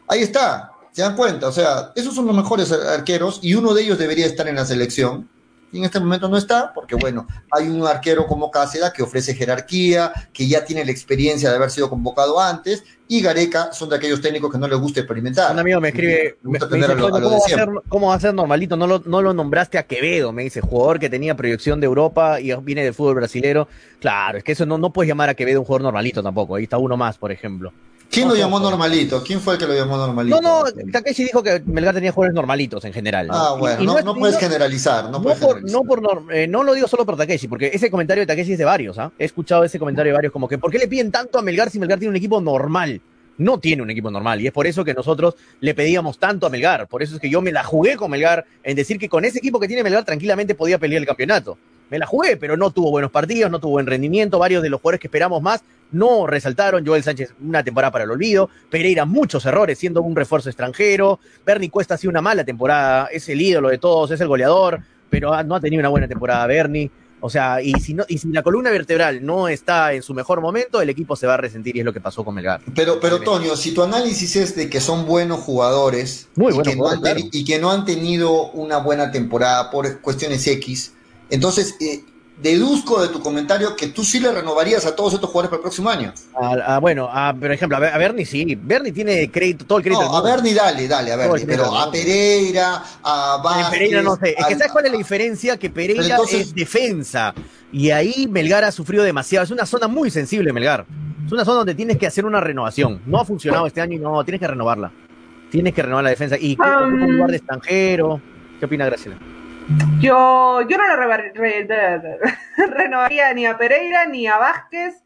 ahí 0.07 0.22
está, 0.22 0.72
se 0.91 1.01
dan 1.01 1.16
cuenta, 1.16 1.47
o 1.47 1.51
sea, 1.51 1.91
esos 1.95 2.14
son 2.16 2.26
los 2.28 2.36
mejores 2.36 2.72
ar- 2.72 2.88
arqueros 2.99 3.39
y 3.41 3.55
uno 3.55 3.74
de 3.74 3.84
ellos 3.84 3.97
debería 3.97 4.26
estar 4.26 4.47
en 4.47 4.55
la 4.55 4.66
selección. 4.66 5.28
Y 5.74 5.78
en 5.78 5.86
este 5.86 5.99
momento 6.01 6.28
no 6.28 6.38
está, 6.38 6.74
porque 6.74 6.95
bueno, 6.95 7.28
hay 7.49 7.67
un 7.69 7.86
arquero 7.88 8.28
como 8.28 8.51
Cáceres 8.51 8.91
que 8.91 9.03
ofrece 9.03 9.34
jerarquía, 9.34 10.11
que 10.34 10.47
ya 10.47 10.65
tiene 10.65 10.84
la 10.84 10.91
experiencia 10.91 11.49
de 11.49 11.55
haber 11.55 11.69
sido 11.72 11.89
convocado 11.89 12.39
antes, 12.41 12.84
y 13.07 13.22
Gareca 13.22 13.72
son 13.72 13.89
de 13.89 13.95
aquellos 13.95 14.19
técnicos 14.22 14.51
que 14.51 14.57
no 14.57 14.67
les 14.67 14.78
gusta 14.80 14.99
experimentar. 14.99 15.53
Un 15.53 15.59
amigo 15.59 15.80
me 15.82 15.89
escribe, 15.89 16.38
Me 16.41 16.51
me, 16.51 16.59
gusta 16.59 16.65
me 16.65 16.72
tener 16.82 16.89
dice, 16.89 16.91
a 16.93 16.95
lo- 16.95 17.07
a 17.07 17.09
"Coño, 17.11 17.19
lo 17.22 17.30
¿cómo, 17.30 17.30
de 17.30 17.39
va 17.39 17.45
a 17.45 17.49
ser, 17.49 17.57
siempre. 17.59 17.82
¿cómo 17.89 18.07
va 18.07 18.15
a 18.15 18.19
ser 18.19 18.34
normalito? 18.34 18.76
No 18.78 18.88
lo, 18.88 19.01
no 19.05 19.22
lo 19.22 19.34
nombraste 19.34 19.78
a 19.78 19.84
Quevedo, 19.84 20.32
me 20.34 20.43
dice, 20.43 20.61
jugador 20.61 20.99
que 20.99 21.09
tenía 21.09 21.36
proyección 21.36 21.80
de 21.80 21.86
Europa 21.86 22.39
y 22.41 22.53
viene 22.61 22.84
del 22.84 22.93
fútbol 22.93 23.15
brasilero. 23.15 23.67
Claro, 23.99 24.38
es 24.39 24.43
que 24.43 24.51
eso 24.53 24.65
no, 24.65 24.78
no 24.78 24.91
puedes 24.91 25.07
llamar 25.07 25.30
a 25.30 25.36
Quevedo 25.36 25.59
un 25.59 25.65
jugador 25.65 25.84
normalito 25.84 26.22
tampoco. 26.24 26.55
Ahí 26.55 26.63
está 26.63 26.78
uno 26.78 26.97
más, 26.97 27.17
por 27.17 27.32
ejemplo. 27.32 27.72
¿Quién 28.12 28.28
lo 28.28 28.36
llamó 28.36 28.59
no, 28.59 28.66
no. 28.66 28.70
normalito? 28.72 29.24
¿Quién 29.24 29.39
fue 29.39 29.53
el 29.53 29.59
que 29.59 29.66
lo 29.68 29.74
llamó 29.74 29.95
normalito? 29.97 30.41
No, 30.41 30.64
no, 30.66 30.72
Takeshi 30.91 31.24
dijo 31.24 31.41
que 31.41 31.62
Melgar 31.66 31.93
tenía 31.95 32.12
jugadores 32.12 32.36
normalitos 32.36 32.84
en 32.86 32.91
general. 32.93 33.28
Ah, 33.32 33.55
bueno, 33.57 33.82
y 33.82 33.86
no, 33.86 33.97
es- 33.97 34.03
no 34.05 34.16
y 34.16 34.20
puedes 34.20 34.38
generalizar, 34.38 35.09
no, 35.09 35.22
puedes 35.22 35.39
por, 35.39 35.55
generalizar. 35.55 35.82
no, 35.82 35.88
por 35.88 36.01
norm- 36.01 36.32
eh, 36.34 36.47
no 36.47 36.64
lo 36.64 36.74
digo 36.74 36.88
solo 36.88 37.05
por 37.05 37.16
Takeshi, 37.16 37.47
porque 37.47 37.72
ese 37.74 37.89
comentario 37.89 38.22
de 38.22 38.28
Takeshi 38.28 38.51
es 38.53 38.57
de 38.59 38.66
varios, 38.66 38.97
¿ah? 38.99 39.12
He 39.18 39.26
escuchado 39.26 39.64
ese 39.64 39.80
comentario 39.80 40.12
de 40.12 40.16
varios, 40.16 40.34
como 40.34 40.47
que 40.47 40.57
¿por 40.57 40.70
qué 40.72 40.78
le 40.78 40.88
piden 40.88 41.09
tanto 41.12 41.39
a 41.39 41.41
Melgar 41.41 41.70
si 41.70 41.80
Melgar 41.80 41.99
tiene 41.99 42.09
un 42.09 42.18
equipo 42.18 42.41
normal? 42.41 43.01
No 43.38 43.59
tiene 43.59 43.82
un 43.82 43.89
equipo 43.89 44.12
normal, 44.12 44.41
y 44.41 44.47
es 44.47 44.51
por 44.53 44.68
eso 44.68 44.84
que 44.84 44.93
nosotros 44.93 45.36
le 45.62 45.74
pedíamos 45.74 46.20
tanto 46.20 46.45
a 46.45 46.49
Melgar. 46.49 46.88
Por 46.88 47.01
eso 47.01 47.16
es 47.16 47.22
que 47.22 47.30
yo 47.30 47.41
me 47.41 47.51
la 47.53 47.64
jugué 47.64 47.95
con 47.95 48.12
Melgar 48.12 48.45
en 48.62 48.76
decir 48.76 48.99
que 48.99 49.07
con 49.09 49.24
ese 49.26 49.39
equipo 49.39 49.59
que 49.59 49.68
tiene 49.68 49.84
Melgar 49.84 50.03
tranquilamente 50.03 50.53
podía 50.53 50.78
pelear 50.78 51.01
el 51.01 51.07
campeonato. 51.07 51.57
Me 51.92 52.00
la 52.00 52.08
jugué, 52.08 52.38
pero 52.38 52.56
no 52.58 52.72
tuvo 52.72 52.89
buenos 52.89 53.12
partidos, 53.12 53.52
no 53.52 53.60
tuvo 53.60 53.74
buen 53.74 53.86
rendimiento, 53.86 54.39
varios 54.39 54.64
de 54.64 54.70
los 54.70 54.80
jugadores 54.82 55.02
que 55.02 55.08
esperamos 55.08 55.42
más 55.42 55.62
no 55.92 56.26
resaltaron, 56.26 56.86
Joel 56.86 57.04
Sánchez 57.04 57.34
una 57.44 57.64
temporada 57.66 57.92
para 57.92 58.06
el 58.06 58.12
olvido, 58.12 58.50
Pereira 58.70 59.04
muchos 59.04 59.46
errores 59.46 59.78
siendo 59.78 60.02
un 60.02 60.16
refuerzo 60.16 60.48
extranjero, 60.50 61.20
Bernie 61.46 61.70
Cuesta 61.70 61.96
ha 61.96 61.98
sido 61.98 62.12
una 62.12 62.22
mala 62.22 62.46
temporada, 62.46 63.08
es 63.12 63.28
el 63.28 63.42
ídolo 63.42 63.68
de 63.68 63.78
todos, 63.78 64.10
es 64.12 64.22
el 64.22 64.30
goleador, 64.30 64.80
pero 65.10 65.44
no 65.44 65.54
ha 65.56 65.60
tenido 65.60 65.82
una 65.82 65.89
buena 65.89 66.08
temporada 66.08 66.48
Bernie. 66.48 66.89
O 67.24 67.30
sea, 67.30 67.62
y 67.62 67.74
si, 67.74 67.94
no, 67.94 68.04
y 68.08 68.18
si 68.18 68.30
la 68.30 68.42
columna 68.42 68.72
vertebral 68.72 69.24
no 69.24 69.48
está 69.48 69.94
en 69.94 70.02
su 70.02 70.14
mejor 70.16 70.42
momento, 70.42 70.82
el 70.82 70.89
equipo 70.89 71.16
se 71.16 71.28
va 71.28 71.36
a 71.36 71.38
resentir 71.38 71.76
y 71.76 71.80
es 71.80 71.86
lo 71.86 71.94
que 71.94 72.02
pasó 72.02 72.24
con 72.26 72.34
Melgar. 72.34 72.62
Pero, 72.74 73.00
pero 73.00 73.20
Toño, 73.20 73.56
si 73.58 73.74
tu 73.76 73.84
análisis 73.84 74.36
es 74.38 74.56
de 74.56 74.70
que 74.72 74.80
son 74.80 75.06
buenos 75.06 75.39
jugadores, 75.42 76.30
Muy 76.36 76.52
y, 76.52 76.56
buenos 76.56 76.74
que 76.74 76.80
no 76.80 76.88
han 76.88 76.98
jugadores, 76.98 77.26
teni- 77.26 77.30
y 77.34 77.46
que 77.46 77.60
no 77.60 77.70
han 77.70 77.86
tenido 77.86 78.50
una 78.54 78.78
buena 78.78 79.12
temporada 79.12 79.70
por 79.70 80.02
cuestiones 80.02 80.48
X, 80.48 80.94
entonces 81.32 81.75
eh, 81.79 82.03
deduzco 82.41 83.01
de 83.01 83.09
tu 83.09 83.21
comentario 83.21 83.75
que 83.75 83.88
tú 83.88 84.03
sí 84.03 84.19
le 84.19 84.32
renovarías 84.32 84.86
a 84.88 84.95
todos 84.95 85.13
estos 85.13 85.29
jugadores 85.29 85.49
para 85.49 85.57
el 85.57 85.61
próximo 85.61 85.89
año. 85.89 86.11
A- 86.39 86.75
a- 86.75 86.79
bueno, 86.79 87.07
a- 87.11 87.34
por 87.34 87.51
ejemplo, 87.51 87.77
a, 87.77 87.79
Ber- 87.79 87.93
a 87.93 87.97
Bernie 87.99 88.25
sí, 88.25 88.55
Bernie 88.55 88.91
tiene 88.91 89.29
crédito, 89.29 89.65
todo 89.65 89.77
el 89.77 89.84
crédito. 89.84 90.01
No, 90.03 90.17
a. 90.17 90.21
Bernie 90.21 90.53
dale, 90.55 90.88
dale, 90.88 91.11
a 91.11 91.17
Bernie, 91.17 91.45
pero 91.45 91.65
a. 91.77 91.91
Pereira, 91.91 92.84
a 93.03 93.41
Vázquez, 93.43 93.69
Pereira 93.79 94.01
no 94.01 94.15
sé. 94.15 94.29
Es 94.32 94.36
que 94.45 94.53
al- 94.53 94.57
¿sabes 94.59 94.71
cuál 94.71 94.86
es 94.88 94.91
la 94.91 94.97
diferencia? 94.97 95.57
Que 95.57 95.69
Pereira 95.69 96.03
entonces- 96.15 96.47
es 96.47 96.55
defensa. 96.55 97.34
Y 97.71 97.89
ahí 97.91 98.27
Melgar 98.27 98.63
ha 98.63 98.71
sufrido 98.71 99.03
demasiado. 99.03 99.43
Es 99.45 99.51
una 99.51 99.65
zona 99.65 99.88
muy 99.88 100.09
sensible, 100.09 100.51
Melgar. 100.51 100.86
Es 101.25 101.32
una 101.32 101.45
zona 101.45 101.57
donde 101.59 101.75
tienes 101.75 101.97
que 101.97 102.07
hacer 102.07 102.25
una 102.25 102.41
renovación. 102.41 103.01
No 103.05 103.19
ha 103.19 103.25
funcionado 103.25 103.67
este 103.67 103.79
año 103.82 103.95
y 103.95 103.99
no, 103.99 104.23
tienes 104.25 104.41
que 104.41 104.47
renovarla. 104.47 104.91
Tienes 105.51 105.73
que 105.73 105.82
renovar 105.84 106.03
la 106.03 106.09
defensa. 106.09 106.38
Y 106.39 106.53
ocupa 106.53 106.82
un 106.86 107.03
Um, 107.03 107.09
lugar 107.11 107.29
de 107.29 107.38
extranjero. 107.38 108.19
¿Qué 108.59 108.65
opina 108.65 108.86
Graciela? 108.88 109.17
Yo, 109.99 110.61
yo 110.67 110.78
no 110.78 110.88
lo 110.88 110.95
re- 110.95 111.32
renovaría 112.67 113.34
ni 113.34 113.45
a 113.45 113.57
Pereira 113.57 114.05
ni 114.05 114.28
a 114.28 114.38
Vázquez. 114.38 115.03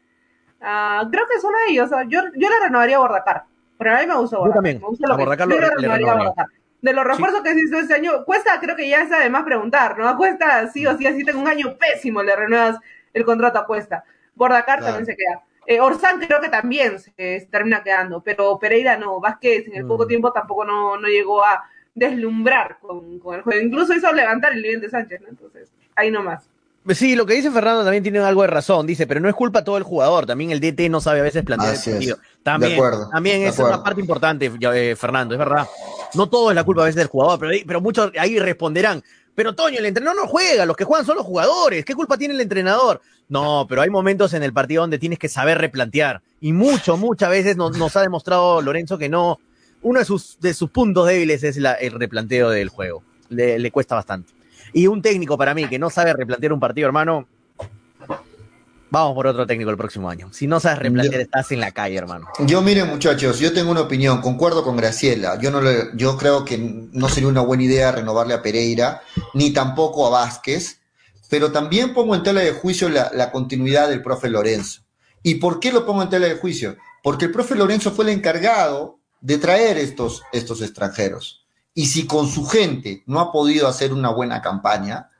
Ah, 0.60 1.06
creo 1.10 1.24
que 1.26 1.38
solo 1.40 1.56
a 1.58 1.70
ellos. 1.70 1.90
Yo, 2.08 2.22
yo 2.34 2.48
le 2.50 2.60
renovaría 2.62 2.96
a 2.96 3.00
Bordacar. 3.00 3.44
Pero 3.78 3.94
a 3.94 4.00
mí 4.00 4.06
me 4.06 4.14
gusta 4.16 4.38
Bordacar. 4.38 4.54
también. 4.56 4.80
Me 4.80 4.86
gusta 4.88 5.06
A 5.06 5.10
lo 5.10 5.16
Bordacar 5.18 5.48
yo 5.48 5.54
lo- 5.54 5.60
le 5.60 5.66
le 5.68 5.76
renovaría 5.76 6.12
a. 6.12 6.16
Bordacar. 6.16 6.46
De 6.80 6.92
los 6.92 7.04
refuerzos 7.04 7.42
que 7.42 7.52
se 7.54 7.60
hizo 7.60 7.78
este 7.78 7.94
año, 7.94 8.24
Cuesta 8.24 8.58
creo 8.60 8.76
que 8.76 8.88
ya 8.88 9.02
es 9.02 9.12
además 9.12 9.44
preguntar, 9.44 9.98
¿no? 9.98 10.08
A 10.08 10.16
Cuesta 10.16 10.66
sí 10.68 10.86
o 10.86 10.96
sí, 10.96 11.06
así 11.06 11.24
tengo 11.24 11.40
un 11.40 11.48
año 11.48 11.76
pésimo, 11.78 12.22
le 12.22 12.36
renuevas 12.36 12.78
el 13.12 13.24
contrato 13.24 13.58
a 13.58 13.66
Cuesta. 13.66 14.04
Bordacar 14.34 14.78
Claro. 14.78 14.94
también 14.94 15.06
se 15.06 15.16
queda. 15.16 15.42
Eh, 15.66 15.80
Orsán 15.80 16.20
creo 16.20 16.40
que 16.40 16.48
también 16.48 16.98
se, 17.00 17.12
se 17.16 17.46
termina 17.50 17.82
quedando, 17.82 18.22
pero 18.22 18.58
Pereira 18.58 18.96
no. 18.96 19.20
Vázquez 19.20 19.66
en 19.66 19.76
el 19.76 19.84
Mm. 19.84 19.88
poco 19.88 20.06
tiempo 20.06 20.32
tampoco 20.32 20.64
no, 20.64 20.96
no 20.96 21.08
llegó 21.08 21.44
a 21.44 21.64
deslumbrar 21.96 22.78
con, 22.80 23.18
con 23.18 23.34
el 23.34 23.42
juego. 23.42 23.60
Incluso 23.60 23.92
hizo 23.94 24.12
levantar 24.12 24.52
el 24.52 24.62
nivel 24.62 24.80
de 24.80 24.90
Sánchez, 24.90 25.20
¿no? 25.22 25.28
Entonces, 25.28 25.68
ahí 25.96 26.10
nomás. 26.12 26.44
Sí, 26.94 27.16
lo 27.16 27.26
que 27.26 27.34
dice 27.34 27.50
Fernando 27.50 27.82
también 27.82 28.04
tiene 28.04 28.20
algo 28.20 28.42
de 28.42 28.46
razón. 28.48 28.86
Dice, 28.86 29.08
pero 29.08 29.18
no 29.18 29.28
es 29.28 29.34
culpa 29.34 29.64
todo 29.64 29.76
el 29.76 29.82
jugador. 29.82 30.24
También 30.24 30.52
el 30.52 30.60
DT 30.60 30.88
no 30.88 31.00
sabe 31.00 31.18
a 31.18 31.24
veces 31.24 31.42
plantear 31.42 31.72
Así 31.72 31.90
el 31.90 31.96
partido. 31.96 32.18
También, 32.44 32.70
De 32.70 32.76
acuerdo, 32.76 33.08
también 33.10 33.40
de 33.40 33.48
es 33.48 33.54
acuerdo. 33.54 33.74
una 33.74 33.82
parte 33.82 34.00
importante, 34.00 34.52
eh, 34.72 34.94
Fernando, 34.94 35.34
es 35.34 35.38
verdad. 35.40 35.66
No 36.14 36.28
todo 36.28 36.50
es 36.50 36.54
la 36.54 36.62
culpa 36.62 36.82
a 36.82 36.84
veces 36.84 36.96
del 36.96 37.08
jugador, 37.08 37.40
pero, 37.40 37.52
pero 37.66 37.80
muchos 37.80 38.12
ahí 38.16 38.38
responderán. 38.38 39.02
Pero 39.34 39.54
Toño, 39.54 39.80
el 39.80 39.86
entrenador 39.86 40.16
no 40.22 40.28
juega, 40.28 40.64
los 40.64 40.76
que 40.76 40.84
juegan 40.84 41.04
son 41.04 41.16
los 41.16 41.26
jugadores. 41.26 41.84
¿Qué 41.84 41.94
culpa 41.94 42.16
tiene 42.16 42.34
el 42.34 42.40
entrenador? 42.40 43.00
No, 43.28 43.66
pero 43.68 43.82
hay 43.82 43.90
momentos 43.90 44.32
en 44.34 44.44
el 44.44 44.52
partido 44.52 44.82
donde 44.82 44.98
tienes 44.98 45.18
que 45.18 45.28
saber 45.28 45.58
replantear. 45.58 46.22
Y 46.40 46.52
mucho, 46.52 46.96
muchas 46.96 47.30
veces 47.30 47.56
nos, 47.56 47.76
nos 47.76 47.96
ha 47.96 48.02
demostrado 48.02 48.62
Lorenzo 48.62 48.96
que 48.96 49.08
no. 49.08 49.40
Uno 49.86 50.00
de 50.00 50.04
sus, 50.04 50.36
de 50.40 50.52
sus 50.52 50.70
puntos 50.70 51.06
débiles 51.06 51.44
es 51.44 51.56
la- 51.58 51.74
el 51.74 51.92
replanteo 51.92 52.50
del 52.50 52.68
juego. 52.70 53.04
Le, 53.28 53.58
le 53.58 53.70
cuesta 53.70 53.94
bastante. 53.94 54.32
Y 54.72 54.88
un 54.88 55.00
técnico 55.00 55.38
para 55.38 55.54
mí 55.54 55.68
que 55.68 55.78
no 55.78 55.90
sabe 55.90 56.12
replantear 56.12 56.52
un 56.52 56.58
partido, 56.58 56.86
hermano, 56.86 57.28
vamos 58.90 59.14
por 59.14 59.26
otro 59.26 59.46
técnico 59.46 59.70
el 59.70 59.76
próximo 59.76 60.08
año. 60.10 60.28
Si 60.32 60.46
no 60.46 60.58
sabes 60.60 60.80
replantear, 60.80 61.14
Yo- 61.14 61.20
estás 61.20 61.52
en 61.52 61.60
la 61.60 61.70
calle, 61.70 61.96
hermano. 61.96 62.26
Yo, 62.46 62.62
miren, 62.62 62.88
muchachos, 62.88 63.38
yo 63.38 63.52
tengo 63.52 63.70
una 63.70 63.82
opinión, 63.82 64.20
concuerdo 64.20 64.64
con 64.64 64.76
Graciela. 64.76 65.38
Yo 65.40 65.50
no 65.50 65.60
le, 65.60 65.90
yo 65.94 66.16
creo 66.16 66.44
que 66.44 66.58
no 66.58 67.08
sería 67.08 67.28
una 67.28 67.42
buena 67.42 67.62
idea 67.64 67.92
renovarle 67.92 68.34
a 68.34 68.42
Pereira, 68.42 69.02
ni 69.34 69.52
tampoco 69.52 70.06
a 70.06 70.10
Vázquez, 70.10 70.80
pero 71.28 71.52
también 71.52 71.94
pongo 71.94 72.14
en 72.14 72.22
tela 72.22 72.40
de 72.40 72.52
juicio 72.52 72.88
la, 72.88 73.10
la 73.14 73.30
continuidad 73.30 73.88
del 73.88 74.02
profe 74.02 74.28
Lorenzo. 74.30 74.82
¿Y 75.22 75.36
por 75.36 75.58
qué 75.60 75.72
lo 75.72 75.86
pongo 75.86 76.02
en 76.02 76.08
tela 76.10 76.26
de 76.26 76.36
juicio? 76.36 76.76
Porque 77.02 77.26
el 77.26 77.32
profe 77.32 77.54
Lorenzo 77.54 77.90
fue 77.92 78.04
el 78.04 78.10
encargado 78.10 78.95
de 79.20 79.38
traer 79.38 79.78
estos, 79.78 80.22
estos 80.32 80.62
extranjeros. 80.62 81.46
Y 81.74 81.86
si 81.86 82.06
con 82.06 82.28
su 82.28 82.46
gente 82.46 83.02
no 83.06 83.20
ha 83.20 83.32
podido 83.32 83.68
hacer 83.68 83.92
una 83.92 84.10
buena 84.10 84.40
campaña, 84.40 85.10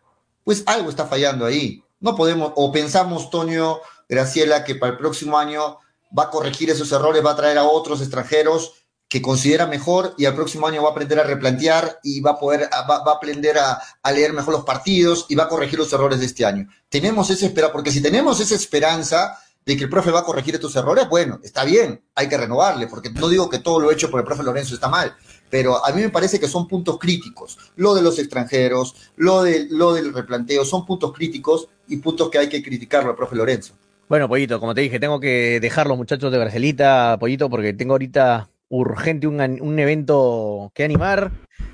pues 0.45 0.63
algo 0.67 0.91
está 0.91 1.07
fallando 1.07 1.45
ahí. 1.45 1.83
No 2.01 2.17
podemos, 2.17 2.53
o 2.57 2.73
pensamos, 2.73 3.31
Toño, 3.31 3.79
Graciela, 4.09 4.65
que 4.65 4.75
para 4.75 4.93
el 4.93 4.99
próximo 4.99 5.39
año 5.39 5.79
va 6.17 6.25
a 6.25 6.31
corregir 6.31 6.71
esos 6.71 6.91
errores, 6.93 7.25
va 7.25 7.33
a 7.33 7.37
traer 7.37 7.59
a 7.59 7.65
otros 7.65 8.01
extranjeros 8.01 8.87
que 9.09 9.23
considera 9.23 9.67
mejor 9.67 10.15
y 10.19 10.25
al 10.25 10.35
próximo 10.35 10.67
año 10.67 10.83
va 10.83 10.89
a 10.89 10.93
aprender 10.93 11.21
a 11.21 11.25
replantear 11.25 12.01
y 12.03 12.21
va 12.21 12.33
a 12.33 12.39
poder, 12.39 12.69
va 12.73 13.03
a 13.05 13.15
aprender 13.15 13.59
a, 13.59 13.81
a 14.03 14.13
leer 14.13 14.33
mejor 14.33 14.55
los 14.55 14.65
partidos 14.65 15.27
y 15.29 15.37
va 15.37 15.45
a 15.45 15.49
corregir 15.49 15.79
los 15.79 15.93
errores 15.93 16.21
de 16.21 16.27
este 16.27 16.45
año. 16.45 16.69
Tenemos 16.89 17.31
esa 17.31 17.47
esperanza, 17.47 17.73
porque 17.73 17.93
si 17.93 18.03
tenemos 18.03 18.41
esa 18.41 18.55
esperanza 18.55 19.39
de 19.67 19.77
que 19.77 19.85
el 19.85 19.91
profe 19.91 20.13
va 20.13 20.21
a 20.21 20.25
corregir 20.25 20.55
estos 20.55 20.77
errores, 20.77 21.09
bueno, 21.09 21.41
está 21.43 21.65
bien, 21.65 22.01
hay 22.15 22.29
que 22.29 22.37
renovarle, 22.37 22.87
porque 22.87 23.11
no 23.11 23.29
digo 23.29 23.51
que 23.51 23.59
todo 23.59 23.81
lo 23.81 23.91
hecho 23.91 24.09
por 24.09 24.21
el 24.21 24.27
profe 24.27 24.45
Lorenzo 24.45 24.75
está 24.75 24.89
mal, 24.89 25.13
pero 25.51 25.85
a 25.85 25.93
mí 25.93 26.03
me 26.03 26.09
parece 26.09 26.39
que 26.39 26.47
son 26.47 26.69
puntos 26.69 26.99
críticos. 27.01 27.59
Lo 27.75 27.95
de 27.97 28.03
los 28.03 28.21
extranjeros, 28.21 28.95
lo, 29.17 29.43
de, 29.43 29.67
lo 29.69 29.93
del 29.93 30.15
replanteo, 30.15 30.65
son 30.65 30.87
puntos 30.87 31.13
críticos 31.13 31.69
y 31.89 31.97
puntos 31.97 32.31
que 32.31 32.39
hay 32.39 32.49
que 32.49 32.63
criticarlo 32.63 33.11
al 33.11 33.17
profe 33.17 33.35
Lorenzo. 33.35 33.75
Bueno, 34.09 34.29
Pollito, 34.29 34.61
como 34.61 34.73
te 34.73 34.83
dije, 34.83 35.01
tengo 35.01 35.19
que 35.19 35.59
dejar 35.61 35.89
los 35.89 35.97
muchachos 35.97 36.31
de 36.31 36.39
Bracelita, 36.39 37.17
Pollito, 37.19 37.51
porque 37.51 37.73
tengo 37.73 37.95
ahorita 37.95 38.49
urgente 38.69 39.27
un, 39.27 39.41
un 39.41 39.79
evento 39.81 40.71
que 40.75 40.85
animar. 40.85 41.33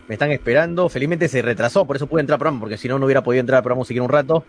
Me 0.08 0.14
están 0.14 0.32
esperando. 0.32 0.88
Felizmente 0.88 1.28
se 1.28 1.42
retrasó, 1.42 1.84
por 1.86 1.96
eso 1.96 2.06
pude 2.06 2.22
entrar 2.22 2.36
al 2.36 2.40
programa, 2.40 2.60
porque 2.60 2.78
si 2.78 2.88
no, 2.88 2.98
no 2.98 3.04
hubiera 3.04 3.22
podido 3.22 3.40
entrar 3.40 3.58
al 3.58 3.62
programa 3.62 3.84
seguir 3.84 4.00
un 4.00 4.08
rato. 4.08 4.44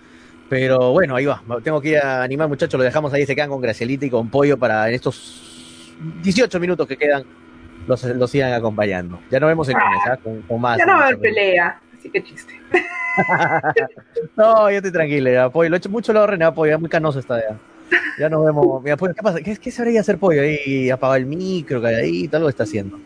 Pero 0.49 0.91
bueno, 0.91 1.15
ahí 1.15 1.25
va. 1.25 1.41
Tengo 1.63 1.81
que 1.81 1.89
ir 1.89 1.97
a 1.97 2.23
animar, 2.23 2.47
muchachos. 2.47 2.77
Lo 2.77 2.83
dejamos 2.83 3.13
ahí, 3.13 3.25
se 3.25 3.35
quedan 3.35 3.49
con 3.49 3.61
Gracielita 3.61 4.05
y 4.05 4.09
con 4.09 4.29
Pollo 4.29 4.57
para 4.57 4.87
en 4.87 4.95
estos 4.95 5.93
18 6.21 6.59
minutos 6.59 6.87
que 6.87 6.97
quedan. 6.97 7.23
Los, 7.87 8.03
los 8.03 8.31
sigan 8.31 8.53
acompañando. 8.53 9.19
Ya 9.29 9.39
nos 9.39 9.49
vemos 9.49 9.67
el 9.67 9.75
lunes, 9.75 9.99
¿ah? 10.07 10.17
con, 10.17 10.41
con 10.43 10.61
más. 10.61 10.77
Ya 10.77 10.85
no 10.85 10.93
va 10.93 10.99
a 10.99 11.05
haber 11.07 11.19
pelea, 11.19 11.81
así 11.97 12.09
que 12.09 12.23
chiste. 12.23 12.53
No, 14.35 14.71
yo 14.71 14.77
estoy 14.77 14.91
tranquilo, 14.91 15.31
ya, 15.31 15.49
pollo. 15.49 15.69
Lo 15.69 15.75
he 15.75 15.77
hecho 15.77 15.89
mucho 15.89 16.13
lo 16.13 16.23
ordené, 16.23 16.51
pollo, 16.51 16.71
ya 16.71 16.77
muy 16.79 16.89
canoso 16.89 17.19
está 17.19 17.39
ya. 17.39 17.57
Ya 18.17 18.29
nos 18.29 18.43
vemos. 18.43 18.81
Mira, 18.81 18.97
pollo, 18.97 19.13
¿qué 19.13 19.21
pasa? 19.21 19.39
¿Qué, 19.39 19.73
habría 19.77 20.01
hacer 20.01 20.17
pollo 20.17 20.41
ahí? 20.41 20.89
Apagar 20.89 21.19
el 21.19 21.27
micro, 21.27 21.81
calladito, 21.81 22.37
algo 22.37 22.49
está 22.49 22.63
haciendo. 22.63 22.99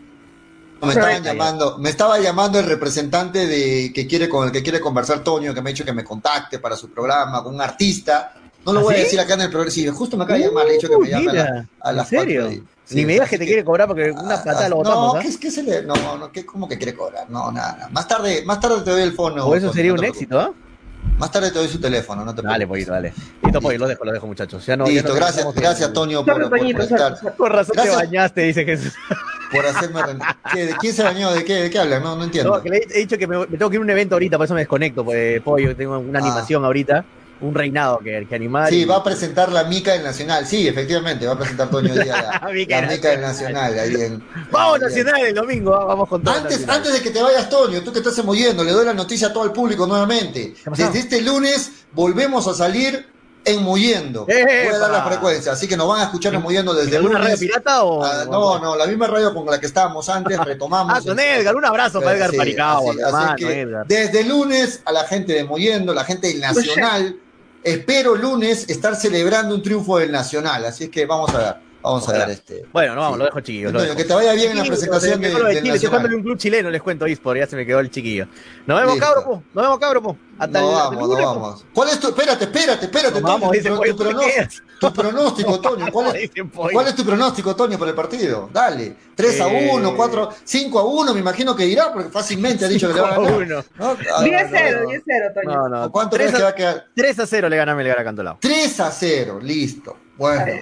Me 0.80 0.92
estaban 0.92 1.22
llamando, 1.22 1.78
me 1.78 1.90
estaba 1.90 2.18
llamando 2.20 2.58
el 2.60 2.66
representante 2.66 3.46
de 3.46 3.92
que 3.92 4.06
quiere 4.06 4.28
con 4.28 4.46
el 4.46 4.52
que 4.52 4.62
quiere 4.62 4.80
conversar 4.80 5.24
Toño, 5.24 5.52
que 5.52 5.60
me 5.60 5.70
ha 5.70 5.72
dicho 5.72 5.84
que 5.84 5.92
me 5.92 6.04
contacte 6.04 6.58
para 6.60 6.76
su 6.76 6.90
programa 6.90 7.42
con 7.42 7.54
un 7.54 7.60
artista. 7.60 8.32
No 8.64 8.72
lo 8.72 8.80
¿Ah, 8.80 8.82
voy 8.82 8.94
sí? 8.94 9.00
a 9.00 9.04
decir 9.04 9.20
acá 9.20 9.34
en 9.34 9.40
el 9.42 9.48
programa. 9.50 9.70
Sí, 9.72 9.86
justo 9.88 10.16
me 10.16 10.24
acaba 10.24 10.38
de 10.38 10.44
llamar, 10.46 10.64
le 10.66 10.70
he 10.70 10.74
dicho 10.74 10.88
que 10.88 10.96
me 10.96 11.02
Uh, 11.02 11.10
llame 11.10 11.30
a, 11.30 11.32
la- 11.34 11.42
mira, 11.44 11.68
a 11.80 11.90
¿en 11.90 11.96
las 11.96 12.08
serio? 12.08 12.40
cuatro 12.42 12.56
y- 12.62 12.64
sí, 12.84 12.94
Ni 12.94 13.04
me 13.06 13.12
digas 13.14 13.28
que 13.28 13.38
te 13.38 13.46
quiere 13.46 13.64
cobrar 13.64 13.88
porque 13.88 14.10
una 14.12 14.34
Ah, 14.34 14.44
patada 14.44 14.68
lo 14.68 14.74
ah, 14.76 14.78
botamos, 14.78 15.14
No. 15.14 15.20
¿qué, 15.20 15.28
es- 15.28 15.36
qué 15.38 15.50
se 15.50 15.62
le, 15.62 15.82
no, 15.82 15.94
no, 16.16 16.30
¿qué, 16.30 16.46
¿cómo 16.46 16.68
que 16.68 16.76
quiere 16.76 16.94
cobrar? 16.94 17.28
No, 17.28 17.50
nada, 17.50 17.72
nada. 17.72 17.88
Más 17.90 18.06
tarde, 18.06 18.42
más 18.44 18.60
tarde 18.60 18.82
te 18.82 18.90
doy 18.90 19.02
el 19.02 19.12
fono. 19.14 19.46
O 19.46 19.54
eso 19.56 19.72
sería 19.72 19.92
no 19.92 19.98
un 19.98 20.04
éxito, 20.04 20.38
¿ah? 20.38 20.44
preocupes. 20.52 20.67
Más 21.16 21.30
tarde 21.32 21.50
te 21.50 21.58
doy 21.58 21.68
su 21.68 21.80
teléfono, 21.80 22.24
no 22.24 22.34
te 22.34 22.42
Dale, 22.42 22.66
preocupes. 22.66 22.68
pollito, 22.86 22.92
dale. 22.92 23.12
Listo, 23.42 23.60
pollo, 23.60 23.78
lo 23.78 23.88
dejo, 23.88 24.04
lo 24.04 24.12
dejo, 24.12 24.26
muchachos. 24.26 24.64
Ya 24.66 24.76
no, 24.76 24.86
ya 24.86 24.92
Listo, 24.92 25.08
no 25.08 25.14
gracias, 25.16 25.54
gracias 25.54 25.92
Toño 25.92 26.24
por, 26.24 26.48
por, 26.48 26.58
estar. 26.80 27.16
Por 27.36 27.52
razón 27.52 27.72
Gracias. 27.74 27.96
te 27.98 28.04
bañaste, 28.06 28.40
dice 28.42 28.64
Jesús. 28.64 28.92
por 29.50 29.66
hacerme. 29.66 30.00
¿Qué, 30.52 30.66
¿De 30.66 30.74
quién 30.76 30.92
se 30.92 31.02
bañó? 31.02 31.32
¿De 31.32 31.44
qué, 31.44 31.54
de 31.54 31.70
qué 31.70 31.78
hablan? 31.78 32.02
No, 32.02 32.16
no 32.16 32.24
entiendo. 32.24 32.54
No, 32.56 32.62
que 32.62 32.68
le 32.70 32.76
he 32.78 32.86
he 32.94 32.98
dicho 33.00 33.16
que 33.18 33.26
me, 33.26 33.38
me 33.38 33.46
tengo 33.56 33.68
que 33.70 33.76
ir 33.76 33.80
a 33.80 33.84
un 33.84 33.90
evento 33.90 34.14
ahorita, 34.14 34.36
por 34.36 34.44
eso 34.44 34.54
me 34.54 34.60
desconecto, 34.60 35.04
pues, 35.04 35.40
pollo. 35.42 35.74
Tengo 35.74 35.98
una 35.98 36.18
Ah. 36.18 36.22
animación 36.22 36.64
ahorita, 36.64 37.04
un 37.40 37.54
reinado 37.54 37.98
que, 37.98 38.26
que 38.28 38.34
animar. 38.34 38.68
Sí, 38.68 38.80
y- 38.82 38.84
va 38.84 38.96
a 38.96 39.04
presentar 39.04 39.52
la 39.52 39.64
Mica 39.64 39.92
del 39.92 40.02
Nacional. 40.02 40.46
Sí, 40.46 40.66
efectivamente, 40.66 41.26
va 41.26 41.34
a 41.34 41.38
presentar 41.38 41.70
Toño 41.70 41.94
Díaz 41.94 42.06
la, 42.42 42.48
Mica 42.50 42.80
la 42.80 42.88
Mica 42.88 43.08
del 43.10 43.20
Nacional. 43.20 43.78
Ahí 43.78 43.94
en, 43.94 44.24
Vamos, 44.50 44.74
ahí 44.76 44.80
Nacional, 44.80 45.20
el 45.26 45.34
domingo, 45.34 45.74
ah, 45.74 45.84
vamos 45.84 46.08
con 46.08 46.22
todo. 46.22 46.34
Antes, 46.34 46.68
antes 46.68 46.92
de 46.92 47.00
que 47.00 47.10
te 47.10 47.22
vayas, 47.22 47.48
Toño, 47.48 47.82
tú 47.82 47.92
que 47.92 47.98
estás 48.00 48.18
emoyendo, 48.18 48.64
le 48.64 48.72
doy 48.72 48.84
la 48.84 48.94
noticia 48.94 49.28
a 49.28 49.32
todo 49.32 49.44
el 49.44 49.52
público 49.52 49.86
nuevamente. 49.86 50.54
Desde 50.76 50.98
este 50.98 51.20
lunes 51.22 51.70
volvemos 51.92 52.46
a 52.48 52.54
salir 52.54 53.06
en 53.44 53.62
Moyendo. 53.62 54.26
Voy 54.26 54.34
a 54.74 54.78
dar 54.78 54.90
la 54.90 55.04
frecuencia, 55.04 55.52
así 55.52 55.66
que 55.66 55.74
nos 55.76 55.88
van 55.88 56.00
a 56.00 56.04
escuchar 56.04 56.34
en 56.34 56.42
Moyendo 56.42 56.74
¿De 56.74 56.82
desde 56.84 56.96
alguna 56.98 57.14
radio 57.18 57.28
lunes. 57.36 57.40
pirata 57.40 57.82
o.? 57.84 58.04
Ah, 58.04 58.24
no, 58.28 58.58
no, 58.58 58.76
la 58.76 58.86
misma 58.86 59.06
radio 59.06 59.32
con 59.32 59.46
la 59.46 59.58
que 59.58 59.64
estábamos 59.66 60.06
antes, 60.10 60.38
retomamos. 60.44 60.92
Ah, 60.94 61.00
con 61.02 61.18
Edgar, 61.18 61.56
un 61.56 61.64
abrazo 61.64 62.00
para 62.02 62.16
Edgar 62.16 62.30
Sí, 62.32 62.36
Paricabo, 62.36 62.90
así- 62.90 63.00
así 63.00 63.08
hermano, 63.08 63.36
que 63.36 63.60
Edgar. 63.60 63.86
Desde 63.86 64.24
lunes 64.24 64.82
a 64.84 64.92
la 64.92 65.04
gente 65.04 65.32
de 65.32 65.44
Moyendo, 65.44 65.94
la 65.94 66.04
gente 66.04 66.28
del 66.28 66.40
Nacional, 66.40 67.16
espero 67.72 68.14
lunes 68.14 68.68
estar 68.68 68.96
celebrando 68.96 69.54
un 69.54 69.62
triunfo 69.62 69.98
del 69.98 70.10
Nacional, 70.10 70.64
así 70.64 70.84
es 70.84 70.90
que 70.90 71.06
vamos 71.06 71.34
a 71.34 71.38
ver. 71.38 71.67
Vamos 71.82 72.02
a 72.02 72.10
Ojalá. 72.10 72.26
ver 72.26 72.34
este. 72.34 72.64
Bueno, 72.72 72.94
no 72.96 73.00
vamos, 73.02 73.14
Sí. 73.14 73.18
lo 73.20 73.24
dejo 73.26 73.40
chiquillo. 73.40 73.62
lo 73.64 73.68
Antonio, 73.78 73.88
dejo. 73.94 73.96
que 73.96 74.04
te 74.04 74.14
vaya 74.14 74.32
bien 74.32 74.50
en 74.50 74.58
la 74.58 74.64
presentación 74.64 75.20
de, 75.20 75.28
de 75.28 75.34
del 75.44 75.62
Chile, 75.62 75.78
jugando 75.86 76.08
en 76.08 76.14
un 76.14 76.22
club 76.22 76.38
chileno, 76.38 76.70
les 76.70 76.82
cuento, 76.82 77.06
eSport, 77.06 77.38
ya 77.38 77.46
se 77.46 77.56
me 77.56 77.64
quedó 77.64 77.78
el 77.80 77.90
chiquillo. 77.90 78.26
Nos 78.66 78.80
vemos, 78.80 78.94
Listo. 78.96 79.06
cabro, 79.14 79.24
po. 79.24 79.42
Nos 79.54 79.64
vemos, 79.64 79.78
cabro, 79.78 80.02
po. 80.02 80.16
Hasta 80.38 80.60
No 80.60 80.68
el- 80.68 80.74
vamos, 80.74 80.92
el 80.92 80.98
no 80.98 81.06
lunes, 81.06 81.24
vamos. 81.24 81.66
¿Cuál 81.72 81.88
es 81.90 82.00
tu, 82.00 82.08
espérate, 82.08 82.44
espérate, 82.44 82.84
espérate, 82.86 83.20
No 83.20 83.26
vamos, 83.28 83.50
Toño, 83.50 83.76
tu, 83.76 83.82
tu 83.82 83.94
¿tú 83.94 83.96
te 83.96 84.04
pronóstico, 84.04 84.64
tu 84.80 84.92
pronóstico, 84.92 85.60
Toño, 85.60 85.86
¿cuál 85.92 86.16
es, 86.16 86.30
cuál 86.72 86.86
es 86.88 86.94
tu 86.94 87.04
pronóstico, 87.04 87.56
Toño, 87.56 87.78
por 87.78 87.88
el 87.88 87.94
partido? 87.94 88.48
Dale, 88.52 88.96
3 89.14 89.40
a 89.40 89.48
Eh. 89.48 89.70
1, 89.72 89.96
4, 89.96 90.28
5 90.44 90.78
a 90.78 90.84
1, 90.84 91.14
me 91.14 91.20
imagino 91.20 91.54
que 91.56 91.64
irá, 91.66 91.92
porque 91.92 92.08
fácilmente 92.10 92.64
ha 92.64 92.68
dicho 92.68 92.88
que 92.88 92.94
le 92.94 93.00
va 93.00 93.08
a 93.10 93.14
5 93.16 93.22
a 93.26 93.30
ganar. 93.30 93.46
1. 93.46 93.64
¿no? 93.78 93.86
Ah, 94.14 94.22
10-0, 94.24 94.82
no. 94.82 94.90
10-0, 94.90 95.34
Toño. 95.34 95.56
No, 95.56 95.68
no. 95.68 95.84
¿O 95.86 95.92
¿Cuánto 95.92 96.16
3 96.16 96.26
crees 96.26 96.36
que 96.36 96.42
va 96.42 96.48
a, 96.48 96.52
a 96.52 96.54
quedar? 96.54 96.86
3 96.94 97.18
a 97.20 97.26
0 97.26 97.48
le 97.48 97.56
gana 97.56 97.74
Melgar 97.74 97.98
a 97.98 98.04
Cantolao. 98.04 98.38
3 98.40 98.80
a 98.80 98.90
0, 98.90 99.38
listo. 99.42 99.96
Bueno. 100.16 100.52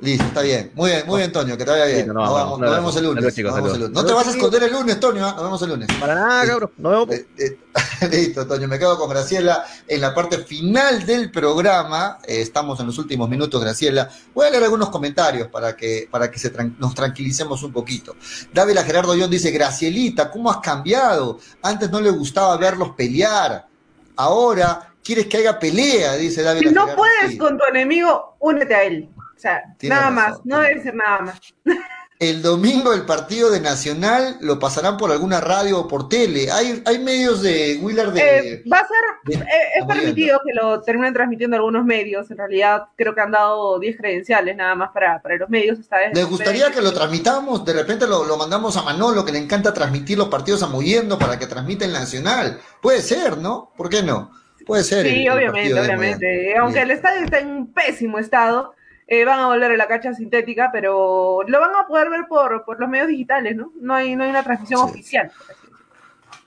Listo, 0.00 0.24
está 0.24 0.42
bien. 0.42 0.72
Muy 0.74 0.90
bien, 0.90 1.02
muy 1.06 1.18
bien, 1.18 1.32
Toño, 1.32 1.56
que 1.56 1.64
te 1.64 1.70
vaya 1.70 1.84
bien. 1.86 1.96
Listo, 1.98 2.12
no, 2.12 2.20
nos 2.20 2.28
vamos, 2.32 2.38
vamos- 2.42 2.54
un 2.54 2.60
nos 2.60 2.68
abrazo. 2.68 2.82
vemos 2.82 2.96
el 2.96 3.04
lunes. 3.04 3.34
Chicos, 3.34 3.50
nos 3.50 3.56
vemos 3.56 3.68
el 3.70 3.74
saludos. 3.74 3.90
lunes. 3.90 4.02
No 4.02 4.08
te 4.08 4.14
vas 4.14 4.26
a 4.26 4.30
esconder 4.36 4.62
el 4.62 4.72
lunes, 4.72 5.00
Toño, 5.00 5.26
¿ah? 5.26 5.32
nos 5.34 5.42
vemos 5.44 5.62
el 5.62 5.68
lunes. 5.70 5.88
Para 6.00 6.14
nada, 6.14 6.46
cabro. 6.46 6.72
Nos 6.76 6.92
vemos. 7.08 7.14
Eh, 7.14 7.26
eh, 7.38 7.58
Listo, 8.10 8.46
Toño, 8.46 8.68
me 8.68 8.78
quedo 8.78 8.98
con 8.98 9.08
Graciela 9.10 9.64
en 9.86 10.00
la 10.00 10.14
parte 10.14 10.38
final 10.38 11.04
del 11.06 11.30
programa. 11.30 12.18
Eh, 12.26 12.40
estamos 12.40 12.78
en 12.80 12.86
los 12.86 12.98
últimos 12.98 13.28
minutos, 13.28 13.60
Graciela. 13.60 14.08
Voy 14.34 14.46
a 14.46 14.50
leer 14.50 14.64
algunos 14.64 14.90
comentarios 14.90 15.48
para 15.48 15.76
que, 15.76 16.08
para 16.10 16.30
que 16.30 16.38
se 16.38 16.52
tran- 16.54 16.76
nos 16.78 16.94
tranquilicemos 16.94 17.62
un 17.62 17.72
poquito. 17.72 18.14
Dávila 18.52 18.82
Gerardo 18.84 19.14
John 19.18 19.30
dice, 19.30 19.50
Gracielita, 19.50 20.30
¿cómo 20.30 20.50
has 20.50 20.58
cambiado? 20.58 21.38
Antes 21.62 21.90
no 21.90 22.00
le 22.00 22.10
gustaba 22.10 22.56
verlos 22.56 22.90
pelear. 22.96 23.66
Ahora 24.16 24.92
quieres 25.02 25.26
que 25.26 25.38
haya 25.38 25.58
pelea, 25.58 26.14
dice 26.16 26.42
Dávila 26.42 26.68
Si 26.68 26.74
no 26.74 26.82
Gerardo. 26.82 26.96
puedes 27.02 27.30
Sí. 27.32 27.38
con 27.38 27.56
tu 27.58 27.64
enemigo, 27.66 28.36
únete 28.40 28.74
a 28.74 28.82
él. 28.84 29.08
O 29.38 29.40
sea, 29.40 29.62
Tienes 29.78 29.96
nada 29.96 30.10
razón, 30.10 30.32
más, 30.34 30.40
no 30.46 30.58
debe 30.60 30.82
ser 30.82 30.94
nada 30.96 31.20
más. 31.20 31.40
El 32.20 32.42
domingo 32.42 32.92
el 32.92 33.02
partido 33.06 33.48
de 33.48 33.60
Nacional 33.60 34.38
lo 34.40 34.58
pasarán 34.58 34.96
por 34.96 35.12
alguna 35.12 35.40
radio 35.40 35.78
o 35.78 35.86
por 35.86 36.08
tele. 36.08 36.50
Hay, 36.50 36.82
hay 36.84 36.98
medios 36.98 37.42
de 37.42 37.78
Willard 37.80 38.12
de... 38.12 38.20
Eh, 38.20 38.64
va 38.68 38.78
a 38.78 38.88
ser, 38.88 38.98
de- 39.38 39.44
eh, 39.44 39.48
es 39.78 39.86
permitido 39.86 40.40
que 40.44 40.52
lo 40.52 40.82
terminen 40.82 41.14
transmitiendo 41.14 41.54
algunos 41.56 41.84
medios. 41.84 42.28
En 42.32 42.38
realidad, 42.38 42.86
creo 42.96 43.14
que 43.14 43.20
han 43.20 43.30
dado 43.30 43.78
10 43.78 43.96
credenciales 43.98 44.56
nada 44.56 44.74
más 44.74 44.90
para, 44.92 45.22
para 45.22 45.36
los 45.36 45.48
medios. 45.48 45.78
Esta 45.78 45.98
vez. 45.98 46.10
¿Les 46.12 46.26
gustaría 46.28 46.72
que 46.72 46.82
lo 46.82 46.92
transmitamos? 46.92 47.64
De 47.64 47.72
repente 47.72 48.08
lo, 48.08 48.24
lo 48.24 48.36
mandamos 48.36 48.76
a 48.76 48.82
Manolo, 48.82 49.24
que 49.24 49.30
le 49.30 49.38
encanta 49.38 49.72
transmitir 49.72 50.18
los 50.18 50.26
partidos 50.26 50.64
amoyendo 50.64 51.20
para 51.20 51.38
que 51.38 51.46
transmita 51.46 51.84
el 51.84 51.92
Nacional. 51.92 52.58
Puede 52.82 53.00
ser, 53.00 53.38
¿no? 53.38 53.72
¿Por 53.76 53.88
qué 53.88 54.02
no? 54.02 54.32
Puede 54.66 54.82
ser. 54.82 55.06
Sí, 55.06 55.24
el 55.24 55.30
obviamente, 55.30 55.80
obviamente. 55.80 56.56
Aunque 56.58 56.80
el 56.82 56.90
estadio 56.90 57.24
está 57.24 57.38
en 57.38 57.48
un 57.48 57.72
pésimo 57.72 58.18
estado, 58.18 58.74
eh, 59.08 59.24
van 59.24 59.40
a 59.40 59.46
volver 59.48 59.72
a 59.72 59.76
la 59.76 59.88
cancha 59.88 60.14
sintética, 60.14 60.70
pero 60.72 61.40
lo 61.46 61.60
van 61.60 61.74
a 61.74 61.86
poder 61.88 62.10
ver 62.10 62.26
por, 62.28 62.64
por 62.64 62.78
los 62.78 62.88
medios 62.90 63.08
digitales, 63.08 63.56
¿no? 63.56 63.72
No 63.80 63.94
hay, 63.94 64.14
no 64.14 64.22
hay 64.24 64.30
una 64.30 64.44
transmisión 64.44 64.80
Sí. 64.80 64.84
oficial. 64.84 65.32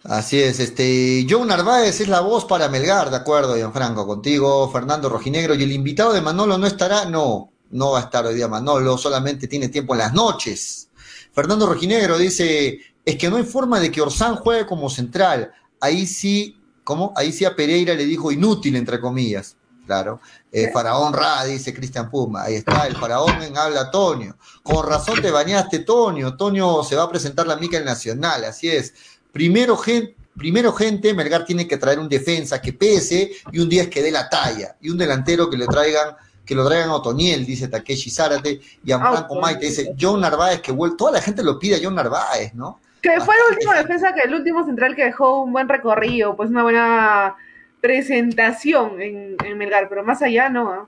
así 0.03 0.39
es, 0.41 0.59
este, 0.59 1.25
Joe 1.29 1.45
Narváez 1.45 2.01
es 2.01 2.07
la 2.07 2.21
voz 2.21 2.45
para 2.45 2.69
Melgar, 2.69 3.09
de 3.09 3.17
acuerdo, 3.17 3.55
Gianfranco, 3.55 4.05
contigo, 4.07 4.69
Fernando 4.71 5.09
Rojinegro, 5.09 5.55
y 5.55 5.63
el 5.63 5.71
invitado 5.71 6.13
de 6.13 6.21
Manolo 6.21 6.57
no 6.57 6.67
estará, 6.67 7.05
no, 7.05 7.51
no 7.71 7.91
va 7.91 7.99
a 7.99 8.01
estar 8.03 8.25
hoy 8.25 8.35
día 8.35 8.47
Manolo, 8.47 8.97
solamente 8.97 9.47
tiene 9.47 9.69
tiempo 9.69 9.93
en 9.93 9.99
las 9.99 10.13
noches. 10.13 10.89
Fernando 11.33 11.67
Rojinegro 11.67 12.17
dice, 12.17 12.79
es 13.05 13.15
que 13.17 13.29
no 13.29 13.37
hay 13.37 13.43
forma 13.43 13.79
de 13.79 13.91
que 13.91 14.01
Orsán 14.01 14.35
juegue 14.37 14.65
como 14.65 14.89
central, 14.89 15.51
ahí 15.79 16.05
sí, 16.07 16.57
¿cómo? 16.83 17.13
Ahí 17.15 17.31
sí 17.31 17.45
a 17.45 17.55
Pereira 17.55 17.93
le 17.93 18.05
dijo 18.05 18.31
inútil, 18.31 18.75
entre 18.75 18.99
comillas, 18.99 19.55
claro. 19.91 20.21
Eh, 20.53 20.69
Faraón 20.71 21.13
Ra, 21.13 21.43
dice 21.43 21.73
Cristian 21.73 22.09
Puma, 22.09 22.43
ahí 22.43 22.55
está, 22.55 22.87
el 22.87 22.95
Faraón 22.95 23.41
en 23.43 23.57
habla 23.57 23.91
Tonio. 23.91 24.37
Con 24.63 24.87
razón 24.87 25.21
te 25.21 25.31
bañaste, 25.31 25.79
Tonio, 25.79 26.35
Tonio 26.37 26.81
se 26.83 26.95
va 26.95 27.03
a 27.03 27.09
presentar 27.09 27.45
la 27.45 27.57
mica 27.57 27.77
en 27.77 27.83
Nacional, 27.85 28.45
así 28.45 28.69
es. 28.69 28.93
Primero, 29.33 29.75
gen- 29.75 30.15
primero, 30.37 30.71
gente, 30.71 31.13
Melgar 31.13 31.43
tiene 31.43 31.67
que 31.67 31.77
traer 31.77 31.99
un 31.99 32.07
defensa 32.07 32.61
que 32.61 32.71
pese 32.73 33.31
y 33.51 33.59
un 33.59 33.67
10 33.67 33.89
que 33.89 34.01
dé 34.01 34.11
la 34.11 34.29
talla. 34.29 34.75
Y 34.79 34.89
un 34.89 34.97
delantero 34.97 35.49
que 35.49 35.57
le 35.57 35.67
traigan, 35.67 36.15
que 36.45 36.55
lo 36.55 36.65
traigan 36.65 36.89
a 36.89 36.95
Otoniel, 36.95 37.45
dice 37.45 37.67
Takeshi 37.67 38.09
Zárate. 38.09 38.61
Y 38.83 38.91
a 38.93 38.99
Franco. 38.99 39.39
Maite 39.41 39.65
dice, 39.65 39.93
John 39.99 40.21
Narváez, 40.21 40.61
que 40.61 40.71
vuelve. 40.71 40.95
Toda 40.97 41.11
la 41.11 41.21
gente 41.21 41.43
lo 41.43 41.59
pide 41.59 41.75
a 41.75 41.79
John 41.81 41.95
Narváez, 41.95 42.53
¿no? 42.53 42.79
Que 43.01 43.19
fue 43.21 43.35
el 43.35 43.53
último 43.53 43.73
gente. 43.73 43.87
defensa, 43.87 44.13
que 44.13 44.27
el 44.27 44.33
último 44.35 44.65
central 44.65 44.95
que 44.95 45.05
dejó 45.05 45.43
un 45.43 45.51
buen 45.53 45.67
recorrido, 45.67 46.35
pues 46.35 46.49
una 46.49 46.63
buena 46.63 47.35
presentación 47.81 49.01
en, 49.01 49.35
en 49.43 49.57
Melgar, 49.57 49.89
pero 49.89 50.03
más 50.03 50.21
allá 50.21 50.49
no. 50.49 50.71
¿ah? 50.71 50.87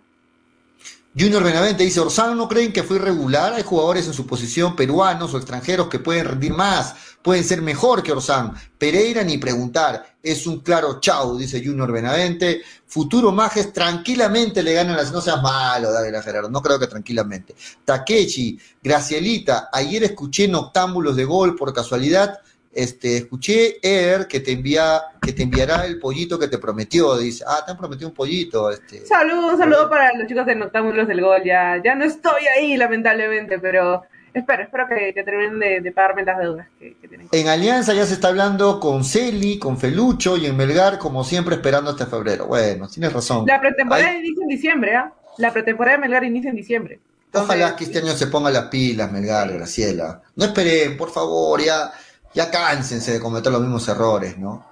Junior 1.18 1.44
Benavente 1.44 1.84
dice, 1.84 2.00
Orsán, 2.00 2.36
¿no 2.36 2.48
creen 2.48 2.74
que 2.74 2.82
fue 2.82 2.96
irregular? 2.96 3.54
Hay 3.54 3.62
jugadores 3.62 4.08
en 4.08 4.14
su 4.14 4.26
posición 4.26 4.76
peruanos 4.76 5.32
o 5.34 5.38
extranjeros 5.38 5.88
que 5.88 6.00
pueden 6.00 6.26
rendir 6.26 6.54
más, 6.54 6.96
pueden 7.22 7.44
ser 7.44 7.62
mejor 7.62 8.02
que 8.02 8.12
Orsán. 8.12 8.54
Pereira 8.80 9.24
ni 9.24 9.38
preguntar, 9.38 10.18
es 10.24 10.48
un 10.48 10.62
claro 10.62 11.00
chau, 11.00 11.38
dice 11.38 11.64
Junior 11.64 11.92
Benavente. 11.92 12.64
Futuro 12.88 13.32
Majes 13.32 13.72
tranquilamente 13.72 14.64
le 14.64 14.74
ganan 14.74 14.98
las... 14.98 15.12
No 15.12 15.22
seas 15.22 15.40
malo, 15.40 15.92
David 15.92 16.20
Gerardo, 16.24 16.50
no 16.50 16.64
creo 16.64 16.80
que 16.80 16.88
tranquilamente. 16.88 17.54
Takechi, 17.86 18.58
Gracielita, 18.82 19.70
ayer 19.72 20.04
escuché 20.06 20.48
noctámbulos 20.48 21.16
de 21.16 21.26
gol 21.26 21.56
por 21.56 21.74
casualidad. 21.74 22.40
Este, 22.74 23.18
escuché 23.18 23.78
Eder 23.82 24.28
que 24.28 24.40
te 24.40 24.52
envía, 24.52 25.02
que 25.22 25.32
te 25.32 25.44
enviará 25.44 25.86
el 25.86 26.00
pollito 26.00 26.40
que 26.40 26.48
te 26.48 26.58
prometió. 26.58 27.18
Dice, 27.18 27.44
ah, 27.48 27.64
te 27.66 27.72
han 27.72 27.78
prometido 27.78 28.10
un 28.10 28.16
pollito. 28.16 28.72
Este. 28.72 29.06
Saludo, 29.06 29.50
un 29.52 29.58
saludo 29.58 29.90
para 29.90 30.14
los 30.14 30.28
chicos 30.28 30.46
de 30.46 30.56
Noctámbulos 30.56 31.08
del 31.08 31.22
Gol. 31.22 31.44
Ya, 31.44 31.82
ya 31.84 31.96
no 31.96 32.04
estoy 32.04 32.46
ahí, 32.58 32.76
lamentablemente, 32.76 33.60
pero 33.60 34.04
espero, 34.34 34.64
espero 34.64 34.88
que, 34.88 35.14
que 35.14 35.24
terminen 35.24 35.60
de, 35.60 35.82
de 35.82 35.92
pagarme 35.92 36.26
las 36.26 36.40
deudas 36.40 36.68
que, 36.80 36.96
que 36.96 37.08
tienen. 37.08 37.28
En 37.32 37.48
Alianza 37.48 37.94
ya 37.94 38.06
se 38.06 38.16
está 38.16 38.30
hablando 38.30 38.80
con 38.80 39.04
Celi, 39.04 39.60
con 39.60 39.78
Felucho 39.78 40.36
y 40.38 40.48
en 40.48 40.58
Melgar, 40.58 40.98
como 40.98 41.24
siempre, 41.24 41.56
esperando 41.56 41.92
hasta 41.92 42.08
febrero. 42.08 42.48
Bueno, 42.48 42.88
tienes 42.88 43.14
razón. 43.14 43.46
La 43.48 43.62
pretemporada 43.62 44.16
inicia 44.16 44.42
en 44.42 44.50
diciembre, 44.50 44.96
¿ah? 44.96 45.14
La 45.38 45.54
pretemporada 45.54 45.98
de 45.98 46.02
Melgar 46.02 46.24
inicia 46.24 46.50
en 46.50 46.56
diciembre. 46.56 47.00
Ojalá 47.36 47.76
que 47.76 47.86
este 47.86 47.98
año 47.98 48.12
se 48.12 48.28
ponga 48.28 48.52
las 48.52 48.66
pilas, 48.66 49.12
Melgar, 49.12 49.52
Graciela. 49.52 50.22
No 50.36 50.46
esperen, 50.46 50.96
por 50.96 51.10
favor, 51.10 51.60
ya, 51.64 51.92
ya 52.34 52.50
cánsense 52.50 53.14
de 53.14 53.20
cometer 53.20 53.52
los 53.52 53.62
mismos 53.62 53.88
errores, 53.88 54.38
¿no? 54.38 54.66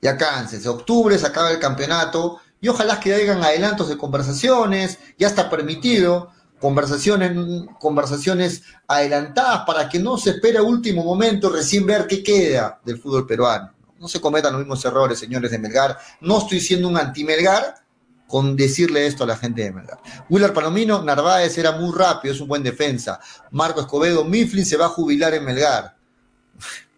Ya 0.00 0.16
cánsense. 0.16 0.68
Octubre 0.68 1.18
se 1.18 1.26
acaba 1.26 1.50
el 1.50 1.58
campeonato 1.58 2.40
y 2.60 2.68
ojalá 2.68 3.00
que 3.00 3.14
hagan 3.14 3.42
adelantos 3.42 3.88
de 3.88 3.98
conversaciones, 3.98 4.98
ya 5.18 5.26
está 5.26 5.50
permitido, 5.50 6.30
conversaciones, 6.60 7.32
conversaciones 7.80 8.62
adelantadas 8.86 9.64
para 9.66 9.88
que 9.88 9.98
no 9.98 10.16
se 10.16 10.30
espere 10.30 10.58
a 10.58 10.62
último 10.62 11.02
momento 11.02 11.50
recién 11.50 11.84
ver 11.84 12.06
qué 12.06 12.22
queda 12.22 12.80
del 12.84 13.00
fútbol 13.00 13.26
peruano. 13.26 13.72
No 13.98 14.06
se 14.06 14.20
cometan 14.20 14.52
los 14.52 14.60
mismos 14.60 14.84
errores, 14.84 15.18
señores 15.18 15.50
de 15.50 15.58
Melgar. 15.58 15.98
No 16.20 16.38
estoy 16.38 16.60
siendo 16.60 16.88
un 16.88 16.96
anti-Melgar 16.96 17.82
con 18.28 18.56
decirle 18.56 19.06
esto 19.06 19.24
a 19.24 19.26
la 19.26 19.36
gente 19.36 19.62
de 19.62 19.72
Melgar. 19.72 19.98
Willard 20.30 20.54
Palomino, 20.54 21.02
Narváez 21.02 21.58
era 21.58 21.72
muy 21.72 21.92
rápido, 21.96 22.32
es 22.32 22.40
un 22.40 22.48
buen 22.48 22.62
defensa. 22.62 23.20
Marco 23.50 23.80
Escobedo, 23.80 24.24
Mifflin 24.24 24.64
se 24.64 24.76
va 24.76 24.86
a 24.86 24.88
jubilar 24.88 25.34
en 25.34 25.44
Melgar. 25.44 25.96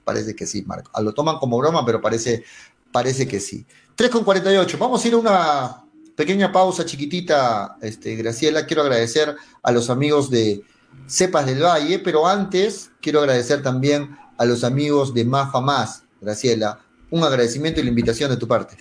Parece 0.05 0.37
que 0.37 0.47
sí, 0.47 0.63
Marco. 0.67 0.91
Ah, 0.95 1.01
Lo 1.01 1.13
toman 1.13 1.39
como 1.39 1.59
broma, 1.59 1.85
pero 1.85 2.01
parece, 2.01 2.45
parece 2.93 3.27
que 3.27 3.41
sí. 3.41 3.67
3 3.95 4.11
con 4.11 4.25
48. 4.25 4.79
Vamos 4.79 5.05
a 5.05 5.09
ir 5.09 5.15
a 5.15 5.17
una 5.17 5.85
pequeña 6.15 6.53
pausa 6.53 6.85
chiquitita, 6.85 7.77
este, 7.81 8.15
Graciela. 8.17 8.67
Quiero 8.67 8.83
agradecer 8.83 9.35
a 9.63 9.73
los 9.73 9.91
amigos 9.91 10.31
de 10.31 10.63
Cepas 11.07 11.47
del 11.47 11.63
Valle, 11.63 11.99
pero 11.99 12.27
antes 12.27 12.91
quiero 13.01 13.21
agradecer 13.21 13.63
también 13.63 14.17
a 14.39 14.45
los 14.45 14.65
amigos 14.65 15.15
de 15.15 15.25
Mafa 15.25 15.61
Más, 15.61 16.05
Graciela. 16.21 16.81
Un 17.11 17.23
agradecimiento 17.23 17.81
y 17.81 17.85
la 17.85 17.91
invitación 17.91 18.31
de 18.31 18.37
tu 18.37 18.49
parte. 18.49 18.77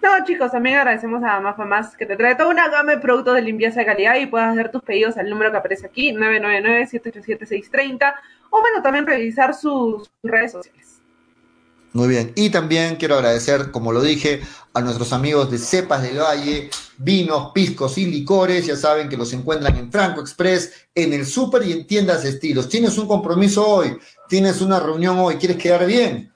No, 0.00 0.10
chicos, 0.24 0.52
también 0.52 0.76
agradecemos 0.76 1.22
a 1.24 1.40
Mafa 1.40 1.64
Más 1.64 1.96
que 1.96 2.06
te 2.06 2.16
trae 2.16 2.36
toda 2.36 2.50
una 2.50 2.68
gama 2.68 2.92
de 2.92 2.98
productos 2.98 3.34
de 3.34 3.42
limpieza 3.42 3.80
de 3.80 3.86
calidad 3.86 4.16
y 4.16 4.26
puedas 4.26 4.52
hacer 4.52 4.70
tus 4.70 4.82
pedidos 4.82 5.16
al 5.16 5.28
número 5.28 5.50
que 5.50 5.56
aparece 5.56 5.86
aquí, 5.86 6.12
999-787-630, 6.12 8.14
o 8.50 8.60
bueno, 8.60 8.82
también 8.82 9.06
revisar 9.06 9.54
sus 9.54 10.10
redes 10.22 10.52
sociales. 10.52 10.78
Muy 11.92 12.08
bien. 12.08 12.32
Y 12.34 12.50
también 12.50 12.96
quiero 12.96 13.16
agradecer, 13.16 13.70
como 13.70 13.92
lo 13.92 14.02
dije, 14.02 14.42
a 14.74 14.80
nuestros 14.80 15.12
amigos 15.12 15.50
de 15.50 15.58
Cepas 15.58 16.02
del 16.02 16.18
Valle, 16.18 16.70
vinos, 16.98 17.50
piscos 17.54 17.96
y 17.98 18.06
licores. 18.06 18.66
Ya 18.66 18.76
saben 18.76 19.08
que 19.08 19.16
los 19.16 19.32
encuentran 19.32 19.76
en 19.76 19.90
Franco 19.90 20.20
Express, 20.20 20.88
en 20.94 21.12
el 21.12 21.26
súper 21.26 21.66
y 21.66 21.72
en 21.72 21.86
tiendas 21.86 22.24
estilos. 22.24 22.68
Tienes 22.68 22.98
un 22.98 23.08
compromiso 23.08 23.66
hoy, 23.66 23.98
tienes 24.28 24.60
una 24.60 24.78
reunión 24.78 25.18
hoy, 25.18 25.36
quieres 25.36 25.56
quedar 25.56 25.86
bien. 25.86 26.32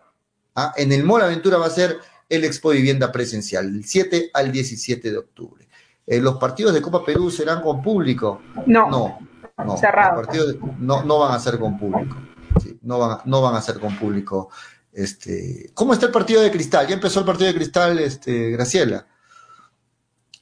¿ah? 0.54 0.72
En 0.76 0.92
el 0.92 1.04
Mall 1.04 1.22
Aventura 1.22 1.58
va 1.58 1.66
a 1.66 1.70
ser 1.70 1.98
el 2.28 2.44
Expo 2.44 2.70
Vivienda 2.70 3.10
presencial, 3.10 3.72
del 3.72 3.84
7 3.84 4.30
al 4.32 4.52
17 4.52 5.10
de 5.10 5.18
octubre. 5.18 5.68
Eh, 6.06 6.20
¿Los 6.20 6.36
partidos 6.36 6.74
de 6.74 6.82
Copa 6.82 7.04
Perú 7.04 7.30
serán 7.30 7.62
con 7.62 7.82
público? 7.82 8.42
No. 8.66 8.88
No, 8.88 9.18
no. 9.64 9.76
Cerrado. 9.76 10.16
Los 10.16 10.26
partidos 10.26 10.56
no, 10.78 11.04
no 11.04 11.18
van 11.18 11.34
a 11.34 11.38
ser 11.38 11.58
con 11.58 11.78
público. 11.78 12.16
Sí, 12.60 12.78
no, 12.82 12.98
van 12.98 13.10
a, 13.12 13.22
no 13.24 13.42
van 13.42 13.54
a 13.54 13.60
ser 13.60 13.78
con 13.78 13.96
público. 13.96 14.50
Este, 14.92 15.70
¿Cómo 15.74 15.92
está 15.92 16.06
el 16.06 16.12
partido 16.12 16.42
de 16.42 16.50
Cristal? 16.50 16.86
Ya 16.86 16.94
empezó 16.94 17.20
el 17.20 17.26
partido 17.26 17.48
de 17.48 17.54
Cristal, 17.54 17.98
este, 17.98 18.50
Graciela. 18.50 19.06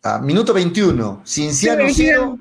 A 0.03 0.18
minuto 0.20 0.55
21, 0.55 1.22
Cinciano 1.24 1.84
0, 1.92 2.38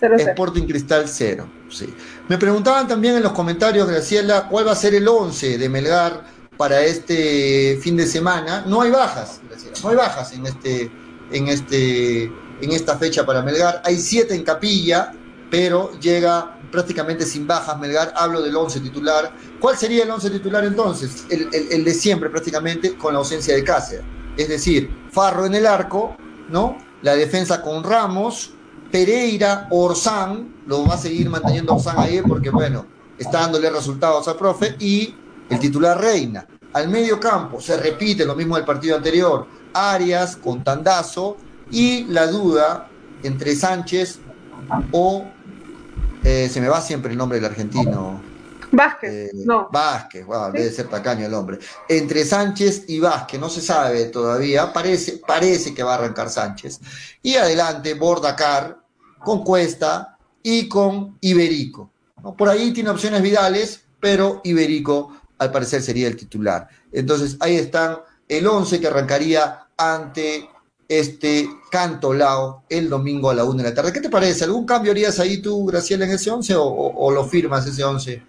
Sporting 0.00 0.66
Cristal 0.66 1.08
0. 1.08 1.48
Sí. 1.70 1.92
Me 2.28 2.38
preguntaban 2.38 2.86
también 2.86 3.16
en 3.16 3.22
los 3.22 3.32
comentarios, 3.32 3.88
Graciela, 3.88 4.48
cuál 4.48 4.66
va 4.66 4.72
a 4.72 4.76
ser 4.76 4.94
el 4.94 5.06
11 5.06 5.58
de 5.58 5.68
Melgar 5.68 6.24
para 6.56 6.82
este 6.82 7.78
fin 7.80 7.96
de 7.96 8.06
semana. 8.06 8.64
No 8.66 8.82
hay 8.82 8.90
bajas, 8.90 9.40
Graciela, 9.48 9.76
no 9.82 9.88
hay 9.90 9.96
bajas 9.96 10.32
en, 10.32 10.46
este, 10.46 10.90
en, 11.32 11.48
este, 11.48 12.24
en 12.24 12.72
esta 12.72 12.96
fecha 12.98 13.24
para 13.26 13.42
Melgar. 13.42 13.82
Hay 13.84 13.98
7 13.98 14.34
en 14.34 14.44
capilla, 14.44 15.12
pero 15.50 15.98
llega 16.00 16.58
prácticamente 16.70 17.24
sin 17.24 17.46
bajas 17.46 17.78
Melgar. 17.78 18.12
Hablo 18.16 18.42
del 18.42 18.54
11 18.54 18.80
titular. 18.80 19.32
¿Cuál 19.60 19.76
sería 19.76 20.04
el 20.04 20.10
11 20.10 20.30
titular 20.30 20.64
entonces? 20.64 21.24
El, 21.30 21.48
el, 21.52 21.72
el 21.72 21.84
de 21.84 21.94
siempre 21.94 22.30
prácticamente 22.30 22.96
con 22.96 23.14
la 23.14 23.20
ausencia 23.20 23.54
de 23.54 23.64
Cáceres. 23.64 24.04
Es 24.36 24.48
decir, 24.48 24.88
Farro 25.10 25.46
en 25.46 25.54
el 25.54 25.66
arco, 25.66 26.16
¿no? 26.48 26.78
La 27.02 27.16
defensa 27.16 27.60
con 27.60 27.82
Ramos, 27.82 28.52
Pereira, 28.90 29.68
Orsán, 29.70 30.62
lo 30.66 30.86
va 30.86 30.94
a 30.94 30.98
seguir 30.98 31.28
manteniendo 31.28 31.74
Orsán 31.74 31.98
ahí 31.98 32.20
porque, 32.26 32.50
bueno, 32.50 32.86
está 33.18 33.40
dándole 33.40 33.70
resultados 33.70 34.26
al 34.28 34.36
profe, 34.36 34.76
y 34.78 35.14
el 35.50 35.58
titular 35.58 36.00
Reina. 36.00 36.46
Al 36.72 36.88
medio 36.88 37.18
campo 37.18 37.60
se 37.60 37.76
repite 37.76 38.24
lo 38.24 38.34
mismo 38.34 38.56
del 38.56 38.64
partido 38.64 38.96
anterior, 38.96 39.46
Arias 39.72 40.36
con 40.36 40.62
Tandazo, 40.62 41.36
y 41.70 42.04
la 42.04 42.26
duda 42.26 42.88
entre 43.22 43.54
Sánchez 43.54 44.20
o 44.92 45.24
eh, 46.24 46.48
se 46.50 46.60
me 46.60 46.68
va 46.68 46.80
siempre 46.80 47.12
el 47.12 47.18
nombre 47.18 47.38
del 47.38 47.50
argentino. 47.50 48.20
Vázquez, 48.72 49.10
eh, 49.10 49.30
no. 49.34 49.68
Vázquez, 49.72 50.26
wow, 50.26 50.52
¿Sí? 50.52 50.58
debe 50.58 50.70
ser 50.70 50.88
tacaño 50.88 51.26
el 51.26 51.34
hombre. 51.34 51.58
Entre 51.88 52.24
Sánchez 52.24 52.84
y 52.88 53.00
Vázquez, 53.00 53.40
no 53.40 53.48
se 53.48 53.60
sabe 53.60 54.06
todavía, 54.06 54.72
parece, 54.72 55.20
parece 55.26 55.74
que 55.74 55.82
va 55.82 55.92
a 55.92 55.98
arrancar 55.98 56.30
Sánchez. 56.30 56.80
Y 57.22 57.36
adelante, 57.36 57.94
Bordacar, 57.94 58.78
con 59.18 59.42
Cuesta 59.42 60.16
y 60.42 60.68
con 60.68 61.18
Iberico. 61.20 61.90
¿no? 62.22 62.36
Por 62.36 62.48
ahí 62.48 62.72
tiene 62.72 62.90
opciones 62.90 63.22
Vidales, 63.22 63.82
pero 64.00 64.40
Iberico 64.44 65.12
al 65.38 65.52
parecer 65.52 65.82
sería 65.82 66.08
el 66.08 66.16
titular. 66.16 66.68
Entonces 66.92 67.36
ahí 67.40 67.56
están 67.56 67.98
el 68.28 68.46
11 68.46 68.80
que 68.80 68.86
arrancaría 68.86 69.66
ante 69.76 70.48
este 70.88 71.48
Cantolao 71.70 72.64
el 72.68 72.88
domingo 72.88 73.30
a 73.30 73.34
la 73.34 73.44
una 73.44 73.62
de 73.62 73.70
la 73.70 73.74
tarde. 73.74 73.92
¿Qué 73.92 74.00
te 74.00 74.08
parece? 74.08 74.44
¿Algún 74.44 74.66
cambio 74.66 74.92
harías 74.92 75.20
ahí 75.20 75.38
tú, 75.38 75.66
Graciela, 75.66 76.06
en 76.06 76.12
ese 76.12 76.30
11 76.30 76.56
o, 76.56 76.64
o, 76.64 77.06
o 77.06 77.10
lo 77.10 77.24
firmas 77.24 77.66
ese 77.66 77.84
11? 77.84 78.22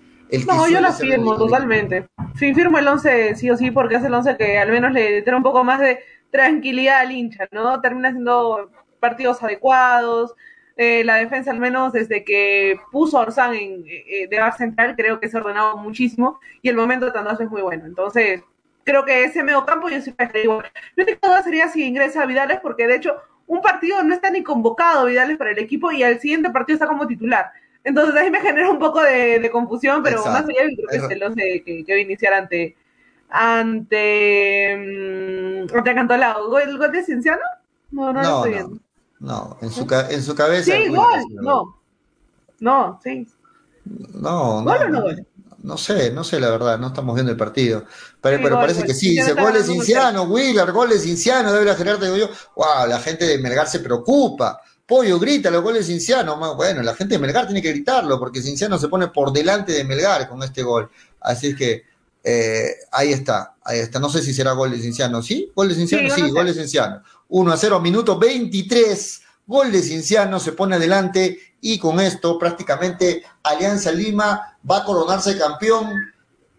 No, 0.47 0.67
yo 0.69 0.81
lo 0.81 0.91
firmo 0.91 1.37
totalmente. 1.37 2.07
Sí, 2.35 2.53
firmo 2.53 2.77
el 2.77 2.87
11 2.87 3.35
sí 3.35 3.49
o 3.49 3.57
sí 3.57 3.71
porque 3.71 3.95
es 3.95 4.03
el 4.03 4.13
11 4.13 4.37
que 4.37 4.57
al 4.57 4.71
menos 4.71 4.91
le 4.91 5.21
tiene 5.21 5.37
un 5.37 5.43
poco 5.43 5.63
más 5.63 5.79
de 5.79 5.99
tranquilidad 6.31 6.99
al 6.99 7.11
hincha, 7.11 7.47
¿no? 7.51 7.81
Termina 7.81 8.11
siendo 8.11 8.69
partidos 8.99 9.41
adecuados. 9.41 10.35
Eh, 10.77 11.03
la 11.03 11.15
defensa, 11.15 11.51
al 11.51 11.59
menos 11.59 11.91
desde 11.91 12.23
que 12.23 12.79
puso 12.91 13.17
a 13.17 13.23
Orsán 13.23 13.53
en, 13.53 13.83
eh, 13.85 14.27
de 14.29 14.39
bar 14.39 14.55
central, 14.55 14.95
creo 14.95 15.19
que 15.19 15.27
se 15.27 15.37
ha 15.37 15.41
ordenado 15.41 15.75
muchísimo 15.77 16.39
y 16.61 16.69
el 16.69 16.77
momento 16.77 17.05
de 17.05 17.11
Tandazo 17.11 17.43
es 17.43 17.49
muy 17.49 17.61
bueno. 17.61 17.85
Entonces, 17.85 18.43
creo 18.85 19.03
que 19.03 19.25
ese 19.25 19.43
medio 19.43 19.65
campo 19.65 19.89
yo 19.89 19.99
sí 20.01 20.13
me 20.17 20.41
igual. 20.41 20.71
La 20.95 21.03
única 21.03 21.27
duda 21.27 21.43
sería 21.43 21.67
si 21.67 21.83
ingresa 21.83 22.25
Vidales, 22.25 22.59
porque 22.61 22.87
de 22.87 22.95
hecho, 22.95 23.17
un 23.45 23.61
partido 23.61 24.01
no 24.03 24.13
está 24.13 24.29
ni 24.29 24.41
convocado 24.41 25.05
Vidales 25.05 25.37
para 25.37 25.51
el 25.51 25.59
equipo 25.59 25.91
y 25.91 26.03
al 26.03 26.19
siguiente 26.19 26.49
partido 26.49 26.75
está 26.75 26.87
como 26.87 27.07
titular. 27.07 27.51
Entonces 27.83 28.15
ahí 28.15 28.29
me 28.29 28.41
genera 28.41 28.69
un 28.69 28.79
poco 28.79 29.01
de, 29.01 29.39
de 29.39 29.51
confusión, 29.51 30.03
pero 30.03 30.17
Exacto. 30.17 30.39
más 30.39 30.49
allá 30.49 30.69
creo 30.75 30.87
que 30.89 30.97
es 30.97 31.11
el 31.11 31.23
11 31.23 31.63
que, 31.65 31.85
que 31.85 31.99
iniciar 31.99 32.33
ante 32.33 32.75
ante 33.29 34.75
um, 34.75 35.77
ante 35.77 35.95
Cantolao. 35.95 36.59
¿El 36.59 36.77
gol 36.77 36.91
de 36.91 37.03
Cienciano? 37.03 37.41
No, 37.91 38.13
no, 38.13 38.21
no, 38.21 38.29
lo 38.29 38.35
estoy 38.37 38.51
viendo. 38.51 38.77
No, 39.19 39.57
en 39.61 39.71
su, 39.71 39.87
en 40.09 40.23
su 40.23 40.35
cabeza. 40.35 40.71
Sí, 40.71 40.87
gol, 40.87 41.23
no. 41.31 41.79
No, 42.59 42.99
sí. 43.03 43.27
No, 43.85 44.61
no. 44.61 44.71
o 44.71 44.89
no 44.89 45.01
gol? 45.01 45.25
No 45.61 45.77
sé, 45.77 46.11
no 46.11 46.23
sé 46.23 46.39
la 46.39 46.51
verdad, 46.51 46.79
no 46.79 46.87
estamos 46.87 47.15
viendo 47.15 47.31
el 47.31 47.37
partido. 47.37 47.83
Pero, 48.21 48.37
sí, 48.37 48.43
pero 48.43 48.55
gol, 48.55 48.63
parece 48.63 48.79
gol. 48.79 48.87
que 48.87 48.93
sí, 48.93 49.09
dice 49.11 49.33
goles 49.33 49.65
Cinciano, 49.65 50.23
Willard, 50.23 50.71
goles 50.71 51.03
Cinciano, 51.03 51.51
debe 51.51 51.65
la 51.65 51.75
Gerardo, 51.75 52.05
digo 52.05 52.17
yo. 52.17 52.29
Wow, 52.55 52.87
la 52.87 52.99
gente 52.99 53.25
de 53.25 53.39
Melgar 53.39 53.67
se 53.67 53.79
preocupa. 53.79 54.61
Pollo 54.89 55.19
grita 55.19 55.51
los 55.51 55.61
goles 55.61 55.85
Cinciano. 55.85 56.35
Bueno, 56.55 56.81
la 56.81 56.95
gente 56.95 57.13
de 57.13 57.19
Melgar 57.19 57.45
tiene 57.45 57.61
que 57.61 57.69
gritarlo 57.69 58.17
porque 58.17 58.41
Cinciano 58.41 58.79
se 58.79 58.87
pone 58.87 59.09
por 59.09 59.31
delante 59.31 59.71
de 59.71 59.83
Melgar 59.83 60.27
con 60.27 60.41
este 60.41 60.63
gol. 60.63 60.89
Así 61.21 61.49
es 61.49 61.55
que 61.55 61.83
eh, 62.23 62.71
ahí 62.91 63.13
está, 63.13 63.55
ahí 63.63 63.79
está. 63.79 63.99
No 63.99 64.09
sé 64.09 64.23
si 64.23 64.33
será 64.33 64.53
gol 64.53 64.71
de 64.71 64.79
Cinciano. 64.79 65.21
¿Sí? 65.21 65.51
¿Gol 65.55 65.69
de 65.69 65.75
Cinciano? 65.75 66.09
Sí, 66.09 66.21
sí 66.23 66.29
gol 66.31 66.47
de 66.47 66.55
Cinciano. 66.55 67.03
1 67.27 67.51
a 67.51 67.57
0, 67.57 67.79
minuto 67.79 68.17
23. 68.17 69.21
Gol 69.45 69.71
de 69.71 69.83
Cinciano 69.83 70.39
se 70.39 70.53
pone 70.53 70.75
adelante 70.75 71.37
y 71.61 71.77
con 71.77 71.99
esto 71.99 72.39
prácticamente 72.39 73.23
Alianza 73.43 73.91
Lima 73.91 74.57
va 74.69 74.77
a 74.77 74.85
coronarse 74.85 75.37
campeón 75.37 75.93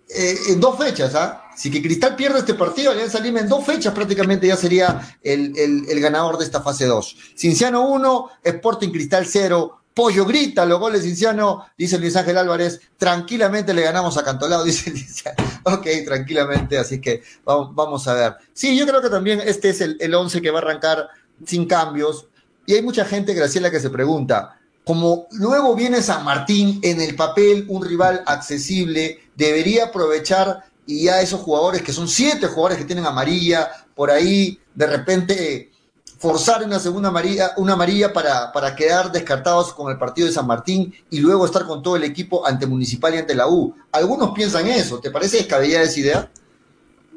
eh, 0.08 0.36
en 0.50 0.60
dos 0.60 0.78
fechas. 0.78 1.16
¿ah? 1.16 1.39
Si 1.56 1.70
que 1.70 1.82
Cristal 1.82 2.16
pierde 2.16 2.38
este 2.38 2.54
partido, 2.54 2.92
Alianza 2.92 3.20
Lima 3.20 3.40
en 3.40 3.48
dos 3.48 3.64
fechas 3.64 3.92
prácticamente 3.92 4.46
ya 4.46 4.56
sería 4.56 5.16
el, 5.22 5.52
el, 5.56 6.00
ganador 6.00 6.38
de 6.38 6.44
esta 6.44 6.62
fase 6.62 6.86
2. 6.86 7.16
Cinciano 7.36 7.88
1, 7.88 8.30
Sporting 8.44 8.90
Cristal 8.90 9.26
0. 9.26 9.76
Pollo 9.92 10.24
grita 10.24 10.64
los 10.64 10.78
goles 10.78 11.02
Cinciano, 11.02 11.66
dice 11.76 11.98
Luis 11.98 12.14
Ángel 12.14 12.38
Álvarez, 12.38 12.80
tranquilamente 12.96 13.74
le 13.74 13.82
ganamos 13.82 14.16
a 14.16 14.24
Cantolao, 14.24 14.64
dice 14.64 14.92
Cinciano. 14.92 15.36
Ok, 15.64 15.86
tranquilamente, 16.06 16.78
así 16.78 17.00
que 17.00 17.22
vamos, 17.44 18.06
a 18.08 18.14
ver. 18.14 18.36
Sí, 18.52 18.78
yo 18.78 18.86
creo 18.86 19.02
que 19.02 19.10
también 19.10 19.40
este 19.44 19.70
es 19.70 19.80
el, 19.80 19.96
el 20.00 20.14
once 20.14 20.40
que 20.40 20.50
va 20.50 20.60
a 20.60 20.62
arrancar 20.62 21.08
sin 21.44 21.66
cambios. 21.66 22.28
Y 22.66 22.74
hay 22.74 22.82
mucha 22.82 23.04
gente, 23.04 23.34
Graciela, 23.34 23.70
que 23.70 23.80
se 23.80 23.90
pregunta, 23.90 24.60
como 24.84 25.26
luego 25.32 25.74
viene 25.74 26.02
San 26.02 26.24
Martín 26.24 26.80
en 26.82 27.00
el 27.00 27.14
papel, 27.14 27.64
un 27.68 27.84
rival 27.84 28.22
accesible, 28.26 29.20
debería 29.36 29.86
aprovechar 29.86 30.64
y 30.90 31.04
ya 31.04 31.20
esos 31.20 31.40
jugadores, 31.40 31.82
que 31.82 31.92
son 31.92 32.08
siete 32.08 32.48
jugadores 32.48 32.78
que 32.78 32.84
tienen 32.84 33.06
amarilla, 33.06 33.70
por 33.94 34.10
ahí 34.10 34.58
de 34.74 34.86
repente 34.86 35.70
forzar 36.18 36.64
una 36.64 36.80
segunda 36.80 37.10
amarilla, 37.10 37.52
una 37.58 37.74
amarilla 37.74 38.12
para, 38.12 38.52
para 38.52 38.74
quedar 38.74 39.12
descartados 39.12 39.72
con 39.72 39.90
el 39.90 39.98
partido 39.98 40.26
de 40.26 40.34
San 40.34 40.48
Martín 40.48 40.92
y 41.08 41.20
luego 41.20 41.46
estar 41.46 41.64
con 41.64 41.80
todo 41.80 41.94
el 41.94 42.02
equipo 42.02 42.44
ante 42.44 42.66
Municipal 42.66 43.14
y 43.14 43.18
ante 43.18 43.36
la 43.36 43.46
U. 43.48 43.72
Algunos 43.92 44.32
piensan 44.32 44.66
eso, 44.66 44.98
¿te 44.98 45.12
parece 45.12 45.38
descabellada 45.38 45.84
esa 45.84 46.00
idea? 46.00 46.30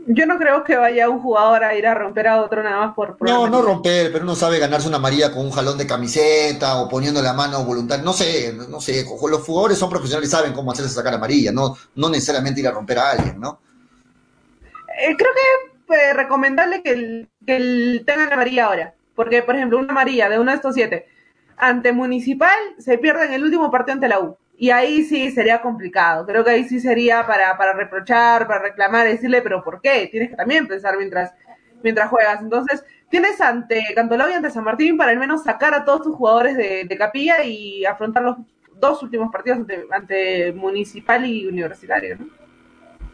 Yo 0.06 0.26
no 0.26 0.38
creo 0.38 0.64
que 0.64 0.76
vaya 0.76 1.10
un 1.10 1.22
jugador 1.22 1.64
a 1.64 1.76
ir 1.76 1.88
a 1.88 1.94
romper 1.94 2.28
a 2.28 2.42
otro 2.42 2.62
nada 2.62 2.88
más 2.88 2.96
por... 2.96 3.18
no, 3.22 3.48
no 3.48 3.62
romper, 3.62 4.12
pero 4.12 4.26
uno 4.26 4.36
sabe 4.36 4.60
ganarse 4.60 4.88
una 4.88 4.98
amarilla 4.98 5.32
con 5.32 5.46
un 5.46 5.52
jalón 5.52 5.78
de 5.78 5.88
camiseta 5.88 6.82
o 6.82 6.90
poniendo 6.90 7.22
la 7.22 7.34
mano 7.34 7.64
voluntaria. 7.64 8.04
No 8.04 8.12
sé, 8.12 8.54
no 8.54 8.82
sé. 8.82 9.06
Los 9.30 9.42
jugadores 9.42 9.78
son 9.78 9.90
profesionales 9.90 10.30
y 10.30 10.32
saben 10.32 10.54
cómo 10.54 10.72
hacerse 10.72 10.94
sacar 10.94 11.14
amarilla, 11.14 11.52
no, 11.52 11.78
no 11.96 12.10
necesariamente 12.10 12.60
ir 12.60 12.68
a 12.68 12.72
romper 12.72 13.00
a 13.00 13.12
alguien, 13.12 13.40
¿no? 13.40 13.60
Eh, 15.00 15.16
creo 15.18 15.32
que 15.88 16.10
es 16.10 16.16
recomendable 16.16 16.84
que, 16.84 16.92
el, 16.92 17.30
que 17.46 17.56
el 17.56 18.04
tengan 18.06 18.32
amarilla 18.34 18.66
ahora. 18.66 18.94
Porque, 19.16 19.42
por 19.42 19.56
ejemplo, 19.56 19.78
una 19.78 19.92
amarilla 19.92 20.28
de 20.28 20.40
uno 20.40 20.52
de 20.52 20.58
estos 20.58 20.76
siete 20.76 21.08
ante 21.58 21.94
Municipal 21.94 22.58
se 22.78 22.98
pierde 22.98 23.26
en 23.26 23.34
el 23.34 23.44
último 23.44 23.72
partido 23.72 23.94
ante 23.94 24.08
la 24.10 24.20
U. 24.20 24.38
Y 24.58 24.70
ahí 24.70 25.04
sí 25.04 25.32
sería 25.32 25.62
complicado. 25.62 26.26
Creo 26.26 26.44
que 26.44 26.52
ahí 26.52 26.64
sí 26.66 26.80
sería 26.80 27.26
para, 27.26 27.58
para 27.58 27.74
reprochar, 27.74 28.48
para 28.48 28.62
reclamar, 28.62 29.08
decirle, 29.08 29.42
pero 29.42 29.64
¿por 29.64 29.82
qué? 29.82 30.08
Tienes 30.12 30.30
que 30.30 30.36
también 30.36 30.68
pensar 30.68 30.98
mientras, 30.98 31.34
mientras 31.82 32.10
juegas. 32.10 32.42
Entonces, 32.42 32.86
tienes 33.10 33.42
ante 33.42 33.84
Cantolao 33.96 34.30
y 34.30 34.34
ante 34.34 34.52
San 34.52 34.64
Martín 34.64 34.98
para 34.98 35.12
al 35.12 35.20
menos 35.20 35.44
sacar 35.44 35.74
a 35.74 35.84
todos 35.84 36.04
tus 36.04 36.16
jugadores 36.16 36.56
de, 36.56 36.86
de 36.86 36.98
capilla 36.98 37.44
y 37.44 37.84
afrontar 37.86 38.24
los 38.24 38.38
dos 38.76 39.02
últimos 39.02 39.32
partidos 39.32 39.60
ante, 39.60 39.86
ante 39.92 40.54
Municipal 40.54 41.26
y 41.26 41.48
Universitario. 41.48 42.18
¿no? 42.18 42.43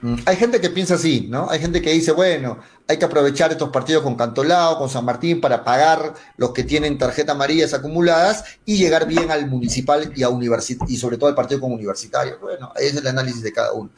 Mm, 0.02 0.16
hay 0.26 0.36
gente 0.38 0.62
que 0.62 0.70
piensa 0.70 0.96
así, 0.96 1.28
¿no? 1.30 1.50
Hay 1.50 1.60
gente 1.60 1.82
que 1.82 1.92
dice, 1.92 2.12
bueno, 2.12 2.60
hay 2.88 2.98
que 2.98 3.06
aprovechar 3.06 3.52
estos 3.52 3.70
partidos 3.70 4.04
con 4.04 4.16
Cantolao, 4.16 4.78
con 4.78 4.90
San 4.90 5.04
Martín, 5.04 5.42
para 5.42 5.64
pagar 5.64 6.14
los 6.38 6.52
que 6.52 6.64
tienen 6.64 6.98
tarjetas 6.98 7.36
amarillas 7.36 7.74
acumuladas 7.74 8.46
y 8.66 8.78
llegar 8.78 9.08
bien 9.08 9.30
al 9.30 9.48
municipal 9.48 10.14
y, 10.16 10.24
a 10.24 10.30
y 10.88 10.98
sobre 10.98 11.18
todo 11.18 11.30
al 11.30 11.36
partido 11.36 11.60
con 11.60 11.74
universitario. 11.74 12.40
Bueno, 12.40 12.72
ese 12.78 12.88
es 12.88 12.96
el 12.98 13.08
análisis 13.08 13.42
de 13.42 13.52
cada 13.52 13.74
uno. 13.74 13.90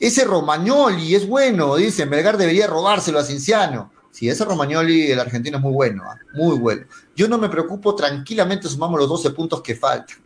Ese 0.00 0.24
Romagnoli 0.24 1.14
es 1.14 1.28
bueno, 1.28 1.76
dice, 1.76 2.06
Melgar 2.06 2.36
debería 2.36 2.66
robárselo 2.66 3.18
a 3.18 3.24
Cinciano. 3.24 3.92
Sí, 4.10 4.28
ese 4.28 4.44
Romagnoli, 4.44 5.12
el 5.12 5.20
argentino, 5.20 5.58
es 5.58 5.62
muy 5.62 5.72
bueno, 5.72 6.02
¿ah? 6.06 6.18
muy 6.34 6.58
bueno. 6.58 6.86
Yo 7.14 7.28
no 7.28 7.38
me 7.38 7.48
preocupo, 7.48 7.94
tranquilamente 7.94 8.68
sumamos 8.68 8.98
los 8.98 9.08
12 9.08 9.30
puntos 9.30 9.62
que 9.62 9.74
faltan. 9.74 10.16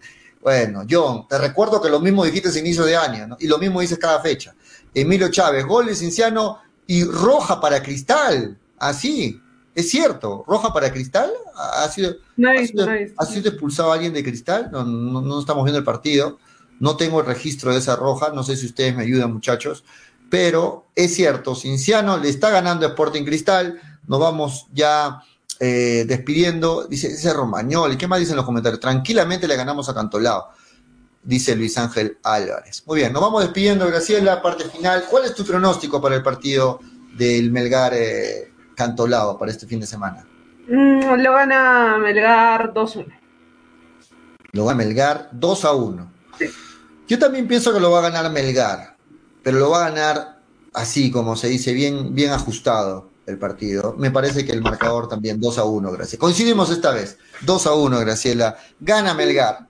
Bueno, 0.41 0.85
John, 0.89 1.27
te 1.29 1.39
recuerdo 1.39 1.83
que 1.83 1.91
lo 1.91 2.01
mismo 2.01 2.25
dijiste 2.25 2.49
a 2.49 2.59
inicio 2.59 2.85
de 2.85 2.97
año, 2.97 3.27
¿no? 3.27 3.37
Y 3.41 3.49
lo 3.49 3.59
mismo 3.59 3.81
dices 3.81 3.99
cada 3.99 4.21
fecha. 4.21 4.55
Emilio 4.97 5.31
Chávez, 5.31 5.67
gol 5.67 5.87
de 5.87 5.95
Cinciano 5.95 6.59
y 6.87 7.05
roja 7.05 7.61
para 7.61 7.83
Cristal. 7.83 8.57
Así, 8.79 9.39
es 9.75 9.91
cierto, 9.91 10.43
roja 10.49 10.73
para 10.73 10.91
Cristal. 10.91 11.31
¿Ha 11.55 11.87
sido, 11.89 12.17
ha 13.19 13.27
sido, 13.27 13.51
expulsado 13.51 13.93
alguien 13.93 14.15
de 14.15 14.25
Cristal? 14.25 14.71
No, 14.73 14.85
no, 14.85 15.39
estamos 15.39 15.65
viendo 15.65 15.79
el 15.79 15.85
partido. 15.85 16.39
No 16.81 16.97
tengo 16.97 17.21
el 17.21 17.27
registro 17.27 17.73
de 17.73 17.79
esa 17.79 17.95
roja. 17.97 18.31
No 18.31 18.43
sé 18.43 18.57
si 18.57 18.65
ustedes 18.65 18.97
me 18.97 19.03
ayudan, 19.03 19.35
muchachos. 19.35 19.85
Pero 20.31 20.87
es 20.95 21.15
cierto, 21.15 21.55
Cinciano 21.55 22.17
le 22.17 22.31
está 22.31 22.49
ganando 22.49 22.87
a 22.87 22.89
Sporting 22.89 23.25
Cristal. 23.25 23.79
Nos 24.07 24.19
vamos 24.19 24.67
ya 24.73 25.21
eh, 25.61 26.07
despidiendo. 26.09 26.87
Dice, 26.87 27.09
ese 27.09 27.35
Romagnoli. 27.35 27.99
¿Qué 27.99 28.09
más 28.09 28.19
dicen 28.19 28.37
los 28.37 28.47
comentarios? 28.47 28.81
Tranquilamente 28.81 29.47
le 29.47 29.57
ganamos 29.57 29.91
a 29.91 29.95
Cantolao 29.95 30.49
dice 31.27 31.57
Luis 31.57 31.77
Ángel 31.77 32.19
Álvarez. 32.23 32.83
Muy 32.87 33.01
bien, 33.01 33.13
nos 33.13 33.21
vamos 33.21 33.43
despidiendo, 33.43 33.87
Graciela, 33.87 34.41
parte 34.41 34.65
final. 34.65 35.05
¿Cuál 35.11 35.25
es 35.25 35.35
tu 35.35 35.45
pronóstico 35.45 36.01
para 36.01 36.15
el 36.15 36.23
partido 36.23 36.81
del 37.17 37.51
Melgar 37.51 37.93
eh, 37.95 38.53
Cantolao 38.75 39.37
para 39.37 39.51
este 39.51 39.67
fin 39.67 39.81
de 39.81 39.87
semana? 39.87 40.25
Mm, 40.69 41.21
lo 41.21 41.33
gana 41.33 41.99
Melgar 41.99 42.73
2-1. 42.73 43.07
Lo 44.53 44.65
gana 44.65 44.79
Melgar 44.79 45.29
2 45.33 45.65
1. 45.65 46.13
Yo 47.09 47.19
también 47.19 47.47
pienso 47.47 47.73
que 47.73 47.81
lo 47.81 47.91
va 47.91 47.99
a 47.99 48.11
ganar 48.11 48.31
Melgar, 48.31 48.97
pero 49.43 49.59
lo 49.59 49.71
va 49.71 49.87
a 49.87 49.91
ganar 49.91 50.41
así, 50.75 51.11
como 51.11 51.37
se 51.37 51.49
dice, 51.49 51.73
bien, 51.73 52.15
bien 52.15 52.31
ajustado 52.31 53.11
el 53.27 53.39
partido. 53.39 53.97
Me 53.99 54.13
parece 54.13 54.45
que 54.45 54.53
el 54.53 54.63
marcador 54.63 55.09
también 55.09 55.41
2 55.41 55.59
a 55.59 55.65
1, 55.65 55.93
gracias. 55.93 56.21
Coincidimos 56.21 56.71
esta 56.71 56.93
vez, 56.93 57.19
2 57.43 57.67
a 57.67 57.75
1, 57.75 57.99
Graciela. 58.01 58.57
Gana 58.79 59.15
Melgar 59.15 59.67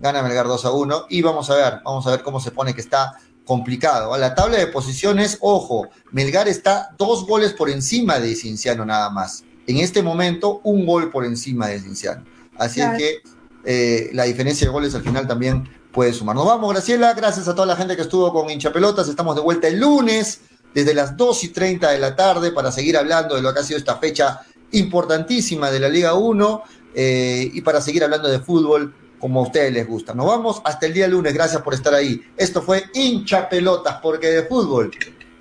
gana 0.00 0.22
Melgar 0.22 0.46
2 0.46 0.64
a 0.64 0.70
1 0.70 1.06
y 1.10 1.22
vamos 1.22 1.50
a 1.50 1.54
ver, 1.54 1.80
vamos 1.84 2.06
a 2.06 2.10
ver 2.10 2.22
cómo 2.22 2.40
se 2.40 2.50
pone 2.50 2.74
que 2.74 2.80
está 2.80 3.18
complicado. 3.44 4.12
A 4.12 4.18
la 4.18 4.34
tabla 4.34 4.58
de 4.58 4.66
posiciones, 4.66 5.38
ojo, 5.40 5.88
Melgar 6.10 6.48
está 6.48 6.90
dos 6.98 7.26
goles 7.26 7.52
por 7.52 7.70
encima 7.70 8.18
de 8.18 8.34
Cinciano 8.34 8.84
nada 8.84 9.08
más. 9.10 9.44
En 9.66 9.78
este 9.78 10.02
momento, 10.02 10.60
un 10.64 10.84
gol 10.84 11.10
por 11.10 11.24
encima 11.24 11.68
de 11.68 11.80
Cinciano. 11.80 12.24
Así 12.58 12.80
es 12.80 12.90
que 12.96 13.22
eh, 13.64 14.10
la 14.12 14.24
diferencia 14.24 14.66
de 14.66 14.72
goles 14.72 14.94
al 14.94 15.02
final 15.02 15.26
también 15.26 15.68
puede 15.92 16.12
sumar. 16.12 16.36
Nos 16.36 16.46
vamos, 16.46 16.72
Graciela. 16.72 17.14
Gracias 17.14 17.48
a 17.48 17.54
toda 17.54 17.66
la 17.66 17.76
gente 17.76 17.96
que 17.96 18.02
estuvo 18.02 18.32
con 18.32 18.50
hinchapelotas. 18.50 19.08
Estamos 19.08 19.34
de 19.34 19.42
vuelta 19.42 19.68
el 19.68 19.80
lunes 19.80 20.40
desde 20.74 20.92
las 20.92 21.16
2 21.16 21.44
y 21.44 21.48
30 21.48 21.90
de 21.90 21.98
la 21.98 22.14
tarde 22.14 22.52
para 22.52 22.70
seguir 22.70 22.96
hablando 22.96 23.34
de 23.34 23.42
lo 23.42 23.52
que 23.54 23.60
ha 23.60 23.62
sido 23.62 23.78
esta 23.78 23.96
fecha 23.96 24.42
importantísima 24.72 25.70
de 25.70 25.80
la 25.80 25.88
Liga 25.88 26.14
1 26.14 26.62
eh, 26.94 27.50
y 27.52 27.60
para 27.62 27.80
seguir 27.80 28.04
hablando 28.04 28.28
de 28.28 28.40
fútbol 28.40 28.94
como 29.26 29.40
a 29.40 29.42
ustedes 29.42 29.72
les 29.72 29.84
gusta. 29.84 30.14
Nos 30.14 30.24
vamos 30.26 30.62
hasta 30.64 30.86
el 30.86 30.92
día 30.92 31.08
lunes. 31.08 31.34
Gracias 31.34 31.60
por 31.60 31.74
estar 31.74 31.92
ahí. 31.92 32.22
Esto 32.36 32.62
fue 32.62 32.84
hincha 32.94 33.48
pelotas, 33.48 33.96
porque 34.00 34.28
de 34.28 34.44
fútbol. 34.44 34.92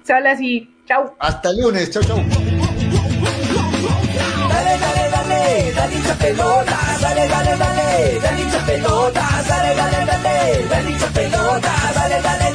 Sale 0.02 0.30
así. 0.30 0.76
Chau. 0.88 1.14
Hasta 1.20 1.52
el 1.52 1.62
lunes. 1.62 1.92
Chau, 1.92 2.02
chau. 2.02 2.18
Dale, 2.18 2.34
dale, 4.80 5.10
dale, 5.12 5.72
dale 5.76 5.96
hincha 5.96 6.16
pelotas, 6.16 7.02
dale, 7.02 7.28
dale, 7.28 7.58
dale, 7.58 8.20
dale 8.24 8.42
hincha 8.42 8.66
pelotas, 8.66 9.48
dale, 9.48 9.76
dale, 9.76 10.06
dale, 10.08 10.68
dale 10.68 10.90
hincha 10.90 11.08
pelotas, 11.08 11.96
dale, 11.96 12.22
dale, 12.24 12.40
dale. 12.40 12.55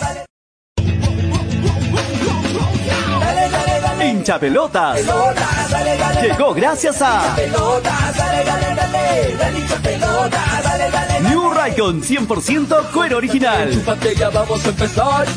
Hincha 4.03 4.39
pelotas. 4.39 4.99
Llegó 6.21 6.53
gracias 6.53 7.01
a. 7.01 7.35
New 11.29 11.53
Raycon 11.53 12.01
100% 12.01 12.91
cuero 12.91 13.17
original. 13.17 13.69
ya 14.17 14.29
vamos 14.29 14.65
a 14.65 14.69
empezar. 14.69 15.27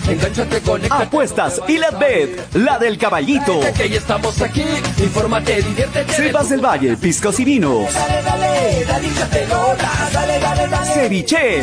Apuestas 0.90 1.60
y 1.68 1.78
la 1.78 1.90
bet, 1.90 2.54
la 2.54 2.78
del 2.78 2.98
caballito. 2.98 3.60
Estamos 3.62 4.40
aquí. 4.40 4.64
Infórmate, 4.98 5.62
diviértete. 5.62 6.12
Cepas 6.12 6.48
del 6.48 6.60
Valle, 6.60 6.96
piscos 6.96 7.38
y 7.40 7.44
vinos. 7.44 7.92
Dale, 7.92 8.22
dale, 8.22 8.84
dale, 8.86 9.08
pelota, 9.30 9.90
dale, 10.12 10.38
dale, 10.38 10.68
dale. 10.68 10.90
Ceviche. 10.94 11.62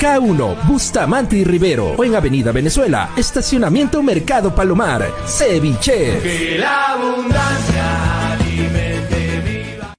K1, 0.00 0.66
Bustamante 0.66 1.36
y 1.36 1.44
Rivero. 1.44 1.94
O 1.96 2.04
en 2.04 2.14
Avenida 2.14 2.52
Venezuela, 2.52 3.10
Estacionamiento 3.16 4.02
Mercado 4.02 4.54
Palomar. 4.54 5.06
Ceviche. 5.26 6.20
Que 6.20 6.56
la 6.58 6.92
abundancia 6.92 8.32
alimente 8.32 9.40
viva. 9.40 9.94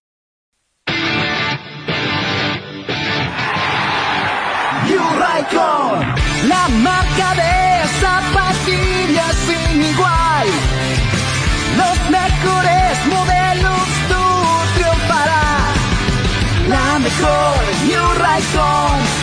la 6.48 6.68
marca 6.68 7.34
de 7.36 7.88
zapatillas 8.02 9.36
sin 9.48 9.82
igual. 9.82 10.48
Los 11.78 11.98
mejores 12.10 13.06
modelos 13.16 13.88
tú 14.10 14.24
triunfarás. 14.76 15.76
La 16.70 17.00
mejor 17.00 17.56
New 17.88 18.14
Raycon 18.20 19.23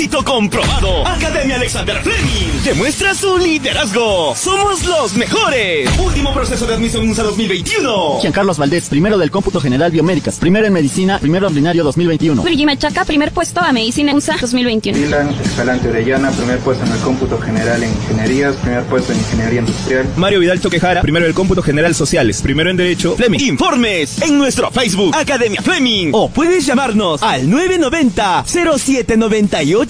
Éxito 0.00 0.24
comprobado. 0.24 1.06
Academia 1.06 1.56
Alexander 1.56 1.96
Fleming 2.02 2.62
demuestra 2.64 3.14
su 3.14 3.36
liderazgo. 3.36 4.34
Somos 4.34 4.82
los 4.86 5.12
mejores. 5.12 5.90
Último 5.98 6.32
proceso 6.32 6.66
de 6.66 6.72
admisión 6.72 7.06
USA 7.06 7.22
2021. 7.24 8.20
Carlos 8.32 8.56
Valdés, 8.56 8.88
primero 8.88 9.18
del 9.18 9.30
cómputo 9.30 9.60
general 9.60 9.90
biomédicas, 9.90 10.38
primero 10.38 10.66
en 10.66 10.72
medicina, 10.72 11.18
primero 11.18 11.48
ordinario 11.48 11.84
2021. 11.84 12.42
Virginia 12.42 12.64
Machaca, 12.64 13.04
primer 13.04 13.30
puesto 13.32 13.60
a 13.60 13.72
medicina 13.72 14.14
USA 14.14 14.38
2021. 14.40 14.96
Dylan 14.96 15.34
Escalante 15.44 15.90
Orellana, 15.90 16.30
primer 16.30 16.60
puesto 16.60 16.86
en 16.86 16.92
el 16.92 16.98
cómputo 17.00 17.38
general 17.38 17.82
en 17.82 17.90
ingenierías, 17.90 18.56
primer 18.56 18.84
puesto 18.84 19.12
en 19.12 19.18
ingeniería 19.18 19.60
industrial. 19.60 20.08
Mario 20.16 20.40
Vidal 20.40 20.60
Toquejara, 20.60 21.02
primero 21.02 21.26
del 21.26 21.34
cómputo 21.34 21.60
general 21.60 21.94
sociales, 21.94 22.40
primero 22.40 22.70
en 22.70 22.78
derecho, 22.78 23.16
Fleming. 23.16 23.40
Informes 23.40 24.22
en 24.22 24.38
nuestro 24.38 24.70
Facebook 24.70 25.14
Academia 25.14 25.60
Fleming 25.60 26.12
o 26.14 26.30
puedes 26.30 26.64
llamarnos 26.64 27.22
al 27.22 27.50
990 27.50 28.44
0791 28.46 29.89